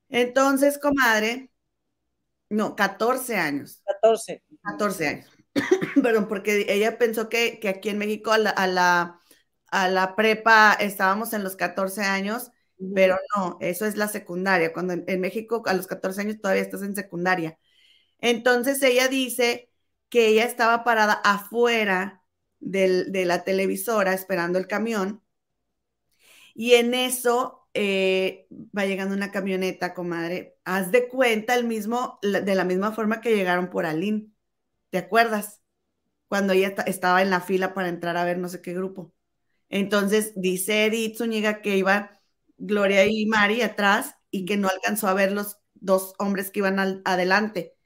Entonces, 0.08 0.78
comadre, 0.78 1.50
no, 2.50 2.76
14 2.76 3.36
años. 3.36 3.82
14. 3.84 4.42
14 4.62 5.08
años. 5.08 5.26
Perdón, 6.02 6.28
porque 6.28 6.66
ella 6.68 6.98
pensó 6.98 7.28
que, 7.28 7.60
aquí 7.68 7.88
en 7.88 7.98
México 7.98 8.32
a 8.32 8.38
la, 8.38 9.20
a 9.70 9.88
la, 9.88 10.16
prepa 10.16 10.74
estábamos 10.74 11.32
en 11.32 11.44
los 11.44 11.56
14 11.56 12.02
años, 12.02 12.50
pero 12.94 13.18
no, 13.36 13.58
eso 13.60 13.86
es 13.86 13.96
la 13.96 14.08
secundaria. 14.08 14.72
Cuando 14.72 14.94
en, 14.94 15.20
México 15.20 15.62
a 15.66 15.74
los 15.74 15.86
14 15.86 16.22
años 16.22 16.40
todavía 16.40 16.62
estás 16.62 16.82
en 16.82 16.94
secundaria. 16.96 17.58
Entonces 18.20 18.82
ella 18.82 19.08
dice 19.08 19.70
que 20.08 20.28
ella 20.28 20.44
estaba 20.44 20.84
parada 20.84 21.14
afuera 21.14 22.22
de 22.60 23.24
la 23.26 23.44
televisora 23.44 24.14
esperando 24.14 24.58
el 24.58 24.66
camión 24.66 25.24
y 26.54 26.74
en 26.74 26.94
eso 26.94 27.68
eh, 27.74 28.46
va 28.76 28.86
llegando 28.86 29.14
una 29.14 29.32
camioneta, 29.32 29.94
comadre. 29.94 30.56
Haz 30.64 30.92
de 30.92 31.08
cuenta 31.08 31.54
el 31.56 31.64
mismo, 31.64 32.18
de 32.22 32.54
la 32.54 32.64
misma 32.64 32.92
forma 32.92 33.20
que 33.20 33.34
llegaron 33.34 33.70
por 33.70 33.86
Aline. 33.86 34.28
¿Te 34.90 34.98
acuerdas? 34.98 35.63
Cuando 36.34 36.52
ella 36.52 36.74
estaba 36.86 37.22
en 37.22 37.30
la 37.30 37.40
fila 37.40 37.74
para 37.74 37.88
entrar 37.88 38.16
a 38.16 38.24
ver 38.24 38.38
no 38.38 38.48
sé 38.48 38.60
qué 38.60 38.74
grupo. 38.74 39.14
Entonces 39.68 40.32
dice 40.34 40.86
Edith 40.86 41.16
Zúñiga 41.16 41.62
que 41.62 41.76
iba 41.76 42.10
Gloria 42.56 43.06
y 43.06 43.24
Mari 43.26 43.62
atrás 43.62 44.16
y 44.32 44.44
que 44.44 44.56
no 44.56 44.68
alcanzó 44.68 45.06
a 45.06 45.14
ver 45.14 45.30
los 45.30 45.58
dos 45.74 46.14
hombres 46.18 46.50
que 46.50 46.58
iban 46.58 46.80
al, 46.80 47.02
adelante. 47.04 47.76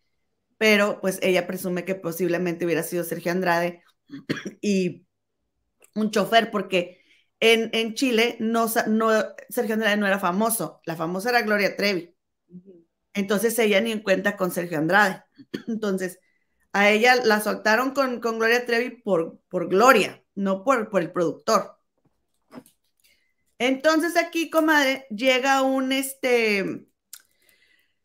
Pero 0.57 0.99
pues 1.03 1.19
ella 1.21 1.47
presume 1.47 1.85
que 1.85 1.95
posiblemente 1.95 2.65
hubiera 2.65 2.83
sido 2.83 3.05
Sergio 3.05 3.33
Andrade 3.33 3.83
y 4.63 5.07
un 5.95 6.11
chofer, 6.11 6.51
porque 6.51 7.03
en, 7.41 7.69
en 7.75 7.93
Chile 7.93 8.39
no, 8.41 8.65
no, 8.87 9.11
Sergio 9.51 9.75
Andrade 9.75 9.99
no 9.99 10.07
era 10.07 10.19
famoso, 10.19 10.81
la 10.87 10.97
famosa 10.97 11.29
era 11.29 11.43
Gloria 11.43 11.77
Trevi. 11.77 12.17
Entonces 13.13 13.59
ella 13.59 13.83
ni 13.83 13.93
en 13.93 14.01
cuenta 14.01 14.39
con 14.39 14.51
Sergio 14.53 14.79
Andrade. 14.79 15.23
Entonces, 15.69 16.19
a 16.79 16.91
ella 16.91 17.17
la 17.17 17.41
soltaron 17.41 17.91
con, 17.91 18.21
Gloria 18.21 18.65
Trevi 18.65 18.91
por, 18.91 19.41
por 19.49 19.69
Gloria, 19.69 20.23
no 20.37 20.63
por, 20.63 20.89
por 20.91 21.03
el 21.03 21.11
productor. 21.11 21.77
Entonces 23.59 24.17
aquí, 24.17 24.49
comadre, 24.49 25.05
llega 25.11 25.63
un, 25.63 25.91
este, 25.91 26.87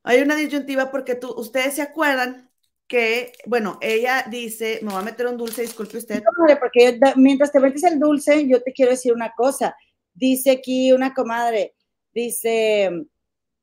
hay 0.02 0.22
una 0.24 0.36
disyuntiva 0.36 0.90
porque 0.90 1.14
tú, 1.14 1.36
ustedes 1.38 1.76
se 1.76 1.84
acuerdan 1.84 2.50
que, 2.88 3.34
bueno, 3.45 3.78
ella 3.80 4.26
dice, 4.28 4.80
me 4.82 4.91
va 4.91 5.02
a 5.02 5.04
meter 5.04 5.28
un 5.28 5.38
dulce, 5.38 5.62
disculpe 5.62 6.00
usted. 6.00 6.24
No, 6.24 6.60
porque 6.60 7.00
mientras 7.16 7.52
te 7.52 7.60
metes 7.60 7.84
el 7.84 8.00
dulce, 8.00 8.48
yo 8.48 8.64
te 8.64 8.74
quiero 8.74 8.90
decir 8.90 9.14
una 9.14 9.34
cosa. 9.38 9.76
Dice 10.16 10.50
aquí 10.50 10.91
una 10.91 11.14
comadre, 11.14 11.76
dice, 12.12 13.06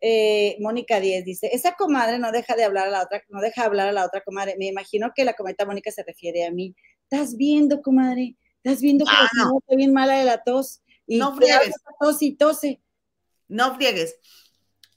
eh, 0.00 0.56
Mónica 0.60 0.98
Díez 0.98 1.24
dice, 1.24 1.50
esa 1.52 1.74
comadre 1.74 2.18
no 2.18 2.32
deja 2.32 2.56
de 2.56 2.64
hablar 2.64 2.88
a 2.88 2.90
la 2.90 3.02
otra, 3.02 3.22
no 3.28 3.40
deja 3.40 3.64
hablar 3.64 3.88
a 3.88 3.92
la 3.92 4.06
otra 4.06 4.22
comadre. 4.22 4.56
Me 4.58 4.66
imagino 4.66 5.12
que 5.14 5.24
la 5.24 5.34
cometa 5.34 5.66
Mónica 5.66 5.90
se 5.90 6.02
refiere 6.02 6.46
a 6.46 6.50
mí. 6.50 6.74
¿Estás 7.10 7.36
viendo, 7.36 7.82
comadre? 7.82 8.36
¿Estás 8.62 8.80
viendo 8.80 9.04
que 9.04 9.12
ah, 9.14 9.28
está 9.58 9.76
bien 9.76 9.92
mala 9.92 10.18
de 10.18 10.24
la 10.24 10.42
tos? 10.42 10.82
Y 11.06 11.18
no 11.18 11.34
friegues. 11.34 11.74
Tos 11.98 12.22
y 12.22 12.36
tose. 12.36 12.80
No 13.48 13.74
friegues. 13.74 14.16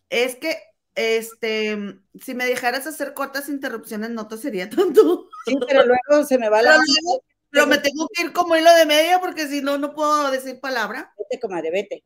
Es 0.10 0.36
que, 0.36 0.58
este, 0.96 1.76
si 2.22 2.36
me 2.36 2.46
dejaras 2.46 2.86
hacer 2.88 3.14
cortas 3.14 3.50
interrupciones, 3.50 4.12
no 4.12 4.28
tosería 4.28 4.70
tanto. 4.70 5.28
Sí, 5.46 5.56
pero 5.68 5.86
luego 5.86 6.26
se 6.26 6.38
me 6.38 6.50
va 6.50 6.62
la... 6.62 6.80
Pero, 7.50 7.68
me 7.68 7.78
tengo 7.78 8.08
que 8.12 8.24
ir 8.24 8.34
como 8.34 8.56
hilo 8.56 8.74
de 8.74 8.86
media 8.88 9.20
porque 9.20 9.48
si 9.48 9.62
no, 9.62 9.78
no 9.78 9.94
puedo 9.94 10.32
decir 10.32 10.60
palabra. 10.60 11.14
Vete, 11.18 11.40
comadre, 11.40 11.70
vete. 11.70 12.04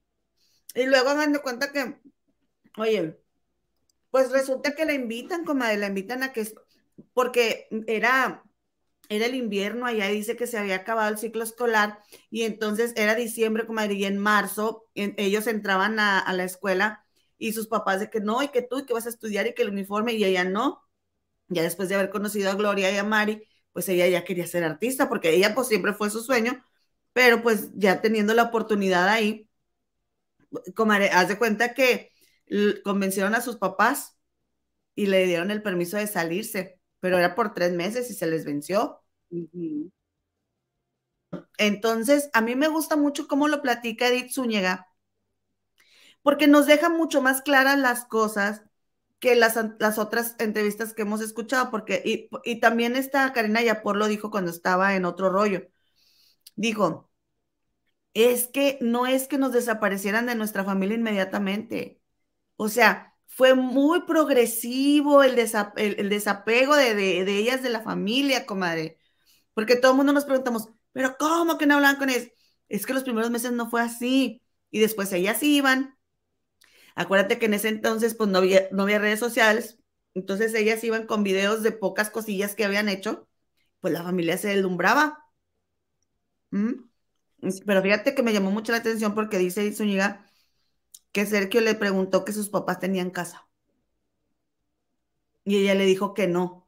Y 0.75 0.85
luego 0.85 1.15
me 1.15 1.39
cuenta 1.39 1.71
que 1.71 2.01
Oye, 2.77 3.19
pues 4.11 4.31
resulta 4.31 4.75
que 4.75 4.85
la 4.85 4.93
invitan, 4.93 5.45
comadre, 5.45 5.77
la 5.77 5.87
invitan 5.87 6.23
a 6.23 6.33
que, 6.33 6.47
porque 7.13 7.67
era, 7.87 8.43
era 9.09 9.25
el 9.25 9.35
invierno, 9.35 9.85
allá 9.85 10.07
dice 10.07 10.37
que 10.37 10.47
se 10.47 10.57
había 10.57 10.77
acabado 10.77 11.09
el 11.11 11.17
ciclo 11.17 11.43
escolar 11.43 11.99
y 12.29 12.43
entonces 12.43 12.93
era 12.95 13.15
diciembre, 13.15 13.67
comadre, 13.67 13.95
y 13.95 14.05
en 14.05 14.17
marzo 14.19 14.87
ellos 14.95 15.47
entraban 15.47 15.99
a, 15.99 16.31
la 16.33 16.43
escuela 16.43 17.05
y 17.37 17.53
sus 17.53 17.67
papás 17.67 17.99
de 17.99 18.09
que 18.09 18.19
no, 18.21 18.43
y 18.43 18.49
que 18.49 18.61
tú, 18.61 18.79
y 18.79 18.85
que 18.85 18.93
vas 18.93 19.07
a 19.07 19.09
estudiar 19.09 19.47
y 19.47 19.53
que 19.53 19.63
el 19.63 19.69
uniforme, 19.69 20.13
y 20.13 20.23
ella 20.25 20.43
no. 20.43 20.83
Ya 21.49 21.63
después 21.63 21.89
de 21.89 21.95
haber 21.95 22.09
conocido 22.09 22.51
a 22.51 22.55
Gloria 22.55 22.91
y 22.91 22.97
a 22.97 23.03
Mari, 23.03 23.43
pues 23.73 23.89
ella 23.89 24.07
ya 24.07 24.25
quería 24.25 24.47
ser 24.47 24.63
artista, 24.63 25.09
porque 25.09 25.31
ella 25.35 25.55
pues 25.55 25.67
siempre 25.67 25.93
fue 25.93 26.09
su 26.09 26.21
sueño, 26.23 26.65
pero 27.13 27.43
pues 27.43 27.71
ya 27.75 28.01
teniendo 28.01 28.33
la 28.33 28.43
oportunidad 28.43 29.07
ahí, 29.09 29.49
comadre, 30.75 31.09
haz 31.09 31.27
de 31.29 31.37
cuenta 31.37 31.73
que 31.73 32.11
convencieron 32.83 33.35
a 33.35 33.41
sus 33.41 33.57
papás 33.57 34.17
y 34.95 35.07
le 35.07 35.25
dieron 35.25 35.51
el 35.51 35.63
permiso 35.63 35.97
de 35.97 36.07
salirse, 36.07 36.79
pero 36.99 37.17
era 37.19 37.35
por 37.35 37.53
tres 37.53 37.73
meses 37.73 38.09
y 38.11 38.13
se 38.15 38.27
les 38.27 38.45
venció. 38.45 39.01
Entonces, 41.57 42.29
a 42.33 42.41
mí 42.41 42.55
me 42.55 42.67
gusta 42.67 42.95
mucho 42.95 43.27
cómo 43.27 43.47
lo 43.47 43.61
platica 43.61 44.07
Edith 44.07 44.31
Zúñiga, 44.33 44.87
porque 46.21 46.47
nos 46.47 46.65
deja 46.67 46.89
mucho 46.89 47.21
más 47.21 47.41
claras 47.41 47.79
las 47.79 48.05
cosas 48.05 48.63
que 49.19 49.35
las, 49.35 49.57
las 49.79 49.97
otras 49.97 50.35
entrevistas 50.39 50.93
que 50.93 51.01
hemos 51.03 51.21
escuchado, 51.21 51.71
porque, 51.71 52.01
y, 52.05 52.29
y 52.43 52.59
también 52.59 52.95
esta 52.95 53.33
Karina 53.33 53.61
Yapor 53.63 53.97
lo 53.97 54.07
dijo 54.07 54.29
cuando 54.31 54.51
estaba 54.51 54.95
en 54.95 55.05
otro 55.05 55.29
rollo. 55.29 55.67
Dijo, 56.55 57.09
es 58.13 58.47
que 58.47 58.77
no 58.81 59.05
es 59.07 59.27
que 59.27 59.37
nos 59.37 59.53
desaparecieran 59.53 60.25
de 60.25 60.35
nuestra 60.35 60.63
familia 60.65 60.95
inmediatamente, 60.97 61.96
o 62.57 62.69
sea, 62.69 63.15
fue 63.27 63.53
muy 63.55 64.01
progresivo 64.05 65.23
el, 65.23 65.35
desapego 65.35 66.75
de, 66.75 67.21
ellas 67.39 67.63
de 67.63 67.69
la 67.69 67.81
familia, 67.83 68.45
comadre. 68.45 68.99
Porque 69.53 69.75
todo 69.75 69.91
el 69.91 69.97
mundo 69.97 70.13
nos 70.13 70.25
preguntamos, 70.25 70.69
pero 70.91 71.17
¿cómo 71.17 71.57
que 71.57 71.67
no 71.67 71.75
hablan 71.75 71.97
con 71.97 72.09
ellas? 72.09 72.29
Es 72.69 72.85
que 72.85 72.93
los 72.93 73.03
primeros 73.03 73.31
meses 73.31 73.51
no 73.53 73.69
fue 73.69 73.81
así. 73.81 74.41
Y 74.71 74.79
después 74.79 75.13
ellas 75.13 75.43
iban. 75.43 75.97
Acuérdate 76.95 77.39
que 77.39 77.45
en 77.45 77.53
ese 77.53 77.69
entonces 77.69 78.15
pues 78.15 78.29
no 78.29 78.39
había, 78.39 78.69
no 78.71 78.83
había 78.83 78.99
redes 78.99 79.19
sociales. 79.19 79.79
Entonces 80.15 80.53
ellas 80.55 80.83
iban 80.83 81.05
con 81.07 81.23
videos 81.23 81.63
de 81.63 81.71
pocas 81.71 82.09
cosillas 82.09 82.55
que 82.55 82.65
habían 82.65 82.89
hecho. 82.89 83.27
Pues 83.81 83.93
la 83.93 84.03
familia 84.03 84.37
se 84.37 84.49
deslumbraba. 84.49 85.25
Pero 87.65 87.81
fíjate 87.83 88.15
que 88.15 88.23
me 88.23 88.33
llamó 88.33 88.51
mucho 88.51 88.71
la 88.71 88.79
atención 88.79 89.13
porque 89.13 89.37
dice 89.37 89.71
Zúñiga 89.73 90.26
que 91.17 91.25
Sergio 91.25 91.61
le 91.61 91.73
preguntó 91.73 92.23
que 92.23 92.31
sus 92.31 92.49
papás 92.49 92.79
tenían 92.79 93.09
casa. 93.09 93.47
Y 95.43 95.57
ella 95.57 95.73
le 95.73 95.85
dijo 95.85 96.13
que 96.13 96.27
no, 96.27 96.67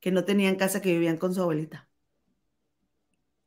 que 0.00 0.10
no 0.10 0.24
tenían 0.24 0.56
casa, 0.56 0.80
que 0.80 0.92
vivían 0.92 1.18
con 1.18 1.34
su 1.34 1.42
abuelita. 1.42 1.86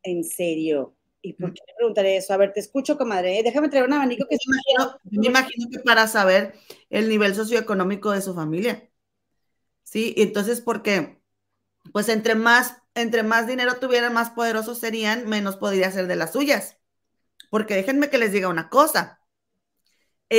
¿En 0.03 0.23
serio? 0.23 0.95
¿Y 1.23 1.33
por 1.33 1.55
qué 1.55 1.61
le 1.65 1.73
preguntaré 1.75 2.17
eso? 2.17 2.35
A 2.35 2.37
ver, 2.37 2.53
te 2.53 2.59
escucho, 2.59 2.99
comadre. 2.99 3.41
Déjame 3.41 3.67
traer 3.67 3.85
un 3.85 3.93
abanico 3.93 4.27
que... 4.29 4.35
Me 4.35 4.57
imagino, 4.75 4.99
me 5.09 5.25
imagino 5.25 5.69
que 5.71 5.79
para 5.79 6.07
saber 6.07 6.53
el 6.91 7.09
nivel 7.09 7.33
socioeconómico 7.33 8.11
de 8.11 8.21
su 8.21 8.35
familia. 8.35 8.87
Sí, 9.81 10.13
entonces, 10.17 10.61
porque, 10.61 11.19
pues 11.91 12.09
entre 12.09 12.35
más, 12.35 12.77
entre 12.93 13.23
más 13.23 13.47
dinero 13.47 13.77
tuvieran, 13.79 14.13
más 14.13 14.29
poderosos 14.29 14.77
serían, 14.77 15.27
menos 15.27 15.57
podría 15.57 15.91
ser 15.91 16.05
de 16.05 16.15
las 16.15 16.33
suyas. 16.33 16.77
Porque 17.49 17.73
déjenme 17.73 18.11
que 18.11 18.19
les 18.19 18.31
diga 18.31 18.49
una 18.49 18.69
cosa. 18.69 19.22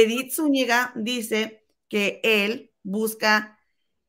Edith 0.02 0.32
Zúñiga 0.34 0.92
dice 0.96 1.64
que 1.88 2.20
él 2.24 2.72
busca 2.82 3.58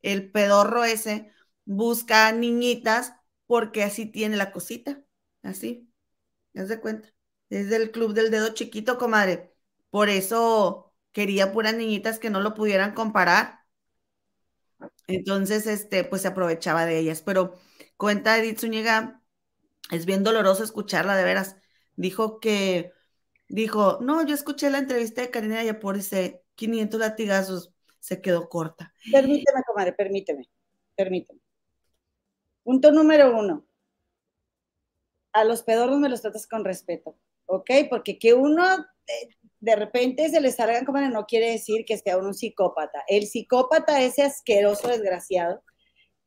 el 0.02 0.32
pedorro 0.32 0.84
ese, 0.84 1.32
busca 1.66 2.32
niñitas 2.32 3.14
porque 3.48 3.84
así 3.84 4.06
tiene 4.08 4.38
la 4.38 4.52
cosita, 4.52 5.04
así, 5.44 5.92
¿ya 6.54 6.66
de 6.66 6.80
cuenta? 6.82 7.10
Es 7.50 7.70
del 7.70 7.92
club 7.92 8.14
del 8.14 8.32
dedo 8.32 8.54
chiquito, 8.54 8.98
comadre. 8.98 9.54
Por 9.92 10.10
eso 10.10 10.94
quería 11.12 11.52
puras 11.54 11.76
niñitas 11.76 12.20
que 12.20 12.30
no 12.30 12.42
lo 12.42 12.54
pudieran 12.56 12.94
comparar. 12.94 13.66
Entonces, 15.08 15.68
este, 15.68 16.04
pues 16.04 16.22
se 16.24 16.30
aprovechaba 16.30 16.86
de 16.86 17.00
ellas. 17.00 17.22
Pero 17.22 17.56
cuenta 17.98 18.38
Edith 18.38 18.60
Zúñiga, 18.60 19.22
es 19.92 20.06
bien 20.06 20.24
doloroso 20.24 20.64
escucharla, 20.64 21.16
de 21.18 21.24
veras. 21.24 21.58
Dijo 21.96 22.40
que 22.40 22.94
dijo, 23.48 24.00
no, 24.02 24.26
yo 24.26 24.34
escuché 24.34 24.70
la 24.70 24.80
entrevista 24.80 25.22
de 25.22 25.30
Karina 25.30 25.64
y 25.64 25.74
por 25.74 25.98
ese 25.98 26.44
500 26.56 27.00
latigazos 27.00 27.74
se 28.00 28.22
quedó 28.22 28.50
corta. 28.50 28.94
Permíteme, 29.12 29.62
comadre, 29.66 29.94
permíteme, 29.94 30.50
permíteme. 30.96 31.40
Punto 32.64 32.92
número 32.92 33.38
uno. 33.38 33.66
A 35.34 35.44
los 35.44 35.64
pedorros 35.64 36.00
me 36.00 36.10
los 36.10 36.22
tratas 36.22 36.48
con 36.48 36.64
respeto, 36.64 37.18
¿ok? 37.46 37.70
Porque 37.90 38.18
que 38.18 38.34
uno 38.34 38.64
eh, 39.08 39.30
de 39.60 39.76
repente 39.76 40.30
se 40.30 40.40
le 40.40 40.52
salgan 40.52 40.86
comadre 40.86 41.10
no 41.10 41.26
quiere 41.26 41.52
decir 41.52 41.86
que 41.86 41.98
sea 41.98 42.18
un 42.18 42.34
psicópata. 42.34 43.04
El 43.08 43.28
psicópata, 43.28 44.02
ese 44.02 44.24
asqueroso 44.24 44.88
desgraciado, 44.88 45.64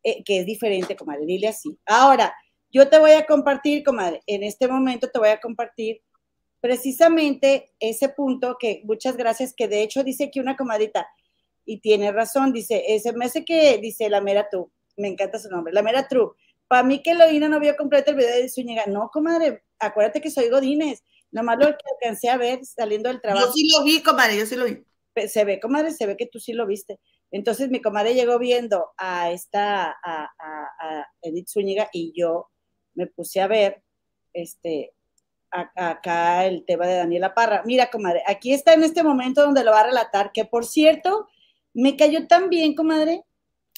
eh, 0.02 0.22
que 0.24 0.40
es 0.40 0.46
diferente, 0.46 0.96
comadre, 0.96 1.24
dile 1.26 1.48
así. 1.48 1.78
Ahora, 1.86 2.34
yo 2.70 2.88
te 2.88 2.98
voy 2.98 3.12
a 3.12 3.26
compartir, 3.26 3.82
comadre, 3.82 4.20
en 4.26 4.42
este 4.42 4.68
momento 4.68 5.08
te 5.08 5.18
voy 5.18 5.30
a 5.30 5.40
compartir 5.40 6.02
precisamente 6.60 7.72
ese 7.80 8.08
punto 8.08 8.56
que 8.58 8.82
muchas 8.84 9.16
gracias, 9.16 9.54
que 9.54 9.68
de 9.68 9.82
hecho 9.82 10.04
dice 10.04 10.24
aquí 10.24 10.40
una 10.40 10.56
comadita, 10.56 11.08
y 11.64 11.80
tiene 11.80 12.12
razón, 12.12 12.52
dice, 12.52 12.82
ese 12.88 13.12
me 13.12 13.26
hace 13.26 13.44
que, 13.44 13.76
dice 13.78 14.08
la 14.08 14.22
mera 14.22 14.48
tú, 14.50 14.72
me 14.96 15.08
encanta 15.08 15.38
su 15.38 15.50
nombre, 15.50 15.72
la 15.72 15.82
mera 15.82 16.08
true. 16.08 16.30
Para 16.66 16.82
mí 16.82 17.02
que 17.02 17.10
Eloína 17.10 17.48
no 17.48 17.60
vio 17.60 17.76
completo 17.76 18.10
el 18.10 18.16
video 18.16 18.34
de 18.34 18.48
Zúñiga, 18.48 18.86
no, 18.86 19.10
comadre, 19.12 19.64
acuérdate 19.78 20.20
que 20.20 20.30
soy 20.30 20.48
Godínez, 20.48 21.02
nomás 21.30 21.58
lo 21.58 21.66
que 21.66 21.84
alcancé 21.94 22.30
a 22.30 22.38
ver 22.38 22.64
saliendo 22.64 23.10
del 23.10 23.20
trabajo. 23.20 23.46
Yo 23.46 23.52
sí 23.52 23.68
lo 23.70 23.84
vi, 23.84 24.02
comadre, 24.02 24.38
yo 24.38 24.46
sí 24.46 24.56
lo 24.56 24.64
vi. 24.64 24.82
Se 25.28 25.44
ve, 25.44 25.60
comadre, 25.60 25.92
se 25.92 26.06
ve 26.06 26.16
que 26.16 26.26
tú 26.26 26.40
sí 26.40 26.52
lo 26.52 26.66
viste. 26.66 27.00
Entonces 27.30 27.68
mi 27.68 27.82
comadre 27.82 28.14
llegó 28.14 28.38
viendo 28.38 28.92
a 28.96 29.30
esta, 29.30 29.90
a, 29.90 30.30
a 30.38 31.06
Edith 31.20 31.48
Zúñiga 31.48 31.90
y 31.92 32.12
yo 32.18 32.48
me 32.94 33.06
puse 33.08 33.40
a 33.42 33.46
ver, 33.46 33.82
este, 34.32 34.94
acá 35.50 36.46
el 36.46 36.64
tema 36.66 36.86
de 36.86 36.96
Daniela 36.96 37.34
Parra. 37.34 37.62
Mira, 37.64 37.90
comadre, 37.90 38.22
aquí 38.26 38.52
está 38.52 38.74
en 38.74 38.84
este 38.84 39.02
momento 39.02 39.42
donde 39.42 39.64
lo 39.64 39.72
va 39.72 39.80
a 39.80 39.86
relatar, 39.86 40.32
que 40.32 40.44
por 40.44 40.64
cierto, 40.64 41.28
me 41.74 41.96
cayó 41.96 42.26
tan 42.26 42.50
bien, 42.50 42.74
comadre. 42.74 43.24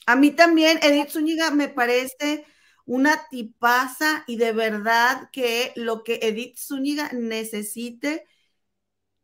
A 0.06 0.16
mí 0.16 0.30
también, 0.30 0.78
Edith 0.82 1.10
Zúñiga 1.10 1.50
me 1.50 1.68
parece 1.68 2.44
una 2.86 3.28
tipaza 3.30 4.24
y 4.26 4.36
de 4.36 4.52
verdad 4.52 5.30
que 5.32 5.72
lo 5.76 6.02
que 6.02 6.18
Edith 6.22 6.58
Zúñiga 6.58 7.10
necesite, 7.12 8.26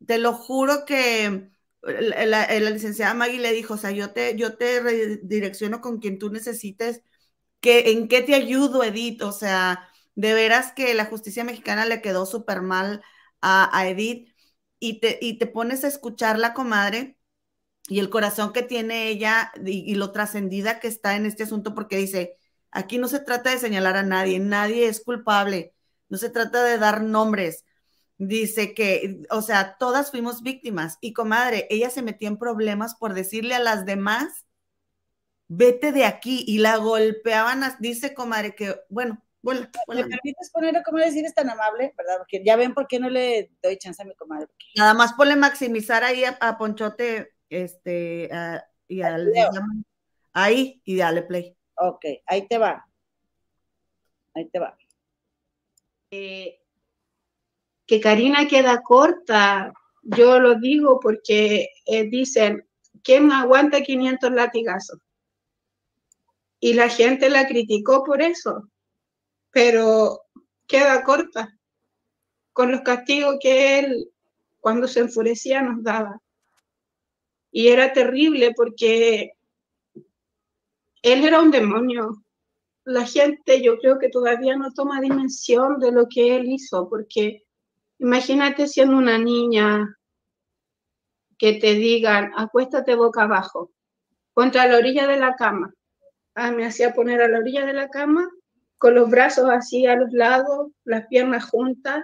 te 0.06 0.18
lo 0.18 0.34
juro 0.34 0.84
que 0.84 1.50
la, 1.82 2.46
licenciada 2.70 3.14
Maggie 3.14 3.40
le 3.40 3.52
dijo, 3.52 3.74
o 3.74 3.76
sea, 3.78 3.90
yo 3.90 4.12
te, 4.12 4.36
yo 4.36 4.56
te 4.56 4.80
redirecciono 4.80 5.80
con 5.80 5.98
quien 5.98 6.18
tú 6.18 6.30
necesites, 6.30 7.02
que, 7.60 7.90
en 7.92 8.08
qué 8.08 8.22
te 8.22 8.34
ayudo, 8.34 8.84
Edith, 8.84 9.22
o 9.22 9.32
sea, 9.32 9.88
de 10.16 10.34
veras 10.34 10.72
que 10.72 10.94
la 10.94 11.06
justicia 11.06 11.44
mexicana 11.44 11.86
le 11.86 12.02
quedó 12.02 12.26
súper 12.26 12.62
mal 12.62 13.02
a, 13.42 13.86
Edith 13.88 14.28
y 14.80 15.00
te, 15.00 15.18
y 15.22 15.38
te 15.38 15.46
pones 15.46 15.84
a 15.84 15.88
escucharla, 15.88 16.54
comadre, 16.54 17.16
y 17.88 18.00
el 18.00 18.10
corazón 18.10 18.52
que 18.52 18.62
tiene 18.62 19.08
ella 19.08 19.52
y, 19.64 19.94
lo 19.94 20.12
trascendida 20.12 20.80
que 20.80 20.88
está 20.88 21.16
en 21.16 21.26
este 21.26 21.44
asunto, 21.44 21.74
porque 21.74 21.96
dice, 21.96 22.36
aquí 22.70 22.98
no 22.98 23.08
se 23.08 23.20
trata 23.20 23.50
de 23.50 23.58
señalar 23.58 23.96
a 23.96 24.02
nadie, 24.02 24.38
nadie 24.40 24.88
es 24.88 25.00
culpable, 25.02 25.74
no 26.08 26.18
se 26.18 26.30
trata 26.30 26.64
de 26.64 26.78
dar 26.78 27.02
nombres. 27.02 27.64
Dice 28.18 28.74
que, 28.74 29.22
o 29.30 29.42
sea, 29.42 29.76
todas 29.78 30.10
fuimos 30.10 30.42
víctimas 30.42 30.98
y 31.00 31.12
comadre, 31.12 31.66
ella 31.70 31.90
se 31.90 32.02
metió 32.02 32.28
en 32.28 32.38
problemas 32.38 32.94
por 32.96 33.14
decirle 33.14 33.54
a 33.54 33.60
las 33.60 33.84
demás, 33.86 34.46
vete 35.48 35.92
de 35.92 36.04
aquí 36.04 36.44
y 36.46 36.58
la 36.58 36.76
golpeaban, 36.78 37.62
dice 37.80 38.14
comadre 38.14 38.54
que, 38.54 38.74
bueno, 38.88 39.22
bueno, 39.46 39.68
¿Me 39.86 40.04
permites 40.04 40.50
ponerlo, 40.50 40.82
como 40.84 40.98
decir, 40.98 41.24
es 41.24 41.34
tan 41.34 41.48
amable, 41.48 41.94
verdad? 41.96 42.18
Porque 42.18 42.42
ya 42.44 42.56
ven 42.56 42.74
por 42.74 42.88
qué 42.88 42.98
no 42.98 43.08
le 43.08 43.52
doy 43.62 43.78
chance 43.78 44.02
a 44.02 44.04
mi 44.04 44.14
comadre. 44.16 44.48
Nada 44.74 44.92
más 44.92 45.12
ponle 45.12 45.36
maximizar 45.36 46.02
ahí 46.02 46.24
a, 46.24 46.58
Ponchote, 46.58 47.34
este, 47.48 48.28
y 48.88 49.02
al, 49.02 49.32
ahí 50.32 50.82
y 50.84 50.96
dale 50.96 51.22
play. 51.22 51.56
Ok, 51.76 52.04
ahí 52.26 52.48
te 52.48 52.58
va. 52.58 52.84
Ahí 54.34 54.48
te 54.48 54.58
va. 54.58 54.76
Eh, 56.10 56.60
que 57.86 58.00
Karina 58.00 58.48
queda 58.48 58.82
corta, 58.82 59.72
yo 60.02 60.40
lo 60.40 60.56
digo 60.56 60.98
porque 60.98 61.68
eh, 61.86 62.08
dicen, 62.10 62.68
¿quién 63.04 63.30
aguanta 63.30 63.80
500 63.80 64.32
latigazos? 64.32 64.98
Y 66.58 66.74
la 66.74 66.88
gente 66.88 67.30
la 67.30 67.46
criticó 67.46 68.02
por 68.02 68.22
eso 68.22 68.68
pero 69.56 70.20
queda 70.66 71.02
corta 71.02 71.58
con 72.52 72.70
los 72.70 72.82
castigos 72.82 73.38
que 73.40 73.78
él 73.78 74.10
cuando 74.60 74.86
se 74.86 75.00
enfurecía 75.00 75.62
nos 75.62 75.82
daba. 75.82 76.20
Y 77.50 77.68
era 77.68 77.90
terrible 77.94 78.52
porque 78.54 79.32
él 81.00 81.24
era 81.24 81.40
un 81.40 81.50
demonio. 81.50 82.22
La 82.84 83.06
gente 83.06 83.62
yo 83.62 83.78
creo 83.78 83.98
que 83.98 84.10
todavía 84.10 84.56
no 84.56 84.74
toma 84.74 85.00
dimensión 85.00 85.78
de 85.78 85.90
lo 85.90 86.06
que 86.06 86.36
él 86.36 86.50
hizo, 86.50 86.90
porque 86.90 87.44
imagínate 87.98 88.68
siendo 88.68 88.98
una 88.98 89.16
niña 89.16 89.98
que 91.38 91.54
te 91.54 91.72
digan, 91.72 92.30
acuéstate 92.36 92.94
boca 92.94 93.22
abajo, 93.22 93.70
contra 94.34 94.66
la 94.66 94.76
orilla 94.76 95.06
de 95.06 95.16
la 95.16 95.34
cama. 95.34 95.72
Ah, 96.34 96.50
me 96.50 96.66
hacía 96.66 96.92
poner 96.92 97.22
a 97.22 97.28
la 97.28 97.38
orilla 97.38 97.64
de 97.64 97.72
la 97.72 97.88
cama 97.88 98.28
con 98.78 98.94
los 98.94 99.08
brazos 99.10 99.48
así 99.50 99.86
a 99.86 99.96
los 99.96 100.12
lados, 100.12 100.70
las 100.84 101.06
piernas 101.06 101.48
juntas, 101.50 102.02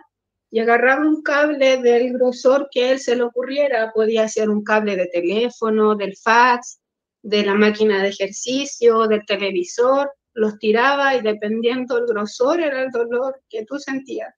y 0.50 0.60
agarraba 0.60 1.06
un 1.06 1.22
cable 1.22 1.78
del 1.78 2.12
grosor 2.12 2.68
que 2.70 2.90
él 2.90 3.00
se 3.00 3.16
le 3.16 3.22
ocurriera. 3.22 3.90
Podía 3.92 4.28
ser 4.28 4.50
un 4.50 4.62
cable 4.62 4.96
de 4.96 5.06
teléfono, 5.06 5.94
del 5.94 6.14
fax, 6.16 6.78
de 7.22 7.44
la 7.44 7.54
máquina 7.54 8.02
de 8.02 8.08
ejercicio, 8.08 9.06
del 9.06 9.24
televisor, 9.24 10.12
los 10.34 10.58
tiraba 10.58 11.14
y 11.14 11.22
dependiendo 11.22 11.96
del 11.96 12.06
grosor 12.06 12.60
era 12.60 12.82
el 12.82 12.90
dolor 12.90 13.40
que 13.48 13.64
tú 13.64 13.78
sentías. 13.78 14.34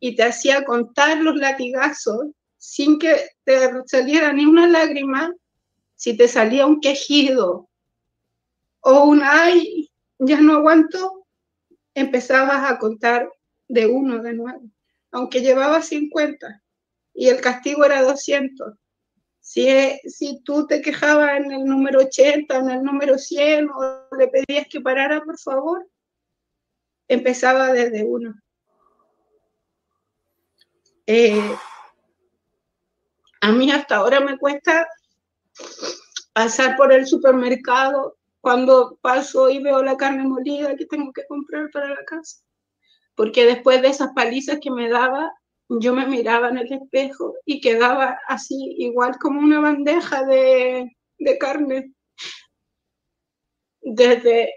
Y 0.00 0.16
te 0.16 0.24
hacía 0.24 0.64
contar 0.64 1.18
los 1.18 1.36
latigazos 1.36 2.26
sin 2.56 2.98
que 2.98 3.28
te 3.44 3.70
saliera 3.86 4.32
ni 4.32 4.44
una 4.44 4.68
lágrima, 4.68 5.32
si 5.94 6.16
te 6.16 6.28
salía 6.28 6.66
un 6.66 6.80
quejido 6.80 7.68
o 8.80 9.04
un 9.04 9.22
ay, 9.22 9.90
ya 10.18 10.40
no 10.40 10.54
aguanto, 10.54 11.21
empezabas 11.94 12.70
a 12.70 12.78
contar 12.78 13.30
de 13.68 13.86
uno 13.86 14.22
de 14.22 14.34
nuevo, 14.34 14.62
aunque 15.10 15.40
llevaba 15.40 15.82
50 15.82 16.62
y 17.14 17.28
el 17.28 17.40
castigo 17.40 17.84
era 17.84 18.02
200. 18.02 18.74
Si, 19.40 19.66
si 20.06 20.42
tú 20.44 20.66
te 20.66 20.80
quejabas 20.80 21.36
en 21.36 21.50
el 21.50 21.64
número 21.64 22.00
80, 22.00 22.56
en 22.56 22.70
el 22.70 22.82
número 22.82 23.18
100 23.18 23.70
o 23.70 24.06
le 24.16 24.28
pedías 24.28 24.66
que 24.70 24.80
parara, 24.80 25.22
por 25.22 25.38
favor, 25.38 25.88
empezaba 27.08 27.72
desde 27.72 28.04
uno. 28.04 28.34
Eh, 31.06 31.56
a 33.40 33.50
mí 33.50 33.70
hasta 33.72 33.96
ahora 33.96 34.20
me 34.20 34.38
cuesta 34.38 34.88
pasar 36.32 36.76
por 36.76 36.92
el 36.92 37.06
supermercado 37.06 38.16
cuando 38.42 38.98
paso 39.00 39.48
y 39.48 39.62
veo 39.62 39.82
la 39.84 39.96
carne 39.96 40.24
molida 40.24 40.74
que 40.76 40.84
tengo 40.86 41.12
que 41.12 41.24
comprar 41.26 41.70
para 41.70 41.88
la 41.88 42.04
casa. 42.04 42.42
Porque 43.14 43.46
después 43.46 43.80
de 43.80 43.88
esas 43.88 44.12
palizas 44.14 44.58
que 44.60 44.70
me 44.70 44.90
daba, 44.90 45.32
yo 45.68 45.94
me 45.94 46.06
miraba 46.06 46.48
en 46.48 46.58
el 46.58 46.72
espejo 46.72 47.34
y 47.46 47.60
quedaba 47.60 48.18
así, 48.26 48.56
igual 48.78 49.16
como 49.20 49.40
una 49.40 49.60
bandeja 49.60 50.24
de, 50.24 50.90
carne. 51.38 51.94
Desde, 53.80 54.52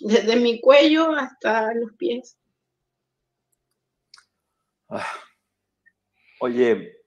desde 0.00 0.36
mi 0.36 0.60
cuello 0.60 1.12
hasta 1.12 1.72
los 1.74 1.92
pies. 1.92 2.36
Ah. 4.88 5.06
Oye, 6.40 7.01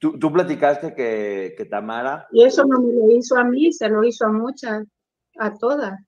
tú, 0.00 0.18
tú 0.18 0.32
platicaste 0.32 0.94
que, 0.94 1.54
que, 1.56 1.64
Tamara... 1.66 2.26
Y 2.32 2.44
eso 2.44 2.64
no 2.64 2.80
me 2.80 2.92
lo 2.92 3.16
hizo 3.16 3.36
a 3.36 3.44
mí, 3.44 3.72
se 3.72 3.88
lo 3.88 4.02
hizo 4.02 4.26
a 4.26 4.32
muchas, 4.32 4.84
a 5.38 5.54
todas. 5.54 6.00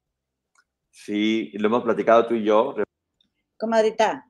Sí, 0.90 1.52
lo 1.55 1.69
hemos 1.69 1.85
platicado 1.85 2.27
tú 2.27 2.35
y 2.35 2.44
yo. 2.44 2.74
Comadrita. 3.56 4.27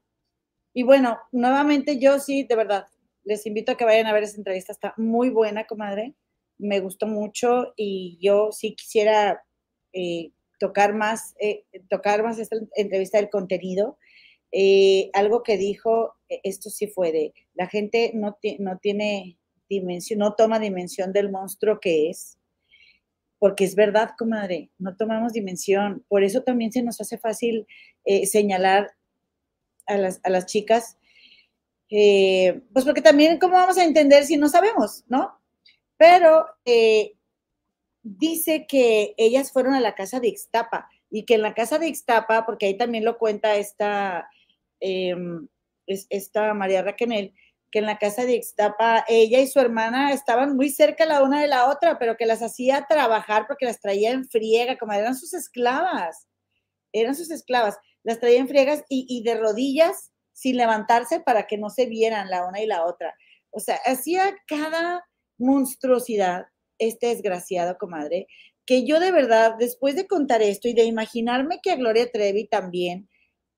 Y 0.74 0.82
bueno, 0.82 1.18
nuevamente 1.30 1.98
yo 1.98 2.18
sí, 2.18 2.44
de 2.44 2.56
verdad, 2.56 2.86
les 3.24 3.46
invito 3.46 3.72
a 3.72 3.76
que 3.76 3.84
vayan 3.84 4.06
a 4.06 4.12
ver 4.12 4.24
esa 4.24 4.36
entrevista, 4.36 4.72
está 4.72 4.94
muy 4.96 5.30
buena, 5.30 5.64
comadre. 5.66 6.14
Me 6.58 6.80
gustó 6.80 7.06
mucho 7.06 7.72
y 7.76 8.18
yo 8.20 8.50
sí 8.52 8.74
quisiera 8.74 9.42
eh, 9.92 10.32
tocar 10.58 10.94
más, 10.94 11.34
eh, 11.40 11.64
tocar 11.88 12.22
más 12.22 12.38
esta 12.38 12.56
entrevista 12.74 13.18
del 13.18 13.30
contenido. 13.30 13.98
Eh, 14.50 15.10
algo 15.14 15.42
que 15.42 15.56
dijo, 15.56 16.14
esto 16.28 16.68
sí 16.68 16.86
fue 16.88 17.10
de, 17.10 17.34
la 17.54 17.68
gente 17.68 18.12
no, 18.14 18.38
no 18.58 18.78
tiene 18.78 19.38
dimensión, 19.80 20.18
no 20.18 20.34
toma 20.34 20.58
dimensión 20.58 21.12
del 21.12 21.30
monstruo 21.30 21.80
que 21.80 22.10
es, 22.10 22.38
porque 23.38 23.64
es 23.64 23.74
verdad, 23.74 24.10
comadre, 24.16 24.70
no 24.78 24.96
tomamos 24.96 25.32
dimensión. 25.32 26.04
Por 26.08 26.22
eso 26.22 26.42
también 26.42 26.70
se 26.72 26.82
nos 26.82 27.00
hace 27.00 27.18
fácil 27.18 27.66
señalar 28.24 28.92
a 29.86 29.96
las, 29.96 30.20
a 30.22 30.30
las 30.30 30.46
chicas, 30.46 30.96
pues 31.88 32.84
porque 32.84 33.02
también, 33.02 33.38
¿cómo 33.38 33.54
vamos 33.54 33.78
a 33.78 33.84
entender 33.84 34.24
si 34.24 34.36
no 34.36 34.48
sabemos, 34.48 35.04
no? 35.08 35.40
Pero 35.96 36.46
dice 38.02 38.66
que 38.68 39.14
ellas 39.16 39.52
fueron 39.52 39.74
a 39.74 39.80
la 39.80 39.94
casa 39.94 40.20
de 40.20 40.28
Ixtapa 40.28 40.88
y 41.10 41.24
que 41.24 41.34
en 41.34 41.42
la 41.42 41.54
casa 41.54 41.78
de 41.78 41.88
Ixtapa, 41.88 42.44
porque 42.44 42.66
ahí 42.66 42.76
también 42.76 43.04
lo 43.04 43.18
cuenta 43.18 43.56
esta, 43.56 44.28
em, 44.80 45.46
esta 45.86 46.54
María 46.54 46.82
Raquenel, 46.82 47.34
que 47.72 47.80
en 47.80 47.86
la 47.86 47.98
casa 47.98 48.24
de 48.24 48.34
Ixtapa 48.34 49.04
ella 49.08 49.40
y 49.40 49.48
su 49.48 49.58
hermana 49.58 50.12
estaban 50.12 50.54
muy 50.54 50.68
cerca 50.68 51.06
la 51.06 51.22
una 51.22 51.40
de 51.40 51.48
la 51.48 51.68
otra, 51.68 51.98
pero 51.98 52.16
que 52.16 52.26
las 52.26 52.42
hacía 52.42 52.86
trabajar 52.88 53.46
porque 53.48 53.66
las 53.66 53.80
traía 53.80 54.12
en 54.12 54.28
friega, 54.28 54.78
como 54.78 54.92
eran 54.92 55.16
sus 55.16 55.34
esclavas, 55.34 56.28
eran 56.92 57.16
sus 57.16 57.30
esclavas, 57.30 57.78
las 58.04 58.20
traía 58.20 58.38
en 58.38 58.48
friegas 58.48 58.84
y, 58.88 59.06
y 59.08 59.24
de 59.24 59.36
rodillas 59.36 60.12
sin 60.32 60.56
levantarse 60.56 61.20
para 61.20 61.46
que 61.46 61.58
no 61.58 61.70
se 61.70 61.86
vieran 61.86 62.30
la 62.30 62.46
una 62.46 62.60
y 62.60 62.66
la 62.66 62.84
otra. 62.84 63.14
O 63.50 63.60
sea, 63.60 63.80
hacía 63.86 64.36
cada 64.46 65.04
monstruosidad 65.38 66.46
este 66.78 67.08
desgraciado, 67.08 67.78
comadre, 67.78 68.26
que 68.66 68.84
yo 68.84 69.00
de 69.00 69.12
verdad, 69.12 69.56
después 69.58 69.96
de 69.96 70.06
contar 70.06 70.42
esto 70.42 70.68
y 70.68 70.74
de 70.74 70.84
imaginarme 70.84 71.60
que 71.62 71.70
a 71.70 71.76
Gloria 71.76 72.10
Trevi 72.10 72.48
también 72.48 73.08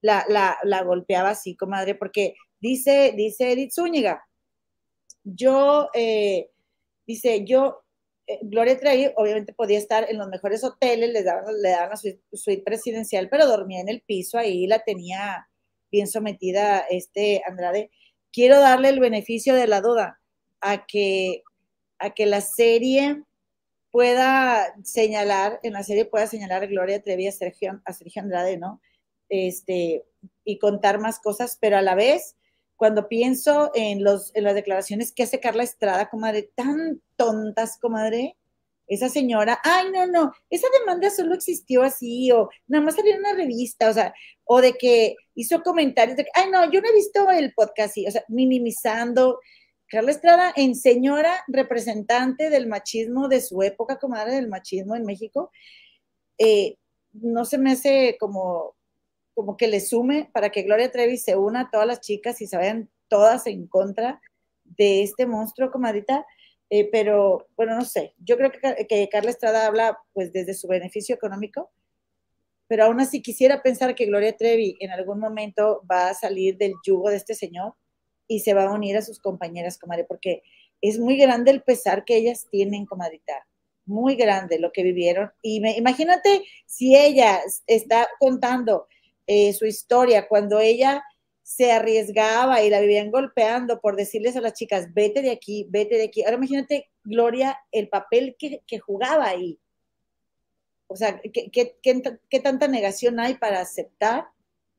la, 0.05 0.25
la, 0.29 0.83
golpeaba 0.83 1.31
así, 1.31 1.57
comadre, 1.57 1.95
porque 1.95 2.35
dice, 2.65 3.13
dice 3.15 3.53
Edith 3.53 3.73
Zúñiga, 3.73 4.27
yo, 5.23 5.91
eh, 5.93 6.51
dice, 7.07 7.45
yo, 7.45 7.85
eh, 8.27 8.39
Gloria 8.43 8.79
Trevi 8.79 9.13
obviamente 9.17 9.53
podía 9.53 9.77
estar 9.77 10.07
en 10.09 10.17
los 10.17 10.29
mejores 10.29 10.65
hoteles, 10.65 11.11
le 11.11 11.23
daban, 11.23 11.61
le 11.61 11.69
daban 11.69 11.99
su 11.99 12.19
suite 12.33 12.63
presidencial, 12.63 13.29
pero 13.29 13.47
dormía 13.47 13.81
en 13.81 13.91
el 13.91 14.01
piso, 14.01 14.39
ahí 14.39 14.67
la 14.67 14.79
tenía 14.79 15.47
bien 15.93 16.07
sometida 16.07 16.81
este 16.89 17.43
Andrade. 17.47 17.91
Quiero 18.33 18.59
darle 18.59 18.89
el 18.89 18.99
beneficio 18.99 19.55
de 19.55 19.67
la 19.67 19.83
duda 19.83 20.21
a 20.61 20.87
que 20.87 21.43
a 21.99 22.11
que 22.11 22.27
la 22.27 22.41
serie 22.41 23.23
pueda 23.91 24.75
señalar, 24.83 25.61
en 25.63 25.75
la 25.75 25.83
serie 25.83 26.07
pueda 26.07 26.27
señalar 26.27 26.63
a 26.65 26.67
Gloria 26.67 27.03
Trevi 27.03 27.29
a 27.29 27.33
Sergio, 27.33 27.81
a 27.85 27.93
Sergio 27.93 28.23
Andrade, 28.23 28.57
¿no? 28.57 28.81
Este, 29.29 30.05
y 30.45 30.59
contar 30.59 30.99
más 30.99 31.21
cosas, 31.21 31.57
pero 31.61 31.77
a 31.77 31.83
la 31.83 31.95
vez, 31.95 32.37
cuando 32.85 33.09
pienso 33.09 33.71
en, 33.75 34.05
los, 34.05 34.31
en 34.35 34.45
las 34.45 34.55
declaraciones 34.55 35.11
que 35.11 35.23
hace 35.23 35.41
Carla 35.41 35.63
Estrada, 35.63 36.11
comadre, 36.11 36.51
tan 36.55 37.01
tontas, 37.17 37.79
comadre, 37.81 38.37
esa 38.87 39.09
señora, 39.09 39.59
ay, 39.65 39.87
no, 39.91 40.07
no, 40.07 40.35
esa 40.51 40.67
demanda 40.79 41.09
solo 41.09 41.35
existió 41.35 41.83
así, 41.83 42.31
o 42.31 42.51
nada 42.67 42.85
más 42.85 42.97
salió 42.97 43.15
en 43.15 43.21
una 43.21 43.33
revista, 43.33 43.89
o 43.89 43.95
sea, 43.95 44.13
o 44.45 44.61
de 44.61 44.75
que 44.75 45.17
hizo 45.35 45.63
comentarios 45.63 46.19
de 46.19 46.25
que, 46.25 46.31
ay, 46.35 46.51
no, 46.51 46.71
yo 46.71 46.83
no 46.83 46.89
he 46.91 46.93
visto 46.93 47.31
el 47.31 47.55
podcast, 47.55 47.93
así, 47.93 48.07
o 48.07 48.11
sea, 48.11 48.23
minimizando, 48.29 49.41
Carla 49.89 50.11
Estrada, 50.11 50.53
en 50.55 50.75
señora 50.75 51.43
representante 51.49 52.51
del 52.51 52.67
machismo 52.67 53.29
de 53.29 53.41
su 53.41 53.63
época, 53.63 53.99
comadre 53.99 54.35
del 54.35 54.49
machismo 54.49 54.95
en 54.95 55.07
México, 55.07 55.51
eh, 56.37 56.77
no 57.15 57.47
se 57.47 57.57
me 57.57 57.73
hace 57.73 58.19
como, 58.21 58.77
como 59.35 59.57
que 59.57 59.69
le 59.69 59.81
sume 59.81 60.31
para 60.33 60.51
que 60.51 60.63
Gloria 60.63 60.91
Trevi 60.91 61.17
se 61.17 61.37
una 61.37 61.63
a 61.63 61.71
todas 61.71 61.87
las 61.87 62.01
chicas 62.01 62.41
y 62.41 62.47
se 62.47 62.57
vayan 62.57 62.89
todas 63.09 63.47
en 63.47 63.67
contra 63.67 64.21
de 64.65 65.03
este 65.03 65.27
monstruo, 65.27 65.71
comadita. 65.71 66.27
Eh, 66.71 66.89
pero 66.91 67.47
bueno, 67.57 67.77
no 67.77 67.85
sé, 67.85 68.15
yo 68.19 68.37
creo 68.37 68.51
que, 68.51 68.87
que 68.87 69.09
Carla 69.09 69.31
Estrada 69.31 69.67
habla 69.67 69.99
pues 70.13 70.33
desde 70.33 70.55
su 70.55 70.67
beneficio 70.67 71.15
económico, 71.15 71.71
pero 72.67 72.85
aún 72.85 73.01
así 73.01 73.21
quisiera 73.21 73.63
pensar 73.63 73.95
que 73.95 74.07
Gloria 74.07 74.37
Trevi 74.37 74.77
en 74.81 74.91
algún 74.91 75.21
momento 75.21 75.83
va 75.91 76.09
a 76.09 76.15
salir 76.15 76.57
del 76.57 76.73
yugo 76.85 77.11
de 77.11 77.17
este 77.17 77.35
señor 77.35 77.75
y 78.27 78.41
se 78.41 78.55
va 78.55 78.65
a 78.65 78.73
unir 78.73 78.97
a 78.97 79.03
sus 79.03 79.21
compañeras, 79.21 79.79
comadre, 79.79 80.05
porque 80.05 80.43
es 80.81 80.99
muy 80.99 81.17
grande 81.17 81.51
el 81.51 81.63
pesar 81.63 82.05
que 82.05 82.17
ellas 82.17 82.47
tienen, 82.51 82.87
comadita, 82.87 83.47
muy 83.87 84.17
grande 84.17 84.59
lo 84.59 84.73
que 84.73 84.83
vivieron. 84.83 85.31
Y 85.43 85.61
me, 85.61 85.77
imagínate 85.77 86.45
si 86.67 86.97
ella 86.97 87.41
está 87.67 88.09
contando 88.19 88.87
eh, 89.27 89.53
su 89.53 89.67
historia 89.67 90.29
cuando 90.29 90.61
ella 90.61 91.03
se 91.43 91.73
arriesgaba 91.73 92.63
y 92.63 92.71
la 92.71 92.81
vivían 92.81 93.11
golpeando 93.11 93.81
por 93.81 93.97
decirles 93.97 94.37
a 94.37 94.41
las 94.41 94.55
chicas, 94.55 94.93
vete 94.95 95.21
de 95.21 95.31
aquí, 95.31 95.67
vete 95.69 95.97
de 95.97 96.05
aquí. 96.05 96.23
Ahora 96.23 96.37
imagínate, 96.37 96.91
Gloria, 97.05 97.59
el 97.71 97.89
papel 97.89 98.37
que, 98.39 98.79
jugaba 98.79 99.29
ahí. 99.29 99.59
O 100.87 100.97
sea, 100.97 101.21
¿qué, 101.21 101.51
qué, 101.51 101.77
qué 102.31 102.41
tanta 102.41 102.69
negación 102.69 103.21
hay 103.21 103.35
para 103.35 103.61
aceptar 103.61 104.27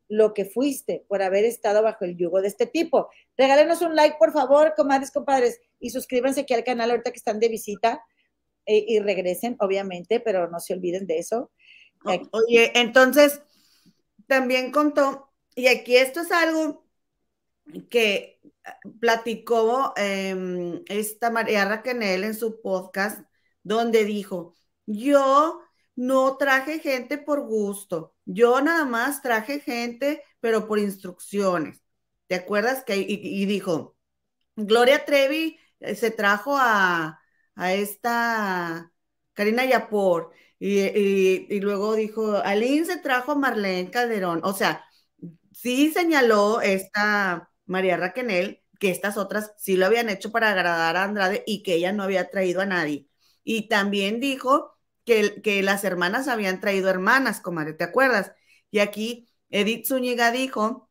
lo 0.08 0.34
que 0.34 0.46
fuiste 0.46 1.04
por 1.08 1.22
haber 1.22 1.46
estado 1.46 1.82
bajo 1.82 2.06
el 2.06 2.16
yugo 2.16 2.42
de 2.42 2.48
este 2.48 2.66
tipo. 2.66 3.10
Regálenos 3.38 3.82
un 3.82 3.96
like, 3.96 4.18
por 4.20 4.32
favor, 4.32 4.74
comadres, 4.76 5.12
compadres, 5.12 5.60
y 5.80 5.90
suscríbanse 5.90 6.42
aquí 6.42 6.54
al 6.54 6.64
canal 6.64 6.92
ahorita 6.92 7.12
que 7.12 7.18
están 7.18 7.40
de 7.40 7.50
visita 7.50 8.04
eh, 8.66 8.84
y 8.88 9.00
regresen, 9.00 9.56
obviamente, 9.60 10.20
pero 10.20 10.50
no 10.50 10.60
se 10.60 10.74
olviden 10.74 11.08
de 11.08 11.18
eso. 11.20 11.52
Oye, 12.32 12.72
entonces, 12.76 13.42
también 14.28 14.72
contó, 14.72 15.32
y 15.56 15.68
aquí 15.68 15.98
esto 15.98 16.22
es 16.22 16.32
algo 16.32 16.86
que 17.90 18.42
platicó 19.00 19.94
em, 19.96 20.84
esta 20.88 21.30
María 21.30 21.66
Raquel 21.66 22.24
en 22.24 22.36
su 22.36 22.62
podcast, 22.62 23.22
donde 23.64 24.06
dijo, 24.06 24.56
yo 24.86 25.62
no 25.96 26.38
traje 26.38 26.80
gente 26.80 27.18
por 27.18 27.42
gusto, 27.42 28.16
yo 28.26 28.62
nada 28.62 28.86
más 28.86 29.22
traje 29.22 29.60
gente, 29.60 30.24
pero 30.40 30.68
por 30.68 30.80
instrucciones. 30.80 31.82
¿Te 32.28 32.36
acuerdas 32.36 32.84
que 32.84 32.98
y, 32.98 33.46
dijo, 33.46 33.98
Gloria 34.56 35.06
Trevi 35.06 35.60
eh, 35.80 35.96
se 35.96 36.12
trajo 36.12 36.58
a, 36.58 37.22
esta 37.58 38.92
Karina 39.34 39.66
Yapor 39.66 40.32
y, 40.60 41.60
luego 41.60 41.96
dijo, 41.96 42.38
Aline 42.38 42.86
se 42.86 42.98
trajo 42.98 43.34
a 43.34 43.36
Marlene 43.36 43.92
Calderón. 43.92 44.42
O 44.44 44.54
sea, 44.54 44.86
sí 45.52 45.92
señaló 45.92 46.62
esta 46.62 47.52
María 47.66 47.98
Raquenel 47.98 48.62
que 48.80 48.92
estas 48.92 49.18
otras 49.18 49.54
sí 49.58 49.78
lo 49.78 49.86
habían 49.86 50.10
hecho 50.10 50.32
para 50.32 50.52
agradar 50.52 50.98
a 50.98 51.04
Andrade 51.04 51.44
y 51.48 51.64
que 51.64 51.76
ella 51.76 51.94
no 51.94 52.04
había 52.04 52.30
traído 52.30 52.62
a 52.62 52.66
nadie. 52.66 53.08
Y 53.44 53.68
también 53.70 54.20
dijo 54.20 54.78
que, 55.06 55.62
las 55.64 55.84
hermanas 55.84 56.28
habían 56.28 56.60
traído 56.62 56.90
hermanas, 56.90 57.42
comadre, 57.42 57.74
¿te 57.74 57.84
acuerdas? 57.84 58.32
Y 58.72 58.80
aquí 58.80 59.30
Edith 59.50 59.88
Zúñiga 59.88 60.32
dijo 60.32 60.90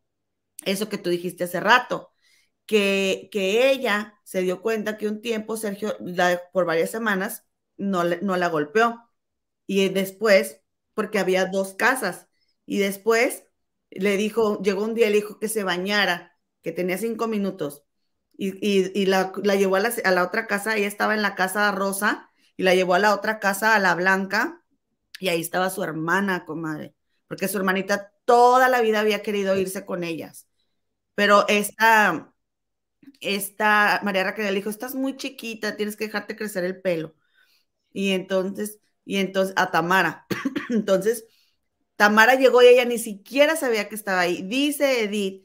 eso 0.65 0.89
que 0.89 0.99
tú 0.99 1.11
dijiste 1.11 1.45
hace 1.45 1.61
rato, 1.61 2.13
que, 2.67 3.29
que 3.33 3.71
ella 3.71 4.21
se 4.25 4.43
dio 4.43 4.63
cuenta 4.63 4.97
que 4.99 5.09
un 5.09 5.21
tiempo 5.21 5.57
Sergio, 5.57 5.97
por 6.53 6.65
varias 6.67 6.91
semanas, 6.91 7.45
no, 7.77 8.05
no 8.05 8.37
la 8.37 8.49
golpeó. 8.49 9.04
Y 9.67 9.89
después, 9.89 10.61
porque 10.95 11.19
había 11.19 11.47
dos 11.47 11.75
casas, 11.75 12.29
y 12.67 12.79
después 12.79 13.45
le 13.91 14.17
dijo, 14.17 14.61
llegó 14.63 14.85
un 14.85 14.95
día 14.95 15.09
y 15.09 15.11
le 15.11 15.17
dijo 15.17 15.39
que 15.39 15.49
se 15.49 15.65
bañara, 15.65 16.39
que 16.63 16.73
tenía 16.73 16.99
cinco 16.99 17.29
minutos, 17.29 17.85
y, 18.37 19.07
la, 19.07 19.33
llevó 19.57 19.77
a 19.77 19.81
la, 19.81 19.93
a 20.05 20.11
la, 20.11 20.25
otra 20.25 20.47
casa, 20.47 20.77
ella 20.77 20.89
estaba 20.89 21.15
en 21.15 21.23
la 21.23 21.35
casa 21.35 21.71
rosa, 21.73 22.31
y 22.57 22.63
la 22.65 22.75
llevó 22.75 22.95
a 22.95 22.99
la 22.99 23.15
otra 23.15 23.39
casa, 23.41 23.75
a 23.75 23.79
la 23.79 23.95
blanca, 23.95 24.65
y 25.21 25.29
ahí 25.29 25.41
estaba 25.41 25.71
su 25.71 25.83
hermana, 25.83 26.45
comadre, 26.45 26.95
porque 27.29 27.49
su 27.49 27.59
hermanita 27.59 28.13
toda 28.25 28.69
la 28.69 28.81
vida 28.81 29.01
había 29.01 29.23
querido 29.23 29.57
irse 29.57 29.85
con 29.85 30.05
ellas. 30.05 30.49
pero 31.15 31.47
esta, 31.49 32.35
esta 33.21 34.01
María 34.05 34.25
Raquel 34.25 34.47
le 34.47 34.53
dijo, 34.55 34.71
estás 34.71 34.95
muy 34.95 35.17
chiquita, 35.17 35.77
tienes 35.77 35.97
que 35.97 36.07
dejarte 36.07 36.37
crecer 36.37 36.65
el 36.65 36.81
pelo. 36.81 37.15
Y 37.93 38.13
entonces, 38.13 38.81
y 39.05 39.19
entonces, 39.19 39.55
a 39.57 39.71
Tamara. 39.71 40.27
entonces, 40.71 41.25
Tamara 41.97 42.35
llegó 42.37 42.63
y 42.63 42.67
ella 42.69 42.85
ni 42.85 42.99
siquiera 42.99 43.57
sabía 43.57 43.89
que 43.89 43.95
estaba 43.95 44.21
ahí. 44.21 44.43
Dice 44.43 45.05
Edith 45.05 45.45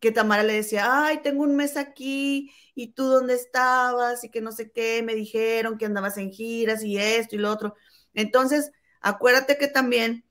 que 0.00 0.12
Tamara 0.12 0.42
le 0.42 0.54
decía, 0.54 1.06
ay, 1.06 1.20
tengo 1.22 1.42
un 1.44 1.56
mes 1.56 1.76
aquí, 1.76 2.50
y 2.74 2.92
tú 2.94 3.04
dónde 3.04 3.34
estabas, 3.34 4.24
y 4.24 4.30
que 4.30 4.40
no 4.40 4.50
sé 4.52 4.72
qué, 4.72 5.02
me 5.02 5.14
dijeron 5.14 5.78
que 5.78 5.86
andabas 5.86 6.16
en 6.18 6.32
giras 6.32 6.82
y 6.82 6.96
esto 6.98 7.36
y 7.36 7.38
lo 7.38 7.50
otro. 7.50 7.74
Entonces, 8.14 8.72
acuérdate 9.00 9.58
que 9.58 9.68
también, 9.68 10.24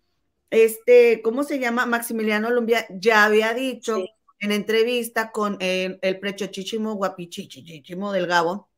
este, 0.50 1.22
¿cómo 1.22 1.44
se 1.44 1.60
llama? 1.60 1.86
Maximiliano 1.86 2.50
Lumbia 2.50 2.88
ya 2.90 3.26
había 3.26 3.54
dicho 3.54 3.98
en 4.40 4.52
entrevista 4.52 5.32
con 5.32 5.58
el, 5.60 6.00
el 6.02 6.20
prechochichimo 6.20 6.96
guapichichichimo 6.96 8.12
del 8.12 8.28
Gabo, 8.28 8.70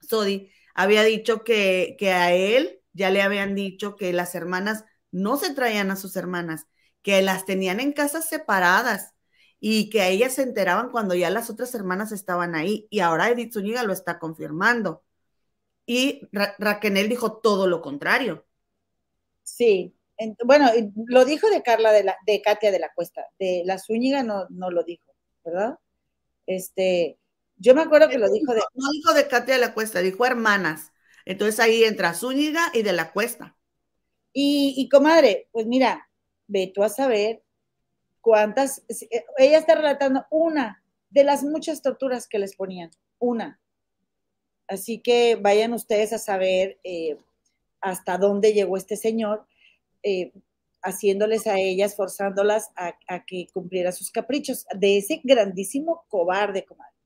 Sodi, 0.00 0.52
había 0.74 1.02
dicho 1.02 1.42
que, 1.44 1.96
que 1.98 2.12
a 2.12 2.32
él 2.32 2.77
ya 2.98 3.10
le 3.10 3.22
habían 3.22 3.54
dicho 3.54 3.96
que 3.96 4.12
las 4.12 4.34
hermanas 4.34 4.84
no 5.10 5.36
se 5.38 5.54
traían 5.54 5.90
a 5.90 5.96
sus 5.96 6.16
hermanas, 6.16 6.66
que 7.02 7.22
las 7.22 7.46
tenían 7.46 7.80
en 7.80 7.92
casas 7.92 8.28
separadas 8.28 9.14
y 9.60 9.88
que 9.90 10.02
a 10.02 10.08
ellas 10.08 10.34
se 10.34 10.42
enteraban 10.42 10.90
cuando 10.90 11.14
ya 11.14 11.30
las 11.30 11.48
otras 11.48 11.74
hermanas 11.74 12.12
estaban 12.12 12.54
ahí. 12.54 12.86
Y 12.90 13.00
ahora 13.00 13.30
Edith 13.30 13.54
Zúñiga 13.54 13.82
lo 13.84 13.92
está 13.92 14.18
confirmando. 14.18 15.04
Y 15.86 16.28
Raquel 16.32 17.08
dijo 17.08 17.38
todo 17.38 17.66
lo 17.66 17.80
contrario. 17.80 18.46
Sí, 19.42 19.94
bueno, 20.44 20.68
lo 21.06 21.24
dijo 21.24 21.48
de 21.48 21.62
Carla, 21.62 21.92
de, 21.92 22.04
la, 22.04 22.16
de 22.26 22.42
Katia 22.42 22.70
de 22.70 22.78
la 22.78 22.92
Cuesta, 22.92 23.26
de 23.38 23.62
la 23.64 23.78
Zúñiga 23.78 24.22
no, 24.22 24.46
no 24.50 24.70
lo 24.70 24.82
dijo, 24.82 25.14
¿verdad? 25.44 25.78
Este, 26.46 27.18
yo 27.56 27.74
me 27.74 27.82
acuerdo 27.82 28.08
que 28.08 28.18
lo 28.18 28.30
dijo 28.30 28.52
de... 28.52 28.60
No 28.74 28.90
dijo 28.90 29.14
de 29.14 29.28
Katia 29.28 29.54
de 29.54 29.60
la 29.60 29.74
Cuesta, 29.74 30.00
dijo 30.00 30.26
hermanas. 30.26 30.92
Entonces 31.28 31.60
ahí 31.60 31.84
entra 31.84 32.14
Zúñiga 32.14 32.70
y 32.72 32.80
de 32.80 32.94
la 32.94 33.12
Cuesta. 33.12 33.54
Y, 34.32 34.88
comadre, 34.88 35.48
pues 35.52 35.66
mira, 35.66 36.08
ve 36.46 36.72
tú 36.74 36.82
a 36.82 36.88
saber 36.88 37.42
cuántas, 38.22 38.82
eh, 38.88 39.24
ella 39.36 39.58
está 39.58 39.74
relatando 39.74 40.24
una 40.30 40.82
de 41.10 41.24
las 41.24 41.42
muchas 41.42 41.82
torturas 41.82 42.26
que 42.28 42.38
les 42.38 42.56
ponían, 42.56 42.90
una. 43.18 43.60
Así 44.68 45.00
que 45.00 45.36
vayan 45.36 45.74
ustedes 45.74 46.14
a 46.14 46.18
saber 46.18 46.78
eh, 46.82 47.18
hasta 47.82 48.16
dónde 48.16 48.54
llegó 48.54 48.78
este 48.78 48.96
señor, 48.96 49.46
eh, 50.02 50.32
haciéndoles 50.82 51.46
a 51.46 51.58
ellas, 51.58 51.94
forzándolas 51.94 52.70
a, 52.74 52.94
que 53.26 53.48
cumpliera 53.52 53.92
sus 53.92 54.10
caprichos, 54.10 54.64
de 54.74 54.96
ese 54.96 55.20
grandísimo 55.22 56.06
cobarde, 56.08 56.64
comadre. 56.64 56.97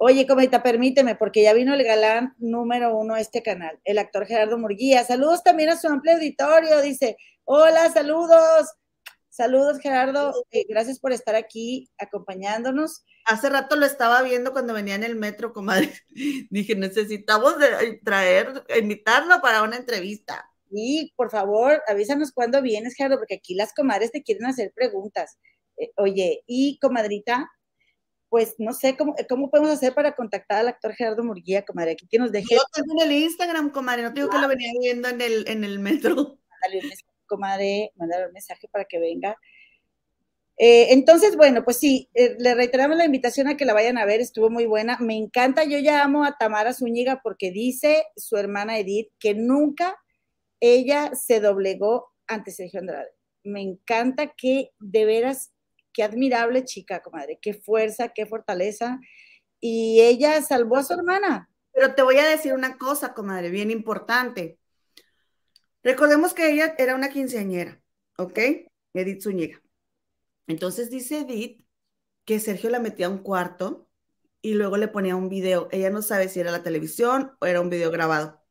Oye, 0.00 0.28
comadita, 0.28 0.62
permíteme, 0.62 1.16
porque 1.16 1.42
ya 1.42 1.52
vino 1.52 1.74
el 1.74 1.82
galán 1.82 2.32
número 2.38 2.96
uno 2.96 3.14
a 3.14 3.20
este 3.20 3.42
canal, 3.42 3.80
el 3.82 3.98
actor 3.98 4.26
Gerardo 4.26 4.56
Murguía. 4.56 5.02
Saludos 5.02 5.42
también 5.42 5.70
a 5.70 5.76
su 5.76 5.88
amplio 5.88 6.14
auditorio, 6.14 6.80
dice, 6.80 7.16
hola, 7.44 7.90
saludos. 7.90 8.68
Saludos, 9.28 9.80
Gerardo. 9.80 10.32
Eh, 10.52 10.66
gracias 10.68 11.00
por 11.00 11.12
estar 11.12 11.34
aquí 11.34 11.90
acompañándonos. 11.98 13.04
Hace 13.24 13.50
rato 13.50 13.74
lo 13.74 13.86
estaba 13.86 14.22
viendo 14.22 14.52
cuando 14.52 14.72
venía 14.72 14.94
en 14.94 15.02
el 15.02 15.16
metro, 15.16 15.52
comadre. 15.52 15.92
Dije, 16.50 16.76
necesitamos 16.76 17.56
traer, 18.04 18.64
invitarlo 18.80 19.40
para 19.40 19.64
una 19.64 19.76
entrevista. 19.76 20.48
Y 20.70 21.12
por 21.16 21.30
favor, 21.30 21.82
avísanos 21.88 22.30
cuándo 22.30 22.62
vienes, 22.62 22.94
Gerardo, 22.94 23.18
porque 23.18 23.34
aquí 23.34 23.54
las 23.54 23.74
comadres 23.74 24.12
te 24.12 24.22
quieren 24.22 24.46
hacer 24.46 24.72
preguntas. 24.74 25.38
Eh, 25.76 25.90
oye, 25.96 26.44
y 26.46 26.78
comadrita, 26.80 27.50
pues 28.28 28.54
no 28.58 28.72
sé 28.72 28.96
cómo, 28.96 29.14
cómo 29.28 29.50
podemos 29.50 29.70
hacer 29.70 29.94
para 29.94 30.14
contactar 30.14 30.58
al 30.58 30.68
actor 30.68 30.94
Gerardo 30.94 31.24
Murguía, 31.24 31.64
comadre, 31.64 31.92
aquí 31.92 32.06
que 32.08 32.18
nos 32.18 32.32
deje. 32.32 32.54
Yo 32.54 32.62
tengo 32.72 33.00
en 33.02 33.10
el 33.10 33.16
Instagram, 33.22 33.70
comadre, 33.70 34.02
no 34.02 34.12
tengo 34.12 34.28
que 34.28 34.38
lo 34.38 34.48
venía 34.48 34.72
viendo 34.80 35.08
en 35.08 35.20
el, 35.20 35.48
en 35.48 35.64
el 35.64 35.78
metro. 35.78 36.38
Dale 36.62 36.80
un 36.82 36.90
comadre, 37.26 37.92
mandar 37.96 38.26
un 38.26 38.32
mensaje 38.32 38.68
para 38.68 38.84
que 38.84 38.98
venga. 38.98 39.36
Eh, 40.60 40.92
entonces, 40.92 41.36
bueno, 41.36 41.62
pues 41.64 41.76
sí, 41.76 42.10
eh, 42.14 42.34
le 42.38 42.54
reiteramos 42.54 42.96
la 42.96 43.04
invitación 43.04 43.46
a 43.46 43.56
que 43.56 43.64
la 43.64 43.74
vayan 43.74 43.96
a 43.96 44.04
ver, 44.04 44.20
estuvo 44.20 44.50
muy 44.50 44.66
buena. 44.66 44.98
Me 44.98 45.16
encanta, 45.16 45.62
yo 45.62 45.78
ya 45.78 46.02
amo 46.02 46.24
a 46.24 46.36
Tamara 46.36 46.74
Zúñiga 46.74 47.20
porque 47.22 47.52
dice 47.52 48.04
su 48.16 48.36
hermana 48.36 48.78
Edith 48.78 49.12
que 49.20 49.34
nunca 49.34 49.96
ella 50.58 51.12
se 51.14 51.38
doblegó 51.38 52.12
ante 52.26 52.50
Sergio 52.50 52.80
Andrade. 52.80 53.10
Me 53.44 53.62
encanta 53.62 54.34
que 54.36 54.70
de 54.80 55.04
veras, 55.04 55.52
qué 55.92 56.02
admirable 56.02 56.64
chica, 56.64 57.02
comadre, 57.02 57.38
qué 57.40 57.54
fuerza, 57.54 58.08
qué 58.10 58.26
fortaleza. 58.26 59.00
Y 59.60 60.00
ella 60.00 60.40
salvó 60.42 60.76
a 60.76 60.84
su 60.84 60.94
hermana. 60.94 61.50
Pero 61.72 61.94
te 61.94 62.02
voy 62.02 62.18
a 62.18 62.26
decir 62.28 62.54
una 62.54 62.76
cosa, 62.78 63.14
comadre, 63.14 63.50
bien 63.50 63.70
importante. 63.70 64.58
Recordemos 65.82 66.34
que 66.34 66.50
ella 66.50 66.74
era 66.78 66.94
una 66.94 67.08
quinceañera, 67.08 67.80
¿ok? 68.16 68.38
Edith 68.94 69.22
Zúñiga. 69.22 69.62
Entonces 70.46 70.90
dice 70.90 71.20
Edith 71.20 71.64
que 72.24 72.40
Sergio 72.40 72.70
la 72.70 72.80
metía 72.80 73.06
a 73.06 73.10
un 73.10 73.18
cuarto 73.18 73.88
y 74.42 74.54
luego 74.54 74.76
le 74.76 74.88
ponía 74.88 75.16
un 75.16 75.28
video. 75.28 75.68
Ella 75.70 75.90
no 75.90 76.02
sabe 76.02 76.28
si 76.28 76.40
era 76.40 76.50
la 76.50 76.62
televisión 76.62 77.32
o 77.40 77.46
era 77.46 77.60
un 77.60 77.70
video 77.70 77.90
grabado. 77.90 78.42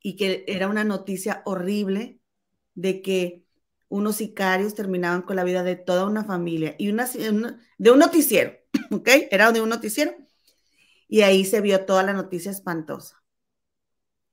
Y 0.00 0.16
que 0.16 0.44
era 0.48 0.68
una 0.68 0.84
noticia 0.84 1.42
horrible 1.44 2.20
de 2.74 3.02
que 3.02 3.41
unos 3.92 4.16
sicarios 4.16 4.74
terminaban 4.74 5.20
con 5.20 5.36
la 5.36 5.44
vida 5.44 5.62
de 5.62 5.76
toda 5.76 6.06
una 6.06 6.24
familia 6.24 6.74
y 6.78 6.88
una, 6.88 7.06
de 7.76 7.90
un 7.90 7.98
noticiero, 7.98 8.56
¿ok? 8.90 9.08
Era 9.30 9.52
de 9.52 9.60
un 9.60 9.68
noticiero. 9.68 10.16
Y 11.08 11.20
ahí 11.20 11.44
se 11.44 11.60
vio 11.60 11.84
toda 11.84 12.02
la 12.02 12.14
noticia 12.14 12.50
espantosa. 12.50 13.22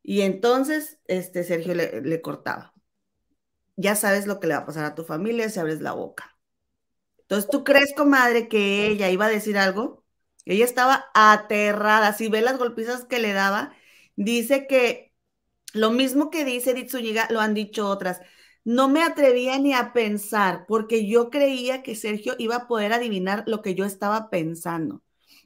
Y 0.01 0.21
entonces, 0.21 0.99
este 1.07 1.43
Sergio 1.43 1.75
le, 1.75 2.21
cortaba. 2.21 2.73
Ya 3.75 3.95
sabes 3.95 4.27
lo 4.27 4.39
que 4.39 4.47
le 4.47 4.53
va 4.53 4.61
a 4.61 4.65
pasar 4.65 4.85
a 4.85 4.95
tu 4.95 5.03
familia 5.03 5.49
si 5.49 5.59
abres 5.59 5.81
la 5.81 5.91
boca. 5.91 6.37
Entonces, 7.17 7.49
¿tú 7.49 7.65
crees, 7.65 7.93
comadre, 7.93 8.47
que 8.47 8.87
ella 8.87 9.09
iba 9.09 9.25
a 9.25 9.29
decir 9.29 9.57
algo? 9.57 10.05
Ella 10.45 10.63
estaba 10.63 11.05
aterrada. 11.13 12.13
Si 12.13 12.29
ve 12.29 12.41
las 12.41 12.57
golpizas 12.57 13.03
que 13.03 13.19
le 13.19 13.33
daba, 13.33 13.73
dice 14.15 14.67
que 14.67 15.13
lo 15.73 15.91
mismo 15.91 16.29
que 16.29 16.45
dice 16.45 16.71
Edith 16.71 16.93
lo 17.29 17.41
han 17.41 17.53
dicho 17.53 17.87
otras. 17.89 18.21
No 18.69 18.87
me 18.87 19.01
atrevía 19.01 19.57
ni 19.57 19.73
a 19.73 19.93
pensar 19.93 20.65
porque 20.67 21.07
yo 21.07 21.31
creía 21.31 21.81
que 21.81 21.95
Sergio 21.95 22.35
iba 22.37 22.55
a 22.55 22.67
poder 22.67 22.93
adivinar 22.93 23.43
lo 23.47 23.63
que 23.63 23.73
yo 23.73 23.83
estaba 23.83 24.29
pensando 24.29 25.01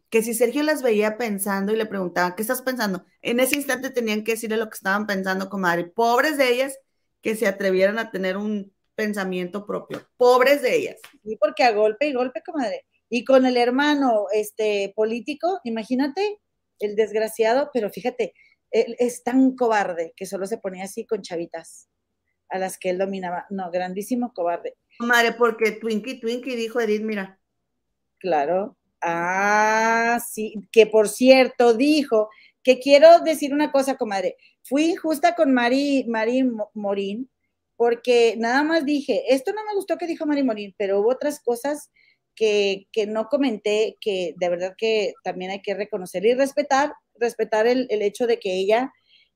que 0.10 0.22
si 0.22 0.34
Sergio 0.34 0.62
las 0.62 0.84
veía 0.84 1.18
pensando 1.18 1.72
y 1.72 1.76
le 1.78 1.88
preguntaba, 1.88 2.36
¿qué 2.36 2.44
estás 2.44 2.62
pensando? 2.62 3.04
En 3.24 3.40
ese 3.40 3.56
instante 3.56 3.90
tenían 3.90 4.24
que 4.24 4.34
decirle 4.34 4.58
lo 4.58 4.70
que 4.70 4.76
estaban 4.76 5.08
pensando, 5.08 5.50
comadre. 5.50 5.86
Pobres 5.86 6.38
de 6.38 6.54
ellas 6.54 6.78
que 7.22 7.36
se 7.36 7.48
atrevieran 7.48 7.98
a 7.98 8.12
tener 8.12 8.38
un 8.38 8.72
pensamiento 8.94 9.66
propio. 9.66 10.08
Pobres 10.18 10.62
de 10.62 10.76
ellas. 10.76 11.00
Sí, 11.24 11.36
porque 11.40 11.64
a 11.64 11.72
golpe 11.72 12.08
y 12.08 12.14
golpe, 12.14 12.44
comadre. 12.46 12.86
Y 13.10 13.24
con 13.24 13.48
el 13.48 13.58
hermano 13.58 14.26
este, 14.34 14.94
político, 14.96 15.62
imagínate, 15.64 16.42
el 16.78 16.96
desgraciado, 16.96 17.72
pero 17.74 17.90
fíjate, 17.90 18.36
él 18.70 18.96
es 19.00 19.24
tan 19.24 19.56
cobarde 19.56 20.14
que 20.16 20.28
solo 20.28 20.46
se 20.46 20.60
ponía 20.60 20.84
así 20.84 21.08
con 21.08 21.24
chavitas 21.24 21.90
a 22.54 22.60
las 22.60 22.78
que 22.78 22.92
él 22.92 22.98
dominaba. 22.98 23.46
No, 23.50 23.70
grandísimo 23.72 24.34
cobarde. 24.34 24.76
Comadre, 24.98 25.34
porque 25.34 25.72
Twinkie 25.72 26.20
Twinkie 26.20 26.56
dijo 26.56 26.80
Edith, 26.80 27.02
mira. 27.02 27.40
Claro, 28.20 28.78
Ah, 29.06 30.20
sí, 30.26 30.56
que 30.72 30.88
por 30.88 31.10
cierto 31.10 31.74
dijo 31.74 32.30
que 32.64 32.80
quiero 32.80 33.20
decir 33.20 33.54
una 33.54 33.72
cosa, 33.72 33.98
comadre. 33.98 34.38
Fui 34.64 34.86
injusta 34.86 35.36
con 35.36 35.54
Mari, 35.54 36.06
Mari 36.08 36.50
Morín 36.74 37.30
porque 37.76 38.36
nada 38.38 38.64
más 38.64 38.86
dije, 38.86 39.34
esto 39.34 39.52
no 39.52 39.66
me 39.66 39.76
gustó 39.76 39.98
que 39.98 40.08
dijo 40.08 40.26
Mari 40.26 40.44
Morín, 40.44 40.74
pero 40.78 41.02
hubo 41.02 41.10
otras 41.10 41.42
cosas 41.42 41.92
que, 42.34 42.88
no 43.10 43.28
comenté 43.28 43.98
que 44.00 44.36
de 44.38 44.50
verdad 44.50 44.76
que 44.78 45.14
también 45.24 45.52
hay 45.52 45.62
que 45.62 45.74
reconocer 45.74 46.26
y 46.26 46.34
respetar, 46.34 46.94
respetar 47.16 47.68
el, 47.68 47.88
hecho 47.90 48.26
de 48.26 48.40
que 48.40 48.54
ella, 48.54 48.94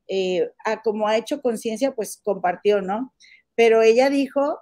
eh, 0.07 0.49
como 0.83 1.07
ha 1.07 1.17
hecho 1.17 1.41
conciencia, 1.41 1.93
pues 1.93 2.19
compartió, 2.23 2.81
¿no? 2.81 3.13
Pero 3.55 3.81
ella 3.81 4.09
dijo 4.09 4.59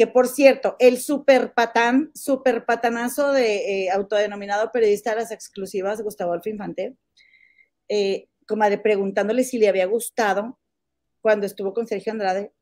que 0.00 0.06
por 0.06 0.28
cierto, 0.28 0.76
el 0.78 0.98
super 0.98 1.52
patán, 1.52 2.10
super 2.14 2.64
patanazo 2.64 3.32
de 3.32 3.84
eh, 3.84 3.90
autodenominado 3.90 4.72
periodista 4.72 5.10
de 5.10 5.16
las 5.16 5.30
exclusivas, 5.30 6.00
Gustavo 6.00 6.32
Alfa 6.32 6.48
Infante, 6.48 6.96
eh, 7.88 8.28
como 8.46 8.64
de 8.64 8.78
preguntándole 8.78 9.44
si 9.44 9.58
le 9.58 9.68
había 9.68 9.84
gustado 9.86 10.58
cuando 11.20 11.44
estuvo 11.44 11.74
con 11.74 11.86
Sergio 11.86 12.12
Andrade, 12.12 12.52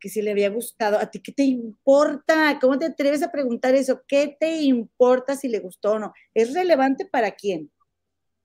que 0.00 0.08
si 0.08 0.22
le 0.22 0.30
había 0.30 0.48
gustado, 0.48 0.98
¿a 0.98 1.10
ti 1.10 1.20
qué 1.20 1.32
te 1.32 1.42
importa? 1.42 2.58
¿Cómo 2.60 2.78
te 2.78 2.86
atreves 2.86 3.22
a 3.22 3.30
preguntar 3.30 3.74
eso? 3.74 4.02
¿Qué 4.08 4.34
te 4.38 4.62
importa 4.62 5.36
si 5.36 5.48
le 5.48 5.58
gustó 5.58 5.92
o 5.92 5.98
no? 5.98 6.14
¿Es 6.32 6.54
relevante 6.54 7.04
para 7.04 7.32
quién? 7.32 7.70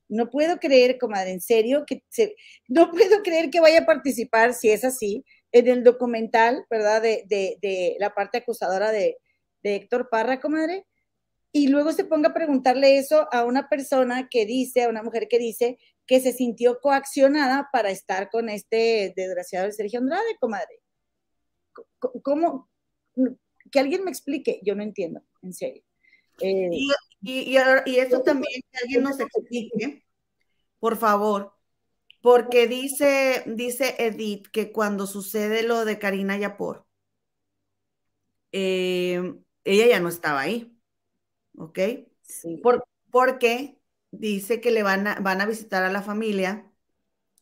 No 0.09 0.29
puedo 0.29 0.59
creer, 0.59 0.97
comadre, 0.97 1.31
en 1.31 1.41
serio, 1.41 1.85
que 1.85 2.03
no 2.67 2.91
puedo 2.91 3.21
creer 3.23 3.49
que 3.49 3.61
vaya 3.61 3.81
a 3.81 3.85
participar, 3.85 4.53
si 4.53 4.69
es 4.69 4.83
así, 4.83 5.23
en 5.51 5.67
el 5.67 5.83
documental, 5.83 6.65
¿verdad? 6.69 7.01
De, 7.01 7.23
de, 7.27 7.57
de 7.61 7.95
la 7.99 8.13
parte 8.13 8.39
acusadora 8.39 8.91
de, 8.91 9.17
de, 9.63 9.75
Héctor 9.75 10.09
Parra, 10.09 10.39
comadre. 10.39 10.85
y 11.51 11.67
luego 11.69 11.93
se 11.93 12.05
ponga 12.05 12.29
a 12.29 12.33
preguntarle 12.33 12.97
eso 12.97 13.27
a 13.31 13.45
una 13.45 13.69
persona 13.69 14.27
que 14.29 14.45
dice, 14.45 14.83
a 14.83 14.89
una 14.89 15.03
mujer 15.03 15.27
que 15.27 15.39
dice 15.39 15.77
que 16.05 16.19
se 16.19 16.33
sintió 16.33 16.79
coaccionada 16.79 17.69
para 17.71 17.91
estar 17.91 18.29
con 18.31 18.49
este 18.49 19.13
desgraciado 19.15 19.71
Sergio 19.71 19.99
Andrade, 19.99 20.37
comadre. 20.39 20.81
¿Cómo? 22.23 22.67
Que 23.71 23.79
alguien 23.79 24.03
me 24.03 24.09
explique, 24.09 24.59
yo 24.63 24.73
no 24.73 24.81
entiendo, 24.81 25.23
en 25.43 25.53
serio. 25.53 25.83
Eh, 26.41 26.69
y, 26.71 26.91
y, 27.21 27.57
y, 27.85 27.99
esto 27.99 28.21
también, 28.21 28.61
que 28.71 28.77
alguien 28.79 29.03
nos 29.03 29.19
explique, 29.19 30.05
por 30.79 30.97
favor, 30.97 31.53
porque 32.21 32.67
dice, 32.67 33.43
dice 33.47 33.95
Edith 33.99 34.47
que 34.47 34.71
cuando 34.71 35.07
sucede 35.07 35.63
lo 35.63 35.85
de 35.85 35.99
Karina 35.99 36.37
Yapor, 36.37 36.85
eh, 38.51 39.35
ella 39.63 39.87
ya 39.87 39.99
no 39.99 40.09
estaba 40.09 40.41
ahí, 40.41 40.77
¿ok? 41.57 41.79
Sí. 42.21 42.61
porque 43.11 43.79
dice 44.11 44.61
que 44.61 44.71
le 44.71 44.83
van 44.83 45.07
a, 45.07 45.15
van 45.15 45.41
a 45.41 45.45
visitar 45.45 45.83
a 45.83 45.91
la 45.91 46.01
familia 46.01 46.71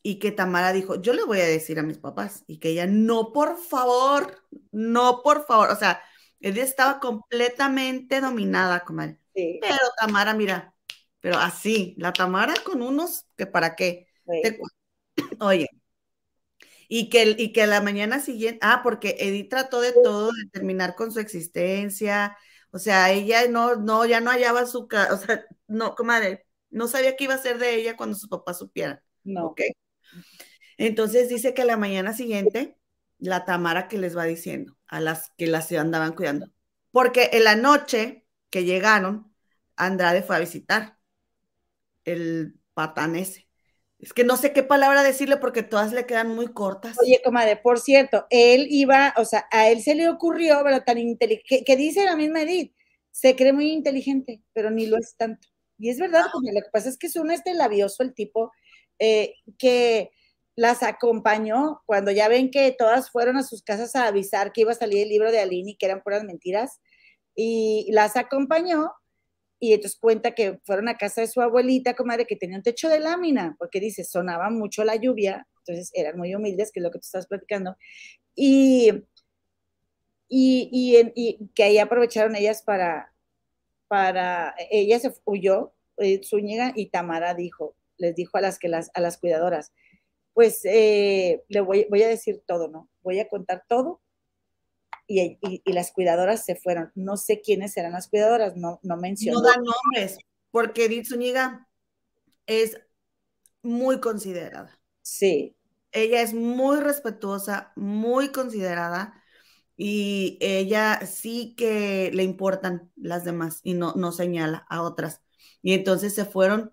y 0.02 0.18
que 0.18 0.32
Tamara 0.32 0.72
dijo, 0.72 1.00
yo 1.00 1.12
le 1.12 1.24
voy 1.24 1.40
a 1.40 1.46
decir 1.46 1.78
a 1.78 1.82
mis 1.82 1.98
papás 1.98 2.44
y 2.46 2.58
que 2.58 2.70
ella, 2.70 2.86
no, 2.86 3.32
por 3.32 3.58
favor, 3.58 4.42
no, 4.72 5.22
por 5.22 5.46
favor, 5.46 5.70
o 5.70 5.76
sea, 5.76 6.00
ella 6.40 6.62
estaba 6.62 7.00
completamente 7.00 8.20
dominada, 8.20 8.84
comadre. 8.84 9.20
Sí. 9.34 9.58
Pero 9.60 9.76
Tamara, 9.98 10.34
mira, 10.34 10.74
pero 11.20 11.38
así, 11.38 11.94
la 11.98 12.12
Tamara 12.12 12.54
con 12.64 12.82
unos 12.82 13.26
que 13.36 13.46
para 13.46 13.76
qué. 13.76 14.08
oye, 15.40 15.68
y 16.88 17.10
que, 17.10 17.36
y 17.38 17.52
que 17.52 17.66
la 17.66 17.82
mañana 17.82 18.20
siguiente, 18.20 18.58
ah, 18.62 18.80
porque 18.82 19.16
Edith 19.18 19.50
trató 19.50 19.80
de 19.80 19.92
todo, 19.92 20.32
de 20.32 20.48
terminar 20.50 20.94
con 20.94 21.12
su 21.12 21.20
existencia, 21.20 22.36
o 22.70 22.78
sea, 22.78 23.12
ella 23.12 23.46
no, 23.48 23.76
no, 23.76 24.06
ya 24.06 24.20
no 24.20 24.30
hallaba 24.30 24.66
su, 24.66 24.88
o 24.90 25.16
sea, 25.16 25.44
no, 25.66 25.94
comadre, 25.94 26.46
no 26.70 26.88
sabía 26.88 27.16
qué 27.16 27.24
iba 27.24 27.34
a 27.34 27.36
hacer 27.36 27.58
de 27.58 27.74
ella 27.74 27.96
cuando 27.96 28.16
su 28.16 28.28
papá 28.28 28.54
supiera. 28.54 29.02
No. 29.22 29.48
¿Ok? 29.48 29.60
Entonces 30.78 31.28
dice 31.28 31.52
que 31.52 31.64
la 31.64 31.76
mañana 31.76 32.14
siguiente, 32.14 32.77
la 33.18 33.44
Tamara 33.44 33.88
que 33.88 33.98
les 33.98 34.16
va 34.16 34.24
diciendo 34.24 34.76
a 34.86 35.00
las 35.00 35.30
que 35.36 35.46
las 35.46 35.70
andaban 35.72 36.14
cuidando, 36.14 36.50
porque 36.90 37.30
en 37.32 37.44
la 37.44 37.56
noche 37.56 38.26
que 38.50 38.64
llegaron, 38.64 39.34
Andrade 39.76 40.22
fue 40.22 40.36
a 40.36 40.40
visitar 40.40 40.98
el 42.04 42.58
patán 42.74 43.16
ese. 43.16 43.48
Es 43.98 44.12
que 44.12 44.22
no 44.22 44.36
sé 44.36 44.52
qué 44.52 44.62
palabra 44.62 45.02
decirle 45.02 45.38
porque 45.38 45.64
todas 45.64 45.92
le 45.92 46.06
quedan 46.06 46.34
muy 46.34 46.52
cortas. 46.52 46.96
Oye, 47.02 47.20
comadre, 47.24 47.56
por 47.56 47.80
cierto, 47.80 48.26
él 48.30 48.68
iba, 48.70 49.12
o 49.16 49.24
sea, 49.24 49.46
a 49.50 49.68
él 49.68 49.82
se 49.82 49.96
le 49.96 50.08
ocurrió, 50.08 50.60
pero 50.62 50.84
tan 50.84 50.98
inteligente, 50.98 51.64
que, 51.64 51.76
dice 51.76 52.04
la 52.04 52.14
misma 52.14 52.42
Edith, 52.42 52.72
se 53.10 53.34
cree 53.34 53.52
muy 53.52 53.72
inteligente, 53.72 54.40
pero 54.52 54.70
ni 54.70 54.86
lo 54.86 54.96
es 54.96 55.16
tanto. 55.16 55.48
Y 55.78 55.90
es 55.90 55.98
verdad, 55.98 56.26
porque 56.32 56.52
lo 56.52 56.60
que 56.60 56.70
pasa 56.72 56.88
es 56.88 56.96
que 56.96 57.08
es 57.08 57.16
un 57.16 57.32
este 57.32 57.54
labioso 57.54 58.04
el 58.04 58.14
tipo 58.14 58.52
eh, 59.00 59.34
que 59.58 60.12
las 60.58 60.82
acompañó 60.82 61.82
cuando 61.86 62.10
ya 62.10 62.26
ven 62.26 62.50
que 62.50 62.74
todas 62.76 63.12
fueron 63.12 63.36
a 63.36 63.44
sus 63.44 63.62
casas 63.62 63.94
a 63.94 64.08
avisar 64.08 64.52
que 64.52 64.62
iba 64.62 64.72
a 64.72 64.74
salir 64.74 65.04
el 65.04 65.08
libro 65.08 65.30
de 65.30 65.38
Aline 65.38 65.70
y 65.70 65.76
que 65.76 65.86
eran 65.86 66.02
puras 66.02 66.24
mentiras, 66.24 66.80
y 67.36 67.86
las 67.92 68.16
acompañó 68.16 68.90
y 69.60 69.72
entonces 69.72 70.00
cuenta 70.00 70.32
que 70.32 70.58
fueron 70.64 70.88
a 70.88 70.96
casa 70.96 71.20
de 71.20 71.28
su 71.28 71.40
abuelita, 71.40 71.94
comadre, 71.94 72.26
que 72.26 72.34
tenía 72.34 72.56
un 72.56 72.64
techo 72.64 72.88
de 72.88 72.98
lámina, 72.98 73.54
porque 73.56 73.78
dice, 73.78 74.02
sonaba 74.02 74.50
mucho 74.50 74.82
la 74.82 74.96
lluvia, 74.96 75.46
entonces 75.58 75.92
eran 75.94 76.18
muy 76.18 76.34
humildes, 76.34 76.72
que 76.72 76.80
es 76.80 76.84
lo 76.84 76.90
que 76.90 76.98
tú 76.98 77.04
estás 77.04 77.28
platicando, 77.28 77.76
y, 78.34 79.04
y, 80.28 81.50
que 81.54 81.62
ahí 81.62 81.78
aprovecharon 81.78 82.34
ellas 82.34 82.62
para, 82.62 83.12
para, 83.86 84.56
ella 84.72 84.98
se 84.98 85.12
huyó, 85.24 85.72
eh, 85.98 86.20
Zúñiga, 86.24 86.72
y 86.74 86.86
Tamara 86.86 87.34
dijo, 87.34 87.76
les 87.96 88.16
dijo 88.16 88.38
a 88.38 88.40
las, 88.40 88.58
que 88.58 88.66
las, 88.66 88.90
a 88.94 89.00
las 89.00 89.18
cuidadoras, 89.18 89.72
pues 90.38 90.60
eh, 90.66 91.42
le 91.48 91.60
voy, 91.60 91.88
voy 91.90 92.00
a 92.04 92.06
decir 92.06 92.44
todo, 92.46 92.68
¿no? 92.68 92.88
Voy 93.02 93.18
a 93.18 93.28
contar 93.28 93.64
todo 93.68 94.00
y, 95.04 95.36
las 95.64 95.90
cuidadoras 95.90 96.44
se 96.44 96.54
fueron. 96.54 96.92
No 96.94 97.16
sé 97.16 97.40
quiénes 97.40 97.76
eran 97.76 97.90
las 97.90 98.06
cuidadoras, 98.06 98.54
no, 98.54 98.78
no. 98.84 98.96
No 98.96 99.42
dan 99.42 99.64
nombres, 99.64 100.16
porque 100.52 100.84
Edith 100.84 101.08
Zúñiga 101.08 101.68
es 102.46 102.80
muy 103.62 103.98
considerada. 103.98 104.80
Sí. 105.02 105.56
Ella 105.90 106.22
es 106.22 106.34
muy 106.34 106.78
respetuosa, 106.78 107.72
muy 107.74 108.28
considerada 108.28 109.20
y 109.76 110.38
ella 110.40 111.04
sí 111.04 111.56
que 111.56 112.12
le 112.14 112.22
importan 112.22 112.92
las 112.94 113.24
demás 113.24 113.58
y 113.64 113.74
no, 113.74 113.94
no 113.96 114.12
señala 114.12 114.66
a 114.70 114.82
otras. 114.82 115.20
Y 115.62 115.72
entonces 115.72 116.14
se 116.14 116.24
fueron, 116.24 116.72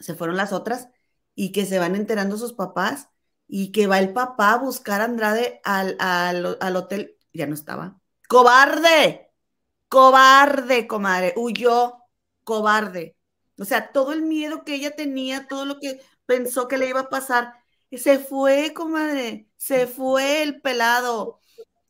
se 0.00 0.14
fueron 0.14 0.36
las 0.36 0.52
otras 0.52 0.90
y 1.40 1.52
que 1.52 1.66
se 1.66 1.78
van 1.78 1.94
enterando 1.94 2.36
sus 2.36 2.52
papás 2.52 3.10
y 3.46 3.70
que 3.70 3.86
va 3.86 4.00
el 4.00 4.12
papá 4.12 4.54
a 4.54 4.58
buscar 4.58 5.00
a 5.00 5.04
Andrade 5.04 5.60
al, 5.62 5.96
al, 6.00 6.58
al 6.60 6.76
hotel 6.76 7.16
ya 7.32 7.46
no 7.46 7.54
estaba. 7.54 8.00
¡Cobarde! 8.28 9.30
¡Cobarde, 9.88 10.88
comadre! 10.88 11.34
Huyó, 11.36 11.94
cobarde. 12.42 13.16
O 13.56 13.64
sea, 13.64 13.92
todo 13.92 14.12
el 14.12 14.22
miedo 14.22 14.64
que 14.64 14.74
ella 14.74 14.96
tenía, 14.96 15.46
todo 15.46 15.64
lo 15.64 15.78
que 15.78 16.00
pensó 16.26 16.66
que 16.66 16.76
le 16.76 16.88
iba 16.88 17.00
a 17.02 17.08
pasar, 17.08 17.54
se 17.92 18.18
fue, 18.18 18.74
comadre, 18.74 19.48
se 19.56 19.86
fue 19.86 20.42
el 20.42 20.60
pelado. 20.60 21.38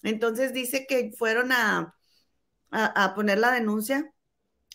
Entonces 0.02 0.52
dice 0.52 0.86
que 0.86 1.12
fueron 1.16 1.52
a, 1.52 1.96
a, 2.70 3.14
poner 3.14 3.38
la 3.38 3.50
denuncia. 3.52 4.12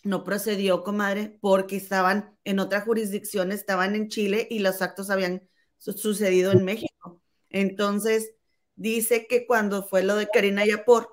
No 0.04 0.24
procedió, 0.24 0.84
comadre, 0.84 1.38
porque 1.42 1.78
estaban 1.78 2.38
en 2.44 2.60
otra 2.60 2.82
jurisdicción, 2.82 3.52
estaban 3.52 3.96
en 3.96 4.10
Chile 4.10 4.48
y 4.50 4.60
los 4.60 4.82
actos 4.82 5.10
habían 5.10 5.48
sucedido 5.78 6.52
en 6.52 6.66
México. 6.66 7.22
Entonces, 7.50 8.34
dice 8.76 9.28
que 9.28 9.46
cuando 9.46 9.84
fue 9.84 10.04
lo 10.04 10.16
de 10.16 10.28
Karina 10.28 10.66
Yapor, 10.66 11.10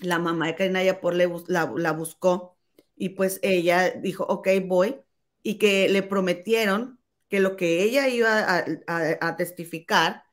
la 0.00 0.18
mamá 0.18 0.48
de 0.48 0.56
Karina 0.56 0.82
Yapor 0.82 1.14
le, 1.14 1.30
la, 1.48 1.92
buscó 1.92 2.56
y 2.96 3.10
pues 3.10 3.38
ella 3.42 3.90
dijo, 3.90 4.24
ok, 4.24 4.48
voy, 4.64 5.00
y 5.42 5.58
que 5.58 5.88
le 5.88 6.02
prometieron 6.02 7.00
que 7.28 7.40
lo 7.40 7.56
que 7.56 7.82
ella 7.82 8.08
iba 8.08 8.64
a, 8.86 9.36
testificar 9.36 10.24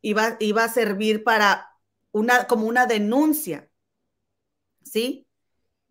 iba, 0.00 0.36
iba, 0.40 0.64
a 0.64 0.68
servir 0.68 1.24
para 1.24 1.70
una, 2.12 2.46
como 2.46 2.66
una 2.66 2.86
denuncia, 2.86 3.70
¿sí? 4.82 5.25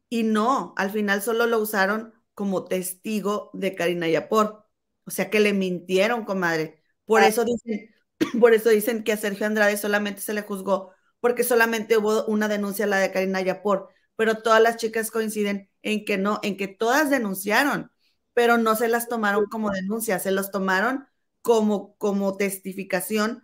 Y 0.09 0.23
no, 0.23 0.73
al 0.77 0.91
final 0.91 1.21
solo 1.21 1.47
lo 1.47 1.59
usaron 1.59 2.13
como 2.33 2.65
testigo 2.65 3.49
de 3.53 3.75
Karina 3.75 4.07
Yapor. 4.07 4.65
O 5.05 5.11
sea 5.11 5.29
que 5.29 5.39
le 5.39 5.53
mintieron, 5.53 6.25
comadre. 6.25 6.81
Por 7.05 7.21
ah. 7.21 7.27
eso 7.27 7.43
dicen, 7.43 7.95
Por 8.39 8.53
eso 8.53 8.69
dicen 8.69 9.03
que 9.03 9.13
a 9.13 9.17
Sergio 9.17 9.45
Andrade 9.45 9.77
solamente 9.77 10.21
se 10.21 10.33
le 10.33 10.41
juzgó 10.41 10.91
porque 11.19 11.43
solamente 11.43 11.97
hubo 11.97 12.23
una 12.25 12.47
denuncia, 12.47 12.85
la 12.85 12.97
de 12.97 13.11
Karina 13.11 13.41
Yapor, 13.41 13.89
pero 14.15 14.43
todas 14.43 14.61
las 14.61 14.77
chicas 14.77 15.09
coinciden 15.09 15.71
en 15.81 16.05
que 16.05 16.17
no, 16.19 16.39
en 16.43 16.55
que 16.55 16.67
todas 16.67 17.09
denunciaron, 17.09 17.91
pero 18.33 18.57
no 18.59 18.75
se 18.75 18.87
las 18.89 19.07
tomaron 19.07 19.45
como 19.47 19.71
denuncia, 19.71 20.19
se 20.19 20.29
las 20.29 20.51
tomaron 20.51 21.07
como, 21.41 21.97
como 21.97 22.37
testificación 22.37 23.43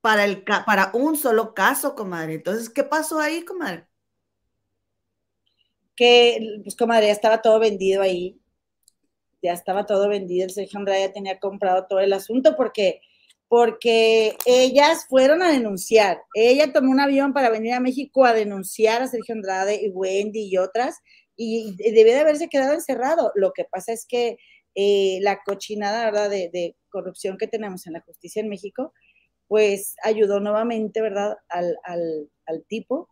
para, 0.00 0.24
el, 0.24 0.44
para 0.44 0.90
un 0.94 1.16
solo 1.16 1.52
caso, 1.54 1.96
comadre. 1.96 2.34
Entonces, 2.34 2.70
¿qué 2.70 2.84
pasó 2.84 3.18
ahí, 3.18 3.44
comadre? 3.44 3.88
Que, 5.96 6.60
pues, 6.62 6.76
comadre, 6.76 7.06
ya 7.06 7.12
estaba 7.12 7.42
todo 7.42 7.58
vendido 7.58 8.02
ahí. 8.02 8.38
Ya 9.42 9.52
estaba 9.52 9.86
todo 9.86 10.08
vendido. 10.08 10.44
El 10.44 10.52
Sergio 10.52 10.78
Andrade 10.78 11.00
ya 11.00 11.12
tenía 11.12 11.38
comprado 11.38 11.86
todo 11.88 12.00
el 12.00 12.12
asunto 12.12 12.56
porque 12.56 13.00
porque 13.48 14.36
ellas 14.44 15.06
fueron 15.08 15.42
a 15.42 15.50
denunciar. 15.50 16.22
Ella 16.34 16.72
tomó 16.72 16.90
un 16.90 17.00
avión 17.00 17.32
para 17.32 17.50
venir 17.50 17.74
a 17.74 17.80
México 17.80 18.24
a 18.24 18.32
denunciar 18.32 19.02
a 19.02 19.08
Sergio 19.08 19.34
Andrade 19.34 19.80
y 19.82 19.88
Wendy 19.88 20.48
y 20.48 20.56
otras, 20.56 20.98
y 21.36 21.76
debió 21.76 22.12
de 22.14 22.20
haberse 22.20 22.48
quedado 22.48 22.72
encerrado. 22.72 23.30
Lo 23.34 23.52
que 23.52 23.64
pasa 23.64 23.92
es 23.92 24.06
que 24.06 24.38
eh, 24.74 25.18
la 25.22 25.42
cochinada, 25.44 26.04
¿verdad?, 26.04 26.30
de, 26.30 26.76
corrupción 26.88 27.36
que 27.36 27.46
tenemos 27.46 27.86
en 27.86 27.92
la 27.92 28.00
justicia 28.00 28.40
en 28.40 28.48
México, 28.48 28.94
pues 29.48 29.96
ayudó 30.02 30.40
nuevamente, 30.40 31.02
¿verdad?, 31.02 31.36
al, 31.50 32.64
tipo, 32.68 33.10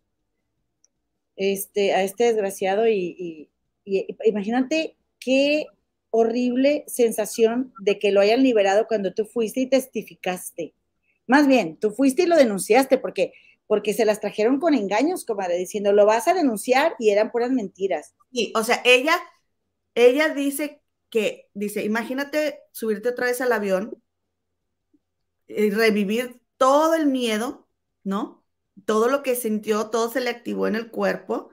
este, 1.35 1.93
a 1.93 2.03
este 2.03 2.25
desgraciado, 2.25 2.87
y, 2.87 3.49
imagínate 4.25 4.95
qué 5.19 5.65
horrible 6.09 6.85
sensación 6.87 7.73
de 7.79 7.99
que 7.99 8.11
lo 8.11 8.21
hayan 8.21 8.41
liberado 8.41 8.87
cuando 8.87 9.13
tú 9.13 9.25
fuiste 9.25 9.59
y 9.61 9.69
testificaste. 9.69 10.73
Más 11.27 11.47
bien, 11.47 11.77
tú 11.77 11.91
fuiste 11.91 12.23
y 12.23 12.27
lo 12.27 12.37
denunciaste 12.37 12.97
porque, 12.97 13.33
porque 13.67 13.93
se 13.93 14.05
las 14.05 14.21
trajeron 14.21 14.59
con 14.59 14.73
engaños, 14.73 15.25
comadre, 15.25 15.57
diciendo, 15.57 15.91
lo 15.91 16.05
vas 16.05 16.27
a 16.27 16.33
denunciar 16.33 16.95
y 16.99 17.09
eran 17.09 17.31
puras 17.31 17.51
mentiras. 17.51 18.15
Sí, 18.31 18.53
o 18.55 18.63
sea, 18.63 18.81
ella, 18.85 19.17
ella 19.93 20.29
dice 20.29 20.81
que, 21.09 21.49
dice, 21.53 21.83
imagínate 21.83 22.59
subirte 22.71 23.09
otra 23.09 23.27
vez 23.27 23.41
al 23.41 23.51
avión 23.51 24.01
y 25.47 25.69
revivir 25.69 26.39
todo 26.57 26.95
el 26.95 27.07
miedo, 27.07 27.67
¿no? 28.03 28.44
Todo 28.85 29.07
lo 29.09 29.23
que 29.23 29.35
sintió, 29.35 29.89
todo 29.89 30.11
se 30.11 30.21
le 30.21 30.29
activó 30.29 30.67
en 30.67 30.75
el 30.75 30.91
cuerpo 30.91 31.49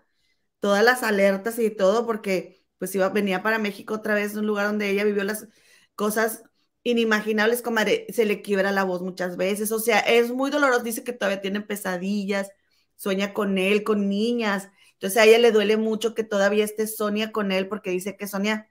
todas 0.61 0.85
las 0.85 1.03
alertas 1.03 1.59
y 1.59 1.71
todo, 1.71 2.07
porque 2.07 2.65
pues 2.79 2.95
iba, 2.95 3.09
venía 3.11 3.43
para 3.43 3.59
México 3.59 3.95
otra 3.95 4.15
vez, 4.15 4.35
un 4.37 4.47
lugar 4.47 4.67
donde 4.67 4.91
ella 4.91 5.05
vivió 5.05 5.25
las 5.25 5.49
cosas 5.95 6.45
inimaginables, 6.85 7.63
comadre, 7.63 8.07
se 8.13 8.27
le 8.27 8.43
quiebra 8.43 8.73
la 8.73 8.85
voz 8.85 9.03
muchas 9.03 9.37
veces, 9.37 9.73
o 9.73 9.81
sea, 9.81 10.01
es 10.01 10.31
muy 10.33 10.51
doloroso, 10.51 10.83
dice 10.85 11.05
que 11.05 11.13
todavía 11.13 11.41
tiene 11.43 11.61
pesadillas, 11.63 12.51
sueña 12.97 13.35
con 13.35 13.59
él, 13.59 13.85
con 13.85 14.09
niñas, 14.09 14.69
entonces 14.95 15.19
a 15.21 15.25
ella 15.27 15.39
le 15.39 15.53
duele 15.53 15.77
mucho 15.77 16.15
que 16.15 16.25
todavía 16.25 16.65
esté 16.65 16.87
Sonia 16.87 17.33
con 17.33 17.53
él, 17.53 17.69
porque 17.69 17.91
dice 17.91 18.17
que 18.17 18.27
Sonia 18.29 18.69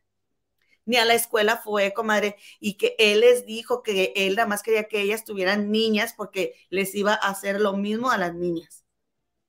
ni 0.85 0.97
a 0.97 1.05
la 1.05 1.13
escuela 1.13 1.57
fue, 1.57 1.93
comadre, 1.93 2.35
y 2.59 2.75
que 2.75 2.95
él 2.97 3.21
les 3.21 3.45
dijo 3.45 3.83
que 3.83 4.13
él 4.15 4.35
nada 4.35 4.47
más 4.47 4.63
quería 4.63 4.85
que 4.87 5.01
ellas 5.01 5.23
tuvieran 5.23 5.71
niñas 5.71 6.13
porque 6.15 6.55
les 6.69 6.93
iba 6.95 7.13
a 7.13 7.29
hacer 7.29 7.61
lo 7.61 7.73
mismo 7.73 8.11
a 8.11 8.17
las 8.17 8.33
niñas. 8.35 8.83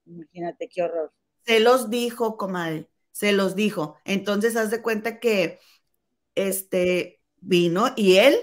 Imagínate 0.07 0.69
qué 0.69 0.83
horror. 0.83 1.13
Se 1.45 1.61
los 1.61 1.91
dijo, 1.91 2.37
comadre, 2.37 2.89
se 3.11 3.33
los 3.33 3.55
dijo. 3.57 3.97
Entonces, 4.05 4.57
haz 4.57 4.71
de 4.71 4.83
cuenta 4.83 5.21
que 5.21 5.59
este 6.35 7.21
vino 7.41 7.93
y 7.97 8.17
él, 8.17 8.37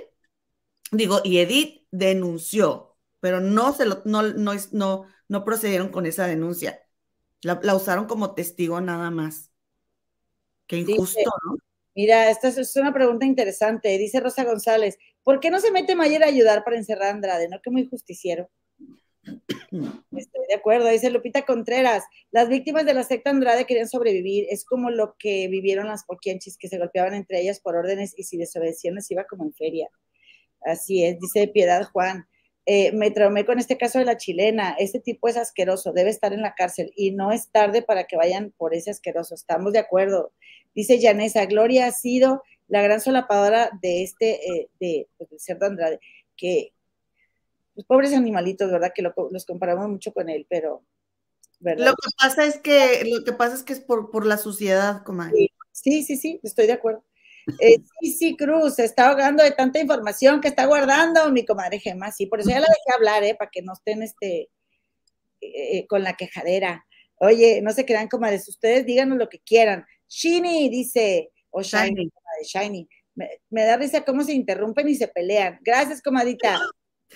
digo, 0.91 1.21
y 1.23 1.39
Edith 1.39 1.83
denunció, 1.91 2.97
pero 3.19 3.39
no 3.41 3.73
se 3.73 3.85
lo, 3.85 4.01
no, 4.05 4.23
no, 4.23 4.53
no, 4.71 5.05
no 5.27 5.45
procedieron 5.45 5.89
con 5.89 6.05
esa 6.05 6.27
denuncia. 6.27 6.81
La, 7.41 7.59
la 7.63 7.75
usaron 7.75 8.05
como 8.05 8.33
testigo 8.33 8.81
nada 8.81 9.11
más. 9.11 9.51
Qué 10.67 10.77
injusto, 10.77 11.31
¿no? 11.45 11.57
Mira, 11.99 12.29
esta 12.29 12.47
es 12.47 12.75
una 12.77 12.93
pregunta 12.93 13.25
interesante. 13.25 13.97
Dice 13.97 14.21
Rosa 14.21 14.45
González, 14.45 14.97
¿por 15.21 15.41
qué 15.41 15.51
no 15.51 15.59
se 15.59 15.69
mete 15.69 15.97
Mayer 15.97 16.23
a 16.23 16.27
ayudar 16.27 16.63
para 16.63 16.77
encerrar 16.77 17.09
a 17.09 17.11
Andrade? 17.11 17.49
¿No 17.49 17.59
que 17.61 17.71
muy 17.71 17.89
justiciero? 17.89 18.49
Estoy 19.21 20.45
de 20.47 20.55
acuerdo, 20.55 20.87
dice 20.87 21.09
Lupita 21.09 21.41
Contreras. 21.41 22.05
Las 22.31 22.47
víctimas 22.47 22.85
de 22.85 22.93
la 22.93 23.03
secta 23.03 23.31
Andrade 23.31 23.65
querían 23.65 23.89
sobrevivir. 23.89 24.45
Es 24.49 24.63
como 24.63 24.91
lo 24.91 25.17
que 25.19 25.49
vivieron 25.49 25.87
las 25.87 26.05
poquianchis, 26.05 26.57
que 26.57 26.69
se 26.69 26.77
golpeaban 26.77 27.15
entre 27.15 27.41
ellas 27.41 27.59
por 27.59 27.75
órdenes 27.75 28.13
y 28.17 28.23
si 28.23 28.37
desobedecían 28.37 28.95
les 28.95 29.11
iba 29.11 29.25
como 29.25 29.43
en 29.43 29.53
feria. 29.53 29.89
Así 30.61 31.03
es, 31.03 31.19
dice 31.19 31.49
Piedad 31.49 31.83
Juan. 31.91 32.29
Eh, 32.71 32.91
me 32.91 33.09
traumé 33.09 33.47
con 33.47 33.57
este 33.57 33.79
caso 33.79 33.97
de 33.97 34.05
la 34.05 34.15
chilena. 34.15 34.75
Este 34.77 34.99
tipo 34.99 35.27
es 35.27 35.37
asqueroso, 35.37 35.91
debe 35.91 36.11
estar 36.11 36.33
en 36.33 36.43
la 36.43 36.53
cárcel 36.53 36.93
y 36.95 37.09
no 37.09 37.31
es 37.31 37.49
tarde 37.49 37.81
para 37.81 38.03
que 38.03 38.15
vayan 38.15 38.53
por 38.55 38.75
ese 38.75 38.91
asqueroso. 38.91 39.33
Estamos 39.33 39.73
de 39.73 39.79
acuerdo. 39.79 40.33
Dice 40.75 40.99
Yanesa, 40.99 41.47
Gloria 41.47 41.87
ha 41.87 41.91
sido 41.91 42.43
la 42.67 42.83
gran 42.83 43.01
solapadora 43.01 43.71
de 43.81 44.03
este, 44.03 44.35
eh, 44.47 44.69
de, 44.79 45.07
pues, 45.17 45.31
de 45.31 45.39
Cerdo 45.39 45.65
Andrade, 45.65 45.99
que 46.37 46.71
los 47.73 47.87
pobres 47.87 48.13
animalitos, 48.13 48.69
¿verdad? 48.69 48.91
Que 48.93 49.01
los 49.01 49.45
comparamos 49.47 49.89
mucho 49.89 50.13
con 50.13 50.29
él, 50.29 50.45
pero 50.47 50.83
¿verdad? 51.59 51.87
Lo 51.87 51.93
que 51.93 52.09
pasa 52.19 52.45
es 52.45 52.59
que, 52.59 53.03
lo 53.03 53.23
que 53.23 53.33
pasa 53.33 53.55
es 53.55 53.63
que 53.63 53.73
es 53.73 53.79
por, 53.79 54.11
por 54.11 54.27
la 54.27 54.37
suciedad, 54.37 55.01
comadre. 55.01 55.47
Sí, 55.71 56.03
sí, 56.03 56.17
sí, 56.17 56.39
estoy 56.43 56.67
de 56.67 56.73
acuerdo. 56.73 57.03
Eh, 57.59 57.77
sí, 58.01 58.11
sí, 58.11 58.37
Cruz, 58.37 58.75
se 58.75 58.85
está 58.85 59.09
ahogando 59.09 59.43
de 59.43 59.51
tanta 59.51 59.79
información 59.79 60.41
que 60.41 60.49
está 60.49 60.65
guardando 60.65 61.31
mi 61.31 61.45
comadre 61.45 61.79
Gemma, 61.79 62.11
sí, 62.11 62.25
por 62.25 62.39
eso 62.39 62.49
ya 62.49 62.59
la 62.59 62.67
dejé 62.67 62.95
hablar, 62.95 63.23
¿eh? 63.23 63.35
Para 63.35 63.49
que 63.51 63.61
no 63.61 63.73
estén 63.73 64.03
este, 64.03 64.49
eh, 65.41 65.87
con 65.87 66.03
la 66.03 66.15
quejadera. 66.15 66.85
Oye, 67.15 67.61
no 67.61 67.71
se 67.71 67.85
crean 67.85 68.07
comadres, 68.07 68.47
ustedes 68.47 68.85
díganos 68.85 69.17
lo 69.17 69.29
que 69.29 69.39
quieran. 69.39 69.85
Shiny 70.07 70.69
dice, 70.69 71.31
o 71.51 71.61
Shiny, 71.61 72.09
Shiny. 72.43 72.87
Me, 73.15 73.63
da 73.63 73.77
risa 73.77 74.05
cómo 74.05 74.23
se 74.23 74.33
interrumpen 74.33 74.87
y 74.87 74.95
se 74.95 75.07
pelean. 75.07 75.59
Gracias, 75.61 76.01
comadita. 76.01 76.59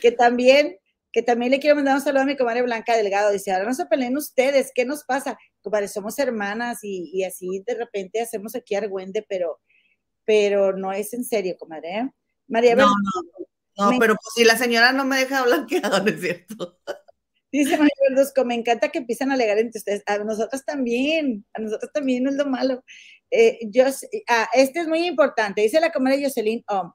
Que 0.02 0.12
también, 0.12 0.78
que 1.12 1.22
también 1.22 1.52
le 1.52 1.60
quiero 1.60 1.76
mandar 1.76 1.96
un 1.96 2.02
saludo 2.02 2.24
a 2.24 2.26
mi 2.26 2.36
comadre 2.36 2.62
Blanca 2.62 2.98
Delgado. 2.98 3.32
Dice, 3.32 3.52
ahora 3.52 3.66
no 3.66 3.74
se 3.74 3.86
peleen 3.86 4.18
ustedes, 4.18 4.72
¿qué 4.76 4.86
nos 4.86 5.04
pasa? 5.06 5.38
Comadre, 5.62 5.88
somos 5.88 6.20
hermanas 6.20 6.80
y, 6.84 7.24
así 7.24 7.64
de 7.66 7.76
repente 7.76 8.22
hacemos 8.22 8.56
aquí 8.56 8.76
argüende, 8.76 9.26
pero, 9.28 9.60
pero 10.26 10.76
no 10.76 10.92
es 10.92 11.14
en 11.14 11.24
serio, 11.24 11.56
comadre. 11.58 11.98
¿eh? 11.98 12.10
María 12.48 12.76
No, 12.76 12.88
no, 12.88 13.92
no, 13.92 14.00
pero 14.00 14.16
pues 14.16 14.34
si 14.36 14.44
la 14.44 14.58
señora 14.58 14.92
no 14.92 15.06
me 15.06 15.18
deja 15.18 15.44
blanqueado, 15.44 16.00
¿no 16.04 16.10
es 16.10 16.22
cierto? 16.22 16.80
Dice 17.52 17.78
María 17.78 17.94
Verduzco, 18.10 18.46
me 18.46 18.56
encanta 18.56 18.90
que 18.90 18.98
empiezan 18.98 19.30
a 19.30 19.36
alegar 19.36 19.60
entre 19.60 19.78
ustedes. 19.78 20.02
A 20.08 20.18
nosotros 20.18 20.66
también, 20.66 21.46
a 21.54 21.62
nosotros 21.62 21.92
también 21.94 22.24
no 22.24 22.32
es 22.32 22.36
lo 22.36 22.48
malo. 22.48 22.84
Eh, 23.30 23.60
yo, 23.70 23.86
ah, 24.28 24.50
este 24.54 24.80
es 24.80 24.88
muy 24.88 25.06
importante, 25.06 25.62
dice 25.62 25.80
la 25.80 25.92
comadre 25.92 26.24
Jocelyn 26.24 26.64
Om. 26.68 26.92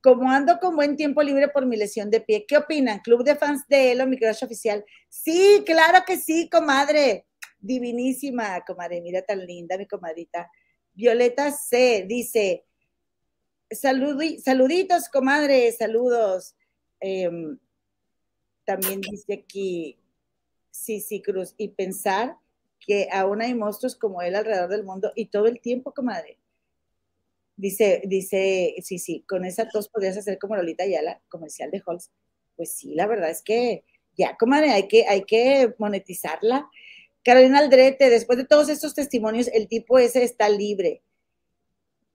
Como 0.00 0.30
ando 0.30 0.58
con 0.58 0.74
buen 0.74 0.96
tiempo 0.96 1.22
libre 1.22 1.48
por 1.48 1.64
mi 1.64 1.76
lesión 1.76 2.10
de 2.10 2.20
pie, 2.20 2.44
¿qué 2.46 2.56
opinan? 2.56 3.00
¿Club 3.00 3.22
de 3.22 3.36
fans 3.36 3.62
de 3.68 3.92
él 3.92 4.00
o 4.00 4.06
mi 4.06 4.18
crush 4.18 4.44
oficial? 4.44 4.84
Sí, 5.08 5.62
claro 5.64 6.04
que 6.04 6.16
sí, 6.16 6.48
comadre. 6.48 7.26
Divinísima, 7.60 8.60
comadre. 8.64 9.00
Mira 9.00 9.22
tan 9.22 9.46
linda, 9.46 9.78
mi 9.78 9.86
comadrita. 9.86 10.50
Violeta 10.94 11.50
C. 11.50 12.04
dice: 12.08 12.64
Saluditos, 13.70 15.08
comadre, 15.08 15.72
saludos. 15.72 16.54
Em, 17.00 17.58
también 18.64 19.00
dice 19.00 19.34
aquí 19.34 19.98
sí, 20.72 21.00
sí, 21.00 21.22
Cruz, 21.22 21.54
y 21.56 21.68
pensar 21.68 22.36
que 22.80 23.08
aún 23.12 23.40
hay 23.42 23.54
monstruos 23.54 23.94
como 23.94 24.22
él 24.22 24.34
alrededor 24.34 24.68
del 24.68 24.84
mundo 24.84 25.12
y 25.14 25.26
todo 25.26 25.46
el 25.46 25.60
tiempo, 25.60 25.92
comadre. 25.94 26.38
Dice, 27.56 28.02
dice, 28.04 28.74
sí, 28.82 28.98
sí, 28.98 29.24
con 29.28 29.44
esa 29.44 29.68
tos 29.68 29.88
podrías 29.88 30.16
hacer 30.16 30.38
como 30.38 30.56
Lolita 30.56 30.82
Ayala, 30.82 31.22
comercial 31.28 31.70
de 31.70 31.82
Halls. 31.86 32.10
Pues 32.56 32.72
sí, 32.72 32.94
la 32.94 33.06
verdad 33.06 33.30
es 33.30 33.42
que 33.42 33.84
ya, 34.16 34.36
comadre, 34.36 34.72
hay 34.72 34.88
que, 34.88 35.06
hay 35.06 35.22
que 35.22 35.72
monetizarla. 35.78 36.68
Carolina 37.24 37.58
Aldrete, 37.58 38.10
después 38.10 38.38
de 38.38 38.44
todos 38.44 38.68
estos 38.68 38.94
testimonios, 38.94 39.48
el 39.52 39.68
tipo 39.68 39.98
ese 39.98 40.24
está 40.24 40.48
libre. 40.48 41.02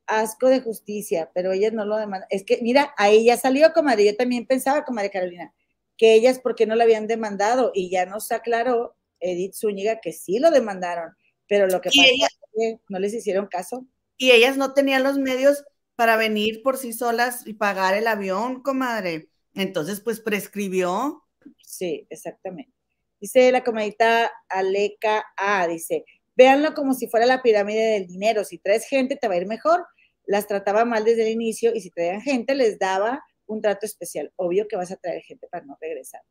Asco 0.06 0.48
de 0.48 0.62
justicia, 0.62 1.32
pero 1.34 1.52
ella 1.52 1.72
no 1.72 1.86
lo 1.86 1.98
demanda. 1.98 2.28
Es 2.30 2.44
que, 2.44 2.60
mira, 2.62 2.94
ahí 2.98 3.26
ya 3.26 3.38
salió, 3.38 3.74
comadre. 3.74 4.06
Yo 4.06 4.16
también 4.16 4.46
pensaba, 4.46 4.86
comadre 4.86 5.12
Carolina, 5.12 5.54
que 5.98 6.14
ellas 6.14 6.40
porque 6.40 6.66
no 6.66 6.76
la 6.76 6.84
habían 6.84 7.08
demandado 7.08 7.72
y 7.74 7.90
ya 7.90 8.06
nos 8.06 8.32
aclaró 8.32 8.96
Edith 9.20 9.56
Zúñiga 9.56 10.00
que 10.00 10.14
sí 10.14 10.40
lo 10.40 10.52
demandaron, 10.52 11.16
pero 11.48 11.68
lo 11.68 11.82
que 11.82 11.90
pasa 11.90 12.02
es 12.04 12.38
que 12.56 12.80
no 12.90 13.00
les 13.00 13.14
hicieron 13.14 13.48
caso. 13.48 13.86
Y 14.18 14.32
ellas 14.32 14.58
no 14.58 14.74
tenían 14.74 15.04
los 15.04 15.18
medios 15.18 15.64
para 15.96 16.16
venir 16.16 16.62
por 16.64 16.78
sí 16.78 16.94
solas 16.94 17.46
y 17.46 17.54
pagar 17.54 17.96
el 17.96 18.08
avión, 18.08 18.62
comadre. 18.62 19.30
Entonces, 19.54 20.00
pues 20.00 20.20
prescribió. 20.20 21.24
Sí, 21.64 22.06
exactamente. 22.10 22.77
Dice 23.19 23.52
la 23.52 23.64
comadita 23.64 24.31
Aleca 24.48 25.26
A, 25.35 25.68
dice, 25.68 26.06
véanlo 26.35 26.73
como 26.73 26.94
si 26.94 27.07
fuera 27.07 27.26
la 27.26 27.41
pirámide 27.41 27.94
del 27.94 28.07
dinero. 28.07 28.44
Si 28.44 28.60
traes 28.60 28.88
gente, 28.88 29.15
te 29.15 29.27
va 29.27 29.34
a 29.34 29.38
ir 29.38 29.48
mejor. 29.48 29.85
Las 30.26 30.48
trataba 30.48 30.85
mal 30.85 31.03
desde 31.03 31.23
el 31.23 31.34
inicio 31.34 31.73
y 31.73 31.81
si 31.81 31.89
traían 31.89 32.22
gente, 32.22 32.53
les 32.53 32.77
daba 32.77 33.23
un 33.48 33.61
trato 33.61 33.85
especial. 33.85 34.31
Obvio 34.35 34.68
que 34.68 34.76
vas 34.76 34.91
a 34.91 34.98
traer 34.98 35.22
gente 35.23 35.48
para 35.48 35.65
no 35.65 35.77
regresar. 35.81 36.22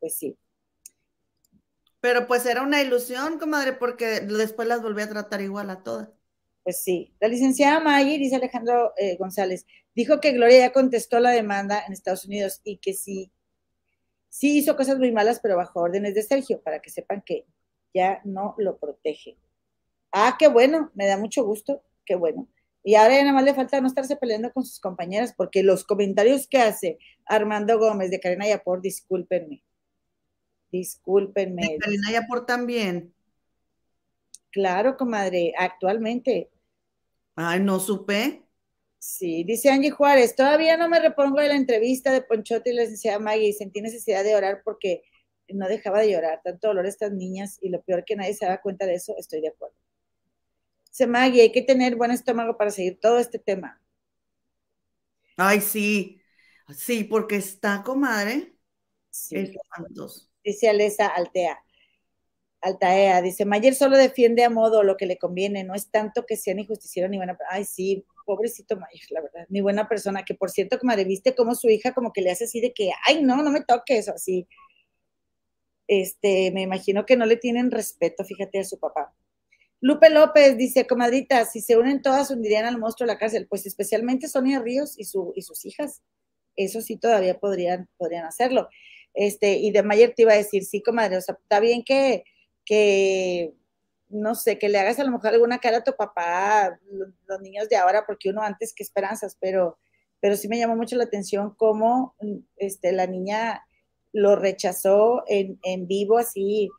Pues 0.00 0.16
sí. 0.16 0.36
Pero 2.00 2.26
pues 2.26 2.46
era 2.46 2.62
una 2.62 2.80
ilusión, 2.80 3.38
comadre, 3.38 3.72
porque 3.72 4.20
después 4.20 4.66
las 4.68 4.82
volví 4.82 5.02
a 5.02 5.08
tratar 5.08 5.40
igual 5.40 5.70
a 5.70 5.82
todas. 5.82 6.08
Pues 6.62 6.82
sí. 6.82 7.14
La 7.20 7.28
licenciada 7.28 7.80
Maggie, 7.80 8.18
dice 8.18 8.36
Alejandro 8.36 8.92
eh, 8.96 9.16
González, 9.16 9.66
dijo 9.94 10.20
que 10.20 10.32
Gloria 10.32 10.58
ya 10.58 10.72
contestó 10.72 11.18
la 11.20 11.30
demanda 11.30 11.82
en 11.86 11.92
Estados 11.92 12.24
Unidos 12.24 12.60
y 12.62 12.78
que 12.78 12.94
sí, 12.94 13.32
sí 14.28 14.58
hizo 14.58 14.76
cosas 14.76 14.98
muy 14.98 15.12
malas, 15.12 15.40
pero 15.42 15.56
bajo 15.56 15.80
órdenes 15.80 16.14
de 16.14 16.22
Sergio, 16.22 16.60
para 16.62 16.80
que 16.80 16.90
sepan 16.90 17.22
que 17.24 17.46
ya 17.94 18.20
no 18.24 18.54
lo 18.58 18.78
protege. 18.78 19.38
Ah, 20.12 20.36
qué 20.38 20.48
bueno, 20.48 20.90
me 20.94 21.06
da 21.06 21.16
mucho 21.16 21.44
gusto, 21.44 21.82
qué 22.04 22.14
bueno. 22.14 22.48
Y 22.84 22.94
ahora 22.94 23.16
ya 23.16 23.22
nada 23.22 23.34
más 23.34 23.44
le 23.44 23.54
falta 23.54 23.80
no 23.80 23.86
estarse 23.86 24.16
peleando 24.16 24.52
con 24.52 24.64
sus 24.64 24.80
compañeras, 24.80 25.34
porque 25.36 25.62
los 25.62 25.84
comentarios 25.84 26.46
que 26.46 26.58
hace 26.58 26.98
Armando 27.26 27.78
Gómez 27.78 28.10
de 28.10 28.20
Karina 28.20 28.48
Yapor, 28.48 28.80
discúlpenme. 28.80 29.62
Discúlpenme. 30.70 31.62
De 31.62 31.78
Karina 31.78 32.12
Yapor 32.12 32.46
también. 32.46 33.12
Claro, 34.50 34.96
comadre, 34.96 35.52
actualmente. 35.58 36.50
Ay, 37.34 37.60
no 37.60 37.78
supe. 37.78 38.47
Sí, 38.98 39.44
dice 39.44 39.70
Angie 39.70 39.90
Juárez, 39.90 40.34
todavía 40.34 40.76
no 40.76 40.88
me 40.88 40.98
repongo 40.98 41.40
de 41.40 41.48
la 41.48 41.54
entrevista 41.54 42.12
de 42.12 42.22
Ponchote 42.22 42.70
y 42.70 42.74
la 42.74 42.82
licenciada 42.82 43.20
Maggie 43.20 43.52
sentí 43.52 43.80
necesidad 43.80 44.24
de 44.24 44.34
orar 44.34 44.62
porque 44.64 45.02
no 45.48 45.68
dejaba 45.68 46.00
de 46.00 46.10
llorar, 46.10 46.40
tanto 46.42 46.68
dolor 46.68 46.84
a 46.84 46.88
estas 46.88 47.12
niñas 47.12 47.58
y 47.62 47.68
lo 47.68 47.80
peor 47.82 48.04
que 48.04 48.16
nadie 48.16 48.34
se 48.34 48.46
da 48.46 48.60
cuenta 48.60 48.86
de 48.86 48.94
eso, 48.94 49.14
estoy 49.16 49.40
de 49.40 49.48
acuerdo. 49.48 49.76
Se 50.90 51.06
Maggie, 51.06 51.42
hay 51.42 51.52
que 51.52 51.62
tener 51.62 51.94
buen 51.94 52.10
estómago 52.10 52.56
para 52.56 52.72
seguir 52.72 52.98
todo 53.00 53.18
este 53.18 53.38
tema. 53.38 53.80
Ay, 55.36 55.60
sí, 55.60 56.20
sí, 56.76 57.04
porque 57.04 57.36
está, 57.36 57.84
comadre. 57.84 58.56
Sí. 59.10 59.54
Dice 60.42 60.68
Alesa 60.68 61.06
Altea. 61.06 61.58
Altaea, 62.60 63.22
dice, 63.22 63.44
Mayer 63.44 63.74
solo 63.74 63.96
defiende 63.96 64.42
a 64.42 64.50
modo 64.50 64.82
lo 64.82 64.96
que 64.96 65.06
le 65.06 65.16
conviene, 65.16 65.62
no 65.62 65.74
es 65.74 65.90
tanto 65.90 66.26
que 66.26 66.36
sea 66.36 66.54
ni 66.54 66.66
justiciero 66.66 67.08
ni 67.08 67.16
buena 67.16 67.38
Ay, 67.48 67.64
sí, 67.64 68.04
pobrecito 68.28 68.76
Mayer, 68.76 69.10
la 69.10 69.22
verdad, 69.22 69.46
ni 69.48 69.62
buena 69.62 69.88
persona, 69.88 70.22
que 70.22 70.34
por 70.34 70.50
cierto, 70.50 70.78
comadre, 70.78 71.04
viste 71.04 71.34
como 71.34 71.54
su 71.54 71.70
hija 71.70 71.94
como 71.94 72.12
que 72.12 72.20
le 72.20 72.30
hace 72.30 72.44
así 72.44 72.60
de 72.60 72.74
que, 72.74 72.90
ay, 73.06 73.22
no, 73.22 73.42
no 73.42 73.50
me 73.50 73.62
toques, 73.62 74.06
así. 74.10 74.46
Este, 75.86 76.50
me 76.52 76.60
imagino 76.60 77.06
que 77.06 77.16
no 77.16 77.24
le 77.24 77.38
tienen 77.38 77.70
respeto, 77.70 78.22
fíjate, 78.22 78.58
a 78.58 78.64
su 78.64 78.78
papá. 78.78 79.14
Lupe 79.80 80.10
López 80.10 80.58
dice, 80.58 80.86
comadrita, 80.86 81.46
si 81.46 81.62
se 81.62 81.78
unen 81.78 82.02
todas, 82.02 82.30
hundirían 82.30 82.66
al 82.66 82.78
monstruo 82.78 83.06
de 83.06 83.14
la 83.14 83.18
cárcel. 83.18 83.46
Pues 83.48 83.64
especialmente 83.64 84.28
Sonia 84.28 84.58
Ríos 84.58 84.98
y, 84.98 85.04
su, 85.04 85.32
y 85.34 85.40
sus 85.40 85.64
hijas. 85.64 86.02
Eso 86.54 86.82
sí 86.82 86.98
todavía 86.98 87.38
podrían, 87.38 87.88
podrían 87.96 88.26
hacerlo. 88.26 88.68
Este, 89.14 89.54
y 89.54 89.70
de 89.70 89.82
Mayer 89.82 90.12
te 90.14 90.22
iba 90.22 90.32
a 90.32 90.36
decir, 90.36 90.64
sí, 90.64 90.82
comadre, 90.82 91.16
o 91.16 91.20
sea, 91.22 91.38
está 91.40 91.60
bien 91.60 91.82
que, 91.82 92.24
que, 92.66 93.54
no 94.08 94.34
sé, 94.34 94.58
que 94.58 94.68
le 94.68 94.78
hagas 94.78 94.98
a 94.98 95.04
lo 95.04 95.12
mejor 95.12 95.28
alguna 95.28 95.58
cara 95.58 95.78
a 95.78 95.84
tu 95.84 95.94
papá, 95.94 96.78
los, 96.90 97.40
niños 97.40 97.68
de 97.68 97.76
ahora, 97.76 98.04
porque 98.06 98.30
uno 98.30 98.42
antes 98.42 98.72
que 98.74 98.82
esperanzas, 98.82 99.36
pero, 99.40 99.78
pero 100.20 100.36
sí 100.36 100.48
me 100.48 100.58
llamó 100.58 100.76
mucho 100.76 100.96
la 100.96 101.04
atención 101.04 101.54
cómo 101.56 102.14
este, 102.56 102.92
la 102.92 103.06
niña 103.06 103.64
lo 104.12 104.36
rechazó 104.36 105.24
en, 105.26 105.58
en 105.62 105.86
vivo 105.86 106.18
así, 106.18 106.70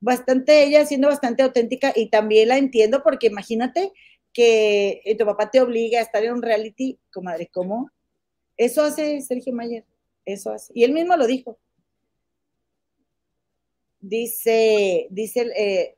bastante 0.00 0.64
ella 0.64 0.84
siendo 0.84 1.08
bastante 1.08 1.42
auténtica 1.42 1.92
y 1.96 2.10
también 2.10 2.48
la 2.48 2.58
entiendo 2.58 3.02
porque 3.02 3.28
imagínate 3.28 3.90
que 4.34 5.00
eh, 5.04 5.16
tu 5.16 5.24
papá 5.24 5.50
te 5.50 5.62
obliga 5.62 6.00
a 6.00 6.02
estar 6.02 6.22
en 6.22 6.32
un 6.34 6.42
reality, 6.42 6.98
comadre, 7.10 7.48
¿cómo? 7.50 7.90
Eso 8.56 8.82
hace 8.82 9.22
Sergio 9.22 9.54
Mayer, 9.54 9.84
eso 10.26 10.50
hace. 10.50 10.72
Y 10.74 10.84
él 10.84 10.92
mismo 10.92 11.16
lo 11.16 11.26
dijo. 11.26 11.56
Dice, 14.00 15.06
dice, 15.10 15.50
eh, 15.56 15.96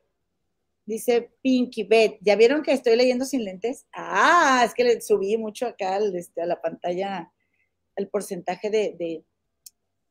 dice 0.86 1.32
Pinky 1.42 1.82
Bet, 1.82 2.18
¿ya 2.20 2.36
vieron 2.36 2.62
que 2.62 2.72
estoy 2.72 2.96
leyendo 2.96 3.24
sin 3.24 3.44
lentes? 3.44 3.86
Ah, 3.92 4.62
es 4.64 4.72
que 4.72 4.84
le 4.84 5.00
subí 5.00 5.36
mucho 5.36 5.66
acá 5.66 5.98
este, 5.98 6.40
a 6.40 6.46
la 6.46 6.62
pantalla 6.62 7.30
el 7.96 8.08
porcentaje 8.08 8.70
de, 8.70 8.94
de, 8.98 9.24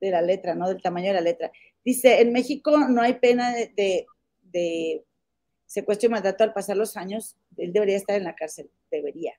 de 0.01 0.11
la 0.11 0.21
letra, 0.21 0.53
¿no? 0.53 0.67
Del 0.67 0.81
tamaño 0.81 1.07
de 1.07 1.13
la 1.13 1.21
letra. 1.21 1.51
Dice, 1.83 2.19
en 2.21 2.33
México 2.33 2.77
no 2.89 3.01
hay 3.01 3.13
pena 3.15 3.53
de, 3.53 4.05
secuestro 5.65 6.07
y 6.07 6.11
maltrato 6.11 6.43
al 6.43 6.53
pasar 6.53 6.77
los 6.77 6.97
años. 6.97 7.37
Él 7.57 7.73
debería 7.73 7.97
estar 7.97 8.15
en 8.15 8.23
la 8.23 8.35
cárcel, 8.35 8.69
debería. 8.91 9.33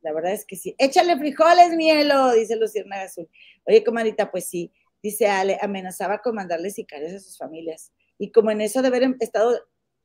La 0.00 0.12
verdad 0.12 0.32
es 0.32 0.44
que 0.44 0.56
sí. 0.56 0.74
Échale 0.78 1.16
frijoles, 1.16 1.74
mielo, 1.76 2.32
dice 2.32 2.56
Luciana 2.56 3.02
Azul. 3.02 3.28
Oye, 3.64 3.82
comadita, 3.82 4.30
pues 4.30 4.46
sí. 4.46 4.72
Dice 5.02 5.26
Ale, 5.26 5.58
amenazaba 5.60 6.18
con 6.18 6.34
mandarle 6.34 6.70
sicarios 6.70 7.12
a 7.12 7.20
sus 7.20 7.36
familias. 7.36 7.92
Y 8.18 8.30
como 8.30 8.50
en 8.50 8.60
eso 8.60 8.82
de 8.82 8.88
haber 8.88 9.16
estado 9.20 9.58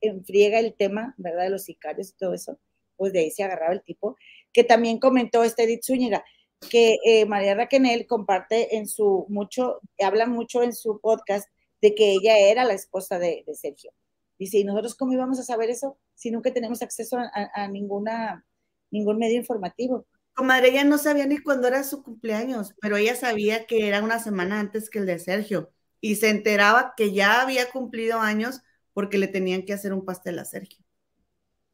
en 0.04 0.24
friega 0.24 0.60
el 0.60 0.74
tema, 0.74 1.16
¿verdad? 1.18 1.44
De 1.44 1.50
los 1.50 1.64
sicarios 1.64 2.10
y 2.10 2.18
todo 2.18 2.34
eso, 2.34 2.60
pues 2.96 3.14
de 3.14 3.20
ahí 3.20 3.32
se 3.32 3.44
agarraba 3.44 3.74
el 3.74 3.84
tipo. 3.84 4.18
Que 4.52 4.64
también 4.64 5.00
comentó 5.00 5.44
este 5.44 5.64
Edith 5.64 5.84
Zúñiga 5.84 6.24
que 6.70 6.98
eh, 7.06 7.26
María 7.26 7.56
Raquenel 7.56 8.08
comparte 8.08 8.78
en 8.78 8.88
su 8.88 9.26
mucho, 9.30 9.80
habla 10.00 10.26
mucho 10.26 10.64
en 10.64 10.74
su 10.74 11.00
podcast 11.00 11.48
de 11.82 11.96
que 11.96 12.14
ella 12.14 12.38
era 12.38 12.64
la 12.64 12.74
esposa 12.74 13.20
de, 13.20 13.44
Sergio. 13.54 13.92
Dice, 14.40 14.58
¿y 14.58 14.64
nosotros 14.64 14.96
cómo 14.96 15.14
íbamos 15.14 15.40
a 15.40 15.44
saber 15.44 15.70
eso 15.70 15.98
si 16.16 16.32
nunca 16.32 16.54
tenemos 16.54 16.82
acceso 16.82 17.18
a, 17.18 17.68
ninguna, 17.68 18.46
ningún 18.92 19.18
medio 19.18 19.38
informativo? 19.38 20.06
Comadre, 20.34 20.70
ella 20.70 20.84
no 20.84 20.98
sabía 20.98 21.26
ni 21.26 21.38
cuándo 21.38 21.68
era 21.68 21.84
su 21.84 22.02
cumpleaños, 22.02 22.74
pero 22.82 22.98
ella 22.98 23.16
sabía 23.16 23.66
que 23.66 23.88
era 23.88 24.02
una 24.02 24.20
semana 24.20 24.60
antes 24.60 24.90
que 24.90 25.00
el 25.00 25.06
de 25.06 25.20
Sergio 25.20 25.72
y 26.02 26.16
se 26.16 26.30
enteraba 26.30 26.94
que 26.98 27.14
ya 27.14 27.42
había 27.42 27.70
cumplido 27.70 28.20
años 28.20 28.62
porque 28.94 29.18
le 29.18 29.28
tenían 29.28 29.64
que 29.64 29.74
hacer 29.74 29.94
un 29.94 30.06
pastel 30.06 30.40
a 30.40 30.46
Sergio. 30.46 30.84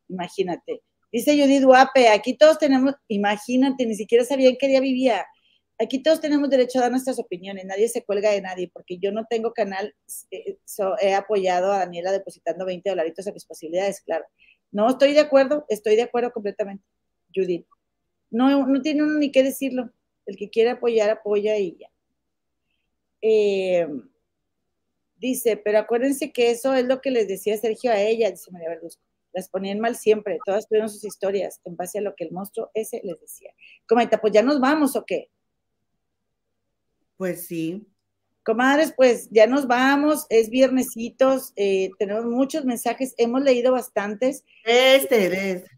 Imagínate. 0.08 0.82
Dice 1.12 1.40
Judith 1.40 1.62
Duape, 1.62 2.10
aquí 2.10 2.38
todos 2.38 2.60
tenemos, 2.60 2.94
imagínate, 3.08 3.86
ni 3.86 3.96
siquiera 3.96 4.24
sabían 4.24 4.58
qué 4.60 4.68
día 4.68 4.80
vivía. 4.80 5.26
Aquí 5.80 6.04
todos 6.04 6.20
tenemos 6.20 6.50
derecho 6.50 6.78
a 6.78 6.84
dar 6.84 6.92
nuestras 6.92 7.18
opiniones, 7.20 7.66
nadie 7.66 7.88
se 7.88 8.04
cuelga 8.04 8.32
de 8.32 8.42
nadie, 8.42 8.70
porque 8.72 8.98
yo 9.00 9.12
no 9.12 9.26
tengo 9.26 9.54
canal, 9.54 9.96
eh, 10.30 10.58
he 11.02 11.14
apoyado 11.14 11.72
a 11.72 11.80
Daniela 11.80 12.12
depositando 12.12 12.66
20 12.66 12.90
dolaritos 12.90 13.26
a 13.28 13.32
mis 13.32 13.46
posibilidades, 13.46 14.02
claro. 14.02 14.26
No 14.72 14.90
estoy 14.90 15.14
de 15.14 15.22
acuerdo, 15.22 15.66
estoy 15.70 15.96
de 15.96 16.04
acuerdo 16.04 16.32
completamente, 16.32 16.84
Judith. 17.34 17.66
No, 18.30 18.68
no 18.68 18.82
tiene 18.82 19.04
uno 19.04 19.18
ni 19.18 19.32
qué 19.32 19.42
decirlo. 19.42 19.90
El 20.26 20.36
que 20.36 20.50
quiere 20.50 20.72
apoyar, 20.72 21.10
apoya 21.10 21.58
y 21.58 21.78
ya. 21.80 21.90
Eh, 23.22 23.88
dice, 25.20 25.58
pero 25.58 25.80
acuérdense 25.80 26.32
que 26.32 26.52
eso 26.52 26.74
es 26.74 26.86
lo 26.86 27.02
que 27.02 27.12
les 27.12 27.28
decía 27.28 27.58
Sergio 27.58 27.92
a 27.92 28.00
ella, 28.00 28.32
dice 28.32 28.52
María 28.52 28.70
Verduzco 28.70 29.04
las 29.34 29.50
ponían 29.50 29.80
mal 29.80 29.96
siempre, 29.96 30.40
todas 30.46 30.68
tuvieron 30.68 30.90
sus 30.90 31.04
historias 31.04 31.60
en 31.66 31.76
base 31.76 32.00
a 32.00 32.02
lo 32.02 32.16
que 32.16 32.26
el 32.26 32.32
monstruo 32.32 32.72
ese 32.74 33.02
les 33.04 33.20
decía. 33.20 33.52
Comenta, 33.88 34.20
pues 34.20 34.34
ya 34.34 34.42
nos 34.42 34.60
vamos 34.60 34.96
o 34.96 35.06
qué? 35.06 35.30
Pues 37.18 37.46
sí. 37.48 37.86
Comadres, 38.44 38.94
pues 38.96 39.30
ya 39.30 39.46
nos 39.46 39.68
vamos, 39.68 40.26
es 40.30 40.50
viernesitos, 40.50 41.54
eh, 41.56 41.92
tenemos 42.00 42.26
muchos 42.26 42.66
mensajes, 42.66 43.14
hemos 43.18 43.44
leído 43.44 43.74
bastantes. 43.74 44.44
Este, 44.64 45.52
este. 45.52 45.70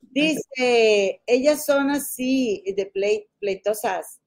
Dice, 0.00 1.20
ellas 1.26 1.66
son 1.66 1.90
así, 1.90 2.62
de 2.64 2.86
pleitosas. 3.40 4.20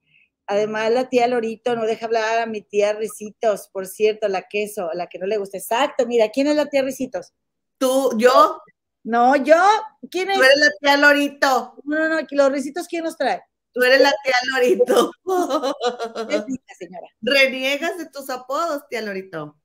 Además, 0.47 0.91
la 0.91 1.09
tía 1.09 1.27
Lorito 1.27 1.75
no 1.75 1.85
deja 1.85 2.05
hablar 2.05 2.39
a 2.39 2.45
mi 2.45 2.61
tía 2.61 2.93
Ricitos, 2.93 3.69
por 3.71 3.85
cierto, 3.85 4.29
la 4.29 4.43
queso, 4.43 4.89
la 4.93 5.07
que 5.07 5.19
no 5.19 5.27
le 5.27 5.37
gusta. 5.37 5.57
Exacto, 5.57 6.07
mira, 6.07 6.29
¿quién 6.29 6.47
es 6.47 6.55
la 6.55 6.67
tía 6.67 6.83
Ricitos? 6.83 7.33
Tú, 7.77 8.11
yo. 8.17 8.61
No, 9.03 9.35
yo. 9.35 9.61
¿Quién 10.09 10.29
es? 10.31 10.37
Tú 10.37 10.43
eres 10.43 10.57
la 10.57 10.69
tía 10.79 10.97
Lorito. 10.97 11.75
No, 11.83 11.97
no, 11.97 12.09
no, 12.09 12.27
los 12.29 12.51
risitos, 12.51 12.87
¿quién 12.87 13.03
nos 13.03 13.17
trae? 13.17 13.41
Tú 13.73 13.83
eres 13.83 14.01
la 14.01 14.13
tía 14.23 14.35
Lorito. 14.53 15.11
señora. 16.77 17.07
¿Reniegas 17.21 17.97
de 17.97 18.09
tus 18.09 18.29
apodos, 18.29 18.87
tía 18.89 19.01
Lorito? 19.01 19.57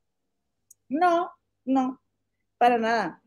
No, 0.89 1.33
no, 1.65 2.03
para 2.59 2.79
nada. 2.79 3.23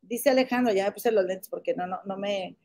Dice 0.00 0.30
Alejandro, 0.30 0.72
ya 0.72 0.86
me 0.86 0.92
puse 0.92 1.10
los 1.10 1.24
lentes 1.24 1.48
porque 1.48 1.74
no, 1.74 1.86
no, 1.86 2.00
no 2.04 2.16
me, 2.16 2.56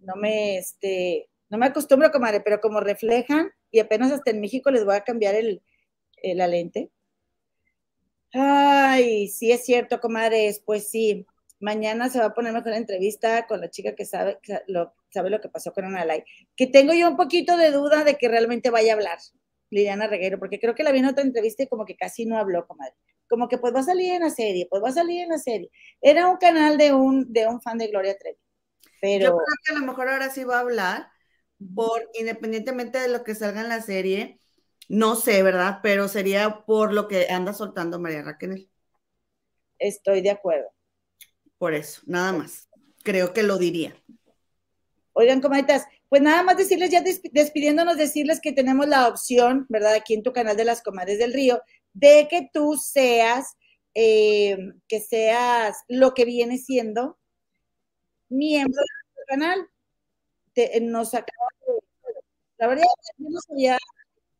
no 0.00 0.16
me, 0.16 0.58
este, 0.58 1.30
no 1.52 1.58
me 1.58 1.66
acostumbro, 1.66 2.10
comadre, 2.10 2.40
pero 2.40 2.62
como 2.62 2.80
reflejan, 2.80 3.50
y 3.70 3.78
apenas 3.78 4.10
hasta 4.10 4.30
en 4.30 4.40
México 4.40 4.70
les 4.70 4.86
voy 4.86 4.96
a 4.96 5.04
cambiar 5.04 5.34
el, 5.34 5.62
la 6.22 6.46
lente, 6.46 6.90
Ay, 8.32 9.28
sí 9.28 9.52
es 9.52 9.62
cierto, 9.66 10.00
comadres, 10.00 10.62
pues 10.64 10.88
sí. 10.88 11.26
Mañana 11.60 12.08
se 12.08 12.18
va 12.18 12.24
a 12.26 12.34
poner 12.34 12.54
mejor 12.54 12.72
entrevista 12.72 13.46
con 13.46 13.60
la 13.60 13.68
chica 13.68 13.94
que 13.94 14.06
sabe, 14.06 14.38
lo, 14.66 14.94
sabe 15.10 15.28
lo 15.28 15.42
que 15.42 15.50
pasó 15.50 15.74
con 15.74 15.84
Analay. 15.84 16.24
Que 16.56 16.66
tengo 16.66 16.94
yo 16.94 17.10
un 17.10 17.18
poquito 17.18 17.58
de 17.58 17.70
duda 17.70 18.02
de 18.04 18.16
que 18.16 18.28
realmente 18.28 18.70
vaya 18.70 18.94
a 18.94 18.96
hablar 18.96 19.18
Liliana 19.68 20.06
Reguero, 20.06 20.38
porque 20.38 20.58
creo 20.58 20.74
que 20.74 20.84
la 20.84 20.92
vi 20.92 21.00
en 21.00 21.06
otra 21.06 21.22
entrevista 21.22 21.62
y 21.62 21.68
como 21.68 21.84
que 21.84 21.94
casi 21.94 22.24
no 22.24 22.38
habló, 22.38 22.66
comadre. 22.66 22.94
Como 23.28 23.46
que 23.48 23.58
pues 23.58 23.74
va 23.74 23.80
a 23.80 23.84
salir 23.84 24.14
en 24.14 24.22
la 24.22 24.30
serie, 24.30 24.66
pues 24.70 24.82
va 24.82 24.88
a 24.88 24.92
salir 24.92 25.24
en 25.24 25.28
la 25.28 25.38
serie. 25.38 25.70
Era 26.00 26.28
un 26.28 26.38
canal 26.38 26.78
de 26.78 26.94
un, 26.94 27.30
de 27.30 27.46
un 27.46 27.60
fan 27.60 27.76
de 27.76 27.88
Gloria 27.88 28.16
Trevi. 28.16 28.38
Pero... 29.02 29.24
Yo 29.24 29.36
creo 29.36 29.56
que 29.66 29.74
a 29.74 29.78
lo 29.80 29.86
mejor 29.86 30.08
ahora 30.08 30.30
sí 30.30 30.44
va 30.44 30.56
a 30.56 30.60
hablar, 30.60 31.11
por 31.74 32.08
independientemente 32.18 32.98
de 32.98 33.08
lo 33.08 33.24
que 33.24 33.34
salga 33.34 33.60
en 33.60 33.68
la 33.68 33.80
serie, 33.80 34.40
no 34.88 35.16
sé, 35.16 35.42
¿verdad? 35.42 35.80
Pero 35.82 36.08
sería 36.08 36.64
por 36.66 36.92
lo 36.92 37.08
que 37.08 37.28
anda 37.30 37.52
soltando 37.52 37.98
María 37.98 38.22
Raquel. 38.22 38.68
Estoy 39.78 40.20
de 40.20 40.30
acuerdo. 40.30 40.68
Por 41.58 41.74
eso, 41.74 42.02
nada 42.06 42.32
más. 42.32 42.68
Creo 43.02 43.32
que 43.32 43.42
lo 43.42 43.58
diría. 43.58 43.96
Oigan, 45.12 45.40
comadritas, 45.40 45.84
pues 46.08 46.22
nada 46.22 46.42
más 46.42 46.56
decirles, 46.56 46.90
ya 46.90 47.02
despidiéndonos, 47.02 47.96
decirles 47.96 48.40
que 48.40 48.52
tenemos 48.52 48.86
la 48.86 49.08
opción, 49.08 49.66
¿verdad? 49.68 49.94
Aquí 49.94 50.14
en 50.14 50.22
tu 50.22 50.32
canal 50.32 50.56
de 50.56 50.64
las 50.64 50.82
comadres 50.82 51.18
del 51.18 51.32
río, 51.32 51.62
de 51.92 52.28
que 52.30 52.48
tú 52.52 52.76
seas, 52.76 53.56
eh, 53.94 54.56
que 54.88 55.00
seas 55.00 55.76
lo 55.88 56.14
que 56.14 56.24
viene 56.24 56.58
siendo 56.58 57.18
miembro 58.28 58.80
de 58.80 58.86
nuestro 58.86 59.24
canal. 59.26 59.68
Nos 60.82 61.14
acaba 61.14 61.48
La 62.58 62.66
verdad, 62.66 62.84
yo 63.18 63.28
no 63.30 63.40
sabía 63.40 63.78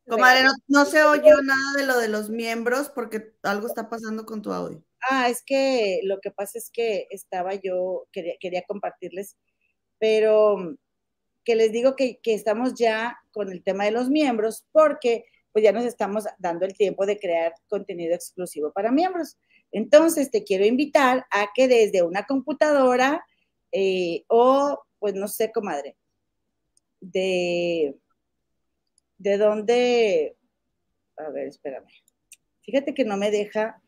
Comadre, 0.06 0.48
no, 0.66 0.84
se 0.84 1.05
oyó 1.05 1.43
nada 1.43 1.72
de 1.76 1.86
lo 1.86 1.98
de 1.98 2.09
los 2.09 2.28
miembros 2.28 2.90
porque 2.90 3.34
algo 3.43 3.68
está 3.68 3.89
pasando 3.89 4.26
con 4.26 4.43
tu 4.43 4.52
audio. 4.52 4.82
Ah, 5.09 5.28
es 5.28 5.43
que 5.44 6.01
lo 6.05 6.20
que 6.20 6.30
pasa 6.30 6.59
es 6.59 6.70
que 6.70 7.06
estaba 7.10 7.55
yo, 7.55 8.09
quería, 8.12 8.62
compartirles, 8.66 9.36
pero 9.98 10.76
que 11.44 11.55
les 11.55 11.72
digo 11.72 11.94
que, 11.94 12.18
que, 12.20 12.34
estamos 12.34 12.74
ya 12.74 13.16
con 13.30 13.51
el 13.51 13.62
tema 13.62 13.84
de 13.84 13.93
los 13.93 14.10
miembros 14.10 14.66
porque 14.72 15.24
pues 15.52 15.64
ya 15.64 15.72
nos 15.72 15.84
estamos 15.84 16.24
dando 16.39 16.66
el 16.66 16.74
tiempo 16.74 17.06
de 17.06 17.18
crear 17.18 17.55
contenido 17.68 18.14
exclusivo 18.14 18.72
para 18.72 18.90
miembros. 18.90 19.36
Entonces 19.70 20.30
te 20.30 20.44
quiero 20.44 20.64
invitar 20.64 21.26
a 21.30 21.48
que 21.55 21.68
desde 21.68 22.02
una 22.02 22.26
computadora 22.26 23.24
eh, 23.70 24.24
o 24.28 24.82
pues 24.98 25.14
no 25.14 25.26
sé, 25.26 25.51
comadre, 25.51 25.97
de 27.02 27.94
de 29.22 29.38
dónde, 29.38 30.36
a 31.16 31.30
ver, 31.30 31.46
espérame. 31.46 31.86
Fíjate 32.62 32.92
que 32.92 33.04
no 33.04 33.16
me 33.16 33.30
deja 33.30 33.80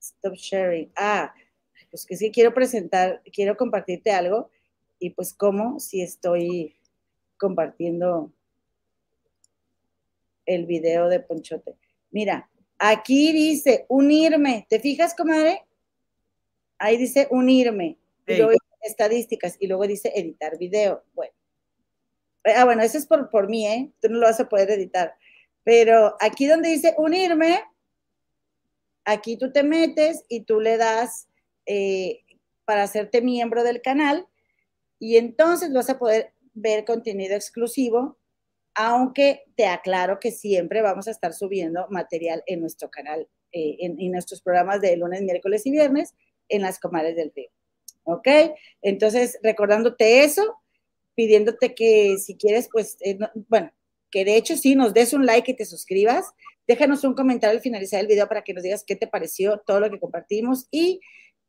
stop 0.00 0.34
sharing. 0.34 0.92
Ah, 0.94 1.34
pues 1.90 2.06
que 2.06 2.16
sí 2.16 2.30
quiero 2.30 2.54
presentar, 2.54 3.20
quiero 3.32 3.56
compartirte 3.56 4.12
algo 4.12 4.48
y 5.00 5.10
pues 5.10 5.34
cómo 5.34 5.80
si 5.80 6.02
estoy 6.02 6.76
compartiendo 7.36 8.32
el 10.46 10.66
video 10.66 11.08
de 11.08 11.18
Ponchote. 11.18 11.76
Mira, 12.12 12.48
aquí 12.78 13.32
dice 13.32 13.86
unirme. 13.88 14.66
¿Te 14.68 14.78
fijas, 14.78 15.14
comadre? 15.14 15.64
Ahí 16.78 16.96
dice 16.96 17.26
unirme. 17.30 17.98
Y 18.26 18.32
Ey. 18.32 18.38
luego 18.38 18.52
dice 18.52 18.64
estadísticas. 18.82 19.56
Y 19.58 19.66
luego 19.66 19.86
dice 19.86 20.12
editar 20.14 20.56
video. 20.58 21.02
Bueno. 21.12 21.32
Ah, 22.44 22.64
bueno, 22.64 22.82
eso 22.82 22.98
es 22.98 23.06
por, 23.06 23.28
por 23.30 23.48
mí, 23.48 23.66
¿eh? 23.66 23.90
Tú 24.00 24.08
no 24.08 24.18
lo 24.18 24.26
vas 24.26 24.40
a 24.40 24.48
poder 24.48 24.70
editar. 24.70 25.14
Pero 25.64 26.16
aquí 26.20 26.46
donde 26.46 26.70
dice 26.70 26.94
unirme, 26.96 27.62
aquí 29.04 29.36
tú 29.36 29.52
te 29.52 29.62
metes 29.62 30.24
y 30.28 30.42
tú 30.42 30.60
le 30.60 30.76
das 30.76 31.28
eh, 31.66 32.20
para 32.64 32.84
hacerte 32.84 33.20
miembro 33.20 33.62
del 33.62 33.82
canal 33.82 34.26
y 34.98 35.16
entonces 35.16 35.72
vas 35.72 35.90
a 35.90 35.98
poder 35.98 36.32
ver 36.54 36.84
contenido 36.84 37.34
exclusivo, 37.34 38.18
aunque 38.74 39.44
te 39.56 39.66
aclaro 39.66 40.20
que 40.20 40.30
siempre 40.30 40.82
vamos 40.82 41.08
a 41.08 41.10
estar 41.10 41.32
subiendo 41.32 41.86
material 41.90 42.42
en 42.46 42.60
nuestro 42.60 42.90
canal, 42.90 43.28
eh, 43.52 43.76
en, 43.80 44.00
en 44.00 44.12
nuestros 44.12 44.42
programas 44.42 44.80
de 44.80 44.96
lunes, 44.96 45.22
miércoles 45.22 45.66
y 45.66 45.70
viernes 45.70 46.14
en 46.48 46.62
las 46.62 46.78
comadres 46.78 47.16
del 47.16 47.32
río. 47.34 47.50
¿Ok? 48.04 48.28
Entonces, 48.82 49.38
recordándote 49.42 50.24
eso, 50.24 50.59
pidiéndote 51.20 51.74
que 51.74 52.16
si 52.16 52.38
quieres, 52.38 52.70
pues, 52.72 52.96
eh, 53.00 53.16
no- 53.18 53.28
bueno, 53.50 53.70
que 54.10 54.24
de 54.24 54.36
hecho 54.36 54.56
sí 54.56 54.74
nos 54.74 54.94
des 54.94 55.12
un 55.12 55.26
like 55.26 55.50
y 55.50 55.54
te 55.54 55.66
suscribas. 55.66 56.24
Déjanos 56.66 57.04
un 57.04 57.12
comentario 57.12 57.58
al 57.58 57.62
finalizar 57.62 58.00
el 58.00 58.06
video 58.06 58.26
para 58.26 58.42
que 58.42 58.54
nos 58.54 58.62
digas 58.62 58.84
qué 58.86 58.96
te 58.96 59.06
pareció 59.06 59.60
todo 59.66 59.80
lo 59.80 59.90
que 59.90 60.00
compartimos 60.00 60.66
y 60.70 61.00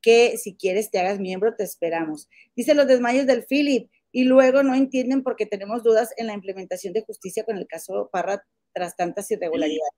que 0.02 0.38
si 0.38 0.56
quieres 0.58 0.92
te 0.92 1.00
hagas 1.00 1.22
miembro, 1.22 1.56
te 1.56 1.64
esperamos. 1.64 2.28
Dice 2.54 2.74
los 2.74 2.86
desmayos 2.86 3.26
del 3.28 3.46
Philip 3.46 3.90
y 4.12 4.26
luego 4.26 4.62
no 4.62 4.76
entienden 4.76 5.24
porque 5.24 5.46
tenemos 5.46 5.84
dudas 5.84 6.10
en 6.18 6.28
la 6.28 6.34
implementación 6.34 6.92
de 6.92 7.06
justicia 7.06 7.46
con 7.46 7.58
el 7.58 7.66
caso 7.66 8.10
Parra 8.12 8.44
tras 8.74 8.98
tantas 8.98 9.32
irregularidades. 9.32 9.94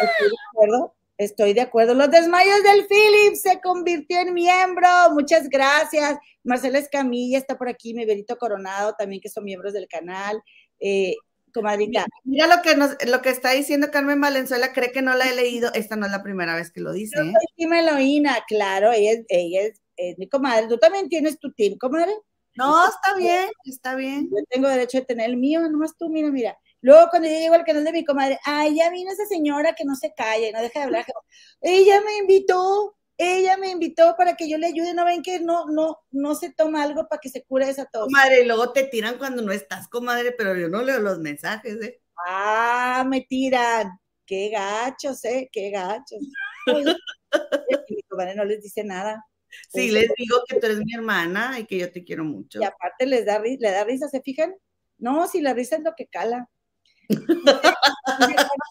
Estoy 0.00 0.28
de 0.30 0.36
acuerdo, 0.54 0.94
estoy 1.24 1.52
de 1.52 1.60
acuerdo. 1.60 1.94
Los 1.94 2.10
desmayos 2.10 2.62
del 2.62 2.86
Philip 2.86 3.34
se 3.34 3.60
convirtió 3.60 4.20
en 4.20 4.32
miembro. 4.32 4.88
Muchas 5.12 5.48
gracias. 5.48 6.18
Marcela 6.42 6.78
Escamilla 6.78 7.38
está 7.38 7.58
por 7.58 7.68
aquí, 7.68 7.92
mi 7.92 8.06
Berito 8.06 8.38
Coronado 8.38 8.94
también, 8.98 9.20
que 9.20 9.28
son 9.28 9.44
miembros 9.44 9.74
del 9.74 9.86
canal. 9.86 10.42
Eh, 10.80 11.14
comadrita, 11.52 12.06
Mira 12.24 12.46
lo 12.46 12.62
que, 12.62 12.74
nos, 12.74 12.96
lo 13.06 13.20
que 13.20 13.28
está 13.28 13.50
diciendo 13.50 13.90
Carmen 13.90 14.20
Valenzuela, 14.20 14.72
cree 14.72 14.92
que 14.92 15.02
no 15.02 15.14
la 15.14 15.28
he 15.28 15.34
leído. 15.34 15.70
Esta 15.74 15.96
no 15.96 16.06
es 16.06 16.12
la 16.12 16.22
primera 16.22 16.54
vez 16.54 16.70
que 16.70 16.80
lo 16.80 16.92
dice. 16.92 17.16
yo 17.16 17.24
¿eh? 17.24 17.32
soy 17.32 17.56
Team 17.56 17.72
Eloína, 17.74 18.38
claro, 18.48 18.92
ella 18.92 19.12
es, 19.12 19.24
ella 19.28 19.62
es, 19.62 19.82
es 19.96 20.18
mi 20.18 20.26
comadre. 20.26 20.68
¿Tú 20.68 20.78
también 20.78 21.08
tienes 21.08 21.38
tu 21.38 21.52
team, 21.52 21.76
comadre? 21.76 22.12
No, 22.56 22.86
está 22.88 23.14
bien, 23.14 23.48
está 23.64 23.94
bien. 23.94 24.28
Yo 24.30 24.42
tengo 24.48 24.68
derecho 24.68 24.98
de 24.98 25.04
tener 25.04 25.28
el 25.28 25.36
mío, 25.36 25.60
nomás 25.68 25.96
tú, 25.98 26.08
mira, 26.08 26.30
mira. 26.30 26.58
Luego 26.82 27.08
cuando 27.10 27.28
yo 27.28 27.34
llego 27.34 27.54
al 27.54 27.64
canal 27.64 27.84
de 27.84 27.92
mi 27.92 28.04
comadre, 28.04 28.38
ay, 28.44 28.76
ya 28.76 28.90
vino 28.90 29.10
esa 29.10 29.26
señora 29.26 29.74
que 29.74 29.84
no 29.84 29.94
se 29.94 30.14
calla 30.14 30.48
y 30.48 30.52
no 30.52 30.60
deja 30.62 30.80
de 30.80 30.84
hablar. 30.86 31.04
Ella 31.60 32.00
me 32.00 32.16
invitó, 32.18 32.96
ella 33.18 33.56
me 33.58 33.68
invitó 33.70 34.14
para 34.16 34.34
que 34.34 34.48
yo 34.48 34.56
le 34.56 34.68
ayude. 34.68 34.94
¿No 34.94 35.04
ven 35.04 35.22
que 35.22 35.40
no, 35.40 35.66
no, 35.66 35.98
no 36.10 36.34
se 36.34 36.50
toma 36.52 36.82
algo 36.82 37.06
para 37.08 37.20
que 37.20 37.28
se 37.28 37.44
cure 37.44 37.68
esa 37.68 37.84
tos? 37.84 38.04
Comadre, 38.04 38.42
y 38.42 38.46
luego 38.46 38.72
te 38.72 38.84
tiran 38.84 39.18
cuando 39.18 39.42
no 39.42 39.52
estás, 39.52 39.88
comadre, 39.88 40.32
pero 40.32 40.56
yo 40.56 40.68
no 40.68 40.82
leo 40.82 41.00
los 41.00 41.18
mensajes, 41.18 41.80
¿eh? 41.82 42.00
Ah, 42.26 43.04
me 43.06 43.20
tiran. 43.22 43.90
Qué 44.24 44.48
gachos, 44.48 45.24
¿eh? 45.24 45.48
Qué 45.52 45.70
gachos. 45.70 46.18
Oye, 46.72 46.94
mi 47.90 48.02
comadre 48.04 48.34
no 48.34 48.44
les 48.44 48.62
dice 48.62 48.84
nada. 48.84 49.24
Sí, 49.68 49.88
Sí. 49.88 49.90
les 49.90 50.08
digo 50.16 50.38
que 50.48 50.58
tú 50.60 50.66
eres 50.66 50.78
mi 50.78 50.94
hermana 50.94 51.58
y 51.58 51.66
que 51.66 51.76
yo 51.78 51.90
te 51.90 52.04
quiero 52.04 52.24
mucho. 52.24 52.60
Y 52.60 52.64
aparte 52.64 53.04
les 53.06 53.26
da, 53.26 53.40
le 53.40 53.58
da 53.70 53.84
risa, 53.84 54.08
¿se 54.08 54.22
fijan? 54.22 54.54
No, 54.98 55.26
si 55.26 55.40
la 55.40 55.52
risa 55.52 55.76
es 55.76 55.82
lo 55.82 55.94
que 55.96 56.06
cala. 56.06 56.48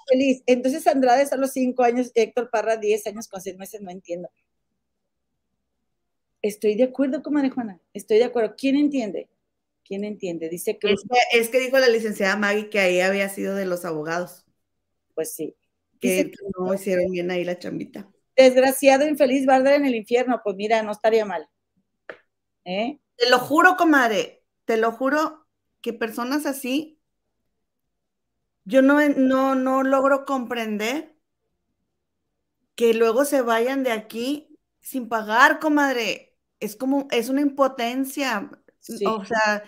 Feliz. 0.08 0.44
Entonces 0.46 0.86
Andrade 0.88 1.28
los 1.38 1.52
cinco 1.52 1.84
años, 1.84 2.12
Héctor 2.16 2.50
Parra 2.50 2.78
10 2.78 3.08
años 3.08 3.28
con 3.28 3.42
seis 3.42 3.58
meses, 3.58 3.82
no 3.82 3.92
entiendo. 3.92 4.30
Estoy 6.42 6.76
de 6.76 6.84
acuerdo, 6.86 7.22
comadre 7.22 7.50
Juana, 7.50 7.82
estoy 7.94 8.18
de 8.18 8.24
acuerdo. 8.26 8.56
¿Quién 8.58 8.78
entiende? 8.78 9.30
¿Quién 9.84 10.06
entiende? 10.06 10.50
Dice 10.50 10.78
que, 10.78 10.92
Es 10.92 11.02
que, 11.02 11.40
es 11.40 11.50
que 11.50 11.60
dijo 11.60 11.78
la 11.80 11.90
licenciada 11.90 12.36
Maggie 12.38 12.70
que 12.70 12.80
ahí 12.80 13.02
había 13.02 13.28
sido 13.28 13.56
de 13.56 13.66
los 13.66 13.86
abogados, 13.86 14.46
pues 15.16 15.34
sí. 15.34 15.56
que 16.00 16.32
no 16.58 16.74
hicieron 16.74 17.12
bien 17.12 17.32
ahí 17.32 17.44
la 17.44 17.60
chambita. 17.60 18.08
desgraciado, 18.36 19.08
infeliz, 19.08 19.46
barder 19.46 19.74
en 19.74 19.86
el 19.86 19.96
infierno. 19.96 20.42
Pues 20.44 20.56
mira, 20.56 20.82
no 20.84 20.92
estaría 20.92 21.26
mal. 21.26 21.50
¿Eh? 22.64 23.00
Te 23.18 23.30
lo 23.30 23.40
juro, 23.40 23.76
comadre, 23.76 24.44
te 24.66 24.78
lo 24.78 24.92
juro 24.92 25.48
que 25.82 25.92
personas 25.92 26.46
así, 26.46 26.99
yo 28.70 28.82
no, 28.82 29.00
no, 29.10 29.56
no 29.56 29.84
logro 29.84 30.26
comprender 30.26 31.16
que 32.76 32.94
luego 32.94 33.26
se 33.26 33.42
vayan 33.42 33.84
de 33.84 33.92
aquí 33.92 34.58
sin 34.80 35.10
pagar, 35.10 35.60
comadre. 35.60 36.38
Es 36.60 36.76
como, 36.76 37.08
es 37.12 37.30
una 37.30 37.42
impotencia. 37.42 38.50
Sí. 38.80 39.06
O 39.06 39.26
sea, 39.26 39.64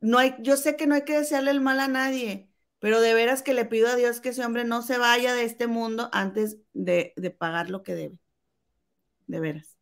no 0.00 0.18
hay, 0.18 0.36
yo 0.40 0.56
sé 0.56 0.76
que 0.76 0.86
no 0.86 0.94
hay 0.94 1.04
que 1.04 1.18
desearle 1.18 1.50
el 1.50 1.60
mal 1.60 1.80
a 1.80 1.88
nadie, 1.88 2.50
pero 2.78 3.00
de 3.00 3.14
veras 3.14 3.42
que 3.42 3.54
le 3.54 3.64
pido 3.64 3.88
a 3.88 3.96
Dios 3.96 4.20
que 4.20 4.30
ese 4.30 4.44
hombre 4.44 4.64
no 4.64 4.82
se 4.82 4.98
vaya 4.98 5.34
de 5.34 5.44
este 5.44 5.66
mundo 5.66 6.08
antes 6.12 6.58
de, 6.72 7.12
de 7.16 7.30
pagar 7.30 7.70
lo 7.70 7.82
que 7.82 7.94
debe. 7.94 8.18
De 9.26 9.40
veras. 9.40 9.76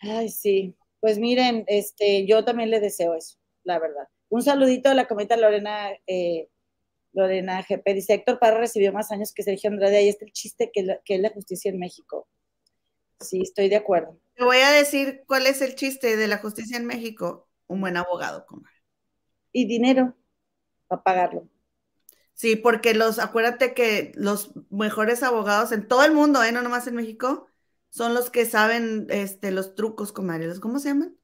Ay, 0.00 0.28
sí. 0.30 0.76
Pues 1.00 1.18
miren, 1.18 1.64
este, 1.66 2.26
yo 2.26 2.44
también 2.44 2.70
le 2.70 2.80
deseo 2.80 3.14
eso, 3.14 3.36
la 3.64 3.78
verdad. 3.78 4.08
Un 4.28 4.42
saludito 4.42 4.90
a 4.90 4.94
la 4.94 5.08
cometa 5.08 5.36
Lorena, 5.36 5.90
eh, 6.06 6.48
Lorena 7.12 7.62
GP. 7.68 7.94
Dice, 7.94 8.14
Héctor 8.14 8.38
Parra 8.38 8.58
recibió 8.58 8.92
más 8.92 9.10
años 9.10 9.32
que 9.32 9.42
Sergio 9.42 9.70
Andrade. 9.70 9.96
Ahí 9.98 10.08
está 10.08 10.24
el 10.24 10.32
chiste 10.32 10.70
que, 10.72 10.82
la- 10.82 11.00
que 11.04 11.16
es 11.16 11.20
la 11.20 11.30
justicia 11.30 11.70
en 11.70 11.78
México. 11.78 12.28
Sí, 13.20 13.42
estoy 13.42 13.68
de 13.68 13.76
acuerdo. 13.76 14.18
Te 14.34 14.44
voy 14.44 14.58
a 14.58 14.70
decir 14.70 15.24
cuál 15.26 15.46
es 15.46 15.60
el 15.60 15.74
chiste 15.74 16.16
de 16.16 16.26
la 16.28 16.38
justicia 16.38 16.76
en 16.76 16.86
México. 16.86 17.48
Un 17.66 17.80
buen 17.80 17.96
abogado, 17.96 18.46
comadre. 18.46 18.74
Y 19.52 19.66
dinero 19.66 20.14
para 20.88 21.02
pagarlo. 21.02 21.48
Sí, 22.34 22.56
porque 22.56 22.94
los, 22.94 23.18
acuérdate 23.18 23.74
que 23.74 24.12
los 24.14 24.52
mejores 24.70 25.22
abogados 25.22 25.72
en 25.72 25.86
todo 25.86 26.04
el 26.04 26.12
mundo, 26.12 26.42
¿eh? 26.42 26.52
no 26.52 26.62
nomás 26.62 26.86
en 26.86 26.94
México, 26.94 27.46
son 27.90 28.14
los 28.14 28.30
que 28.30 28.46
saben 28.46 29.06
este, 29.10 29.50
los 29.50 29.74
trucos, 29.74 30.12
comadre. 30.12 30.46
¿Los- 30.46 30.60
¿Cómo 30.60 30.78
se 30.78 30.88
llaman? 30.88 31.16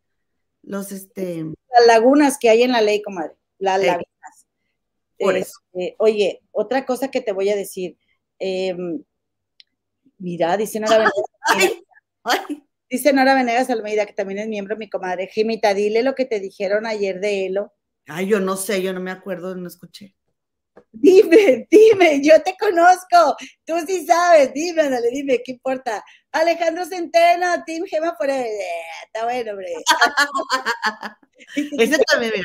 Los, 0.63 0.93
este, 0.93 1.45
Las 1.71 1.87
lagunas 1.87 2.39
que 2.39 2.51
hay 2.51 2.63
en 2.63 2.73
la 2.73 2.83
ley, 2.83 3.03
comadre. 3.03 3.35
Las 3.59 3.81
Sí. 3.81 3.87
lagunas. 3.87 4.07
Por 5.19 5.37
eso. 5.37 5.61
Este, 5.73 5.97
oye, 5.99 6.43
otra 6.53 6.85
cosa 6.87 7.11
que 7.11 7.21
te 7.21 7.33
voy 7.33 7.49
a 7.51 7.57
decir. 7.57 7.97
eh, 8.39 8.77
mira, 10.19 10.57
dice 10.57 10.81
Nora 10.81 10.99
Venegas, 10.99 11.15
Ay, 11.49 11.85
ay, 12.25 12.39
dice 12.91 13.13
Nora 13.13 13.35
Venegas 13.35 13.71
Almeida, 13.71 14.07
que 14.07 14.13
también 14.13 14.39
es 14.41 14.49
miembro, 14.49 14.77
mi 14.77 14.89
comadre. 14.89 15.29
Jimita, 15.29 15.75
dile 15.75 16.03
lo 16.03 16.15
que 16.15 16.25
te 16.25 16.41
dijeron 16.41 16.87
ayer 16.87 17.21
de 17.21 17.47
Elo. 17.47 17.73
ay, 18.09 18.27
yo 18.29 18.41
no 18.41 18.57
sé, 18.57 18.83
yo 18.83 18.93
no 18.93 19.01
me 19.01 19.11
acuerdo, 19.11 19.55
no 19.55 19.69
escuché. 19.69 20.15
Dime, 20.93 21.67
dime, 21.71 22.21
yo 22.23 22.43
te 22.43 22.55
conozco, 22.59 23.37
tú 23.65 23.75
sí 23.87 24.07
sabes, 24.07 24.53
dime, 24.55 24.89
dale, 24.91 25.09
dime, 25.11 25.43
¿qué 25.45 25.53
importa? 25.53 26.05
Alejandro 26.33 26.85
Centeno, 26.87 27.47
Team 27.67 27.85
Gema 27.87 28.15
Forever, 28.17 28.47
Eh, 28.47 28.83
está 29.07 29.25
bueno, 29.25 29.53
hombre. 29.53 29.73
Ese 31.79 31.99
también, 32.05 32.33
mira. 32.35 32.45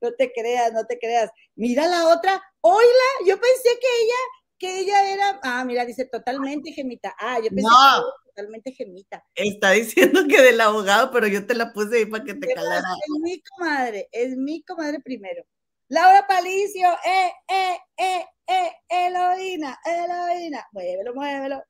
No 0.00 0.12
te 0.14 0.32
creas, 0.32 0.72
no 0.72 0.84
te 0.86 0.98
creas. 0.98 1.30
Mira 1.56 1.86
la 1.86 2.08
otra, 2.08 2.42
oíla, 2.62 3.08
yo 3.26 3.38
pensé 3.38 3.68
que 3.80 4.02
ella, 4.02 4.14
que 4.58 4.80
ella 4.80 5.12
era, 5.12 5.40
ah, 5.42 5.64
mira, 5.64 5.84
dice 5.84 6.06
totalmente 6.06 6.72
gemita. 6.72 7.14
Ah, 7.18 7.38
yo 7.38 7.48
pensé 7.50 7.62
No. 7.62 7.68
que 7.68 7.98
era 7.98 8.24
totalmente 8.26 8.72
gemita. 8.72 9.24
Está 9.34 9.70
diciendo 9.72 10.20
que 10.28 10.40
del 10.40 10.60
abogado, 10.60 11.10
pero 11.10 11.26
yo 11.26 11.46
te 11.46 11.54
la 11.54 11.72
puse 11.72 11.98
ahí 11.98 12.06
para 12.06 12.24
que 12.24 12.34
te 12.34 12.40
Pero 12.46 12.54
calara. 12.54 12.88
Es 13.04 13.20
mi 13.20 13.42
comadre, 13.42 14.08
es 14.12 14.36
mi 14.36 14.62
comadre 14.62 15.00
primero. 15.00 15.44
Laura 15.88 16.24
Palicio, 16.26 16.88
eh, 17.04 17.32
eh, 17.48 17.76
eh, 17.98 18.24
eh, 18.46 18.72
Eloína, 18.88 19.78
Eloína. 19.84 20.66
Muévelo, 20.72 21.14
muévelo. 21.14 21.62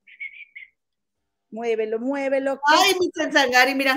Muévelo, 1.51 1.98
muévelo. 1.98 2.61
Ay, 2.66 2.93
mi 3.01 3.11
Sangari, 3.32 3.74
mira. 3.74 3.97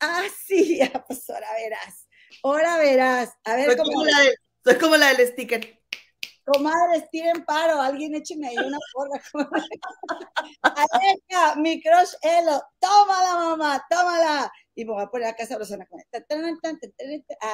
Ah, 0.00 0.24
sí, 0.46 0.80
pues 1.08 1.28
ahora 1.30 1.46
verás. 1.54 2.03
Ahora 2.44 2.76
verás. 2.78 3.32
A 3.44 3.56
ver, 3.56 3.66
Soy 3.66 3.76
como, 3.76 4.04
la 4.04 4.20
de- 4.20 4.34
soy 4.64 4.78
como 4.78 4.96
la 4.96 5.14
del 5.14 5.26
sticker. 5.28 5.80
comadres, 6.44 7.08
tiren 7.10 7.44
paro. 7.44 7.80
Alguien 7.80 8.14
écheme 8.14 8.48
ahí 8.48 8.56
una 8.58 8.78
porra. 8.92 9.20
Alexa, 10.62 11.56
mi 11.56 11.82
crush 11.82 12.12
Elo. 12.22 12.62
Tómala, 12.78 13.34
mamá, 13.36 13.84
tómala. 13.88 14.52
Y 14.74 14.84
me 14.84 14.92
voy 14.92 15.02
a 15.02 15.06
poner 15.06 15.28
acá 15.28 15.46
sabrosona 15.46 15.86
con 15.86 15.98
esta. 16.00 16.18
Ah, 17.40 17.52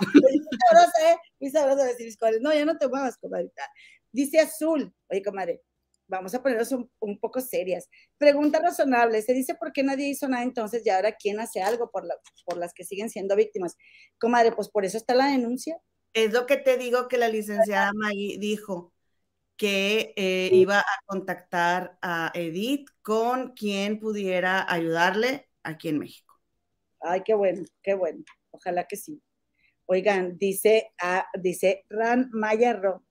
sabrosa, 0.68 1.12
¿eh? 1.12 1.16
Muy 1.38 1.50
sabrosa 1.50 1.84
decir 1.84 2.06
mis 2.06 2.18
cuales. 2.18 2.40
No, 2.40 2.52
ya 2.52 2.64
no 2.64 2.76
te 2.76 2.88
muevas, 2.88 3.16
comadrita. 3.18 3.62
Dice 4.10 4.40
Azul. 4.40 4.92
Oye, 5.08 5.22
comadre, 5.22 5.62
vamos 6.10 6.34
a 6.34 6.42
ponernos 6.42 6.72
un, 6.72 6.90
un 7.00 7.18
poco 7.20 7.40
serias. 7.40 7.88
Pregunta 8.18 8.60
razonable. 8.60 9.22
Se 9.22 9.34
dice 9.34 9.54
por 9.54 9.72
qué 9.72 9.82
nadie 9.84 10.08
hizo 10.08 10.28
nada 10.28 10.42
entonces 10.44 10.84
y 10.86 10.90
ahora 10.90 11.12
quién 11.16 11.40
hace 11.40 11.62
algo 11.62 11.90
por, 11.90 12.04
la- 12.06 12.16
por 12.44 12.58
las 12.58 12.74
que 12.74 12.84
siguen 12.84 13.10
siendo 13.10 13.36
víctimas. 13.36 13.76
Comadre, 14.20 14.52
pues 14.52 14.68
por 14.70 14.84
eso 14.84 14.98
está 14.98 15.14
la 15.14 15.28
denuncia. 15.28 15.78
Es 16.12 16.32
lo 16.32 16.46
que 16.46 16.56
te 16.56 16.76
digo 16.76 17.08
que 17.08 17.18
la 17.18 17.28
licenciada 17.28 17.92
Maggie 17.94 18.38
dijo, 18.38 18.92
que 19.56 20.14
eh, 20.16 20.50
iba 20.54 20.80
a 20.80 20.84
contactar 21.06 21.98
a 22.02 22.32
Edith 22.34 22.88
con 23.02 23.52
quien 23.54 24.00
pudiera 24.00 24.66
ayudarle 24.72 25.48
aquí 25.64 25.88
en 25.90 25.98
México. 26.00 26.34
Ay, 27.00 27.22
qué 27.24 27.34
bueno, 27.34 27.64
qué 27.82 27.94
bueno. 27.94 28.24
Ojalá 28.50 28.86
que 28.86 28.96
sí. 28.96 29.22
Oigan, 29.86 30.38
dice, 30.38 30.92
ah, 31.02 31.26
dice 31.40 31.84
Ran 31.90 32.30
Mayarro. 32.32 33.04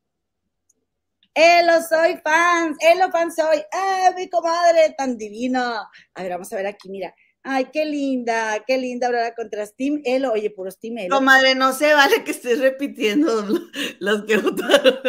Elo, 1.40 1.82
soy 1.82 2.20
fans, 2.22 2.76
Elo 2.82 3.10
fan 3.12 3.32
soy. 3.32 3.64
¡Ah, 3.72 4.12
mi 4.14 4.30
comadre 4.30 4.94
tan 4.98 5.18
divina! 5.18 5.90
A 6.14 6.22
ver, 6.22 6.32
vamos 6.34 6.52
a 6.52 6.58
ver 6.58 6.68
aquí, 6.68 6.90
mira. 6.90 7.16
Ay, 7.44 7.70
qué 7.72 7.86
linda, 7.86 8.62
qué 8.68 8.78
linda 8.78 9.08
Aurora 9.08 9.34
contra 9.34 9.66
Steam 9.66 10.02
Elo. 10.04 10.34
Oye, 10.34 10.50
puro 10.50 10.70
Steam 10.70 10.98
Elo. 10.98 11.16
Comadre, 11.16 11.56
no 11.56 11.72
se 11.72 11.94
vale 11.94 12.26
que 12.26 12.32
estés 12.32 12.60
repitiendo 12.60 13.46
los 14.00 14.26
que 14.26 14.38
votaron. 14.38 15.00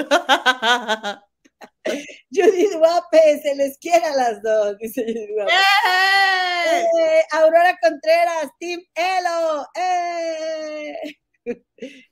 Judith 2.30 2.74
Guape, 2.74 3.40
se 3.42 3.56
les 3.56 3.76
quiere 3.78 4.06
a 4.06 4.14
las 4.14 4.40
dos, 4.40 4.78
dice 4.78 5.02
Judith 5.02 5.30
Guape. 5.34 5.52
¡Eh! 5.52 6.84
¡Eh! 7.00 7.22
Aurora 7.32 7.76
Contreras, 7.82 8.50
Team 8.60 8.80
Elo. 8.94 9.66
¡Eh! 9.74 10.96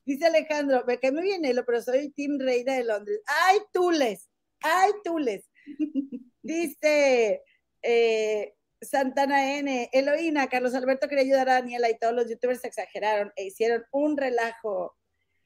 Dice 0.05 0.27
Alejandro, 0.27 0.85
me 0.87 0.99
cae 0.99 1.13
muy 1.13 1.23
bien 1.23 1.45
Elo, 1.45 1.65
pero 1.65 1.83
soy 1.83 2.11
Team 2.13 2.39
Reina 2.39 2.75
de 2.75 2.85
Londres. 2.85 3.21
¡Ay, 3.27 3.59
Tules! 3.73 4.29
¡Ay, 4.63 4.93
Tules! 5.05 5.49
Dice 6.43 7.43
eh, 7.83 8.55
Santana 8.81 9.59
N, 9.59 9.91
Eloína, 9.93 10.49
Carlos 10.49 10.75
Alberto 10.75 11.09
quería 11.09 11.25
ayudar 11.25 11.49
a 11.49 11.55
Daniela 11.55 11.91
y 11.91 11.99
todos 11.99 12.15
los 12.15 12.29
youtubers 12.29 12.61
se 12.61 12.69
exageraron 12.69 13.33
e 13.37 13.47
hicieron 13.47 13.85
un 13.91 14.17
relajo. 14.17 14.97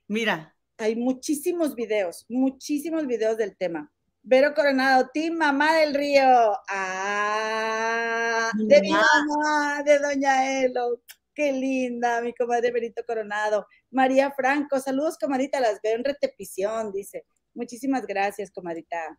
Mira, 0.09 0.55
Hay 0.79 0.97
muchísimos 0.97 1.75
videos, 1.75 2.25
muchísimos 2.29 3.07
videos 3.07 3.37
del 3.37 3.57
tema. 3.57 3.93
Vero 4.23 4.55
Coronado, 4.55 5.11
Team 5.13 5.35
Mamá 5.35 5.75
del 5.77 5.95
Río. 5.95 6.57
Ah, 6.69 8.51
de 8.55 8.81
mi 8.81 8.91
mamá, 8.91 9.83
de 9.85 9.99
Doña 9.99 10.61
Elo. 10.63 11.01
Qué 11.35 11.53
linda, 11.53 12.21
mi 12.21 12.35
comadre 12.35 12.71
Benito 12.71 13.03
Coronado. 13.07 13.67
María 13.91 14.31
Franco, 14.33 14.79
saludos, 14.81 15.17
comadita, 15.19 15.61
las 15.61 15.81
veo 15.83 15.97
en 15.97 16.05
repetición, 16.05 16.93
dice. 16.93 17.25
Muchísimas 17.55 18.07
gracias, 18.07 18.51
comadita. 18.51 19.19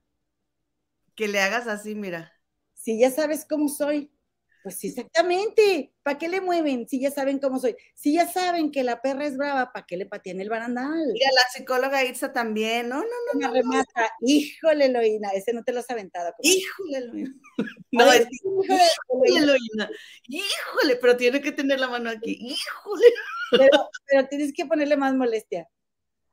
que 1.15 1.27
le 1.27 1.39
hagas 1.39 1.67
así, 1.67 1.95
mira. 1.95 2.31
Si 2.73 2.99
ya 2.99 3.11
sabes 3.11 3.45
cómo 3.47 3.67
soy, 3.67 4.11
pues 4.63 4.77
sí, 4.79 4.87
exactamente. 4.87 5.93
¿Para 6.03 6.17
qué 6.17 6.29
le 6.29 6.39
mueven? 6.39 6.87
Si 6.87 6.99
ya 7.01 7.11
saben 7.11 7.39
cómo 7.39 7.59
soy. 7.59 7.75
Si 7.93 8.13
ya 8.13 8.27
saben 8.31 8.71
que 8.71 8.83
la 8.83 9.01
perra 9.01 9.25
es 9.25 9.35
brava, 9.35 9.71
¿para 9.73 9.85
qué 9.85 9.97
le 9.97 10.05
patean 10.05 10.39
el 10.39 10.49
barandal? 10.49 11.11
Y 11.13 11.23
a 11.23 11.31
la 11.33 11.41
psicóloga 11.53 12.03
Irsa 12.05 12.31
también. 12.31 12.87
No, 12.87 13.01
no, 13.01 13.07
no. 13.33 13.39
Me 13.39 13.53
remata. 13.53 14.09
Híjole, 14.21 14.85
Eloína, 14.85 15.29
ese 15.31 15.51
no 15.53 15.63
te 15.63 15.73
lo 15.73 15.81
has 15.81 15.89
aventado. 15.89 16.33
Híjole, 16.41 16.97
Eloína. 16.97 17.33
No, 17.91 18.11
es 18.11 18.27
híjole, 18.31 18.81
híjole. 19.27 19.39
Eloína. 19.39 19.89
Híjole, 20.27 20.95
pero 20.95 21.15
tiene 21.17 21.41
que 21.41 21.51
tener 21.51 21.79
la 21.79 21.89
mano 21.89 22.09
aquí. 22.09 22.37
Híjole. 22.41 23.05
Pero, 23.51 23.89
pero 24.07 24.27
tienes 24.27 24.51
que 24.53 24.65
ponerle 24.65 24.97
más 24.97 25.13
molestia. 25.13 25.67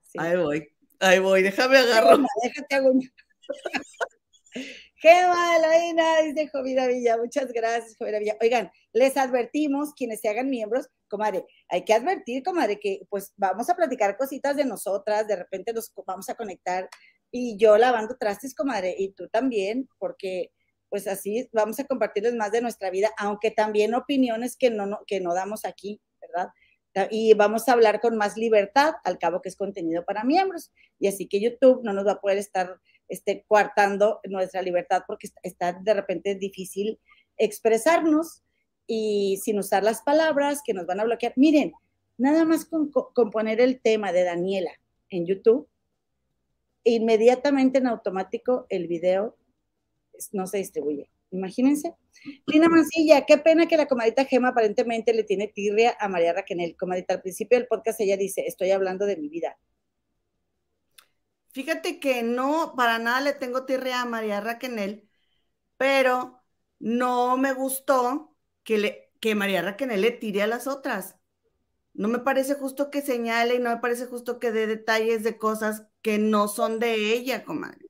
Sí. 0.02 0.18
Ahí 0.18 0.36
voy. 0.38 0.68
Ahí 1.00 1.18
voy. 1.18 1.42
Déjame 1.42 1.78
agarrar. 1.78 2.18
Déjate 2.42 2.80
un- 2.80 3.12
Gema, 5.00 5.56
Eloína, 5.56 6.20
dice 6.26 6.48
Jovira 6.48 6.86
Villa. 6.86 7.16
Muchas 7.16 7.50
gracias, 7.52 7.96
Jovira 7.96 8.18
Villa. 8.18 8.36
Oigan, 8.38 8.70
les 8.92 9.16
advertimos, 9.16 9.94
quienes 9.94 10.20
se 10.20 10.28
hagan 10.28 10.50
miembros, 10.50 10.90
comadre, 11.08 11.46
hay 11.70 11.86
que 11.86 11.94
advertir, 11.94 12.42
comadre, 12.42 12.78
que 12.78 13.06
pues 13.08 13.32
vamos 13.38 13.70
a 13.70 13.74
platicar 13.74 14.18
cositas 14.18 14.56
de 14.56 14.66
nosotras, 14.66 15.26
de 15.26 15.36
repente 15.36 15.72
nos 15.72 15.90
vamos 16.06 16.28
a 16.28 16.34
conectar 16.34 16.86
y 17.30 17.56
yo 17.56 17.78
lavando 17.78 18.18
trastes, 18.18 18.54
comadre, 18.54 18.94
y 18.98 19.12
tú 19.12 19.26
también, 19.28 19.88
porque 19.98 20.52
pues 20.90 21.06
así 21.06 21.48
vamos 21.50 21.80
a 21.80 21.84
compartirles 21.84 22.34
más 22.34 22.52
de 22.52 22.60
nuestra 22.60 22.90
vida, 22.90 23.10
aunque 23.16 23.50
también 23.50 23.94
opiniones 23.94 24.54
que 24.54 24.68
no, 24.68 25.00
que 25.06 25.20
no 25.20 25.32
damos 25.32 25.64
aquí, 25.64 25.98
¿verdad? 26.20 26.50
Y 27.10 27.32
vamos 27.32 27.68
a 27.68 27.72
hablar 27.72 28.00
con 28.00 28.18
más 28.18 28.36
libertad, 28.36 28.96
al 29.04 29.18
cabo 29.18 29.40
que 29.40 29.48
es 29.48 29.56
contenido 29.56 30.04
para 30.04 30.24
miembros. 30.24 30.72
Y 30.98 31.06
así 31.06 31.28
que 31.28 31.40
YouTube 31.40 31.82
no 31.84 31.92
nos 31.92 32.04
va 32.04 32.12
a 32.12 32.20
poder 32.20 32.36
estar 32.36 32.80
este, 33.10 33.44
coartando 33.46 34.20
nuestra 34.24 34.62
libertad 34.62 35.02
porque 35.06 35.28
está, 35.42 35.72
de 35.74 35.94
repente 35.94 36.34
difícil 36.34 36.98
expresarnos 37.36 38.42
y 38.86 39.38
sin 39.42 39.58
usar 39.58 39.82
las 39.82 40.02
palabras 40.02 40.62
que 40.64 40.74
nos 40.74 40.86
van 40.86 41.00
a 41.00 41.04
bloquear. 41.04 41.32
Miren, 41.36 41.72
nada 42.16 42.44
más 42.44 42.64
con, 42.64 42.90
con 42.90 43.30
poner 43.30 43.60
el 43.60 43.80
tema 43.80 44.12
de 44.12 44.24
Daniela 44.24 44.72
en 45.10 45.26
YouTube, 45.26 45.68
inmediatamente 46.84 47.78
en 47.78 47.86
automático 47.86 48.66
el 48.68 48.86
video 48.86 49.36
no 50.32 50.46
se 50.46 50.58
distribuye. 50.58 51.10
Imagínense. 51.30 51.94
Lina 52.46 52.68
Mancilla, 52.68 53.24
qué 53.24 53.38
pena 53.38 53.66
que 53.66 53.76
la 53.76 53.86
comadita 53.86 54.24
Gema 54.24 54.48
aparentemente 54.48 55.14
le 55.14 55.22
tiene 55.22 55.46
tirria 55.48 55.96
a 55.98 56.08
María 56.08 56.32
Raquel. 56.32 56.76
Comadita, 56.76 57.14
al 57.14 57.22
principio 57.22 57.58
del 57.58 57.68
podcast 57.68 58.00
ella 58.00 58.16
dice, 58.16 58.44
estoy 58.46 58.72
hablando 58.72 59.06
de 59.06 59.16
mi 59.16 59.28
vida. 59.28 59.56
Fíjate 61.52 61.98
que 62.00 62.22
no, 62.22 62.74
para 62.76 62.98
nada 62.98 63.20
le 63.20 63.32
tengo 63.32 63.64
tirria 63.66 64.02
a 64.02 64.04
María 64.06 64.40
Raquenel, 64.40 65.08
pero 65.78 66.42
no 66.80 67.36
me 67.38 67.54
gustó 67.54 68.36
que, 68.64 68.78
le, 68.78 69.12
que 69.20 69.34
María 69.36 69.62
Raquenel 69.62 70.02
le 70.02 70.12
tire 70.12 70.42
a 70.42 70.46
las 70.48 70.66
otras. 70.68 71.16
No 71.94 72.08
me 72.08 72.20
parece 72.20 72.54
justo 72.56 72.90
que 72.90 73.02
señale 73.02 73.56
y 73.56 73.60
no 73.60 73.70
me 73.70 73.78
parece 73.78 74.06
justo 74.06 74.38
que 74.40 74.52
dé 74.52 74.66
detalles 74.68 75.24
de 75.24 75.38
cosas 75.38 75.86
que 76.02 76.18
no 76.18 76.48
son 76.48 76.78
de 76.80 77.14
ella, 77.14 77.44
comadre. 77.44 77.86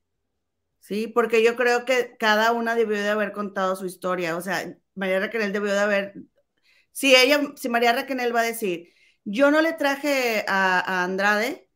Sí, 0.79 1.07
porque 1.07 1.43
yo 1.43 1.55
creo 1.55 1.85
que 1.85 2.17
cada 2.17 2.51
una 2.53 2.75
debió 2.75 2.97
de 3.01 3.09
haber 3.09 3.31
contado 3.33 3.75
su 3.75 3.85
historia. 3.85 4.35
O 4.37 4.41
sea, 4.41 4.77
María 4.95 5.19
Raquenel 5.19 5.53
debió 5.53 5.71
de 5.73 5.79
haber. 5.79 6.13
Si 6.91 7.15
ella, 7.15 7.41
si 7.55 7.69
María 7.69 7.93
Raquenel 7.93 8.35
va 8.35 8.41
a 8.41 8.43
decir, 8.43 8.89
yo 9.25 9.51
no 9.51 9.61
le 9.61 9.73
traje 9.73 10.45
a, 10.47 10.79
a 10.79 11.03
Andrade, 11.03 11.69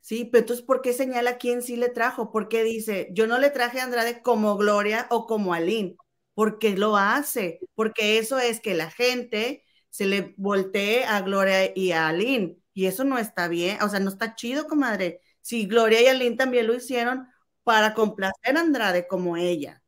Sí, 0.00 0.24
pero 0.24 0.40
entonces, 0.42 0.64
¿por 0.64 0.80
qué 0.82 0.92
señala 0.92 1.38
quién 1.38 1.62
sí 1.62 1.76
le 1.76 1.88
trajo? 1.90 2.32
¿Por 2.32 2.48
qué 2.48 2.62
dice, 2.64 3.08
yo 3.12 3.26
no 3.26 3.38
le 3.38 3.50
traje 3.50 3.80
a 3.80 3.84
Andrade 3.84 4.22
como 4.22 4.56
Gloria 4.56 5.06
o 5.10 5.26
como 5.26 5.52
Aline? 5.54 5.96
¿Por 6.34 6.58
qué 6.58 6.76
lo 6.76 6.96
hace? 6.96 7.60
Porque 7.74 8.18
eso 8.18 8.38
es 8.38 8.60
que 8.60 8.74
la 8.74 8.90
gente 8.90 9.64
se 9.90 10.06
le 10.06 10.34
voltee 10.38 11.04
a 11.04 11.20
Gloria 11.20 11.70
y 11.76 11.92
a 11.92 12.08
Aline. 12.08 12.56
Y 12.72 12.86
eso 12.86 13.04
no 13.04 13.18
está 13.18 13.48
bien, 13.48 13.82
o 13.82 13.88
sea, 13.88 14.00
no 14.00 14.08
está 14.10 14.34
chido, 14.34 14.66
comadre. 14.68 15.20
Si 15.42 15.66
Gloria 15.66 16.00
y 16.02 16.06
Aline 16.06 16.36
también 16.36 16.66
lo 16.66 16.74
hicieron 16.74 17.28
para 17.62 17.94
complacer 17.94 18.56
a 18.56 18.60
Andrade 18.60 19.06
como 19.06 19.36
ella. 19.36 19.82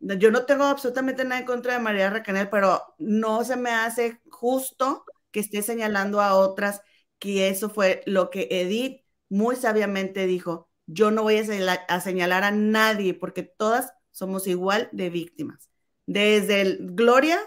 Yo 0.00 0.30
no 0.32 0.44
tengo 0.46 0.64
absolutamente 0.64 1.24
nada 1.24 1.40
en 1.40 1.46
contra 1.46 1.74
de 1.74 1.78
María 1.78 2.10
Racanel, 2.10 2.48
pero 2.50 2.82
no 2.98 3.44
se 3.44 3.56
me 3.56 3.70
hace 3.70 4.20
justo 4.30 5.04
que 5.30 5.40
esté 5.40 5.62
señalando 5.62 6.20
a 6.20 6.34
otras 6.34 6.82
que 7.22 7.48
eso 7.48 7.70
fue 7.70 8.02
lo 8.04 8.30
que 8.30 8.48
Edith 8.50 9.04
muy 9.28 9.54
sabiamente 9.54 10.26
dijo. 10.26 10.68
Yo 10.86 11.12
no 11.12 11.22
voy 11.22 11.36
a 11.36 12.00
señalar, 12.00 12.44
a 12.44 12.50
nadie 12.50 13.14
porque 13.14 13.44
todas 13.44 13.92
somos 14.10 14.48
igual 14.48 14.88
de 14.90 15.08
víctimas. 15.08 15.70
Desde 16.04 16.78
Gloria 16.80 17.38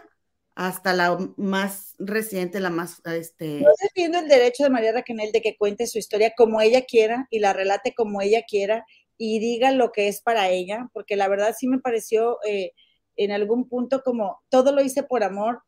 hasta 0.56 0.94
la 0.94 1.18
más 1.36 1.94
reciente, 2.00 2.62
la 2.62 2.70
más, 2.70 3.02
este... 3.06 3.60
Yo 3.60 3.68
defiendo 3.82 4.20
el 4.20 4.30
derecho 4.30 4.64
de 4.64 4.70
María 4.70 4.94
Raquel 4.94 5.34
de 5.34 5.42
que 5.42 5.58
cuente 5.58 5.88
su 5.88 5.98
historia 5.98 6.34
como 6.38 6.62
ella 6.62 6.86
quiera 6.86 7.28
y 7.30 7.40
la 7.40 7.52
relate 7.52 7.94
como 7.94 8.22
ella 8.22 8.44
quiera 8.48 8.86
y 9.18 9.40
diga 9.40 9.72
lo 9.72 9.92
que 9.92 10.08
es 10.08 10.22
para 10.22 10.48
ella, 10.48 10.90
porque 10.94 11.18
la 11.18 11.28
verdad 11.28 11.54
sí 11.58 11.68
me 11.68 11.80
pareció 11.80 12.38
eh, 12.48 12.72
en 13.18 13.34
algún 13.34 13.68
punto 13.68 14.02
como 14.04 14.42
todo 14.48 14.72
lo 14.72 14.82
hice 14.82 15.04
por 15.04 15.26
amor. 15.26 15.64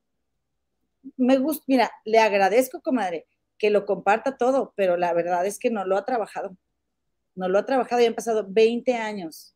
Me 1.17 1.37
gusta, 1.37 1.65
mira, 1.67 1.91
le 2.05 2.19
agradezco, 2.19 2.81
comadre, 2.81 3.25
que 3.57 3.69
lo 3.69 3.85
comparta 3.85 4.37
todo, 4.37 4.73
pero 4.75 4.97
la 4.97 5.13
verdad 5.13 5.45
es 5.45 5.59
que 5.59 5.69
no 5.69 5.85
lo 5.85 5.97
ha 5.97 6.05
trabajado. 6.05 6.55
No 7.35 7.49
lo 7.49 7.59
ha 7.59 7.65
trabajado 7.65 8.01
y 8.01 8.05
han 8.05 8.15
pasado 8.15 8.45
20 8.47 8.93
años. 8.95 9.55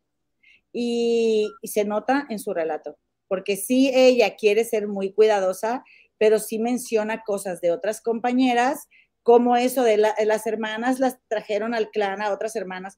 Y, 0.73 1.49
se 1.63 1.83
nota 1.83 2.25
en 2.29 2.39
su 2.39 2.53
relato, 2.53 2.97
porque 3.27 3.57
sí 3.57 3.91
ella 3.93 4.35
quiere 4.35 4.63
ser 4.63 4.87
muy 4.87 5.13
cuidadosa, 5.13 5.83
pero 6.17 6.39
sí 6.39 6.59
menciona 6.59 7.23
cosas 7.23 7.61
de 7.61 7.71
otras 7.71 8.01
compañeras, 8.01 8.87
como 9.23 9.57
eso 9.57 9.83
de 9.83 9.97
la, 9.97 10.15
las 10.25 10.47
hermanas 10.47 10.99
las 10.99 11.17
trajeron 11.27 11.73
al 11.73 11.89
clan 11.91 12.21
a 12.21 12.31
otras 12.31 12.55
hermanas, 12.55 12.97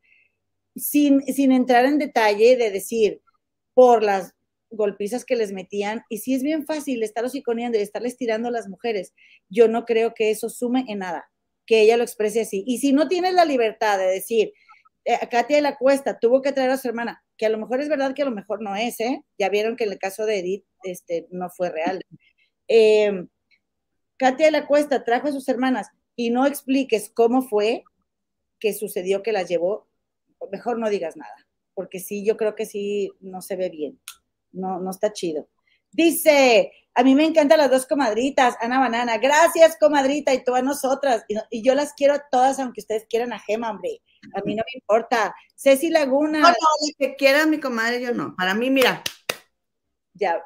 sin 0.76 1.22
entrar 1.52 1.86
en 1.86 1.98
detalle 1.98 2.56
de 2.58 2.72
decir 2.72 3.22
por 3.74 4.04
las 4.04 4.34
golpizas 4.76 5.26
que 5.26 5.36
les 5.36 5.52
metían, 5.52 6.04
y 6.10 6.20
sí 6.20 6.34
es 6.34 6.44
bien 6.44 6.66
fácil 6.66 7.04
estarlos 7.04 7.36
iconeando 7.36 7.78
y 7.78 7.82
estarles 7.82 8.18
tirando 8.18 8.50
a 8.50 8.52
las 8.52 8.68
mujeres. 8.68 9.14
Yo 9.50 9.68
no 9.68 9.86
creo 9.86 10.14
que 10.14 10.32
eso 10.32 10.50
sume 10.50 10.86
en 10.88 11.00
nada, 11.00 11.30
que 11.66 11.82
ella 11.82 11.98
lo 11.98 12.04
exprese 12.04 12.42
así. 12.42 12.64
Y 12.68 12.80
si 12.80 12.94
no 12.94 13.08
tienes 13.08 13.34
la 13.34 13.46
libertad 13.46 13.98
de 13.98 14.06
decir, 14.06 14.54
eh, 15.06 15.18
Katia 15.30 15.58
de 15.58 15.62
la 15.62 15.78
Cuesta 15.78 16.20
tuvo 16.20 16.42
que 16.42 16.52
traer 16.52 16.72
a 16.72 16.78
su 16.78 16.88
hermana, 16.88 17.24
que 17.38 17.46
a 17.46 17.50
lo 17.50 17.58
mejor 17.58 17.82
es 17.82 17.90
verdad 17.90 18.14
que 18.14 18.22
a 18.22 18.26
lo 18.26 18.32
mejor 18.32 18.62
no 18.62 18.76
es, 18.76 19.00
¿eh? 19.00 19.22
Ya 19.38 19.50
vieron 19.50 19.76
que 19.76 19.84
en 19.84 19.92
el 19.92 20.00
caso 20.00 20.26
de 20.26 20.40
Edith 20.40 20.66
este, 20.84 21.28
no 21.32 21.50
fue 21.50 21.70
real. 21.70 22.02
Eh, 22.68 23.26
Katia 24.18 24.46
de 24.46 24.52
la 24.52 24.68
Cuesta 24.68 25.04
trajo 25.04 25.28
a 25.28 25.32
sus 25.32 25.48
hermanas 25.50 25.90
y 26.16 26.30
no 26.30 26.46
expliques 26.46 27.12
cómo 27.14 27.42
fue 27.42 27.84
que 28.60 28.74
sucedió 28.74 29.24
que 29.24 29.34
las 29.34 29.50
llevó, 29.50 29.88
mejor 30.52 30.80
no 30.80 30.90
digas 30.90 31.18
nada, 31.18 31.36
porque 31.74 32.00
sí, 32.00 32.26
yo 32.26 32.38
creo 32.38 32.56
que 32.56 32.66
sí, 32.66 33.12
no 33.20 33.42
se 33.42 33.56
ve 33.56 33.70
bien, 33.70 34.00
no, 34.54 34.80
no 34.80 34.92
está 34.92 35.12
chido. 35.12 35.48
Dice, 35.92 36.72
a 36.94 37.04
mí 37.04 37.14
me 37.14 37.26
encantan 37.26 37.58
las 37.58 37.70
dos 37.70 37.86
comadritas, 37.86 38.56
Ana 38.62 38.80
Banana, 38.80 39.18
gracias 39.18 39.78
comadrita 39.80 40.34
y 40.34 40.44
todas 40.44 40.64
nosotras, 40.64 41.26
y, 41.28 41.36
y 41.50 41.62
yo 41.62 41.76
las 41.76 41.94
quiero 41.94 42.14
a 42.14 42.24
todas, 42.32 42.60
aunque 42.60 42.82
ustedes 42.82 43.06
quieran 43.10 43.34
a 43.34 43.40
Gema, 43.40 43.70
hombre, 43.70 44.02
a 44.34 44.42
mí 44.42 44.56
no 44.56 44.64
me 44.64 44.80
importa. 44.80 45.36
Ceci 45.56 45.90
Laguna. 45.90 46.40
No, 46.40 46.50
no, 46.50 46.56
que 46.98 47.16
quieran 47.16 47.50
mi 47.50 47.60
comadre, 47.60 48.02
yo 48.02 48.14
no. 48.14 48.36
Para 48.36 48.54
mí, 48.54 48.70
mira. 48.70 49.04
Ya, 50.14 50.44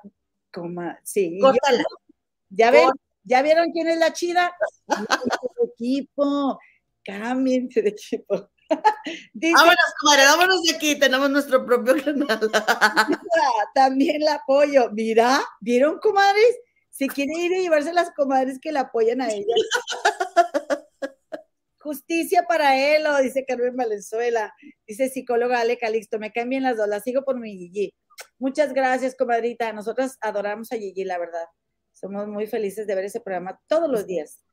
coma, 0.51 0.99
sí. 1.03 1.37
Córtala. 1.39 1.83
ya 2.49 2.71
ven, 2.71 2.89
¿ya 3.23 3.41
vieron 3.41 3.71
quién 3.71 3.87
es 3.87 3.97
la 3.97 4.13
chida? 4.13 4.55
equipo, 5.73 6.59
cámbiense 7.03 7.81
de 7.81 7.89
equipo. 7.89 8.49
Dice, 9.33 9.53
vámonos, 9.53 9.93
comadre, 9.99 10.25
vámonos 10.25 10.63
de 10.63 10.75
aquí, 10.75 10.99
tenemos 10.99 11.29
nuestro 11.29 11.65
propio 11.65 11.95
canal. 12.03 12.51
También 13.73 14.21
la 14.21 14.35
apoyo. 14.35 14.89
Mira, 14.91 15.41
¿vieron, 15.59 15.99
comadres? 15.99 16.57
Si 16.89 17.07
quiere 17.07 17.33
ir 17.33 17.53
a 17.53 17.59
llevarse 17.59 17.93
las 17.93 18.11
comadres 18.11 18.59
que 18.59 18.71
la 18.71 18.81
apoyan 18.81 19.21
a 19.21 19.29
ella. 19.31 19.45
Justicia 21.79 22.45
para 22.47 22.77
él, 22.77 23.05
dice 23.21 23.45
Carmen 23.45 23.75
Valenzuela. 23.75 24.53
Dice 24.85 25.09
psicóloga 25.09 25.61
Ale 25.61 25.77
Calixto, 25.77 26.19
me 26.19 26.33
caen 26.33 26.49
bien 26.49 26.63
las 26.63 26.75
dos, 26.75 26.87
las 26.87 27.03
sigo 27.03 27.23
por 27.23 27.39
mi 27.39 27.55
Gigi. 27.55 27.93
Muchas 28.39 28.73
gracias, 28.73 29.15
comadrita. 29.15 29.71
Nosotras 29.71 30.17
adoramos 30.21 30.71
a 30.71 30.77
Gigi, 30.77 31.03
la 31.05 31.17
verdad. 31.17 31.45
Somos 31.93 32.27
muy 32.27 32.45
felices 32.47 32.87
de 32.87 32.95
ver 32.95 33.05
ese 33.05 33.21
programa 33.21 33.59
todos 33.67 33.89
los 33.89 34.05
días. 34.05 34.43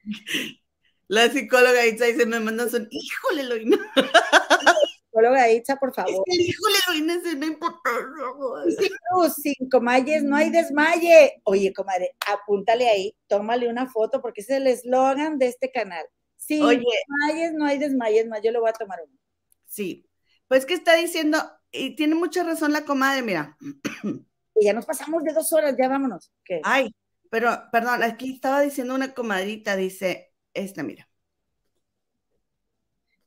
La 1.09 1.29
psicóloga 1.31 1.87
Itza 1.87 2.07
dice, 2.07 2.27
me 2.27 2.41
mandan 2.41 2.71
son, 2.71 2.89
híjole, 2.91 3.45
Loina. 3.45 3.79
Psicóloga 5.05 5.51
Itza, 5.51 5.77
por 5.77 5.95
favor. 5.95 6.13
Es 6.27 6.37
que, 6.37 6.43
híjole, 6.43 6.77
Loina, 6.89 7.21
se 7.21 7.37
no 7.37 7.47
importa. 7.47 7.91
Sí, 8.79 8.91
sin 9.43 9.71
comayes, 9.71 10.23
no 10.23 10.37
hay 10.37 10.51
desmaye. 10.51 11.41
Oye, 11.45 11.73
comadre, 11.73 12.17
apúntale 12.27 12.89
ahí, 12.89 13.17
tómale 13.27 13.69
una 13.69 13.87
foto, 13.87 14.21
porque 14.21 14.41
ese 14.41 14.55
es 14.55 14.61
el 14.61 14.67
eslogan 14.67 15.39
de 15.39 15.49
este 15.49 15.71
canal. 15.71 16.07
Sin 16.37 16.63
Oye. 16.63 16.83
desmayes, 16.83 17.53
no 17.55 17.65
hay 17.65 17.79
desmayes, 17.79 18.27
más 18.27 18.41
yo 18.43 18.51
le 18.51 18.59
voy 18.59 18.71
a 18.71 18.75
tomar 18.75 19.01
uno. 19.03 19.19
Sí, 19.67 20.07
pues 20.49 20.67
que 20.67 20.75
está 20.75 20.95
diciendo, 20.95 21.39
y 21.71 21.97
tiene 21.97 22.15
mucha 22.15 22.43
razón 22.43 22.73
la 22.73 22.85
comadre, 22.85 23.23
mira. 23.23 23.57
Y 24.55 24.65
ya 24.65 24.73
nos 24.73 24.87
pasamos 24.87 25.23
de 25.25 25.33
dos 25.33 25.53
horas, 25.53 25.75
ya 25.79 25.89
vámonos. 25.89 26.33
¿Qué? 26.45 26.61
Ay, 26.63 26.95
pero, 27.31 27.51
perdón, 27.73 28.03
aquí 28.03 28.35
estaba 28.35 28.61
diciendo 28.61 28.95
una 28.95 29.15
comadrita, 29.15 29.75
dice, 29.75 30.34
esta, 30.55 30.83
mira. 30.83 31.09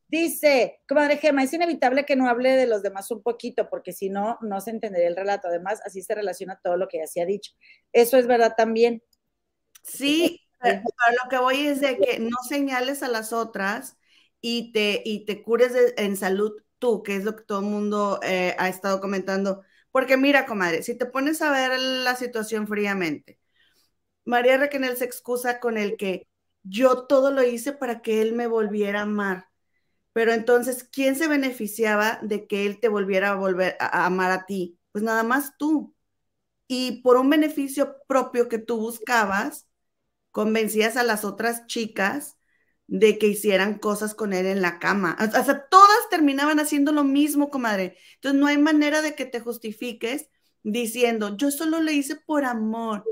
Dice, 0.09 0.79
comadre 0.87 1.17
Gema, 1.17 1.43
es 1.43 1.51
inevitable 1.53 2.05
que 2.05 2.15
no 2.15 2.29
hable 2.29 2.51
de 2.51 2.65
los 2.65 2.81
demás 2.81 3.11
un 3.11 3.21
poquito, 3.21 3.69
porque 3.69 3.91
si 3.91 4.09
no, 4.09 4.37
no 4.41 4.61
se 4.61 4.71
entendería 4.71 5.07
el 5.09 5.17
relato. 5.17 5.49
Además, 5.49 5.81
así 5.85 6.01
se 6.01 6.15
relaciona 6.15 6.59
todo 6.63 6.77
lo 6.77 6.87
que 6.87 6.99
ya 6.99 7.07
se 7.07 7.21
ha 7.21 7.25
dicho. 7.25 7.51
Eso 7.91 8.17
es 8.17 8.25
verdad 8.27 8.53
también. 8.55 9.01
Sí, 9.83 10.41
pero, 10.59 10.75
pero 10.83 11.17
lo 11.23 11.29
que 11.29 11.37
voy 11.37 11.67
es 11.67 11.81
de 11.81 11.99
que 11.99 12.19
no 12.19 12.37
señales 12.47 13.03
a 13.03 13.07
las 13.07 13.33
otras 13.33 13.97
y 14.41 14.71
te, 14.71 15.01
y 15.05 15.25
te 15.25 15.43
cures 15.43 15.73
de- 15.73 15.93
en 15.97 16.17
salud 16.17 16.53
tú, 16.79 17.03
que 17.03 17.15
es 17.15 17.23
lo 17.23 17.35
que 17.35 17.43
todo 17.43 17.59
el 17.59 17.65
mundo 17.65 18.19
eh, 18.23 18.55
ha 18.59 18.69
estado 18.69 18.99
comentando. 19.01 19.63
Porque 19.91 20.17
mira, 20.17 20.45
comadre, 20.45 20.83
si 20.83 20.95
te 20.97 21.05
pones 21.05 21.41
a 21.41 21.51
ver 21.51 21.79
la 21.79 22.15
situación 22.15 22.67
fríamente, 22.67 23.39
María 24.25 24.57
Raquel 24.57 24.97
se 24.97 25.05
excusa 25.05 25.59
con 25.59 25.77
el 25.77 25.97
que 25.97 26.27
yo 26.69 27.05
todo 27.07 27.31
lo 27.31 27.43
hice 27.43 27.73
para 27.73 28.01
que 28.01 28.21
él 28.21 28.33
me 28.33 28.47
volviera 28.47 28.99
a 28.99 29.03
amar. 29.03 29.47
Pero 30.13 30.33
entonces, 30.33 30.83
¿quién 30.83 31.15
se 31.15 31.27
beneficiaba 31.27 32.19
de 32.23 32.47
que 32.47 32.65
él 32.65 32.79
te 32.79 32.87
volviera 32.89 33.31
a 33.31 33.35
volver 33.35 33.77
a, 33.79 34.05
amar 34.05 34.31
a 34.31 34.45
ti? 34.45 34.79
Pues 34.91 35.03
nada 35.03 35.23
más 35.23 35.57
tú. 35.57 35.95
Y 36.67 37.01
por 37.01 37.17
un 37.17 37.29
beneficio 37.29 37.97
propio 38.07 38.49
que 38.49 38.59
tú 38.59 38.77
buscabas, 38.79 39.67
convencías 40.31 40.97
a 40.97 41.03
las 41.03 41.25
otras 41.25 41.67
chicas 41.67 42.37
de 42.87 43.17
que 43.19 43.27
hicieran 43.27 43.79
cosas 43.79 44.15
con 44.15 44.33
él 44.33 44.45
en 44.47 44.61
la 44.61 44.79
cama. 44.79 45.17
O 45.19 45.43
sea, 45.43 45.67
todas 45.69 46.09
terminaban 46.09 46.59
haciendo 46.59 46.91
lo 46.91 47.03
mismo, 47.03 47.49
comadre. 47.49 47.97
Entonces, 48.15 48.39
no 48.39 48.47
hay 48.47 48.57
manera 48.57 49.01
de 49.01 49.15
que 49.15 49.25
te 49.25 49.39
justifiques 49.39 50.29
diciendo, 50.63 51.37
yo 51.37 51.51
solo 51.51 51.81
le 51.81 51.93
hice 51.93 52.15
por 52.15 52.45
amor. 52.45 53.03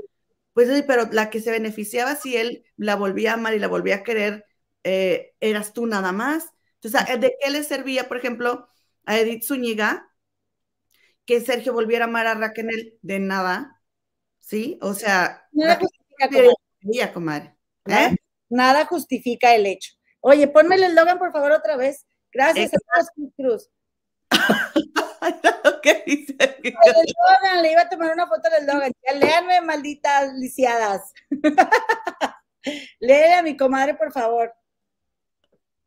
Pues 0.56 0.74
sí, 0.74 0.82
pero 0.86 1.06
la 1.12 1.28
que 1.28 1.42
se 1.42 1.50
beneficiaba 1.50 2.16
si 2.16 2.34
él 2.34 2.64
la 2.78 2.96
volvía 2.96 3.32
a 3.32 3.34
amar 3.34 3.52
y 3.52 3.58
la 3.58 3.68
volvía 3.68 3.96
a 3.96 4.02
querer, 4.02 4.46
eh, 4.84 5.34
eras 5.38 5.74
tú 5.74 5.84
nada 5.86 6.12
más. 6.12 6.46
Entonces, 6.80 7.20
¿de 7.20 7.36
qué 7.38 7.50
le 7.50 7.62
servía, 7.62 8.08
por 8.08 8.16
ejemplo, 8.16 8.66
a 9.04 9.18
Edith 9.18 9.44
Zúñiga 9.44 10.10
que 11.26 11.42
Sergio 11.42 11.74
volviera 11.74 12.06
a 12.06 12.08
amar 12.08 12.26
a 12.26 12.36
Raquel? 12.36 12.98
De 13.02 13.18
nada, 13.18 13.82
¿sí? 14.40 14.78
O 14.80 14.94
sea, 14.94 15.46
Nada 15.52 15.74
Raquel 15.74 15.88
justifica, 16.24 17.12
comadre. 17.12 17.12
comadre. 17.12 17.56
Nada, 17.84 18.08
¿Eh? 18.08 18.16
nada 18.48 18.86
justifica 18.86 19.54
el 19.54 19.66
hecho. 19.66 19.92
Oye, 20.20 20.48
ponme 20.48 20.76
el 20.76 20.84
eslogan, 20.84 21.18
por 21.18 21.32
favor, 21.32 21.52
otra 21.52 21.76
vez. 21.76 22.06
Gracias 22.32 22.72
a 22.72 23.04
Cruz. 23.36 23.68
¿Qué 25.86 26.02
dice? 26.04 26.34
El 26.64 27.62
le 27.62 27.70
iba 27.70 27.82
a 27.82 27.88
tomar 27.88 28.12
una 28.12 28.26
foto 28.26 28.50
del 28.50 28.62
eslogan. 28.62 28.90
Ya 29.06 29.12
léanme, 29.14 29.60
malditas 29.60 30.32
lisiadas. 30.34 31.12
Léele 32.98 33.34
a 33.34 33.42
mi 33.42 33.56
comadre, 33.56 33.94
por 33.94 34.12
favor. 34.12 34.52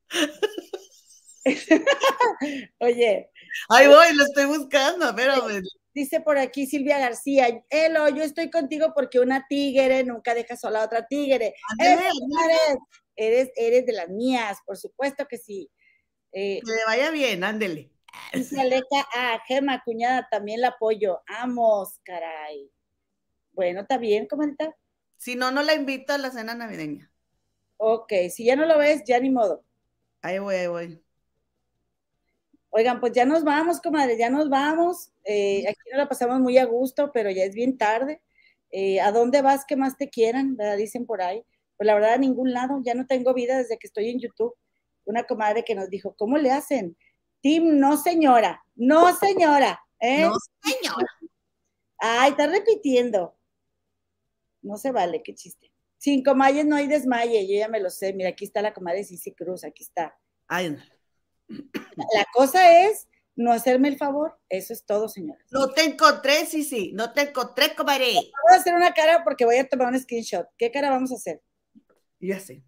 Oye, 2.79 3.29
Ahí 3.67 3.87
voy, 3.87 4.15
lo 4.15 4.23
estoy 4.23 4.45
buscando, 4.45 5.09
espérame. 5.09 5.61
dice 5.93 6.21
por 6.21 6.37
aquí 6.37 6.65
Silvia 6.65 6.97
García, 6.97 7.61
Elo, 7.69 8.07
yo 8.07 8.23
estoy 8.23 8.49
contigo 8.49 8.93
porque 8.95 9.19
una 9.19 9.47
tigre 9.49 10.05
nunca 10.05 10.33
deja 10.33 10.55
sola 10.55 10.81
a 10.81 10.85
otra 10.85 11.05
tigre. 11.07 11.55
Eres, 13.17 13.49
eres 13.57 13.85
de 13.85 13.91
las 13.91 14.07
mías, 14.07 14.59
por 14.65 14.77
supuesto 14.77 15.27
que 15.27 15.37
sí. 15.37 15.69
Eh, 16.31 16.61
Que 16.65 16.71
le 16.71 16.85
vaya 16.85 17.11
bien, 17.11 17.43
ándele. 17.43 17.91
Dice 18.33 18.59
Aleca, 18.59 19.07
ah, 19.15 19.39
Gema, 19.47 19.83
cuñada, 19.83 20.27
también 20.29 20.61
la 20.61 20.69
apoyo. 20.69 21.21
Amos, 21.27 21.99
caray. 22.03 22.71
Bueno, 23.51 23.81
está 23.81 23.97
bien, 23.97 24.27
comadita. 24.27 24.75
Si 25.17 25.35
no, 25.35 25.51
no 25.51 25.63
la 25.63 25.73
invito 25.73 26.13
a 26.13 26.17
la 26.17 26.31
cena 26.31 26.55
navideña. 26.55 27.11
Ok, 27.77 28.13
si 28.29 28.45
ya 28.45 28.55
no 28.55 28.65
lo 28.65 28.77
ves, 28.77 29.03
ya 29.05 29.19
ni 29.19 29.29
modo. 29.29 29.63
Ahí 30.21 30.39
voy, 30.39 30.55
ahí 30.55 30.67
voy. 30.67 31.03
Oigan, 32.71 32.99
pues 32.99 33.13
ya 33.13 33.25
nos 33.25 33.43
vamos, 33.43 33.81
comadre, 33.81 34.17
ya 34.17 34.29
nos 34.29 34.49
vamos. 34.49 35.11
Eh, 35.23 35.65
aquí 35.67 35.89
nos 35.91 35.97
la 35.97 36.07
pasamos 36.07 36.39
muy 36.39 36.57
a 36.57 36.65
gusto, 36.65 37.11
pero 37.11 37.31
ya 37.31 37.43
es 37.43 37.55
bien 37.55 37.77
tarde. 37.77 38.21
Eh, 38.71 39.01
¿A 39.01 39.11
dónde 39.11 39.41
vas 39.41 39.65
que 39.65 39.75
más 39.75 39.97
te 39.97 40.09
quieran? 40.09 40.55
¿Verdad? 40.55 40.77
Dicen 40.77 41.05
por 41.05 41.21
ahí. 41.21 41.43
Pues 41.77 41.87
la 41.87 41.95
verdad, 41.95 42.13
a 42.13 42.17
ningún 42.17 42.53
lado. 42.53 42.79
Ya 42.83 42.93
no 42.93 43.07
tengo 43.07 43.33
vida 43.33 43.57
desde 43.57 43.77
que 43.77 43.87
estoy 43.87 44.09
en 44.09 44.19
YouTube. 44.19 44.55
Una 45.05 45.23
comadre 45.23 45.63
que 45.63 45.73
nos 45.73 45.89
dijo, 45.89 46.15
¿cómo 46.15 46.37
le 46.37 46.51
hacen? 46.51 46.95
Tim, 47.41 47.79
no 47.79 47.97
señora, 47.97 48.63
no 48.75 49.15
señora. 49.15 49.79
¿eh? 49.99 50.23
No, 50.23 50.35
señor. 50.63 51.05
Ay, 51.97 52.31
está 52.31 52.47
repitiendo. 52.47 53.37
No 54.61 54.77
se 54.77 54.91
vale, 54.91 55.21
qué 55.23 55.33
chiste. 55.35 55.71
Sin 55.97 56.23
comayes 56.23 56.65
no 56.65 56.75
hay 56.75 56.87
desmaye, 56.87 57.47
yo 57.47 57.59
ya 57.59 57.67
me 57.67 57.79
lo 57.79 57.89
sé. 57.89 58.13
Mira, 58.13 58.29
aquí 58.29 58.45
está 58.45 58.61
la 58.61 58.73
comadre 58.73 59.03
Cici 59.03 59.33
Cruz, 59.33 59.63
aquí 59.63 59.83
está. 59.83 60.17
Ay, 60.47 60.71
no. 60.71 60.79
La 62.15 62.25
cosa 62.33 62.85
es 62.85 63.07
no 63.35 63.51
hacerme 63.53 63.87
el 63.87 63.97
favor, 63.97 64.37
eso 64.49 64.73
es 64.73 64.85
todo, 64.85 65.07
señora. 65.07 65.39
No 65.51 65.69
te 65.69 65.83
encontré, 65.83 66.45
sí. 66.45 66.91
No 66.93 67.13
te 67.13 67.21
encontré, 67.21 67.73
comadre. 67.75 68.13
Vamos 68.13 68.51
a 68.51 68.55
hacer 68.55 68.73
una 68.73 68.93
cara 68.93 69.23
porque 69.23 69.45
voy 69.45 69.57
a 69.57 69.67
tomar 69.67 69.87
un 69.87 69.99
screenshot. 69.99 70.47
¿Qué 70.57 70.71
cara 70.71 70.89
vamos 70.89 71.11
a 71.11 71.15
hacer? 71.15 71.41
Ya 72.19 72.39
sé. 72.39 72.63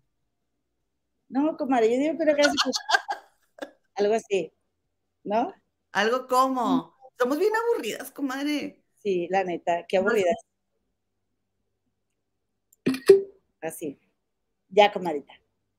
No, 1.27 1.55
comadre, 1.57 1.91
yo 1.91 1.97
digo 1.97 2.17
cara 2.17 2.41
así, 2.41 2.57
algo 3.95 4.13
así, 4.13 4.53
¿no? 5.23 5.53
Algo 5.91 6.27
como. 6.27 6.95
Somos 7.17 7.37
bien 7.37 7.51
aburridas, 7.55 8.11
comadre. 8.11 8.83
Sí, 9.03 9.27
la 9.29 9.43
neta, 9.43 9.85
qué 9.87 9.97
aburrida. 9.97 10.31
Así. 13.61 13.99
Ya, 14.69 14.91
comadita. 14.91 15.33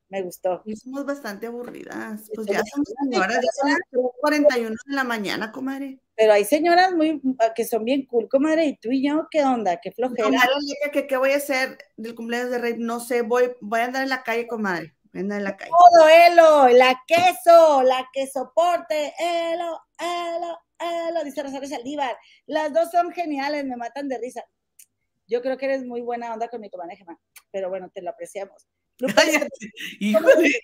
Me 0.09 0.21
gustó. 0.23 0.63
Y 0.67 0.77
somos 0.77 1.07
bastante 1.07 1.47
aburridas. 1.47 2.29
Pues 2.35 2.47
Estoy 2.47 2.57
ya 2.57 2.63
somos 2.71 2.89
señoras, 3.03 3.37
ya 3.37 3.51
son 3.59 3.71
las 3.71 3.81
41 4.21 4.77
de 4.87 4.95
la 4.95 5.05
mañana, 5.05 5.51
comadre. 5.51 6.01
Pero 6.15 6.35
hay 6.35 6.45
señoras 6.45 6.93
muy 6.93 7.23
que 7.57 7.65
son 7.65 7.85
bien 7.85 8.05
cool, 8.05 8.29
comadre, 8.29 8.67
y 8.67 8.77
tú 8.77 8.91
y 8.91 9.09
yo, 9.09 9.27
¿qué 9.31 9.43
onda? 9.43 9.81
Qué 9.81 9.91
flojera. 9.91 10.25
Comadre, 10.25 10.53
que 10.93 11.07
qué 11.07 11.17
voy 11.17 11.31
a 11.33 11.37
hacer 11.37 11.79
del 11.97 12.15
cumpleaños 12.15 12.51
de 12.51 12.59
Rey, 12.59 12.75
no 12.77 13.01
sé, 13.01 13.23
voy, 13.23 13.53
voy 13.63 13.81
a 13.81 13.87
andar 13.87 14.03
en 14.03 14.11
la 14.11 14.23
calle, 14.23 14.47
comadre. 14.47 14.95
Voy 15.13 15.21
a 15.21 15.23
andar 15.23 15.39
en 15.39 15.45
la 15.45 15.57
calle. 15.57 15.71
Todo, 15.71 16.09
Elo, 16.09 16.69
la 16.69 17.03
queso, 17.07 17.83
la 17.83 18.09
que 18.13 18.27
soporte, 18.27 19.13
Elo, 19.19 19.81
Elo, 19.99 20.59
Elo, 20.79 21.25
dice 21.25 21.43
Rosario 21.43 21.69
Saldívar. 21.69 22.17
Las 22.47 22.73
dos 22.73 22.91
son 22.91 23.13
geniales, 23.13 23.65
me 23.65 23.77
matan 23.77 24.09
de 24.09 24.19
risa. 24.19 24.43
Yo 25.27 25.43
creo 25.43 25.59
que 25.59 25.67
eres 25.67 25.85
muy 25.85 26.01
buena 26.01 26.33
onda 26.33 26.49
con 26.49 26.61
mi 26.61 26.71
comadre 26.71 26.97
Gemma, 26.97 27.19
pero 27.51 27.69
bueno, 27.69 27.91
te 27.91 28.03
lo 28.03 28.11
apreciamos. 28.11 28.67
Cállate, 29.15 29.49
híjole. 30.01 30.61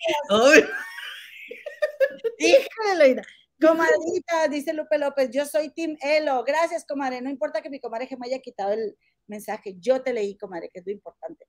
Híjole, 2.38 2.94
Loida. 2.96 3.22
Comadrita, 3.60 4.46
dice 4.48 4.72
Lupe 4.72 4.98
López, 4.98 5.30
yo 5.30 5.44
soy 5.44 5.70
Team 5.70 5.96
Elo. 6.00 6.44
Gracias, 6.44 6.86
comadre. 6.86 7.20
No 7.20 7.28
importa 7.28 7.60
que 7.60 7.70
mi 7.70 7.80
comadre 7.80 8.08
me 8.18 8.28
haya 8.28 8.38
quitado 8.38 8.72
el 8.72 8.96
mensaje. 9.26 9.74
Yo 9.78 10.00
te 10.02 10.12
leí, 10.12 10.36
comadre, 10.36 10.70
que 10.72 10.78
es 10.78 10.86
lo 10.86 10.92
importante. 10.92 11.46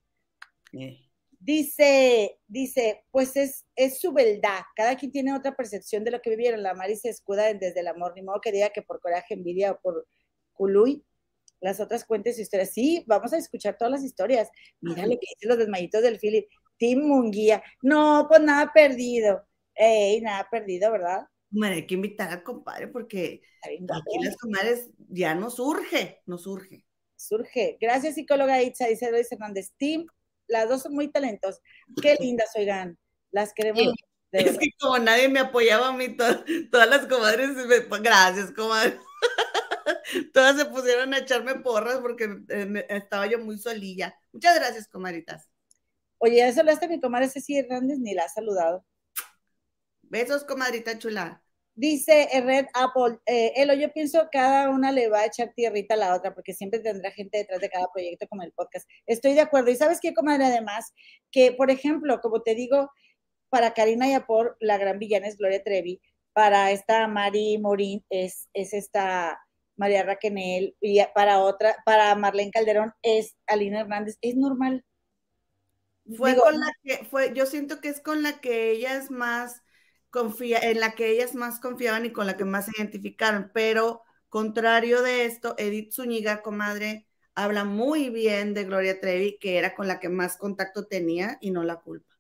Eh. 0.74 1.09
Dice, 1.40 2.38
dice, 2.48 3.06
pues 3.12 3.36
es, 3.38 3.66
es 3.76 4.00
su 4.00 4.12
verdad. 4.12 4.62
Cada 4.76 4.96
quien 4.96 5.12
tiene 5.12 5.34
otra 5.34 5.56
percepción 5.56 6.04
de 6.04 6.12
lo 6.12 6.22
que 6.22 6.32
vivieron. 6.32 6.62
La 6.62 6.74
Mari 6.74 6.96
se 6.98 7.10
escuda 7.10 7.50
en 7.50 7.60
desde 7.60 7.80
el 7.80 7.88
amor, 7.88 8.14
ni 8.16 8.22
modo 8.22 8.42
que 8.42 8.52
diga 8.52 8.70
que 8.70 8.82
por 8.82 9.00
coraje, 9.00 9.34
envidia 9.34 9.72
o 9.72 9.80
por 9.80 10.08
culuy. 10.54 11.06
Las 11.62 11.80
otras 11.80 12.06
cuentes 12.06 12.38
y 12.38 12.42
historias. 12.42 12.72
Sí, 12.72 13.04
vamos 13.08 13.34
a 13.34 13.38
escuchar 13.38 13.78
todas 13.78 13.92
las 13.92 14.04
historias. 14.04 14.50
Mira 14.82 15.04
lo 15.04 15.14
que 15.14 15.28
dicen 15.36 15.50
los 15.50 15.58
desmayitos 15.58 16.02
del 16.02 16.20
Philip. 16.20 16.48
Tim 16.78 17.02
Munguía. 17.02 17.62
No, 17.82 18.26
pues 18.30 18.42
nada 18.42 18.72
perdido. 18.74 19.46
Ey, 19.76 20.22
nada 20.22 20.48
perdido, 20.50 20.92
¿verdad? 20.92 21.26
Bueno, 21.52 21.76
hay 21.76 21.88
que 21.88 21.96
invitar 21.96 22.30
al 22.30 22.44
compadre 22.44 22.88
porque 22.88 23.42
aquí 23.64 24.24
las 24.24 24.38
comadres 24.38 24.90
ya 25.10 25.36
nos 25.36 25.56
surge, 25.56 26.22
nos 26.26 26.44
surge. 26.44 26.86
Surge. 27.16 27.78
Gracias, 27.82 28.16
psicóloga 28.16 28.62
Itza, 28.62 28.88
dice 28.88 29.12
Luis 29.12 29.32
Hernández. 29.32 29.74
Tim, 29.78 30.06
las 30.50 30.68
dos 30.68 30.82
son 30.82 30.94
muy 30.94 31.08
talentosas. 31.10 31.62
Qué 32.02 32.18
lindas, 32.20 32.50
oigan. 32.56 32.98
Las 33.32 33.54
queremos. 33.54 33.82
Sí. 33.84 33.94
Es 34.32 34.58
que 34.58 34.68
como 34.80 35.00
nadie 35.00 35.30
me 35.30 35.40
apoyaba 35.40 35.88
a 35.88 35.94
mí, 35.94 36.16
to- 36.16 36.44
todas 36.72 36.90
las 36.90 37.08
comadres, 37.08 37.50
me- 37.50 38.00
gracias, 38.00 38.52
comadre. 38.52 39.00
Todas 40.34 40.58
se 40.58 40.66
pusieron 40.66 41.14
a 41.14 41.20
echarme 41.20 41.56
porras 41.56 41.98
porque 42.00 42.26
eh, 42.50 42.66
me- 42.66 42.86
estaba 42.90 43.28
yo 43.28 43.40
muy 43.40 43.58
solilla. 43.58 44.16
Muchas 44.32 44.56
gracias, 44.56 44.88
comadritas. 44.88 45.50
Oye, 46.18 46.38
ya 46.38 46.52
saludaste 46.52 46.86
a 46.86 46.90
mi 46.90 47.00
comadre 47.00 47.30
Ceci 47.30 47.58
Hernández, 47.58 47.98
ni 48.00 48.14
la 48.14 48.24
has 48.26 48.34
saludado. 48.34 48.86
Besos, 50.02 50.44
comadrita 50.44 50.98
chula. 50.98 51.44
Dice 51.80 52.28
Red 52.44 52.66
Apple, 52.74 53.20
eh, 53.26 53.54
Elo, 53.56 53.74
yo 53.74 53.90
pienso 53.94 54.28
cada 54.34 54.70
una 54.70 54.92
le 54.92 55.08
va 55.08 55.20
a 55.20 55.28
echar 55.28 55.54
tierrita 55.56 55.94
a 55.94 55.98
la 55.98 56.14
otra, 56.14 56.36
porque 56.36 56.54
siempre 56.54 56.82
tendrá 56.82 57.10
gente 57.10 57.38
detrás 57.38 57.62
de 57.62 57.70
cada 57.70 57.88
proyecto 57.94 58.28
como 58.28 58.44
el 58.44 58.52
podcast. 58.52 58.86
Estoy 59.06 59.34
de 59.34 59.40
acuerdo. 59.40 59.72
Y 59.72 59.78
sabes 59.78 60.02
qué, 60.02 60.14
comadre, 60.14 60.44
además, 60.44 60.94
que 61.32 61.54
por 61.54 61.72
ejemplo, 61.72 62.20
como 62.20 62.42
te 62.42 62.54
digo, 62.54 62.92
para 63.48 63.74
Karina 63.74 64.10
Yapor, 64.10 64.58
la 64.60 64.78
gran 64.78 65.00
villana 65.00 65.30
es 65.30 65.38
Gloria 65.38 65.64
Trevi, 65.64 66.02
para 66.34 66.70
esta 66.72 67.08
Mari 67.08 67.58
Morín 67.60 68.04
es, 68.10 68.50
es 68.54 68.74
esta 68.74 69.40
María 69.78 70.04
Raquenel, 70.04 70.76
y 70.82 71.00
para 71.16 71.40
otra, 71.40 71.78
para 71.86 72.14
Marlene 72.16 72.52
Calderón 72.52 72.92
es 73.04 73.38
Alina 73.48 73.80
Hernández. 73.80 74.18
Es 74.20 74.36
normal. 74.36 74.84
Fue 76.18 76.32
Digo, 76.32 76.44
con 76.44 76.60
la 76.60 76.74
que, 76.84 77.06
fue, 77.06 77.32
yo 77.34 77.46
siento 77.46 77.80
que 77.80 77.88
es 77.88 78.02
con 78.02 78.22
la 78.22 78.42
que 78.42 78.72
ellas 78.72 79.12
más 79.12 79.62
confía, 80.10 80.60
en 80.60 80.80
la 80.80 80.92
que 80.94 81.12
ellas 81.12 81.36
más 81.36 81.60
confiaban 81.60 82.06
y 82.06 82.12
con 82.12 82.26
la 82.26 82.38
que 82.38 82.46
más 82.46 82.66
se 82.66 82.72
identificaron, 82.78 83.52
pero 83.54 84.04
contrario 84.30 85.02
de 85.02 85.26
esto, 85.26 85.56
Edith 85.58 85.94
Zúñiga, 85.94 86.42
comadre, 86.42 87.08
habla 87.36 87.64
muy 87.64 88.10
bien 88.10 88.54
de 88.54 88.66
Gloria 88.66 89.00
Trevi, 89.00 89.38
que 89.40 89.58
era 89.58 89.76
con 89.76 89.88
la 89.88 90.00
que 90.00 90.10
más 90.10 90.38
contacto 90.38 90.86
tenía 90.86 91.38
y 91.42 91.52
no 91.52 91.64
la 91.64 91.78
culpa. 91.78 92.16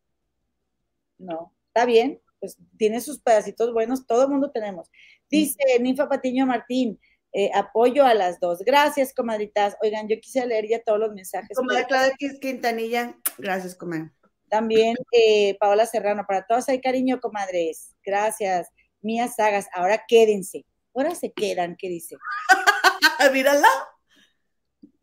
No, 1.17 1.53
está 1.67 1.85
bien, 1.85 2.21
pues 2.39 2.57
tiene 2.77 3.01
sus 3.01 3.19
pedacitos 3.19 3.73
buenos, 3.73 4.07
todo 4.07 4.23
el 4.23 4.29
mundo 4.29 4.51
tenemos. 4.51 4.89
Dice 5.29 5.57
Ninfa 5.79 6.07
Patiño 6.07 6.45
Martín, 6.45 6.99
eh, 7.31 7.51
apoyo 7.53 8.05
a 8.05 8.13
las 8.13 8.39
dos. 8.39 8.59
Gracias, 8.65 9.13
comadritas. 9.13 9.77
Oigan, 9.81 10.07
yo 10.07 10.19
quise 10.19 10.45
leer 10.45 10.67
ya 10.67 10.81
todos 10.83 10.99
los 10.99 11.13
mensajes. 11.13 11.55
Comadre 11.55 11.85
Claudia 11.87 12.15
Quintanilla, 12.39 13.15
gracias, 13.37 13.75
comadre. 13.75 14.11
También 14.49 14.95
eh, 15.11 15.57
Paola 15.59 15.85
Serrano, 15.85 16.25
para 16.27 16.45
todos 16.45 16.67
hay 16.69 16.81
cariño, 16.81 17.19
comadres. 17.19 17.95
Gracias. 18.03 18.67
Mía 19.01 19.27
Sagas, 19.27 19.67
ahora 19.73 20.03
quédense. 20.07 20.65
Ahora 20.93 21.15
se 21.15 21.31
quedan, 21.31 21.75
¿qué 21.77 21.87
dice? 21.89 22.17
Mírala. 23.33 23.67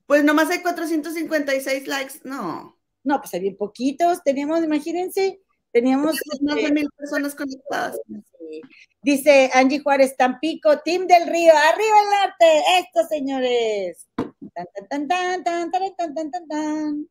Pues 0.07 0.25
nomás 0.25 0.51
hay 0.51 0.61
456 0.61 1.87
likes. 1.87 2.15
No. 2.25 2.79
No, 3.03 3.21
pues 3.21 3.33
hay 3.35 3.41
bien 3.41 3.57
poquitos. 3.57 4.23
Teníamos, 4.23 4.63
imagínense, 4.63 5.41
teníamos. 5.73 6.17
Más 6.43 6.57
de 6.57 6.63
este, 6.63 6.73
mil 6.73 6.89
personas 6.97 7.35
conectadas. 7.35 7.99
Sí. 8.07 8.61
Dice 9.03 9.51
Angie 9.55 9.81
Juárez, 9.81 10.17
Tampico, 10.17 10.81
Team 10.81 11.07
del 11.07 11.29
Río, 11.29 11.53
arriba 11.53 11.97
el 12.03 12.29
arte, 12.29 12.63
esto 12.79 13.07
señores. 13.09 14.09
Tan, 14.17 14.67
tan, 14.89 15.09
tan, 15.09 15.45
tan, 15.45 15.71
tan, 15.71 15.71
tan, 15.71 16.15
tan, 16.15 16.31
tan, 16.31 16.49
tan, 16.49 17.09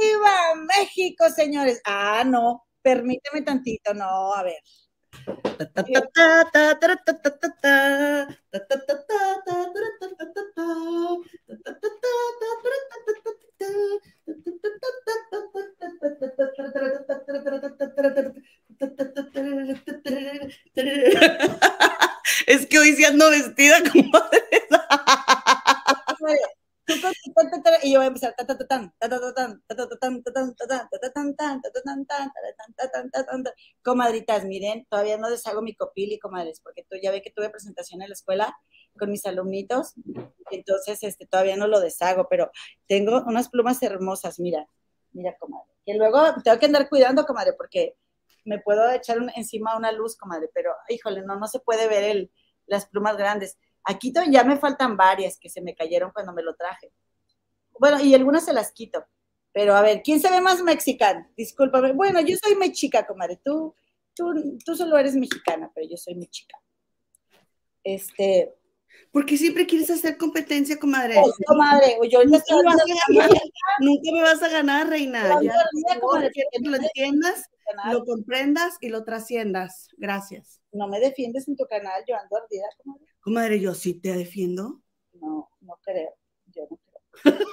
¡Viva 0.00 0.54
México, 0.54 1.28
señores! 1.30 1.80
Ah, 1.84 2.22
no, 2.24 2.66
permíteme 2.82 3.42
tantito, 3.42 3.92
no, 3.94 4.34
a 4.34 4.42
ver. 4.42 4.60
Ta, 32.34 32.56
tan, 32.56 32.74
ta, 32.76 32.90
tan, 32.92 33.10
ta, 33.10 33.24
tan, 33.24 33.42
ta. 33.42 33.54
Comadritas, 33.82 34.44
miren, 34.44 34.86
todavía 34.90 35.16
no 35.16 35.30
deshago 35.30 35.62
mi 35.62 35.74
copili, 35.74 36.18
comadres, 36.18 36.60
porque 36.60 36.84
tú 36.88 36.96
ya 37.02 37.10
ve 37.10 37.22
que 37.22 37.30
tuve 37.30 37.48
presentación 37.48 38.02
en 38.02 38.08
la 38.08 38.14
escuela 38.14 38.54
con 38.98 39.10
mis 39.10 39.24
alumnitos, 39.24 39.94
entonces 40.50 41.02
este, 41.02 41.26
todavía 41.26 41.56
no 41.56 41.66
lo 41.66 41.80
deshago, 41.80 42.28
pero 42.28 42.50
tengo 42.86 43.22
unas 43.26 43.48
plumas 43.48 43.82
hermosas, 43.82 44.38
mira, 44.38 44.68
mira, 45.12 45.36
comadre. 45.38 45.70
Que 45.86 45.94
luego 45.94 46.20
tengo 46.42 46.58
que 46.58 46.66
andar 46.66 46.88
cuidando, 46.88 47.24
comadre, 47.24 47.54
porque 47.54 47.96
me 48.44 48.60
puedo 48.60 48.90
echar 48.90 49.18
encima 49.36 49.76
una 49.76 49.90
luz, 49.90 50.16
comadre, 50.16 50.50
pero 50.52 50.74
híjole, 50.88 51.22
no, 51.22 51.36
no 51.36 51.48
se 51.48 51.60
puede 51.60 51.88
ver 51.88 52.04
el, 52.04 52.30
las 52.66 52.86
plumas 52.86 53.16
grandes. 53.16 53.58
Aquí 53.84 54.12
ya 54.30 54.44
me 54.44 54.56
faltan 54.56 54.96
varias 54.96 55.38
que 55.38 55.50
se 55.50 55.60
me 55.60 55.74
cayeron 55.74 56.10
cuando 56.12 56.32
me 56.32 56.42
lo 56.42 56.54
traje. 56.54 56.92
Bueno, 57.78 58.00
y 58.00 58.14
algunas 58.14 58.44
se 58.44 58.52
las 58.52 58.72
quito. 58.72 59.04
Pero 59.52 59.74
a 59.76 59.82
ver, 59.82 60.02
¿quién 60.02 60.20
se 60.20 60.30
ve 60.30 60.40
más 60.40 60.62
mexicano? 60.62 61.28
Discúlpame. 61.36 61.92
Bueno, 61.92 62.20
yo 62.20 62.36
soy 62.42 62.56
mexica, 62.56 63.06
comadre. 63.06 63.40
Tú, 63.44 63.74
tú, 64.14 64.32
tú 64.64 64.74
solo 64.74 64.98
eres 64.98 65.14
mexicana, 65.14 65.70
pero 65.74 65.86
yo 65.88 65.96
soy 65.96 66.16
mexica. 66.16 66.58
Este, 67.84 68.52
Porque 69.12 69.36
siempre 69.36 69.66
quieres 69.66 69.90
hacer 69.90 70.16
competencia, 70.16 70.78
comadre. 70.78 71.16
oh, 71.22 71.32
comadre, 71.46 71.98
yo 72.10 72.24
Nunca 72.24 72.42
me 72.50 72.62
vas 72.64 72.80
a 72.80 72.84
ganar, 72.88 73.40
nunca 73.80 74.12
me 74.12 74.22
vas 74.22 74.42
a 74.42 74.48
ganar, 74.48 74.88
reina. 74.88 75.40
Ya, 75.40 76.00
comadre, 76.00 76.30
que 76.32 76.42
lo 76.68 76.76
entiendas, 76.76 77.48
canal. 77.64 77.92
lo 77.94 78.04
comprendas 78.04 78.76
y 78.80 78.88
lo 78.88 79.04
trasciendas. 79.04 79.88
Gracias. 79.96 80.60
No 80.72 80.88
me 80.88 81.00
defiendes 81.00 81.48
en 81.48 81.56
tu 81.56 81.64
canal, 81.66 82.02
yo 82.08 82.16
ando 82.16 82.36
ardida, 82.36 82.64
comadre. 82.82 83.06
Comadre, 83.20 83.60
yo 83.60 83.74
sí 83.74 83.94
te 83.94 84.12
defiendo. 84.12 84.82
No, 85.14 85.48
no 85.60 85.78
creo. 85.82 86.14
Yo 86.46 86.62
no 86.70 86.78
creo. 86.78 87.38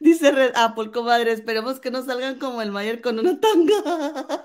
Dice 0.00 0.30
Red 0.30 0.52
Apple, 0.54 0.90
comadre, 0.90 1.32
esperemos 1.32 1.80
que 1.80 1.90
no 1.90 2.04
salgan 2.04 2.38
como 2.38 2.60
el 2.62 2.70
Mayer 2.70 3.00
con 3.00 3.18
una 3.18 3.40
tanga. 3.40 4.44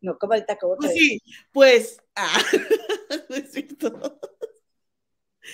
No, 0.00 0.18
comadrita, 0.18 0.56
¿cómo 0.58 0.76
Pues 0.76 0.90
crees? 0.92 0.98
sí, 1.02 1.22
pues. 1.52 1.98
Ah, 2.14 2.38
no 3.28 3.36
es 3.36 3.52
cierto. 3.52 4.20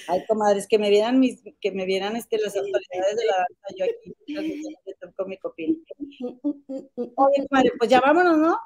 Ay, 0.08 0.24
comadres, 0.26 0.66
que 0.66 0.78
me 0.78 0.90
vieran 0.90 1.20
mis, 1.20 1.42
que 1.60 1.72
me 1.72 1.84
vieran 1.84 2.16
este, 2.16 2.38
las 2.38 2.56
autoridades 2.56 3.16
de 3.16 3.24
la 3.24 3.36
danza, 3.36 3.76
yo 3.76 3.84
aquí, 3.84 5.14
con 5.16 5.28
mi 5.28 5.38
copil. 5.38 5.84
Oye, 7.16 7.46
comadre, 7.48 7.72
pues 7.78 7.90
ya 7.90 8.00
vámonos, 8.00 8.38
¿no? 8.38 8.58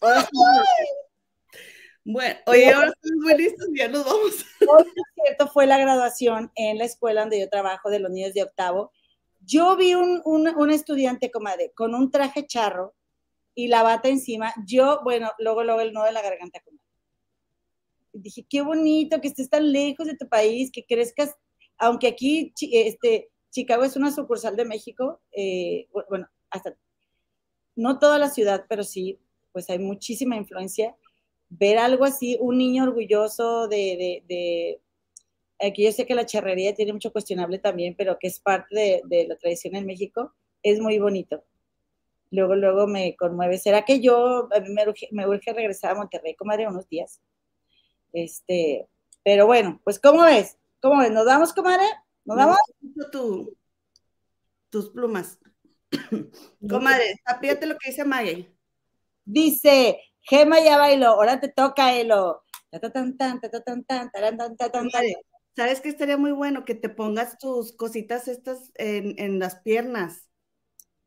Ahora 0.00 0.28
Bueno, 2.04 2.38
oye, 2.46 2.70
ahora 2.70 2.88
estamos 2.88 3.24
muy 3.24 3.36
listos, 3.36 3.68
ya 3.74 3.88
nos 3.88 4.04
vamos. 4.04 4.44
Hoy, 4.68 4.84
cierto, 5.14 5.48
fue 5.48 5.66
la 5.66 5.78
graduación 5.78 6.50
en 6.54 6.78
la 6.78 6.84
escuela 6.84 7.22
donde 7.22 7.40
yo 7.40 7.48
trabajo 7.48 7.90
de 7.90 8.00
los 8.00 8.10
niños 8.10 8.34
de 8.34 8.42
octavo. 8.42 8.92
Yo 9.40 9.76
vi 9.76 9.94
un, 9.94 10.22
un, 10.24 10.48
un 10.48 10.70
estudiante, 10.70 11.30
comadre, 11.30 11.72
con 11.74 11.94
un 11.94 12.10
traje 12.10 12.46
charro 12.46 12.94
y 13.54 13.68
la 13.68 13.82
bata 13.82 14.08
encima. 14.08 14.52
Yo, 14.66 15.00
bueno, 15.04 15.30
luego, 15.38 15.64
luego 15.64 15.80
el 15.80 15.92
nudo 15.92 16.04
de 16.04 16.12
la 16.12 16.22
garganta, 16.22 16.60
comadre. 16.60 16.83
Dije, 18.14 18.46
qué 18.48 18.62
bonito 18.62 19.20
que 19.20 19.28
estés 19.28 19.50
tan 19.50 19.72
lejos 19.72 20.06
de 20.06 20.16
tu 20.16 20.28
país, 20.28 20.70
que 20.72 20.84
crezcas, 20.86 21.34
aunque 21.78 22.06
aquí, 22.08 22.52
este, 22.72 23.30
Chicago 23.50 23.84
es 23.84 23.96
una 23.96 24.12
sucursal 24.12 24.56
de 24.56 24.64
México, 24.64 25.20
eh, 25.32 25.88
bu- 25.92 26.06
bueno, 26.08 26.28
hasta, 26.50 26.76
no 27.76 27.98
toda 27.98 28.18
la 28.18 28.30
ciudad, 28.30 28.66
pero 28.68 28.84
sí, 28.84 29.18
pues 29.52 29.68
hay 29.70 29.78
muchísima 29.78 30.36
influencia 30.36 30.96
ver 31.48 31.78
algo 31.78 32.04
así, 32.04 32.36
un 32.40 32.58
niño 32.58 32.84
orgulloso 32.84 33.68
de, 33.68 33.76
de, 33.96 34.24
de, 34.28 34.80
aquí 35.66 35.84
yo 35.84 35.92
sé 35.92 36.06
que 36.06 36.14
la 36.14 36.26
charrería 36.26 36.74
tiene 36.74 36.92
mucho 36.94 37.12
cuestionable 37.12 37.58
también, 37.58 37.94
pero 37.96 38.18
que 38.20 38.28
es 38.28 38.40
parte 38.40 38.74
de, 38.76 39.02
de 39.06 39.28
la 39.28 39.36
tradición 39.36 39.76
en 39.76 39.86
México, 39.86 40.34
es 40.62 40.80
muy 40.80 40.98
bonito. 40.98 41.44
Luego, 42.30 42.56
luego 42.56 42.86
me 42.88 43.16
conmueve. 43.16 43.58
¿Será 43.58 43.84
que 43.84 44.00
yo, 44.00 44.48
a 44.54 44.60
mí 44.60 44.70
me 44.70 44.88
urge, 44.88 45.08
me 45.12 45.26
urge 45.28 45.52
regresar 45.54 45.92
a 45.92 45.96
Monterrey, 45.96 46.34
comadre, 46.36 46.68
unos 46.68 46.88
días? 46.88 47.20
Este, 48.14 48.88
pero 49.24 49.46
bueno, 49.46 49.80
pues 49.84 49.98
¿cómo 49.98 50.22
ves? 50.22 50.56
¿Cómo 50.80 51.00
ves? 51.00 51.10
¿Nos 51.10 51.26
damos, 51.26 51.52
comadre? 51.52 51.84
¿Nos 52.24 52.36
damos? 52.36 52.56
Tu, 53.12 53.54
tus 54.70 54.90
plumas. 54.90 55.38
comadre, 56.68 57.20
apriete 57.26 57.66
lo 57.66 57.76
que 57.76 57.90
dice 57.90 58.04
Maggie. 58.04 58.54
Dice, 59.24 59.98
Gema 60.20 60.60
ya 60.60 60.78
bailó, 60.78 61.08
ahora 61.08 61.40
te 61.40 61.48
toca, 61.48 61.96
Elo. 61.98 62.44
¿Sabes 65.56 65.80
qué 65.80 65.88
estaría 65.88 66.16
muy 66.16 66.32
bueno? 66.32 66.64
Que 66.64 66.74
te 66.74 66.88
pongas 66.88 67.38
tus 67.38 67.72
cositas 67.76 68.28
estas 68.28 68.70
en, 68.74 69.14
en 69.18 69.38
las 69.38 69.56
piernas. 69.56 70.28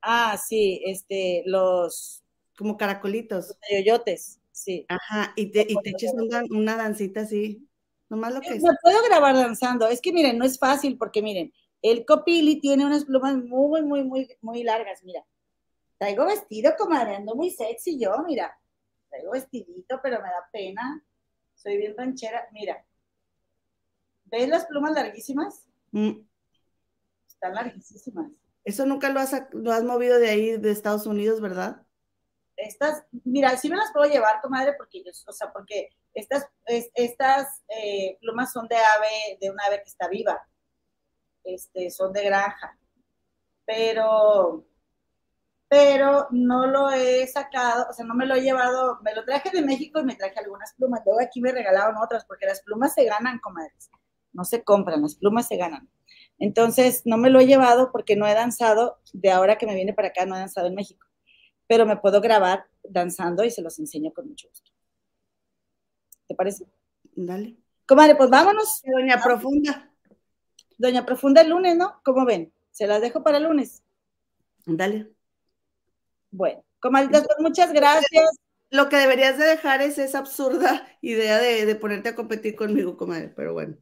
Ah, 0.01 0.37
sí, 0.37 0.81
este, 0.85 1.43
los... 1.45 2.23
Como 2.57 2.75
caracolitos. 2.75 3.49
Los 3.49 3.57
yoyotes, 3.71 4.39
sí. 4.57 4.85
Ajá, 4.89 5.33
y 5.35 5.51
te, 5.51 5.65
y 5.67 5.75
te 5.83 5.91
eches 5.91 6.13
una, 6.13 6.43
una 6.49 6.75
dancita 6.75 7.21
así. 7.21 7.67
Nomás 8.09 8.33
lo 8.33 8.41
que 8.41 8.55
es. 8.55 8.63
Me 8.63 8.69
puedo 8.81 9.01
grabar 9.03 9.35
danzando. 9.35 9.87
Es 9.87 10.01
que 10.01 10.13
miren, 10.13 10.37
no 10.37 10.45
es 10.45 10.57
fácil 10.57 10.97
porque 10.97 11.21
miren, 11.21 11.53
el 11.81 12.05
copili 12.05 12.59
tiene 12.59 12.85
unas 12.85 13.05
plumas 13.05 13.35
muy, 13.37 13.83
muy, 13.83 14.03
muy, 14.03 14.29
muy 14.41 14.63
largas, 14.63 15.03
mira. 15.03 15.23
Traigo 15.97 16.25
vestido, 16.25 16.73
comadre, 16.77 17.15
ando 17.15 17.35
muy 17.35 17.51
sexy 17.51 17.99
yo, 17.99 18.11
mira. 18.25 18.57
Traigo 19.09 19.31
vestidito, 19.31 19.99
pero 20.01 20.17
me 20.21 20.29
da 20.29 20.47
pena. 20.51 21.03
Soy 21.55 21.77
bien 21.77 21.95
ranchera. 21.97 22.47
Mira. 22.51 22.85
¿Ves 24.25 24.49
las 24.49 24.65
plumas 24.65 24.93
larguísimas? 24.93 25.65
Mm. 25.91 26.21
Están 27.27 27.53
larguísimas. 27.55 28.31
Eso 28.63 28.85
nunca 28.85 29.09
lo 29.09 29.19
has, 29.19 29.33
lo 29.53 29.71
has 29.71 29.83
movido 29.83 30.19
de 30.19 30.29
ahí, 30.29 30.57
de 30.57 30.71
Estados 30.71 31.07
Unidos, 31.07 31.39
¿verdad? 31.39 31.86
Estas, 32.57 33.03
mira, 33.23 33.55
sí 33.55 33.69
me 33.69 33.77
las 33.77 33.91
puedo 33.93 34.09
llevar, 34.09 34.41
comadre, 34.41 34.73
porque 34.73 35.03
yo, 35.03 35.11
o 35.27 35.31
sea, 35.31 35.53
porque 35.53 35.89
estas, 36.13 36.49
es, 36.65 36.89
estas 36.95 37.63
eh, 37.69 38.17
plumas 38.19 38.51
son 38.51 38.67
de 38.67 38.75
ave, 38.75 39.37
de 39.39 39.51
una 39.51 39.63
ave 39.65 39.77
que 39.77 39.89
está 39.89 40.07
viva. 40.07 40.41
Este, 41.43 41.91
son 41.91 42.11
de 42.11 42.25
granja. 42.25 42.77
Pero, 43.65 44.65
pero 45.69 46.27
no 46.31 46.65
lo 46.65 46.89
he 46.89 47.27
sacado, 47.27 47.87
o 47.89 47.93
sea, 47.93 48.05
no 48.05 48.15
me 48.15 48.25
lo 48.25 48.35
he 48.35 48.41
llevado, 48.41 48.99
me 49.03 49.13
lo 49.13 49.23
traje 49.23 49.51
de 49.51 49.61
México 49.61 49.99
y 49.99 50.05
me 50.05 50.15
traje 50.15 50.39
algunas 50.39 50.73
plumas. 50.73 51.01
Luego 51.05 51.21
aquí 51.21 51.41
me 51.41 51.51
regalaron 51.51 51.95
otras, 51.97 52.25
porque 52.25 52.47
las 52.47 52.61
plumas 52.63 52.93
se 52.93 53.05
ganan, 53.05 53.39
comadres. 53.39 53.91
No 54.33 54.43
se 54.43 54.63
compran, 54.63 55.01
las 55.01 55.15
plumas 55.15 55.47
se 55.47 55.57
ganan. 55.57 55.89
Entonces, 56.39 57.03
no 57.05 57.17
me 57.17 57.29
lo 57.29 57.39
he 57.39 57.47
llevado 57.47 57.91
porque 57.91 58.15
no 58.15 58.27
he 58.27 58.33
danzado, 58.33 58.99
de 59.13 59.31
ahora 59.31 59.57
que 59.57 59.65
me 59.65 59.75
viene 59.75 59.93
para 59.93 60.09
acá, 60.09 60.25
no 60.25 60.35
he 60.35 60.39
danzado 60.39 60.67
en 60.67 60.75
México, 60.75 61.06
pero 61.67 61.85
me 61.85 61.97
puedo 61.97 62.21
grabar 62.21 62.65
danzando 62.83 63.43
y 63.43 63.51
se 63.51 63.61
los 63.61 63.77
enseño 63.79 64.11
con 64.13 64.27
mucho 64.27 64.47
gusto. 64.49 64.71
¿Te 66.27 66.35
parece? 66.35 66.65
Dale. 67.15 67.57
Comadre, 67.85 68.15
pues 68.15 68.29
vámonos. 68.29 68.81
Doña 68.83 69.21
Profunda. 69.21 69.91
Doña 70.77 71.05
Profunda 71.05 71.41
el 71.41 71.49
lunes, 71.49 71.75
¿no? 71.75 72.01
¿Cómo 72.03 72.25
ven? 72.25 72.53
Se 72.71 72.87
las 72.87 73.01
dejo 73.01 73.23
para 73.23 73.37
el 73.37 73.43
lunes. 73.43 73.83
Dale. 74.65 75.11
Bueno, 76.31 76.63
comadritas, 76.79 77.25
pues 77.25 77.37
muchas 77.39 77.71
gracias. 77.71 78.29
Lo 78.69 78.89
que 78.89 78.97
deberías 78.97 79.37
de 79.37 79.45
dejar 79.45 79.81
es 79.81 79.97
esa 79.97 80.19
absurda 80.19 80.85
idea 81.01 81.39
de, 81.39 81.65
de 81.65 81.75
ponerte 81.75 82.09
a 82.09 82.15
competir 82.15 82.55
conmigo, 82.55 82.97
comadre, 82.97 83.29
pero 83.29 83.53
bueno. 83.53 83.77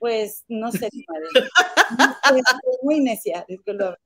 Pues 0.00 0.44
no 0.48 0.72
sé, 0.72 0.88
madre. 1.08 1.48
muy 2.82 3.00
necia, 3.00 3.44
disculpa. 3.48 3.96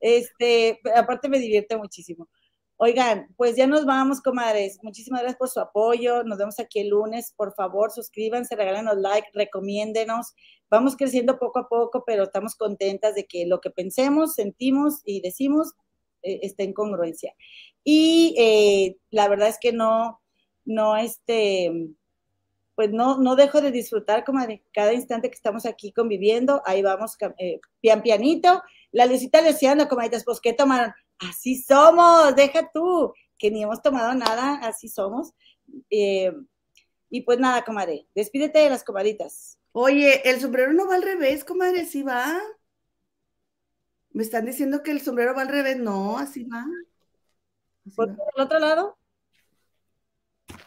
Este, 0.00 0.80
aparte 0.94 1.28
me 1.28 1.38
divierte 1.38 1.76
muchísimo. 1.76 2.28
Oigan, 2.76 3.26
pues 3.36 3.56
ya 3.56 3.66
nos 3.66 3.84
vamos, 3.84 4.20
comadres. 4.20 4.78
Muchísimas 4.82 5.22
gracias 5.22 5.38
por 5.38 5.48
su 5.48 5.58
apoyo. 5.58 6.22
Nos 6.22 6.38
vemos 6.38 6.60
aquí 6.60 6.78
el 6.78 6.90
lunes. 6.90 7.34
Por 7.36 7.52
favor, 7.54 7.90
suscríbanse, 7.90 8.54
regálenos 8.54 8.96
like, 8.98 9.28
recomiéndenos. 9.34 10.34
Vamos 10.70 10.96
creciendo 10.96 11.38
poco 11.38 11.58
a 11.58 11.68
poco, 11.68 12.04
pero 12.06 12.22
estamos 12.22 12.54
contentas 12.54 13.16
de 13.16 13.26
que 13.26 13.46
lo 13.46 13.60
que 13.60 13.70
pensemos, 13.70 14.34
sentimos 14.34 15.02
y 15.04 15.20
decimos 15.20 15.74
eh, 16.22 16.40
esté 16.42 16.64
en 16.64 16.72
congruencia. 16.72 17.34
Y 17.84 18.34
eh, 18.38 18.96
la 19.10 19.28
verdad 19.28 19.48
es 19.48 19.58
que 19.60 19.72
no, 19.72 20.20
no, 20.64 20.96
este, 20.96 21.72
pues 22.74 22.90
no, 22.92 23.18
no 23.18 23.36
dejo 23.36 23.60
de 23.60 23.70
disfrutar 23.70 24.24
como 24.24 24.44
de 24.46 24.62
cada 24.72 24.92
instante 24.92 25.30
que 25.30 25.36
estamos 25.36 25.64
aquí 25.66 25.92
conviviendo, 25.92 26.62
ahí 26.64 26.82
vamos, 26.82 27.16
eh, 27.38 27.60
pian 27.80 28.02
pianito, 28.02 28.62
la 28.90 29.06
Lucita 29.06 29.40
Luciano, 29.42 29.88
comadritas, 29.88 30.24
pues 30.24 30.40
¿qué 30.40 30.52
tomaron? 30.52 30.92
Así 31.18 31.60
somos, 31.60 32.34
deja 32.34 32.70
tú, 32.72 33.12
que 33.38 33.50
ni 33.50 33.62
hemos 33.62 33.82
tomado 33.82 34.14
nada, 34.14 34.54
así 34.66 34.88
somos. 34.88 35.32
Eh, 35.90 36.32
y 37.10 37.22
pues 37.22 37.38
nada, 37.38 37.64
comadre, 37.64 38.06
despídete 38.14 38.58
de 38.60 38.70
las 38.70 38.84
comaditas. 38.84 39.58
Oye, 39.72 40.28
el 40.28 40.40
sombrero 40.40 40.72
no 40.72 40.86
va 40.86 40.94
al 40.94 41.02
revés, 41.02 41.44
comadre, 41.44 41.86
sí 41.86 42.02
va. 42.02 42.40
Me 44.10 44.22
están 44.22 44.46
diciendo 44.46 44.82
que 44.82 44.90
el 44.90 45.00
sombrero 45.00 45.34
va 45.34 45.42
al 45.42 45.48
revés, 45.48 45.76
no, 45.76 46.18
así 46.18 46.44
va. 46.44 46.64
Así 47.86 47.94
¿Por 47.94 48.10
el 48.10 48.42
otro 48.42 48.58
lado? 48.58 48.98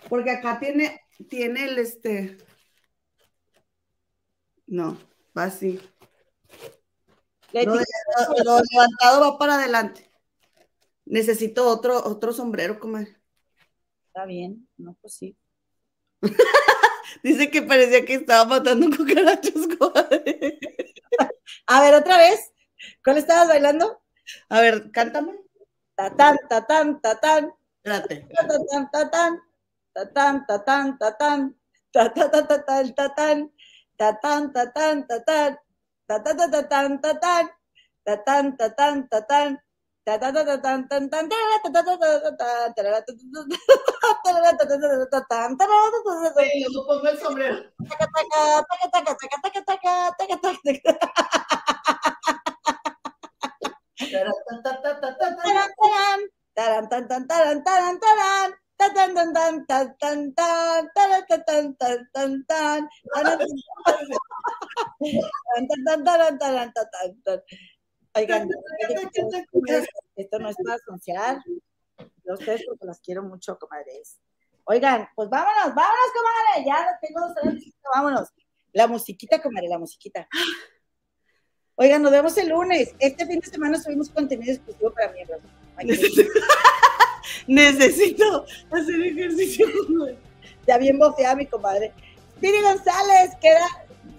Porque 0.09 0.31
acá 0.31 0.59
tiene, 0.59 1.01
tiene 1.29 1.65
el 1.65 1.77
este. 1.79 2.37
No, 4.67 4.97
va 5.37 5.45
así. 5.45 5.79
Lo, 7.53 7.75
lo, 8.43 8.61
levantado 8.71 9.21
va 9.21 9.37
para 9.37 9.55
adelante. 9.55 10.09
Necesito 11.05 11.67
otro, 11.67 11.97
otro 12.05 12.31
sombrero, 12.33 12.79
comadre. 12.79 13.17
Está 14.07 14.25
bien, 14.25 14.67
no, 14.77 14.95
pues 15.01 15.15
sí. 15.15 15.37
Dice 17.23 17.49
que 17.49 17.61
parecía 17.61 18.05
que 18.05 18.15
estaba 18.15 18.45
matando 18.45 18.87
cucarachos, 18.97 19.67
comadre. 19.77 20.59
A 21.67 21.81
ver, 21.81 21.95
otra 21.95 22.17
vez. 22.17 22.51
¿Cuál 23.03 23.17
estabas 23.17 23.47
bailando? 23.47 24.01
A 24.49 24.61
ver, 24.61 24.91
cántame. 24.91 25.33
Tatán, 25.95 26.37
tatán, 26.49 27.01
tatán. 27.01 27.53
Espérate. 27.83 28.27
Tatán, 28.33 28.91
tatán 28.91 29.41
tatán, 29.93 30.45
tatán, 30.47 30.97
tatán, 30.97 30.97
tatán, 30.97 31.97
tatán, 31.97 32.95
tatán, 32.95 32.95
tatán, 32.95 33.51
tatán, 33.97 34.53
tatán, 34.53 35.07
tatán, 35.07 35.59
ta 36.19 36.33
ta 36.35 36.47
ta 36.47 36.47
ta 36.51 36.61
tan 36.71 36.91
ta 37.01 37.11
tan 37.19 37.45
ta 38.05 38.15
tan 38.27 38.45
ta 38.57 38.67
tan 38.77 38.95
ta 39.09 39.19
tan 39.29 39.49
ta 40.05 40.13
ta 40.19 40.29
ta 40.35 40.43
ta 40.43 40.55
tan 40.65 40.79
tan 40.89 41.03
tan 41.11 41.23
ta 41.29 41.37
ta 41.63 41.71
ta 41.71 41.81
ta 41.81 42.05
ta 45.11 45.21
tan 45.31 45.49
yo 46.63 46.69
pongo 46.87 47.07
el 47.09 47.17
sombrero 47.19 47.57
taran 56.55 56.85
taran 56.91 57.23
taran 57.29 57.59
taran 57.65 57.95
taran 58.03 58.49
tan 58.89 59.13
tan 59.15 59.33
tan 59.33 59.65
tan 59.65 59.97
tan 59.97 60.33
tan 60.35 61.25
tan 61.45 61.75
tan 61.77 62.09
tan 62.13 62.45
tan 62.45 62.89
Oigan, 68.13 68.49
esto 70.15 70.39
no 70.39 70.49
es 70.49 70.55
para 70.57 70.77
anunciar. 70.87 71.41
Yo 72.25 72.33
ustedes 72.33 72.65
porque 72.67 72.85
las 72.85 72.99
quiero 72.99 73.23
mucho, 73.23 73.57
comadres. 73.57 74.19
Oigan, 74.65 75.07
pues 75.15 75.29
vámonos, 75.29 75.73
vámonos, 75.73 76.11
comadre. 76.13 76.65
Ya 76.65 76.81
lo 76.81 76.91
tengo, 77.01 77.21
vámonos. 77.95 78.29
La 78.73 78.87
musiquita, 78.87 79.41
comadre, 79.41 79.69
la 79.69 79.79
musiquita. 79.79 80.27
Oigan, 81.75 82.01
nos 82.01 82.11
vemos 82.11 82.37
el 82.37 82.49
lunes. 82.49 82.93
Este 82.99 83.25
fin 83.25 83.39
de 83.39 83.47
semana 83.47 83.79
subimos 83.81 84.09
contenido 84.09 84.53
exclusivo 84.53 84.91
para 84.91 85.11
miembros. 85.13 85.41
Necesito 87.47 88.45
hacer 88.71 89.01
ejercicio. 89.01 89.67
Ya 90.67 90.77
bien 90.77 90.99
bofeada 90.99 91.35
mi 91.35 91.45
comadre. 91.45 91.91
Piri 92.39 92.61
González, 92.61 93.35
queda, 93.39 93.67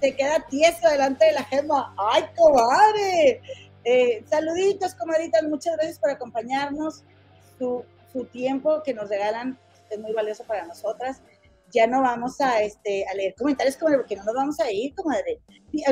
se 0.01 0.15
queda 0.15 0.47
tieso 0.49 0.89
delante 0.89 1.27
de 1.27 1.33
la 1.33 1.45
gema. 1.45 1.95
¡Ay, 1.99 2.25
comadre! 2.37 3.43
Eh, 3.85 4.25
saluditos, 4.29 4.95
comadritas. 4.95 5.43
Muchas 5.45 5.77
gracias 5.77 5.99
por 5.99 6.11
acompañarnos. 6.11 7.03
Su, 7.59 7.85
su, 8.13 8.25
tiempo 8.27 8.83
que 8.83 8.95
nos 8.95 9.09
regalan 9.09 9.59
es 9.91 9.99
muy 9.99 10.13
valioso 10.13 10.45
para 10.45 10.67
nosotras. 10.67 11.21
Ya 11.73 11.87
no 11.87 12.03
vamos 12.03 12.41
a, 12.41 12.63
este, 12.63 13.07
a 13.09 13.15
leer 13.15 13.35
comentarios, 13.35 13.77
comadre, 13.77 13.99
porque 13.99 14.17
no 14.17 14.25
nos 14.25 14.35
vamos 14.35 14.61
a 14.61 14.71
ir, 14.71 14.95
comadre. 14.95 15.41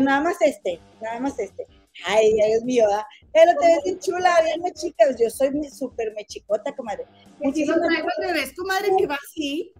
Nada 0.00 0.20
más 0.20 0.36
este, 0.40 0.78
nada 1.00 1.20
más 1.20 1.38
este. 1.38 1.66
Ay, 2.06 2.32
Dios 2.32 2.62
mío, 2.64 2.84
¿verdad? 2.86 3.04
Pero 3.32 3.52
te 3.60 3.66
ves 3.66 3.78
bien 3.84 3.98
chula, 3.98 4.36
bien 4.44 4.62
chicas. 4.74 5.16
Yo 5.20 5.28
soy 5.30 5.50
súper 5.70 6.12
mechicota, 6.14 6.74
comadre. 6.74 7.04
Muchísimas 7.40 7.78
gracias. 7.80 8.32
¿Ves, 8.34 8.54
comadre, 8.56 8.90
que 8.98 9.06
va 9.06 9.18
así? 9.28 9.72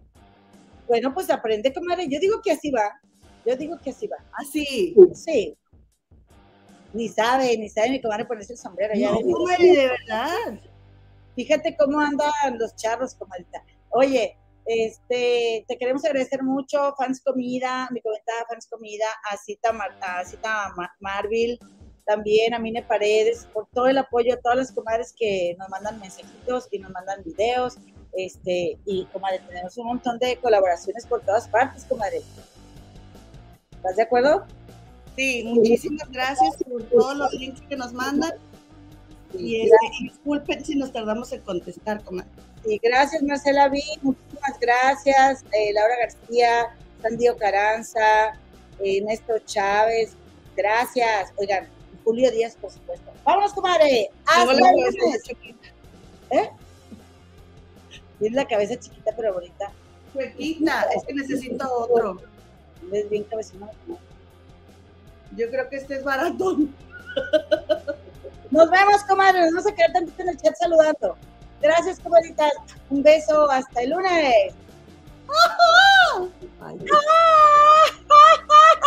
Bueno, 0.87 1.15
pues 1.15 1.31
aprende, 1.31 1.73
comadre. 1.73 2.09
Yo 2.09 2.19
digo 2.21 2.41
que 2.43 2.53
así 2.53 2.71
va. 2.71 3.01
Yo 3.47 3.57
digo 3.57 3.79
que 3.83 3.91
así 3.91 4.07
va. 4.07 4.17
Así. 4.39 4.95
Sí. 5.15 5.57
Ni 6.93 7.09
sabe, 7.09 7.57
ni 7.57 7.69
sabe 7.69 7.91
mi 7.91 8.03
comadre 8.03 8.25
ponerse 8.25 8.53
el 8.55 8.59
sombrero. 8.59 8.93
ya 8.95 9.11
No, 9.13 9.21
comadre, 9.21 9.65
de 9.77 9.87
verdad. 9.89 10.61
Fíjate 11.37 11.77
cómo 11.77 12.01
andan 12.01 12.59
los 12.59 12.75
charros, 12.77 13.15
comadita. 13.15 13.63
Oye, 13.91 14.37
este, 14.67 15.65
te 15.69 15.79
queremos 15.79 16.05
agradecer 16.05 16.43
mucho, 16.43 16.93
Fans 16.99 17.23
Comida, 17.25 17.89
mi 17.93 18.01
comentada 18.03 18.45
Fans 18.49 18.67
Comida, 18.69 19.07
a 19.31 19.37
Cita, 19.37 19.73
Mar- 19.73 19.97
a 20.03 20.25
Cita 20.25 20.73
Ma- 20.77 20.93
Marville, 21.01 21.59
también 22.11 22.55
a 22.55 22.59
Mine 22.59 22.83
Paredes, 22.83 23.47
por 23.53 23.69
todo 23.73 23.87
el 23.87 23.97
apoyo 23.97 24.35
a 24.35 24.37
todas 24.39 24.59
las 24.59 24.73
comadres 24.73 25.15
que 25.17 25.55
nos 25.57 25.69
mandan 25.69 26.01
mensajitos 26.01 26.67
y 26.73 26.81
nos 26.81 26.91
mandan 26.91 27.23
videos. 27.23 27.79
Este, 28.13 28.77
y 28.85 29.05
comadre, 29.13 29.39
tenemos 29.47 29.79
un 29.79 29.87
montón 29.87 30.19
de 30.19 30.37
colaboraciones 30.39 31.07
por 31.07 31.21
todas 31.21 31.47
partes, 31.47 31.85
comadre. 31.85 32.23
¿Estás 33.71 33.95
de 33.95 34.03
acuerdo? 34.03 34.45
Sí, 35.15 35.45
muchísimas 35.45 36.11
gracias 36.11 36.57
por 36.69 36.83
todos 36.83 37.17
los 37.17 37.33
links 37.35 37.61
que 37.69 37.77
nos 37.77 37.93
mandan. 37.93 38.33
Y, 39.39 39.61
este, 39.61 39.77
y 40.01 40.09
disculpen 40.09 40.65
si 40.65 40.75
nos 40.75 40.93
tardamos 40.93 41.33
en 41.33 41.43
contestar, 41.43 42.03
comadre. 42.03 42.29
Sí, 42.65 42.81
gracias 42.83 43.23
Marcela 43.23 43.69
B, 43.69 43.81
muchísimas 44.03 44.59
gracias. 44.61 45.45
Eh, 45.53 45.73
Laura 45.73 45.95
García, 46.01 46.77
Sandio 47.03 47.37
Caranza, 47.37 48.33
eh, 48.81 49.01
Néstor 49.01 49.45
Chávez, 49.45 50.17
gracias. 50.57 51.33
Oigan, 51.37 51.69
Julio 52.05 52.31
Díaz, 52.31 52.57
por 52.61 52.71
supuesto. 52.71 53.11
Vámonos, 53.25 53.53
comadre. 53.53 54.11
Hasta 54.27 54.53
la 54.53 54.73
lunes. 54.73 55.23
chiquita. 55.23 55.69
Tienes 58.19 58.37
la 58.37 58.47
cabeza 58.47 58.79
chiquita 58.79 59.13
pero 59.17 59.35
bonita. 59.35 59.73
Chuequita, 60.13 60.83
es 60.95 61.05
que 61.05 61.15
necesito 61.15 61.73
otro. 61.73 62.21
Es 62.93 63.09
bien 63.09 63.25
cabezona. 63.25 63.71
Yo 65.37 65.49
creo 65.51 65.69
que 65.69 65.77
este 65.77 65.97
es 65.97 66.05
baratón. 66.05 66.75
Nos 68.51 68.71
vemos, 68.71 69.05
comadre. 69.05 69.41
Nos 69.41 69.53
vamos 69.53 69.67
a 69.67 69.75
quedar 69.75 69.93
tantito 69.93 70.23
en 70.23 70.29
el 70.31 70.37
chat 70.37 70.55
saludando. 70.57 71.17
Gracias, 71.63 72.01
comadritas. 72.01 72.53
Un 72.89 73.03
beso. 73.03 73.51
Hasta 73.51 73.83
el 73.83 73.91
lunes. 73.91 74.55